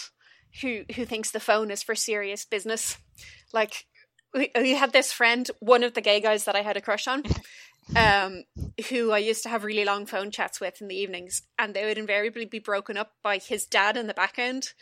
who 0.62 0.84
who 0.96 1.06
thinks 1.06 1.32
the 1.32 1.40
phone 1.40 1.72
is 1.72 1.84
for 1.84 1.96
serious 1.96 2.46
business. 2.46 2.98
Like 3.54 3.86
we, 4.34 4.52
we 4.56 4.72
had 4.72 4.92
this 4.92 5.12
friend, 5.12 5.50
one 5.60 5.84
of 5.84 5.94
the 5.94 6.02
gay 6.02 6.20
guys 6.20 6.44
that 6.44 6.56
I 6.56 6.62
had 6.62 6.78
a 6.78 6.82
crush 6.82 7.08
on, 7.08 7.24
um, 7.96 8.44
who 8.90 9.12
I 9.12 9.18
used 9.20 9.44
to 9.44 9.50
have 9.50 9.64
really 9.64 9.86
long 9.86 10.06
phone 10.06 10.32
chats 10.32 10.60
with 10.60 10.82
in 10.82 10.88
the 10.88 10.96
evenings, 10.96 11.42
and 11.58 11.74
they 11.74 11.86
would 11.86 11.98
invariably 11.98 12.46
be 12.46 12.60
broken 12.60 12.98
up 12.98 13.14
by 13.24 13.38
his 13.38 13.66
dad 13.66 13.98
in 13.98 14.08
the 14.08 14.14
back 14.14 14.38
end. 14.38 14.74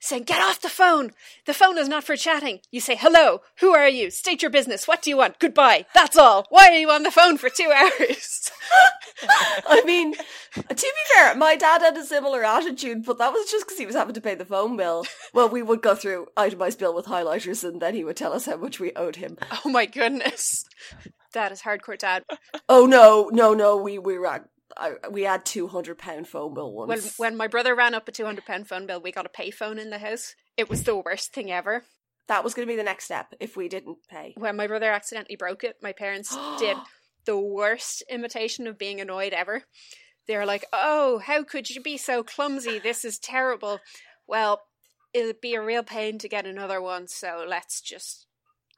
Saying, 0.00 0.24
get 0.24 0.42
off 0.42 0.60
the 0.60 0.68
phone! 0.68 1.12
The 1.46 1.54
phone 1.54 1.78
is 1.78 1.88
not 1.88 2.04
for 2.04 2.14
chatting. 2.14 2.60
You 2.70 2.80
say, 2.80 2.94
hello, 2.94 3.40
who 3.60 3.74
are 3.74 3.88
you? 3.88 4.10
State 4.10 4.42
your 4.42 4.50
business. 4.50 4.86
What 4.86 5.00
do 5.00 5.08
you 5.08 5.16
want? 5.16 5.38
Goodbye. 5.38 5.86
That's 5.94 6.18
all. 6.18 6.44
Why 6.50 6.66
are 6.68 6.76
you 6.76 6.90
on 6.90 7.04
the 7.04 7.10
phone 7.10 7.38
for 7.38 7.48
two 7.48 7.72
hours? 7.74 8.50
I 9.66 9.82
mean, 9.86 10.12
to 10.12 10.64
be 10.68 11.14
fair, 11.14 11.34
my 11.36 11.56
dad 11.56 11.80
had 11.80 11.96
a 11.96 12.04
similar 12.04 12.44
attitude, 12.44 13.04
but 13.06 13.16
that 13.16 13.32
was 13.32 13.50
just 13.50 13.64
because 13.64 13.78
he 13.78 13.86
was 13.86 13.94
having 13.94 14.12
to 14.12 14.20
pay 14.20 14.34
the 14.34 14.44
phone 14.44 14.76
bill. 14.76 15.06
Well, 15.32 15.48
we 15.48 15.62
would 15.62 15.80
go 15.80 15.94
through 15.94 16.26
itemized 16.36 16.80
bill 16.80 16.94
with 16.94 17.06
highlighters, 17.06 17.64
and 17.64 17.80
then 17.80 17.94
he 17.94 18.04
would 18.04 18.16
tell 18.16 18.34
us 18.34 18.44
how 18.44 18.56
much 18.56 18.78
we 18.78 18.92
owed 18.94 19.16
him. 19.16 19.38
oh 19.64 19.70
my 19.70 19.86
goodness. 19.86 20.66
That 21.34 21.52
is 21.52 21.62
hardcore 21.62 21.98
dad. 21.98 22.22
Oh 22.68 22.86
no, 22.86 23.28
no, 23.32 23.52
no. 23.52 23.76
We 23.76 23.98
we 23.98 24.16
I, 24.76 24.92
we 25.10 25.22
had 25.22 25.44
two 25.44 25.68
hundred 25.68 25.98
pound 25.98 26.26
phone 26.28 26.54
bill 26.54 26.72
When 26.72 26.88
once. 26.88 27.18
when 27.18 27.36
my 27.36 27.46
brother 27.46 27.74
ran 27.74 27.94
up 27.94 28.08
a 28.08 28.12
two 28.12 28.24
hundred 28.24 28.46
pound 28.46 28.66
phone 28.68 28.86
bill, 28.86 29.00
we 29.02 29.12
got 29.12 29.26
a 29.26 29.28
payphone 29.28 29.78
in 29.78 29.90
the 29.90 29.98
house. 29.98 30.34
It 30.56 30.70
was 30.70 30.84
the 30.84 30.96
worst 30.96 31.32
thing 31.34 31.50
ever. 31.52 31.84
that 32.28 32.42
was 32.42 32.54
going 32.54 32.66
to 32.66 32.72
be 32.72 32.76
the 32.76 32.82
next 32.82 33.04
step 33.04 33.34
if 33.38 33.56
we 33.56 33.68
didn't 33.68 33.98
pay. 34.08 34.32
When 34.36 34.56
my 34.56 34.66
brother 34.66 34.90
accidentally 34.90 35.36
broke 35.36 35.62
it, 35.62 35.76
my 35.82 35.92
parents 35.92 36.34
did 36.58 36.76
the 37.26 37.38
worst 37.38 38.02
imitation 38.08 38.66
of 38.66 38.78
being 38.78 39.00
annoyed 39.00 39.32
ever. 39.34 39.64
They 40.26 40.36
were 40.36 40.46
like, 40.46 40.64
"Oh, 40.72 41.18
how 41.18 41.44
could 41.44 41.68
you 41.68 41.82
be 41.82 41.98
so 41.98 42.22
clumsy? 42.22 42.78
This 42.78 43.04
is 43.04 43.18
terrible." 43.18 43.80
Well, 44.26 44.62
it'd 45.12 45.40
be 45.42 45.54
a 45.54 45.62
real 45.62 45.82
pain 45.82 46.18
to 46.18 46.28
get 46.28 46.46
another 46.46 46.80
one, 46.80 47.08
so 47.08 47.44
let's 47.46 47.80
just 47.82 48.26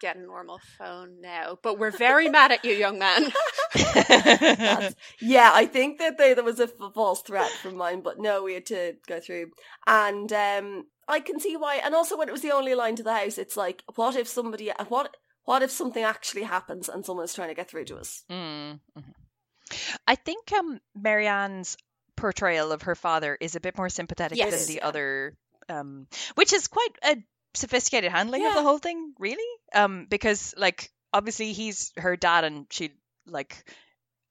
get 0.00 0.16
a 0.16 0.20
normal 0.20 0.60
phone 0.78 1.20
now. 1.20 1.58
But 1.62 1.78
we're 1.78 1.90
very 1.90 2.28
mad 2.28 2.52
at 2.52 2.64
you, 2.64 2.72
young 2.72 2.98
man. 2.98 3.32
Yeah, 5.20 5.50
I 5.52 5.66
think 5.66 5.98
that 5.98 6.18
they, 6.18 6.34
there 6.34 6.44
was 6.44 6.60
a 6.60 6.68
false 6.68 7.22
threat 7.22 7.50
from 7.50 7.76
mine, 7.76 8.00
but 8.00 8.18
no, 8.18 8.42
we 8.42 8.54
had 8.54 8.66
to 8.66 8.94
go 9.06 9.20
through. 9.20 9.50
And 9.86 10.32
um, 10.32 10.84
I 11.08 11.20
can 11.20 11.40
see 11.40 11.56
why. 11.56 11.76
And 11.82 11.94
also, 11.94 12.16
when 12.16 12.28
it 12.28 12.32
was 12.32 12.42
the 12.42 12.52
only 12.52 12.74
line 12.74 12.96
to 12.96 13.02
the 13.02 13.14
house, 13.14 13.38
it's 13.38 13.56
like, 13.56 13.82
what 13.94 14.16
if 14.16 14.28
somebody, 14.28 14.70
what, 14.88 15.16
what 15.44 15.62
if 15.62 15.70
something 15.70 16.02
actually 16.02 16.42
happens 16.44 16.88
and 16.88 17.04
someone's 17.04 17.34
trying 17.34 17.48
to 17.48 17.54
get 17.54 17.68
through 17.70 17.84
to 17.86 17.96
us? 17.96 18.24
Mm, 18.30 18.80
mhm. 18.98 19.14
I 20.06 20.14
think 20.14 20.52
um, 20.52 20.80
Mary 20.94 21.26
Anne's 21.26 21.76
portrayal 22.16 22.72
of 22.72 22.82
her 22.82 22.94
father 22.94 23.36
is 23.40 23.56
a 23.56 23.60
bit 23.60 23.76
more 23.76 23.88
sympathetic 23.88 24.38
Yes. 24.38 24.66
than 24.66 24.74
the 24.74 24.80
yeah. 24.80 24.86
other, 24.88 25.36
um, 25.68 26.06
which 26.36 26.52
is 26.52 26.68
quite 26.68 26.96
a 27.04 27.16
sophisticated 27.56 28.10
handling 28.12 28.46
of 28.46 28.54
the 28.54 28.62
whole 28.62 28.78
thing, 28.78 29.14
really. 29.18 29.46
Um, 29.74 30.06
because 30.08 30.54
like 30.56 30.90
obviously 31.12 31.52
he's 31.52 31.92
her 31.96 32.16
dad, 32.16 32.44
and 32.44 32.66
she 32.70 32.92
like, 33.26 33.64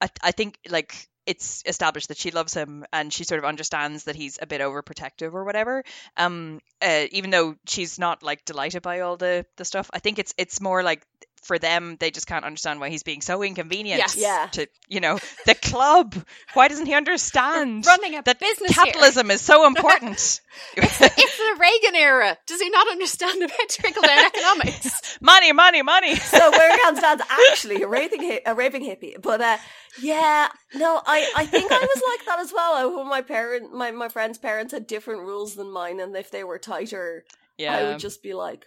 I, 0.01 0.09
I 0.23 0.31
think 0.31 0.57
like 0.69 1.09
it's 1.25 1.63
established 1.65 2.09
that 2.09 2.17
she 2.17 2.31
loves 2.31 2.53
him 2.53 2.85
and 2.93 3.11
she 3.11 3.23
sort 3.23 3.39
of 3.39 3.45
understands 3.45 4.03
that 4.03 4.15
he's 4.15 4.37
a 4.41 4.45
bit 4.45 4.61
overprotective 4.61 5.33
or 5.33 5.43
whatever. 5.43 5.83
Um, 6.17 6.59
uh, 6.81 7.05
even 7.11 7.31
though 7.31 7.55
she's 7.65 7.97
not 7.97 8.21
like 8.21 8.45
delighted 8.45 8.83
by 8.83 8.99
all 9.01 9.17
the 9.17 9.45
the 9.57 9.65
stuff, 9.65 9.89
I 9.93 9.99
think 9.99 10.19
it's 10.19 10.33
it's 10.37 10.61
more 10.61 10.83
like 10.83 11.05
for 11.45 11.59
them 11.59 11.95
they 11.99 12.09
just 12.11 12.27
can't 12.27 12.43
understand 12.43 12.79
why 12.79 12.89
he's 12.89 13.03
being 13.03 13.21
so 13.21 13.43
inconvenient 13.43 13.99
Yes. 13.99 14.17
Yeah. 14.17 14.47
to 14.53 14.67
you 14.89 14.99
know 14.99 15.19
the 15.45 15.55
club 15.55 16.15
why 16.53 16.67
doesn't 16.67 16.87
he 16.87 16.93
understand 16.93 17.85
running 17.85 18.15
a 18.15 18.21
that 18.23 18.39
business 18.39 18.73
capitalism 18.75 19.29
is 19.31 19.41
so 19.41 19.65
important 19.67 20.41
It's 20.77 20.97
the 20.99 21.55
Reagan 21.59 21.95
era. 21.95 22.37
Does 22.47 22.61
he 22.61 22.69
not 22.69 22.87
understand 22.89 23.41
about 23.43 23.69
trickle 23.69 24.01
down 24.01 24.25
economics? 24.25 25.17
money 25.21 25.51
money 25.53 25.81
money 25.81 26.15
So 26.15 26.49
Mary 26.51 26.71
Anne's 26.87 26.99
dad's 26.99 27.21
actually 27.49 27.81
a 27.83 27.87
raving 27.87 28.21
hi- 28.21 28.41
a 28.45 28.55
raving 28.55 28.83
hippie, 28.83 29.21
but 29.21 29.41
uh, 29.41 29.57
yeah, 30.01 30.47
no, 30.73 31.01
I, 31.05 31.29
I 31.35 31.45
think 31.45 31.71
I 31.71 31.79
was 31.79 32.03
like 32.09 32.25
that 32.25 32.39
as 32.39 32.51
well. 32.53 32.73
I, 32.75 32.85
when 32.85 33.07
my 33.07 33.21
parent, 33.21 33.73
my 33.73 33.91
my 33.91 34.09
friends' 34.09 34.37
parents 34.37 34.73
had 34.73 34.87
different 34.87 35.21
rules 35.21 35.55
than 35.55 35.71
mine, 35.71 35.99
and 35.99 36.15
if 36.15 36.31
they 36.31 36.43
were 36.43 36.57
tighter, 36.59 37.23
yeah 37.57 37.75
I 37.75 37.83
would 37.83 37.99
just 37.99 38.21
be 38.23 38.33
like, 38.33 38.65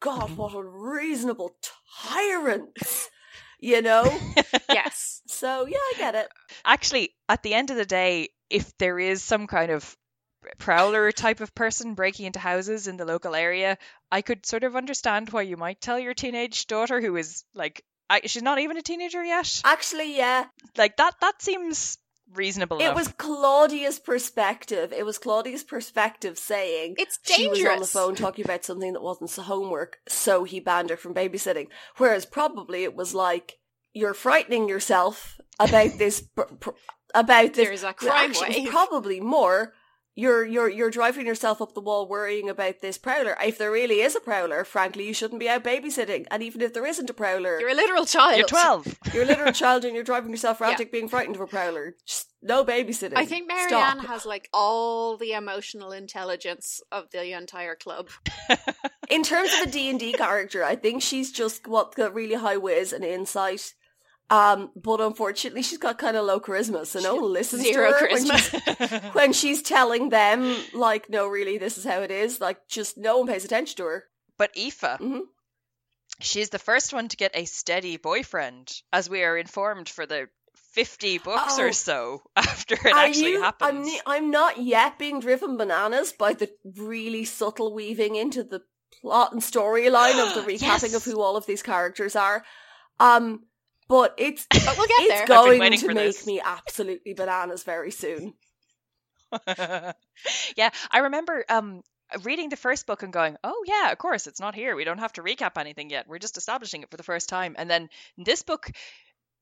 God, 0.00 0.36
what 0.36 0.54
unreasonable 0.54 1.54
tyrants, 2.08 3.10
you 3.58 3.82
know. 3.82 4.04
yes. 4.68 5.20
so 5.26 5.66
yeah, 5.66 5.76
I 5.76 5.94
get 5.98 6.14
it. 6.14 6.28
actually 6.64 7.10
at 7.28 7.42
the 7.42 7.54
end 7.54 7.70
of 7.70 7.76
the 7.76 7.84
day 7.86 8.30
if 8.48 8.76
there 8.78 8.98
is 8.98 9.22
some 9.22 9.46
kind 9.46 9.70
of 9.70 9.96
prowler 10.58 11.12
type 11.12 11.40
of 11.40 11.54
person 11.54 11.94
breaking 11.94 12.24
into 12.26 12.38
houses 12.38 12.88
in 12.88 12.96
the 12.96 13.04
local 13.04 13.34
area 13.34 13.76
i 14.10 14.22
could 14.22 14.46
sort 14.46 14.64
of 14.64 14.74
understand 14.74 15.28
why 15.28 15.42
you 15.42 15.58
might 15.58 15.80
tell 15.82 15.98
your 15.98 16.14
teenage 16.14 16.66
daughter 16.66 16.98
who 17.00 17.14
is 17.16 17.44
like 17.54 17.84
I, 18.08 18.22
she's 18.24 18.42
not 18.42 18.58
even 18.58 18.76
a 18.78 18.82
teenager 18.82 19.22
yet 19.22 19.60
Actually, 19.64 20.16
yeah, 20.16 20.46
like 20.76 20.96
that 20.96 21.14
that 21.20 21.40
seems 21.42 21.96
reasonable 22.34 22.78
it 22.78 22.84
enough. 22.84 22.96
was 22.96 23.08
Claudia's 23.08 23.98
perspective. 23.98 24.92
It 24.92 25.04
was 25.04 25.18
Claudia's 25.18 25.64
perspective 25.64 26.38
saying 26.38 26.94
It's 26.98 27.18
dangerous. 27.18 27.58
she 27.58 27.64
was 27.64 27.72
on 27.72 27.80
the 27.80 27.86
phone 27.86 28.14
talking 28.14 28.44
about 28.44 28.64
something 28.64 28.92
that 28.92 29.02
wasn't 29.02 29.30
homework, 29.46 29.98
so 30.08 30.44
he 30.44 30.60
banned 30.60 30.90
her 30.90 30.96
from 30.96 31.14
babysitting. 31.14 31.68
Whereas 31.96 32.26
probably 32.26 32.84
it 32.84 32.94
was 32.94 33.14
like 33.14 33.58
you're 33.92 34.14
frightening 34.14 34.68
yourself 34.68 35.40
about 35.58 35.98
this 35.98 36.20
pr- 36.20 36.42
pr- 36.60 36.70
about 37.14 37.54
this. 37.54 37.66
There's 37.66 37.82
a 37.82 37.92
crime 37.92 38.30
actually, 38.30 38.66
probably 38.66 39.20
more. 39.20 39.72
You're 40.20 40.44
you're 40.44 40.68
you're 40.68 40.90
driving 40.90 41.26
yourself 41.26 41.62
up 41.62 41.72
the 41.72 41.80
wall 41.80 42.06
worrying 42.06 42.50
about 42.50 42.80
this 42.80 42.98
prowler. 42.98 43.34
If 43.42 43.56
there 43.56 43.72
really 43.72 44.02
is 44.02 44.14
a 44.14 44.20
prowler, 44.20 44.64
frankly, 44.64 45.06
you 45.06 45.14
shouldn't 45.14 45.40
be 45.40 45.48
out 45.48 45.64
babysitting. 45.64 46.26
And 46.30 46.42
even 46.42 46.60
if 46.60 46.74
there 46.74 46.84
isn't 46.84 47.08
a 47.08 47.14
prowler, 47.14 47.58
You're 47.58 47.70
a 47.70 47.74
literal 47.74 48.04
child. 48.04 48.36
You're 48.36 48.46
12. 48.46 48.98
you're 49.14 49.22
a 49.22 49.26
literal 49.26 49.52
child 49.52 49.86
and 49.86 49.94
you're 49.94 50.04
driving 50.04 50.30
yourself 50.30 50.58
frantic, 50.58 50.92
being 50.92 51.08
frightened 51.08 51.36
of 51.36 51.40
a 51.40 51.46
prowler. 51.46 51.94
Just 52.04 52.34
no 52.42 52.66
babysitting. 52.66 53.16
I 53.16 53.24
think 53.24 53.50
Stop. 53.50 53.70
Mary 53.70 53.82
Anne 53.82 53.98
has 54.00 54.26
like 54.26 54.50
all 54.52 55.16
the 55.16 55.32
emotional 55.32 55.90
intelligence 55.90 56.82
of 56.92 57.10
the 57.12 57.32
entire 57.32 57.74
club. 57.74 58.10
in 59.08 59.22
terms 59.22 59.50
of 59.54 59.68
a 59.68 59.70
D&D 59.70 60.12
character, 60.12 60.62
I 60.62 60.76
think 60.76 61.00
she's 61.00 61.32
just 61.32 61.66
what 61.66 61.94
got 61.94 62.12
really 62.12 62.34
high 62.34 62.58
whiz 62.58 62.92
and 62.92 63.04
insight. 63.04 63.72
Um, 64.30 64.70
but 64.76 65.00
unfortunately, 65.00 65.62
she's 65.62 65.78
got 65.78 65.98
kind 65.98 66.16
of 66.16 66.24
low 66.24 66.38
charisma, 66.38 66.86
so 66.86 67.00
no 67.00 67.16
one 67.16 67.32
listens 67.32 67.62
Zero 67.62 67.90
to 67.90 67.96
her 67.98 68.08
when 68.12 68.26
she's, 68.26 68.92
when 69.12 69.32
she's 69.32 69.60
telling 69.62 70.10
them, 70.10 70.56
like, 70.72 71.10
no, 71.10 71.26
really, 71.26 71.58
this 71.58 71.76
is 71.76 71.84
how 71.84 72.00
it 72.02 72.12
is. 72.12 72.40
Like, 72.40 72.68
just 72.68 72.96
no 72.96 73.18
one 73.18 73.26
pays 73.26 73.44
attention 73.44 73.76
to 73.78 73.84
her. 73.86 74.04
But 74.38 74.50
Aoife, 74.56 74.80
Mhm. 75.00 75.22
she's 76.20 76.50
the 76.50 76.58
first 76.60 76.92
one 76.92 77.08
to 77.08 77.16
get 77.16 77.32
a 77.34 77.44
steady 77.44 77.96
boyfriend, 77.96 78.72
as 78.92 79.10
we 79.10 79.24
are 79.24 79.36
informed 79.36 79.88
for 79.88 80.06
the 80.06 80.28
50 80.74 81.18
books 81.18 81.58
Oh. 81.58 81.64
or 81.64 81.72
so 81.72 82.22
after 82.36 82.74
it 82.74 82.94
actually 82.94 83.32
you- 83.32 83.42
happens. 83.42 83.90
I'm, 84.06 84.24
I'm 84.24 84.30
not 84.30 84.58
yet 84.62 84.96
being 84.98 85.18
driven 85.18 85.56
bananas 85.56 86.12
by 86.12 86.34
the 86.34 86.50
really 86.76 87.24
subtle 87.24 87.74
weaving 87.74 88.14
into 88.14 88.44
the 88.44 88.62
plot 89.00 89.32
and 89.32 89.42
storyline 89.42 90.24
of 90.24 90.34
the 90.36 90.42
recapping 90.52 90.62
Yes. 90.92 90.94
of 90.94 91.02
who 91.04 91.20
all 91.20 91.36
of 91.36 91.46
these 91.46 91.62
characters 91.64 92.14
are. 92.14 92.44
Um, 93.00 93.46
but 93.90 94.14
it's 94.16 94.46
But 94.50 94.78
we'll 94.78 94.88
get 94.88 95.02
it's 95.02 95.08
there. 95.10 95.26
been 95.26 95.58
going 95.58 95.60
to 95.78 95.88
make 95.88 96.16
this. 96.16 96.26
me 96.26 96.40
absolutely 96.42 97.12
bananas 97.12 97.62
very 97.64 97.90
soon. 97.90 98.34
yeah, 100.56 100.70
I 100.90 100.98
remember 100.98 101.44
um 101.48 101.82
reading 102.22 102.48
the 102.48 102.56
first 102.56 102.86
book 102.86 103.02
and 103.02 103.12
going, 103.12 103.36
"Oh 103.44 103.64
yeah, 103.66 103.92
of 103.92 103.98
course, 103.98 104.26
it's 104.26 104.40
not 104.40 104.54
here. 104.54 104.74
We 104.74 104.84
don't 104.84 104.98
have 104.98 105.12
to 105.14 105.22
recap 105.22 105.58
anything 105.58 105.90
yet. 105.90 106.08
We're 106.08 106.18
just 106.18 106.36
establishing 106.38 106.82
it 106.82 106.90
for 106.90 106.96
the 106.96 107.02
first 107.02 107.28
time." 107.28 107.54
And 107.58 107.70
then 107.70 107.88
this 108.16 108.42
book 108.42 108.70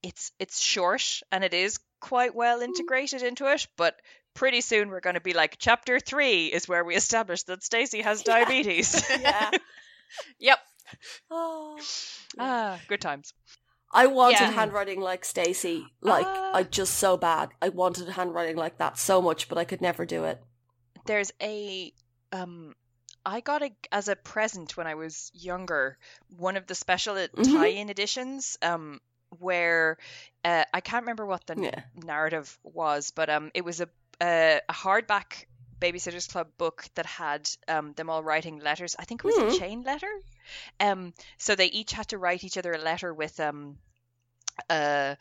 it's 0.02 0.32
it's 0.38 0.60
short 0.60 1.20
and 1.32 1.42
it 1.44 1.54
is 1.54 1.78
quite 2.00 2.34
well 2.34 2.60
integrated 2.60 3.22
into 3.22 3.46
it, 3.52 3.66
but 3.76 4.00
pretty 4.34 4.60
soon 4.60 4.88
we're 4.90 5.00
going 5.00 5.14
to 5.14 5.20
be 5.20 5.32
like 5.32 5.56
chapter 5.58 5.98
3 5.98 6.46
is 6.46 6.68
where 6.68 6.84
we 6.84 6.94
establish 6.94 7.42
that 7.44 7.64
Stacey 7.64 8.02
has 8.02 8.22
Yeah. 8.26 8.34
diabetes. 8.34 9.04
Yeah. 9.20 9.50
Yep. 10.38 10.58
Oh. 11.30 11.78
ah, 12.38 12.78
good 12.88 13.00
times. 13.00 13.32
I 13.90 14.06
wanted 14.06 14.40
Yeah. 14.40 14.50
handwriting 14.52 15.00
like 15.00 15.24
Stacey, 15.24 15.92
like 16.00 16.26
Ah. 16.26 16.52
I 16.54 16.62
just 16.64 16.94
so 16.96 17.16
bad. 17.16 17.50
I 17.62 17.70
wanted 17.70 18.08
handwriting 18.08 18.56
like 18.56 18.78
that 18.78 18.98
so 18.98 19.22
much, 19.22 19.48
but 19.48 19.58
I 19.58 19.64
could 19.64 19.80
never 19.80 20.04
do 20.06 20.24
it. 20.24 20.42
there's 21.06 21.32
a 21.40 21.92
um 22.32 22.74
I 23.24 23.40
got 23.40 23.62
a 23.62 23.70
as 23.92 24.08
a 24.08 24.16
present 24.16 24.76
when 24.76 24.86
I 24.86 24.94
was 24.94 25.30
younger 25.34 25.96
one 26.36 26.56
of 26.58 26.66
the 26.66 26.74
special 26.74 27.14
Mhm. 27.14 27.44
tie-in 27.44 27.88
editions 27.88 28.58
um 28.62 29.00
where 29.38 29.96
uh, 30.44 30.64
I 30.72 30.80
can't 30.80 31.02
remember 31.04 31.24
what 31.26 31.46
the 31.46 31.54
Yeah. 31.60 31.82
narrative 31.94 32.58
was 32.62 33.10
but 33.10 33.30
um 33.30 33.50
it 33.54 33.64
was 33.64 33.80
a 33.80 33.88
a, 34.20 34.60
a 34.68 34.72
hardback 34.72 35.46
babysitters 35.80 36.28
club 36.30 36.48
book 36.58 36.84
that 36.96 37.06
had 37.06 37.48
um 37.68 37.92
them 37.94 38.10
all 38.10 38.22
writing 38.22 38.58
letters 38.58 38.96
I 38.98 39.04
think 39.04 39.20
it 39.22 39.26
was 39.26 39.36
Hmm. 39.38 39.48
a 39.48 39.58
chain 39.58 39.82
letter 39.84 40.10
um 40.80 41.12
so 41.38 41.54
they 41.54 41.66
each 41.66 41.92
had 41.92 42.08
to 42.08 42.18
write 42.18 42.44
each 42.44 42.58
other 42.58 42.72
a 42.72 42.78
letter 42.78 43.12
with 43.14 43.38
um 43.40 43.76
uh 44.70 45.14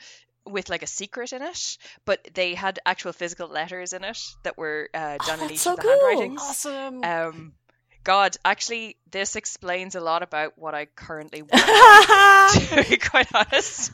with 0.46 0.70
like 0.70 0.82
a 0.82 0.88
secret 0.88 1.34
in 1.34 1.42
it, 1.42 1.78
but 2.06 2.26
they 2.34 2.56
had 2.56 2.80
actual 2.86 3.12
physical 3.12 3.50
letters 3.50 3.92
in 3.92 4.06
it 4.06 4.18
that 4.44 4.58
were 4.58 4.90
uh, 4.94 5.18
Oh, 5.20 5.26
done 5.26 5.42
in 5.42 5.50
that's 5.50 5.56
each 5.56 5.62
so 5.62 5.72
of 5.72 5.76
the 5.76 5.82
cool. 5.82 5.90
handwritings. 5.90 6.42
Awesome. 6.42 7.04
Um, 7.04 7.54
God, 8.06 8.38
actually, 8.46 8.96
this 9.12 9.36
explains 9.36 9.96
a 9.96 10.00
lot 10.00 10.24
about 10.24 10.58
what 10.58 10.74
I 10.74 10.86
currently 10.86 11.42
work 11.44 11.52
to 11.52 12.86
be 12.90 12.98
quite 12.98 13.28
honest. 13.36 13.92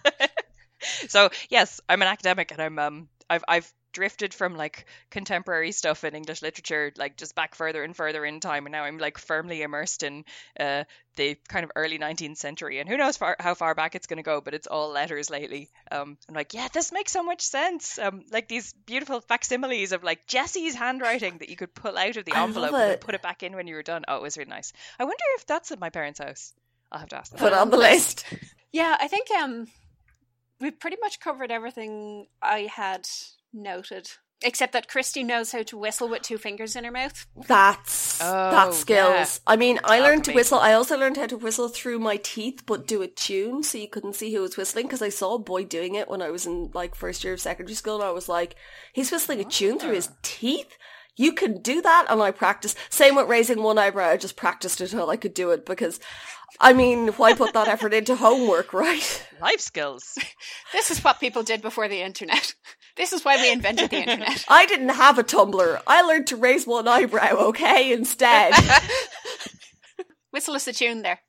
so 1.07 1.29
yes, 1.49 1.81
I'm 1.89 2.01
an 2.01 2.07
academic, 2.07 2.51
and 2.51 2.61
I'm 2.61 2.77
um, 2.79 3.09
I've 3.29 3.43
I've 3.47 3.73
drifted 3.93 4.33
from 4.33 4.55
like 4.55 4.85
contemporary 5.09 5.71
stuff 5.71 6.03
in 6.03 6.15
English 6.15 6.41
literature, 6.41 6.91
like 6.97 7.17
just 7.17 7.35
back 7.35 7.55
further 7.55 7.83
and 7.83 7.95
further 7.95 8.25
in 8.25 8.39
time, 8.39 8.65
and 8.65 8.73
now 8.73 8.83
I'm 8.83 8.97
like 8.97 9.17
firmly 9.17 9.61
immersed 9.61 10.03
in 10.03 10.25
uh 10.59 10.83
the 11.15 11.37
kind 11.47 11.63
of 11.63 11.71
early 11.75 11.99
19th 11.99 12.37
century, 12.37 12.79
and 12.79 12.89
who 12.89 12.97
knows 12.97 13.17
far, 13.17 13.35
how 13.39 13.53
far 13.53 13.75
back 13.75 13.95
it's 13.95 14.07
going 14.07 14.17
to 14.17 14.23
go, 14.23 14.41
but 14.41 14.53
it's 14.53 14.67
all 14.67 14.89
letters 14.89 15.29
lately. 15.29 15.69
Um, 15.91 16.17
I'm 16.27 16.33
like, 16.33 16.53
yeah, 16.53 16.67
this 16.73 16.91
makes 16.91 17.11
so 17.11 17.23
much 17.23 17.41
sense. 17.41 17.99
Um, 17.99 18.23
like 18.31 18.47
these 18.47 18.73
beautiful 18.85 19.21
facsimiles 19.21 19.91
of 19.91 20.03
like 20.03 20.25
Jessi's 20.25 20.73
handwriting 20.73 21.37
that 21.37 21.49
you 21.49 21.55
could 21.55 21.73
pull 21.75 21.97
out 21.97 22.17
of 22.17 22.25
the 22.25 22.35
envelope 22.35 22.73
and 22.73 22.99
put 22.99 23.15
it 23.15 23.21
back 23.21 23.43
in 23.43 23.55
when 23.55 23.67
you 23.67 23.75
were 23.75 23.83
done. 23.83 24.05
Oh, 24.07 24.17
it 24.17 24.23
was 24.23 24.37
really 24.37 24.49
nice. 24.49 24.73
I 24.99 25.03
wonder 25.03 25.23
if 25.35 25.45
that's 25.45 25.71
at 25.71 25.79
my 25.79 25.91
parents' 25.91 26.19
house. 26.19 26.53
I'll 26.91 26.99
have 26.99 27.09
to 27.09 27.17
ask 27.17 27.31
them. 27.31 27.39
Put 27.39 27.53
on 27.53 27.69
the 27.69 27.77
list. 27.77 28.25
yeah, 28.71 28.97
I 28.99 29.07
think 29.07 29.29
um 29.31 29.67
we've 30.59 30.79
pretty 30.79 30.97
much 31.01 31.19
covered 31.19 31.51
everything 31.51 32.27
I 32.41 32.69
had 32.73 33.07
noted. 33.53 34.09
Except 34.45 34.73
that 34.73 34.89
Kristy 34.89 35.25
knows 35.25 35.53
how 35.53 35.63
to 35.63 35.77
whistle 35.77 36.09
with 36.09 36.21
two 36.21 36.37
fingers 36.37 36.75
in 36.75 36.83
her 36.83 36.91
mouth. 36.91 37.25
That's 37.47 38.21
Oh, 38.21 38.51
that's 38.51 38.77
skills. 38.77 39.39
I 39.47 39.55
mean, 39.55 39.79
I 39.83 39.99
learned 39.99 40.25
to 40.25 40.33
whistle. 40.33 40.59
I 40.59 40.73
also 40.73 40.97
learned 40.97 41.17
how 41.17 41.27
to 41.27 41.37
whistle 41.37 41.69
through 41.69 41.99
my 41.99 42.17
teeth, 42.17 42.63
but 42.65 42.85
do 42.85 43.01
a 43.01 43.07
tune 43.07 43.63
so 43.63 43.77
you 43.77 43.87
couldn't 43.87 44.15
see 44.15 44.33
who 44.33 44.41
was 44.41 44.57
whistling. 44.57 44.85
Because 44.85 45.01
I 45.01 45.09
saw 45.09 45.35
a 45.35 45.39
boy 45.39 45.63
doing 45.63 45.95
it 45.95 46.09
when 46.09 46.21
I 46.21 46.29
was 46.29 46.45
in 46.45 46.71
like 46.73 46.93
first 46.93 47.23
year 47.23 47.33
of 47.33 47.39
secondary 47.39 47.75
school, 47.75 47.95
and 47.95 48.03
I 48.03 48.11
was 48.11 48.27
like, 48.27 48.55
he's 48.91 49.11
whistling 49.11 49.39
a 49.39 49.45
tune 49.45 49.79
through 49.79 49.93
his 49.93 50.09
ah. 50.11 50.15
teeth. 50.23 50.77
You 51.15 51.33
can 51.33 51.61
do 51.61 51.81
that, 51.81 52.07
and 52.09 52.21
I 52.21 52.31
practiced. 52.31 52.77
Same 52.89 53.15
with 53.15 53.29
raising 53.29 53.61
one 53.61 53.77
eyebrow. 53.77 54.09
I 54.09 54.17
just 54.17 54.35
practiced 54.35 54.81
until 54.81 55.09
I 55.09 55.15
could 55.15 55.33
do 55.33 55.51
it 55.51 55.65
because, 55.65 55.99
I 56.59 56.73
mean, 56.73 57.09
why 57.09 57.33
put 57.33 57.53
that 57.53 57.67
effort 57.67 57.93
into 57.93 58.15
homework, 58.15 58.73
right? 58.73 59.27
Life 59.41 59.61
skills. 59.61 60.17
This 60.71 60.89
is 60.89 61.03
what 61.03 61.19
people 61.19 61.43
did 61.43 61.61
before 61.61 61.87
the 61.87 62.01
internet. 62.01 62.55
This 62.95 63.11
is 63.11 63.25
why 63.25 63.37
we 63.37 63.51
invented 63.51 63.89
the 63.89 63.97
internet. 63.97 64.45
I 64.49 64.65
didn't 64.65 64.89
have 64.89 65.17
a 65.17 65.23
Tumblr. 65.23 65.81
I 65.87 66.01
learned 66.03 66.27
to 66.27 66.35
raise 66.35 66.67
one 66.67 66.87
eyebrow, 66.87 67.35
okay, 67.47 67.91
instead. 67.91 68.53
Whistle 70.31 70.55
us 70.55 70.67
a 70.67 70.73
tune 70.73 71.01
there. 71.01 71.19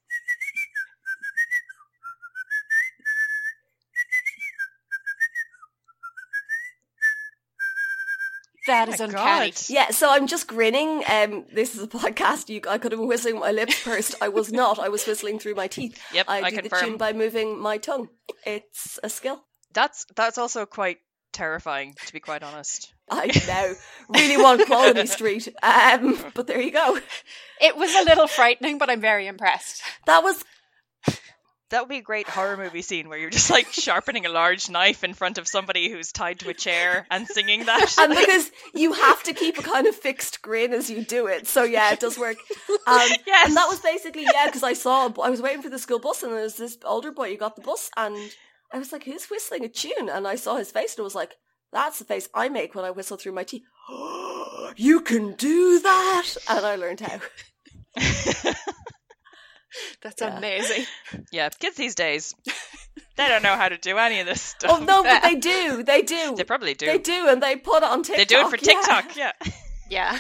That 8.66 8.88
is 8.88 8.98
my 8.98 9.04
uncanny. 9.06 9.50
God. 9.50 9.62
Yeah, 9.68 9.90
so 9.90 10.10
I'm 10.10 10.26
just 10.26 10.46
grinning. 10.46 11.02
Um, 11.06 11.44
this 11.52 11.74
is 11.76 11.82
a 11.82 11.86
podcast. 11.86 12.48
You, 12.48 12.62
I 12.68 12.78
could 12.78 12.92
have 12.92 12.98
been 12.98 13.08
whistling 13.08 13.38
my 13.38 13.52
lips 13.52 13.74
first. 13.74 14.14
I 14.22 14.28
was 14.28 14.52
not. 14.52 14.78
I 14.78 14.88
was 14.88 15.06
whistling 15.06 15.38
through 15.38 15.54
my 15.54 15.66
teeth. 15.66 16.00
Yep, 16.14 16.26
I, 16.28 16.40
I 16.40 16.50
do 16.50 16.56
the 16.56 16.62
confirm. 16.62 16.88
tune 16.90 16.96
by 16.96 17.12
moving 17.12 17.58
my 17.58 17.76
tongue. 17.76 18.08
It's 18.46 18.98
a 19.02 19.10
skill. 19.10 19.44
That's 19.74 20.06
that's 20.16 20.38
also 20.38 20.64
quite 20.64 20.98
terrifying, 21.34 21.94
to 22.06 22.12
be 22.12 22.20
quite 22.20 22.42
honest. 22.42 22.92
I 23.10 23.26
know. 23.46 23.74
Really 24.08 24.42
want 24.42 24.64
Quality 24.66 25.06
Street. 25.18 25.48
Um, 25.62 26.18
but 26.34 26.46
there 26.46 26.60
you 26.60 26.70
go. 26.72 26.98
It 27.60 27.76
was 27.76 27.94
a 27.94 28.04
little 28.04 28.26
frightening, 28.26 28.78
but 28.78 28.88
I'm 28.88 29.00
very 29.02 29.26
impressed. 29.26 29.82
That 30.06 30.22
was 30.22 30.42
That 31.70 31.80
would 31.82 31.88
be 31.88 31.98
a 31.98 32.02
great 32.02 32.28
horror 32.28 32.56
movie 32.56 32.82
scene 32.82 33.08
where 33.08 33.18
you're 33.18 33.30
just 33.30 33.50
like 33.50 33.66
sharpening 33.72 34.26
a 34.26 34.28
large 34.28 34.70
knife 34.70 35.02
in 35.02 35.12
front 35.12 35.38
of 35.38 35.48
somebody 35.48 35.90
who's 35.90 36.12
tied 36.12 36.38
to 36.40 36.48
a 36.50 36.54
chair 36.54 37.06
and 37.10 37.26
singing 37.26 37.64
that. 37.66 37.94
and 37.98 38.14
because 38.14 38.50
you 38.74 38.92
have 38.92 39.22
to 39.24 39.32
keep 39.32 39.58
a 39.58 39.62
kind 39.62 39.86
of 39.86 39.94
fixed 39.96 40.40
grin 40.40 40.72
as 40.72 40.88
you 40.88 41.04
do 41.04 41.26
it. 41.26 41.46
So 41.48 41.64
yeah, 41.64 41.92
it 41.92 42.00
does 42.00 42.16
work. 42.18 42.36
Um, 42.86 43.00
Yes. 43.26 43.48
And 43.48 43.56
that 43.56 43.66
was 43.68 43.80
basically 43.80 44.22
yeah, 44.22 44.46
because 44.46 44.62
I 44.62 44.74
saw 44.74 45.10
I 45.22 45.30
was 45.30 45.42
waiting 45.42 45.62
for 45.62 45.70
the 45.70 45.78
school 45.78 45.98
bus, 45.98 46.22
and 46.22 46.32
there 46.32 46.42
was 46.42 46.56
this 46.56 46.78
older 46.84 47.10
boy 47.10 47.30
who 47.30 47.36
got 47.38 47.56
the 47.56 47.62
bus, 47.62 47.90
and 47.96 48.16
I 48.74 48.78
was 48.78 48.92
like, 48.92 49.04
"Who's 49.04 49.26
whistling 49.30 49.64
a 49.64 49.68
tune?" 49.68 50.08
And 50.10 50.26
I 50.28 50.34
saw 50.34 50.56
his 50.56 50.70
face, 50.72 50.94
and 50.96 51.02
I 51.02 51.04
was 51.04 51.14
like, 51.14 51.36
"That's 51.72 51.98
the 52.00 52.04
face 52.04 52.28
I 52.34 52.48
make 52.48 52.74
when 52.74 52.84
I 52.84 52.90
whistle 52.90 53.16
through 53.16 53.32
my 53.32 53.44
teeth." 53.44 53.62
you 54.76 55.00
can 55.00 55.34
do 55.36 55.78
that, 55.80 56.26
and 56.48 56.66
I 56.66 56.74
learned 56.76 57.00
how. 57.00 57.20
That's 60.02 60.20
Yeah. 60.20 60.36
amazing. 60.38 60.84
yeah, 61.32 61.48
kids 61.48 61.76
these 61.76 61.94
days, 61.96 62.34
they 63.16 63.26
don't 63.26 63.42
know 63.42 63.56
how 63.56 63.68
to 63.68 63.76
do 63.76 63.96
any 63.98 64.20
of 64.20 64.26
this 64.26 64.40
stuff. 64.54 64.70
Oh 64.72 64.84
no, 64.84 65.02
but 65.02 65.22
they 65.22 65.34
do. 65.36 65.82
They 65.82 66.02
do. 66.02 66.34
They 66.36 66.44
probably 66.44 66.74
do. 66.74 66.86
They 66.86 66.98
do, 66.98 67.28
and 67.28 67.42
they 67.42 67.56
put 67.56 67.78
it 67.78 67.84
on 67.84 68.02
TikTok. 68.02 68.16
They 68.16 68.24
do 68.24 68.40
it 68.46 68.50
for. 68.50 68.56
TikTok, 68.56 69.16
yeah. 69.16 69.32
Yeah. 69.90 70.18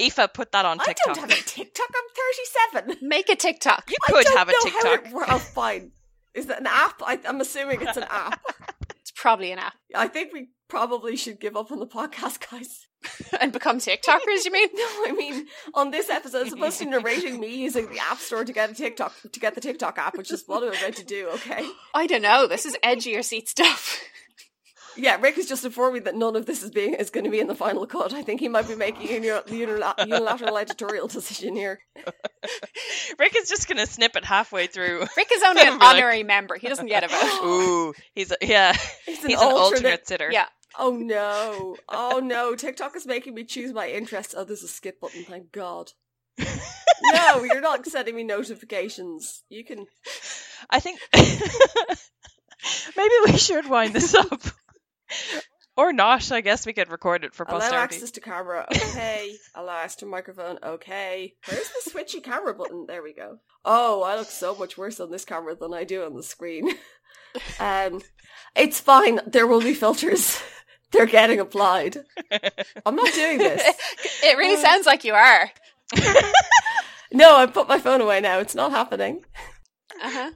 Aoife, 0.00 0.32
put 0.32 0.52
that 0.52 0.64
on 0.64 0.78
TikTok. 0.78 0.88
I 0.88 0.92
TikTok. 0.92 1.14
don't 1.16 1.30
have 1.30 1.38
a 1.38 1.42
TikTok. 1.42 1.88
I'm 1.94 2.84
37. 2.96 3.08
Make 3.08 3.28
a 3.28 3.36
TikTok. 3.36 3.90
You 3.90 3.96
I 4.08 4.12
could 4.12 4.24
don't 4.24 4.38
have 4.38 4.48
a 4.48 4.52
know 4.52 4.58
how 4.72 4.82
TikTok. 4.96 5.06
it 5.06 5.12
wor- 5.12 5.24
oh, 5.28 5.38
fine. 5.38 5.92
Is 6.34 6.46
that 6.46 6.60
an 6.60 6.66
app? 6.66 7.02
I, 7.04 7.18
I'm 7.26 7.40
assuming 7.40 7.82
it's 7.82 7.96
an 7.96 8.06
app. 8.10 8.40
It's 9.00 9.10
probably 9.10 9.52
an 9.52 9.58
app. 9.58 9.74
I 9.94 10.08
think 10.08 10.32
we 10.32 10.48
probably 10.68 11.16
should 11.16 11.40
give 11.40 11.56
up 11.56 11.70
on 11.72 11.78
the 11.78 11.86
podcast, 11.86 12.48
guys. 12.50 12.86
And 13.40 13.52
become 13.52 13.78
TikTokers, 13.78 14.44
you 14.44 14.52
mean? 14.52 14.68
No, 14.74 14.86
I 15.06 15.14
mean, 15.16 15.46
on 15.72 15.90
this 15.90 16.10
episode, 16.10 16.42
it's 16.42 16.50
supposed 16.50 16.78
to 16.80 16.84
narrating 16.84 17.40
me 17.40 17.54
using 17.54 17.88
the 17.88 17.98
app 17.98 18.18
store 18.18 18.44
to 18.44 18.52
get 18.52 18.70
a 18.70 18.74
TikTok 18.74 19.14
to 19.32 19.40
get 19.40 19.54
the 19.54 19.60
TikTok 19.62 19.96
app, 19.98 20.18
which 20.18 20.30
is 20.30 20.44
what 20.46 20.62
I'm 20.62 20.68
about 20.70 20.96
to 20.96 21.04
do. 21.04 21.28
Okay. 21.34 21.66
I 21.94 22.06
don't 22.06 22.20
know. 22.20 22.46
This 22.46 22.66
is 22.66 22.76
edgier 22.84 23.24
seat 23.24 23.48
stuff. 23.48 24.02
Yeah, 25.02 25.16
Rick 25.20 25.36
has 25.36 25.46
just 25.46 25.64
informed 25.64 25.94
me 25.94 26.00
that 26.00 26.14
none 26.14 26.36
of 26.36 26.44
this 26.46 26.62
is 26.62 26.70
being 26.70 26.92
is 26.94 27.08
going 27.10 27.24
to 27.24 27.30
be 27.30 27.40
in 27.40 27.46
the 27.46 27.54
final 27.54 27.86
cut. 27.86 28.12
I 28.12 28.22
think 28.22 28.40
he 28.40 28.48
might 28.48 28.68
be 28.68 28.74
making 28.74 29.08
a 29.08 29.20
unil- 29.20 29.46
unila- 29.46 29.98
unilateral 30.06 30.58
editorial 30.58 31.08
decision 31.08 31.54
here. 31.56 31.78
Rick 33.18 33.34
is 33.36 33.48
just 33.48 33.66
going 33.66 33.78
to 33.78 33.86
snip 33.86 34.14
it 34.16 34.24
halfway 34.24 34.66
through. 34.66 35.00
Rick 35.16 35.30
is 35.32 35.42
only 35.42 35.62
an 35.66 35.78
Be 35.78 35.84
like- 35.84 35.94
honorary 35.96 36.22
member. 36.22 36.56
He 36.56 36.68
doesn't 36.68 36.86
get 36.86 37.04
a 37.04 37.08
vote. 37.08 37.40
Ooh, 37.44 37.94
he's 38.14 38.30
a, 38.30 38.36
yeah, 38.42 38.74
He's 39.06 39.22
an 39.24 39.30
he's 39.30 39.40
an 39.40 39.46
alternate, 39.46 39.58
alternate. 39.76 40.06
sitter. 40.08 40.28
Yeah. 40.30 40.46
Oh 40.78 40.92
no! 40.92 41.76
Oh 41.88 42.20
no! 42.22 42.54
TikTok 42.54 42.94
is 42.94 43.04
making 43.06 43.34
me 43.34 43.42
choose 43.44 43.72
my 43.72 43.88
interests. 43.88 44.34
Oh, 44.36 44.44
there's 44.44 44.62
a 44.62 44.68
skip 44.68 45.00
button. 45.00 45.24
Thank 45.24 45.50
God. 45.50 45.90
no, 46.38 47.42
you're 47.42 47.60
not 47.60 47.84
sending 47.86 48.14
me 48.14 48.22
notifications. 48.22 49.42
You 49.48 49.64
can. 49.64 49.86
I 50.70 50.78
think 50.78 51.00
maybe 52.96 53.14
we 53.26 53.36
should 53.36 53.68
wind 53.68 53.94
this 53.94 54.14
up, 54.14 54.40
or 55.80 55.92
not. 55.92 56.30
I 56.30 56.40
guess 56.40 56.66
we 56.66 56.72
could 56.72 56.90
record 56.90 57.24
it 57.24 57.34
for 57.34 57.44
Allow 57.44 57.58
posterity. 57.60 57.94
access 57.96 58.10
to 58.12 58.20
camera. 58.20 58.66
Okay. 58.70 59.36
Allow 59.54 59.76
access 59.78 59.96
to 59.96 60.06
microphone. 60.06 60.58
Okay. 60.62 61.34
Where's 61.48 61.68
the 61.68 61.90
switchy 61.90 62.22
camera 62.22 62.54
button? 62.54 62.84
There 62.86 63.02
we 63.02 63.14
go. 63.14 63.38
Oh, 63.64 64.02
I 64.02 64.16
look 64.16 64.28
so 64.28 64.54
much 64.54 64.76
worse 64.78 65.00
on 65.00 65.10
this 65.10 65.24
camera 65.24 65.54
than 65.54 65.72
I 65.74 65.84
do 65.84 66.04
on 66.04 66.14
the 66.14 66.22
screen. 66.22 66.68
um, 67.60 68.02
it's 68.54 68.80
fine. 68.80 69.20
There 69.26 69.46
will 69.46 69.60
be 69.60 69.74
filters. 69.74 70.42
They're 70.92 71.06
getting 71.06 71.38
applied. 71.38 71.98
I'm 72.84 72.96
not 72.96 73.12
doing 73.14 73.38
this. 73.38 73.62
It 74.24 74.36
really 74.36 74.60
sounds 74.60 74.86
like 74.86 75.04
you 75.04 75.14
are. 75.14 75.48
No, 77.12 77.36
I 77.36 77.46
put 77.46 77.68
my 77.68 77.78
phone 77.78 78.00
away 78.00 78.20
now. 78.20 78.40
It's 78.40 78.56
not 78.56 78.72
happening. 78.72 79.24
Uh-huh. 80.02 80.30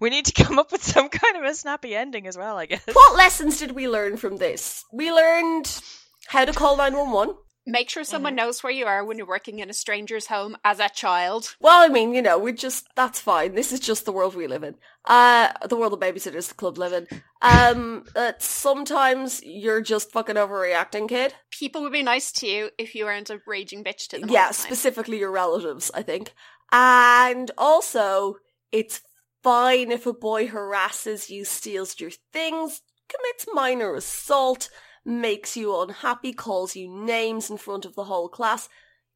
We 0.00 0.10
need 0.10 0.26
to 0.26 0.44
come 0.44 0.58
up 0.58 0.72
with 0.72 0.82
some 0.84 1.08
kind 1.08 1.36
of 1.36 1.44
a 1.44 1.54
snappy 1.54 1.94
ending 1.94 2.26
as 2.26 2.36
well. 2.36 2.56
I 2.58 2.66
guess. 2.66 2.82
What 2.92 3.16
lessons 3.16 3.58
did 3.58 3.72
we 3.72 3.88
learn 3.88 4.16
from 4.16 4.36
this? 4.36 4.84
We 4.92 5.12
learned 5.12 5.80
how 6.28 6.44
to 6.44 6.52
call 6.52 6.76
911. 6.76 7.36
Make 7.68 7.90
sure 7.90 8.04
someone 8.04 8.36
knows 8.36 8.62
where 8.62 8.72
you 8.72 8.86
are 8.86 9.04
when 9.04 9.18
you're 9.18 9.26
working 9.26 9.58
in 9.58 9.68
a 9.68 9.72
stranger's 9.74 10.26
home 10.28 10.56
as 10.64 10.78
a 10.78 10.88
child. 10.88 11.56
Well, 11.60 11.82
I 11.84 11.88
mean, 11.88 12.14
you 12.14 12.22
know, 12.22 12.38
we 12.38 12.52
just, 12.52 12.86
that's 12.94 13.20
fine. 13.20 13.56
This 13.56 13.72
is 13.72 13.80
just 13.80 14.04
the 14.04 14.12
world 14.12 14.36
we 14.36 14.46
live 14.46 14.62
in. 14.62 14.76
Uh, 15.04 15.48
the 15.68 15.74
world 15.74 15.92
of 15.92 15.98
babysitters, 15.98 16.46
the 16.46 16.54
club 16.54 16.78
live 16.78 16.92
in. 16.92 17.08
Um, 17.42 18.04
that 18.14 18.40
sometimes 18.40 19.42
you're 19.44 19.80
just 19.80 20.12
fucking 20.12 20.36
overreacting, 20.36 21.08
kid. 21.08 21.34
People 21.50 21.82
would 21.82 21.90
be 21.92 22.04
nice 22.04 22.30
to 22.34 22.46
you 22.46 22.70
if 22.78 22.94
you 22.94 23.04
weren't 23.04 23.30
a 23.30 23.40
raging 23.48 23.82
bitch 23.82 24.06
to 24.10 24.20
them. 24.20 24.28
all 24.30 24.34
Yeah, 24.34 24.48
the 24.48 24.54
time. 24.54 24.66
specifically 24.66 25.18
your 25.18 25.32
relatives, 25.32 25.90
I 25.92 26.02
think. 26.02 26.34
And 26.70 27.50
also, 27.58 28.36
it's 28.70 29.00
fine 29.46 29.92
if 29.92 30.06
a 30.06 30.12
boy 30.12 30.48
harasses 30.48 31.30
you, 31.30 31.44
steals 31.44 32.00
your 32.00 32.10
things, 32.32 32.82
commits 33.08 33.46
minor 33.54 33.94
assault, 33.94 34.68
makes 35.04 35.56
you 35.56 35.80
unhappy, 35.82 36.32
calls 36.32 36.74
you 36.74 36.92
names 36.92 37.48
in 37.48 37.56
front 37.56 37.84
of 37.84 37.94
the 37.94 38.02
whole 38.02 38.28
class. 38.28 38.68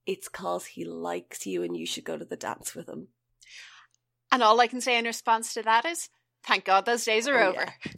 It's 0.06 0.28
cause 0.28 0.66
he 0.66 0.84
likes 0.84 1.46
you 1.46 1.64
and 1.64 1.76
you 1.76 1.84
should 1.84 2.04
go 2.04 2.16
to 2.16 2.24
the 2.24 2.36
dance 2.36 2.76
with 2.76 2.88
him. 2.88 3.08
And 4.30 4.40
all 4.40 4.60
I 4.60 4.68
can 4.68 4.80
say 4.80 4.96
in 4.96 5.04
response 5.04 5.52
to 5.54 5.62
that 5.62 5.84
is, 5.84 6.08
thank 6.46 6.64
God 6.64 6.86
those 6.86 7.04
days 7.04 7.26
are 7.26 7.36
Oh, 7.36 7.48
over. 7.48 7.66
yeah. 7.84 7.92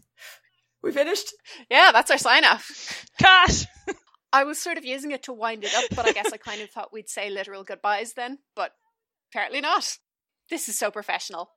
We 0.83 0.91
finished? 0.91 1.35
Yeah, 1.71 1.91
that's 1.93 2.11
our 2.11 2.17
sign 2.17 2.47
off. 2.47 3.05
Cat. 3.21 3.67
I 4.33 4.45
was 4.45 4.59
sort 4.59 4.79
of 4.79 4.87
using 4.87 5.11
it 5.11 5.25
to 5.25 5.35
wind 5.35 5.65
it 5.65 5.75
up, 5.75 5.85
but 5.95 6.09
I 6.09 6.13
guess 6.13 6.33
I 6.33 6.39
kind 6.39 6.63
of 6.63 6.71
thought 6.71 6.95
we'd 6.95 7.11
say 7.11 7.29
literal 7.29 7.63
goodbyes 7.63 8.15
then, 8.15 8.39
but 8.57 8.73
apparently 9.31 9.61
not. 9.61 9.99
This 10.49 10.71
is 10.71 10.79
so 10.79 10.91
professional. 10.91 11.51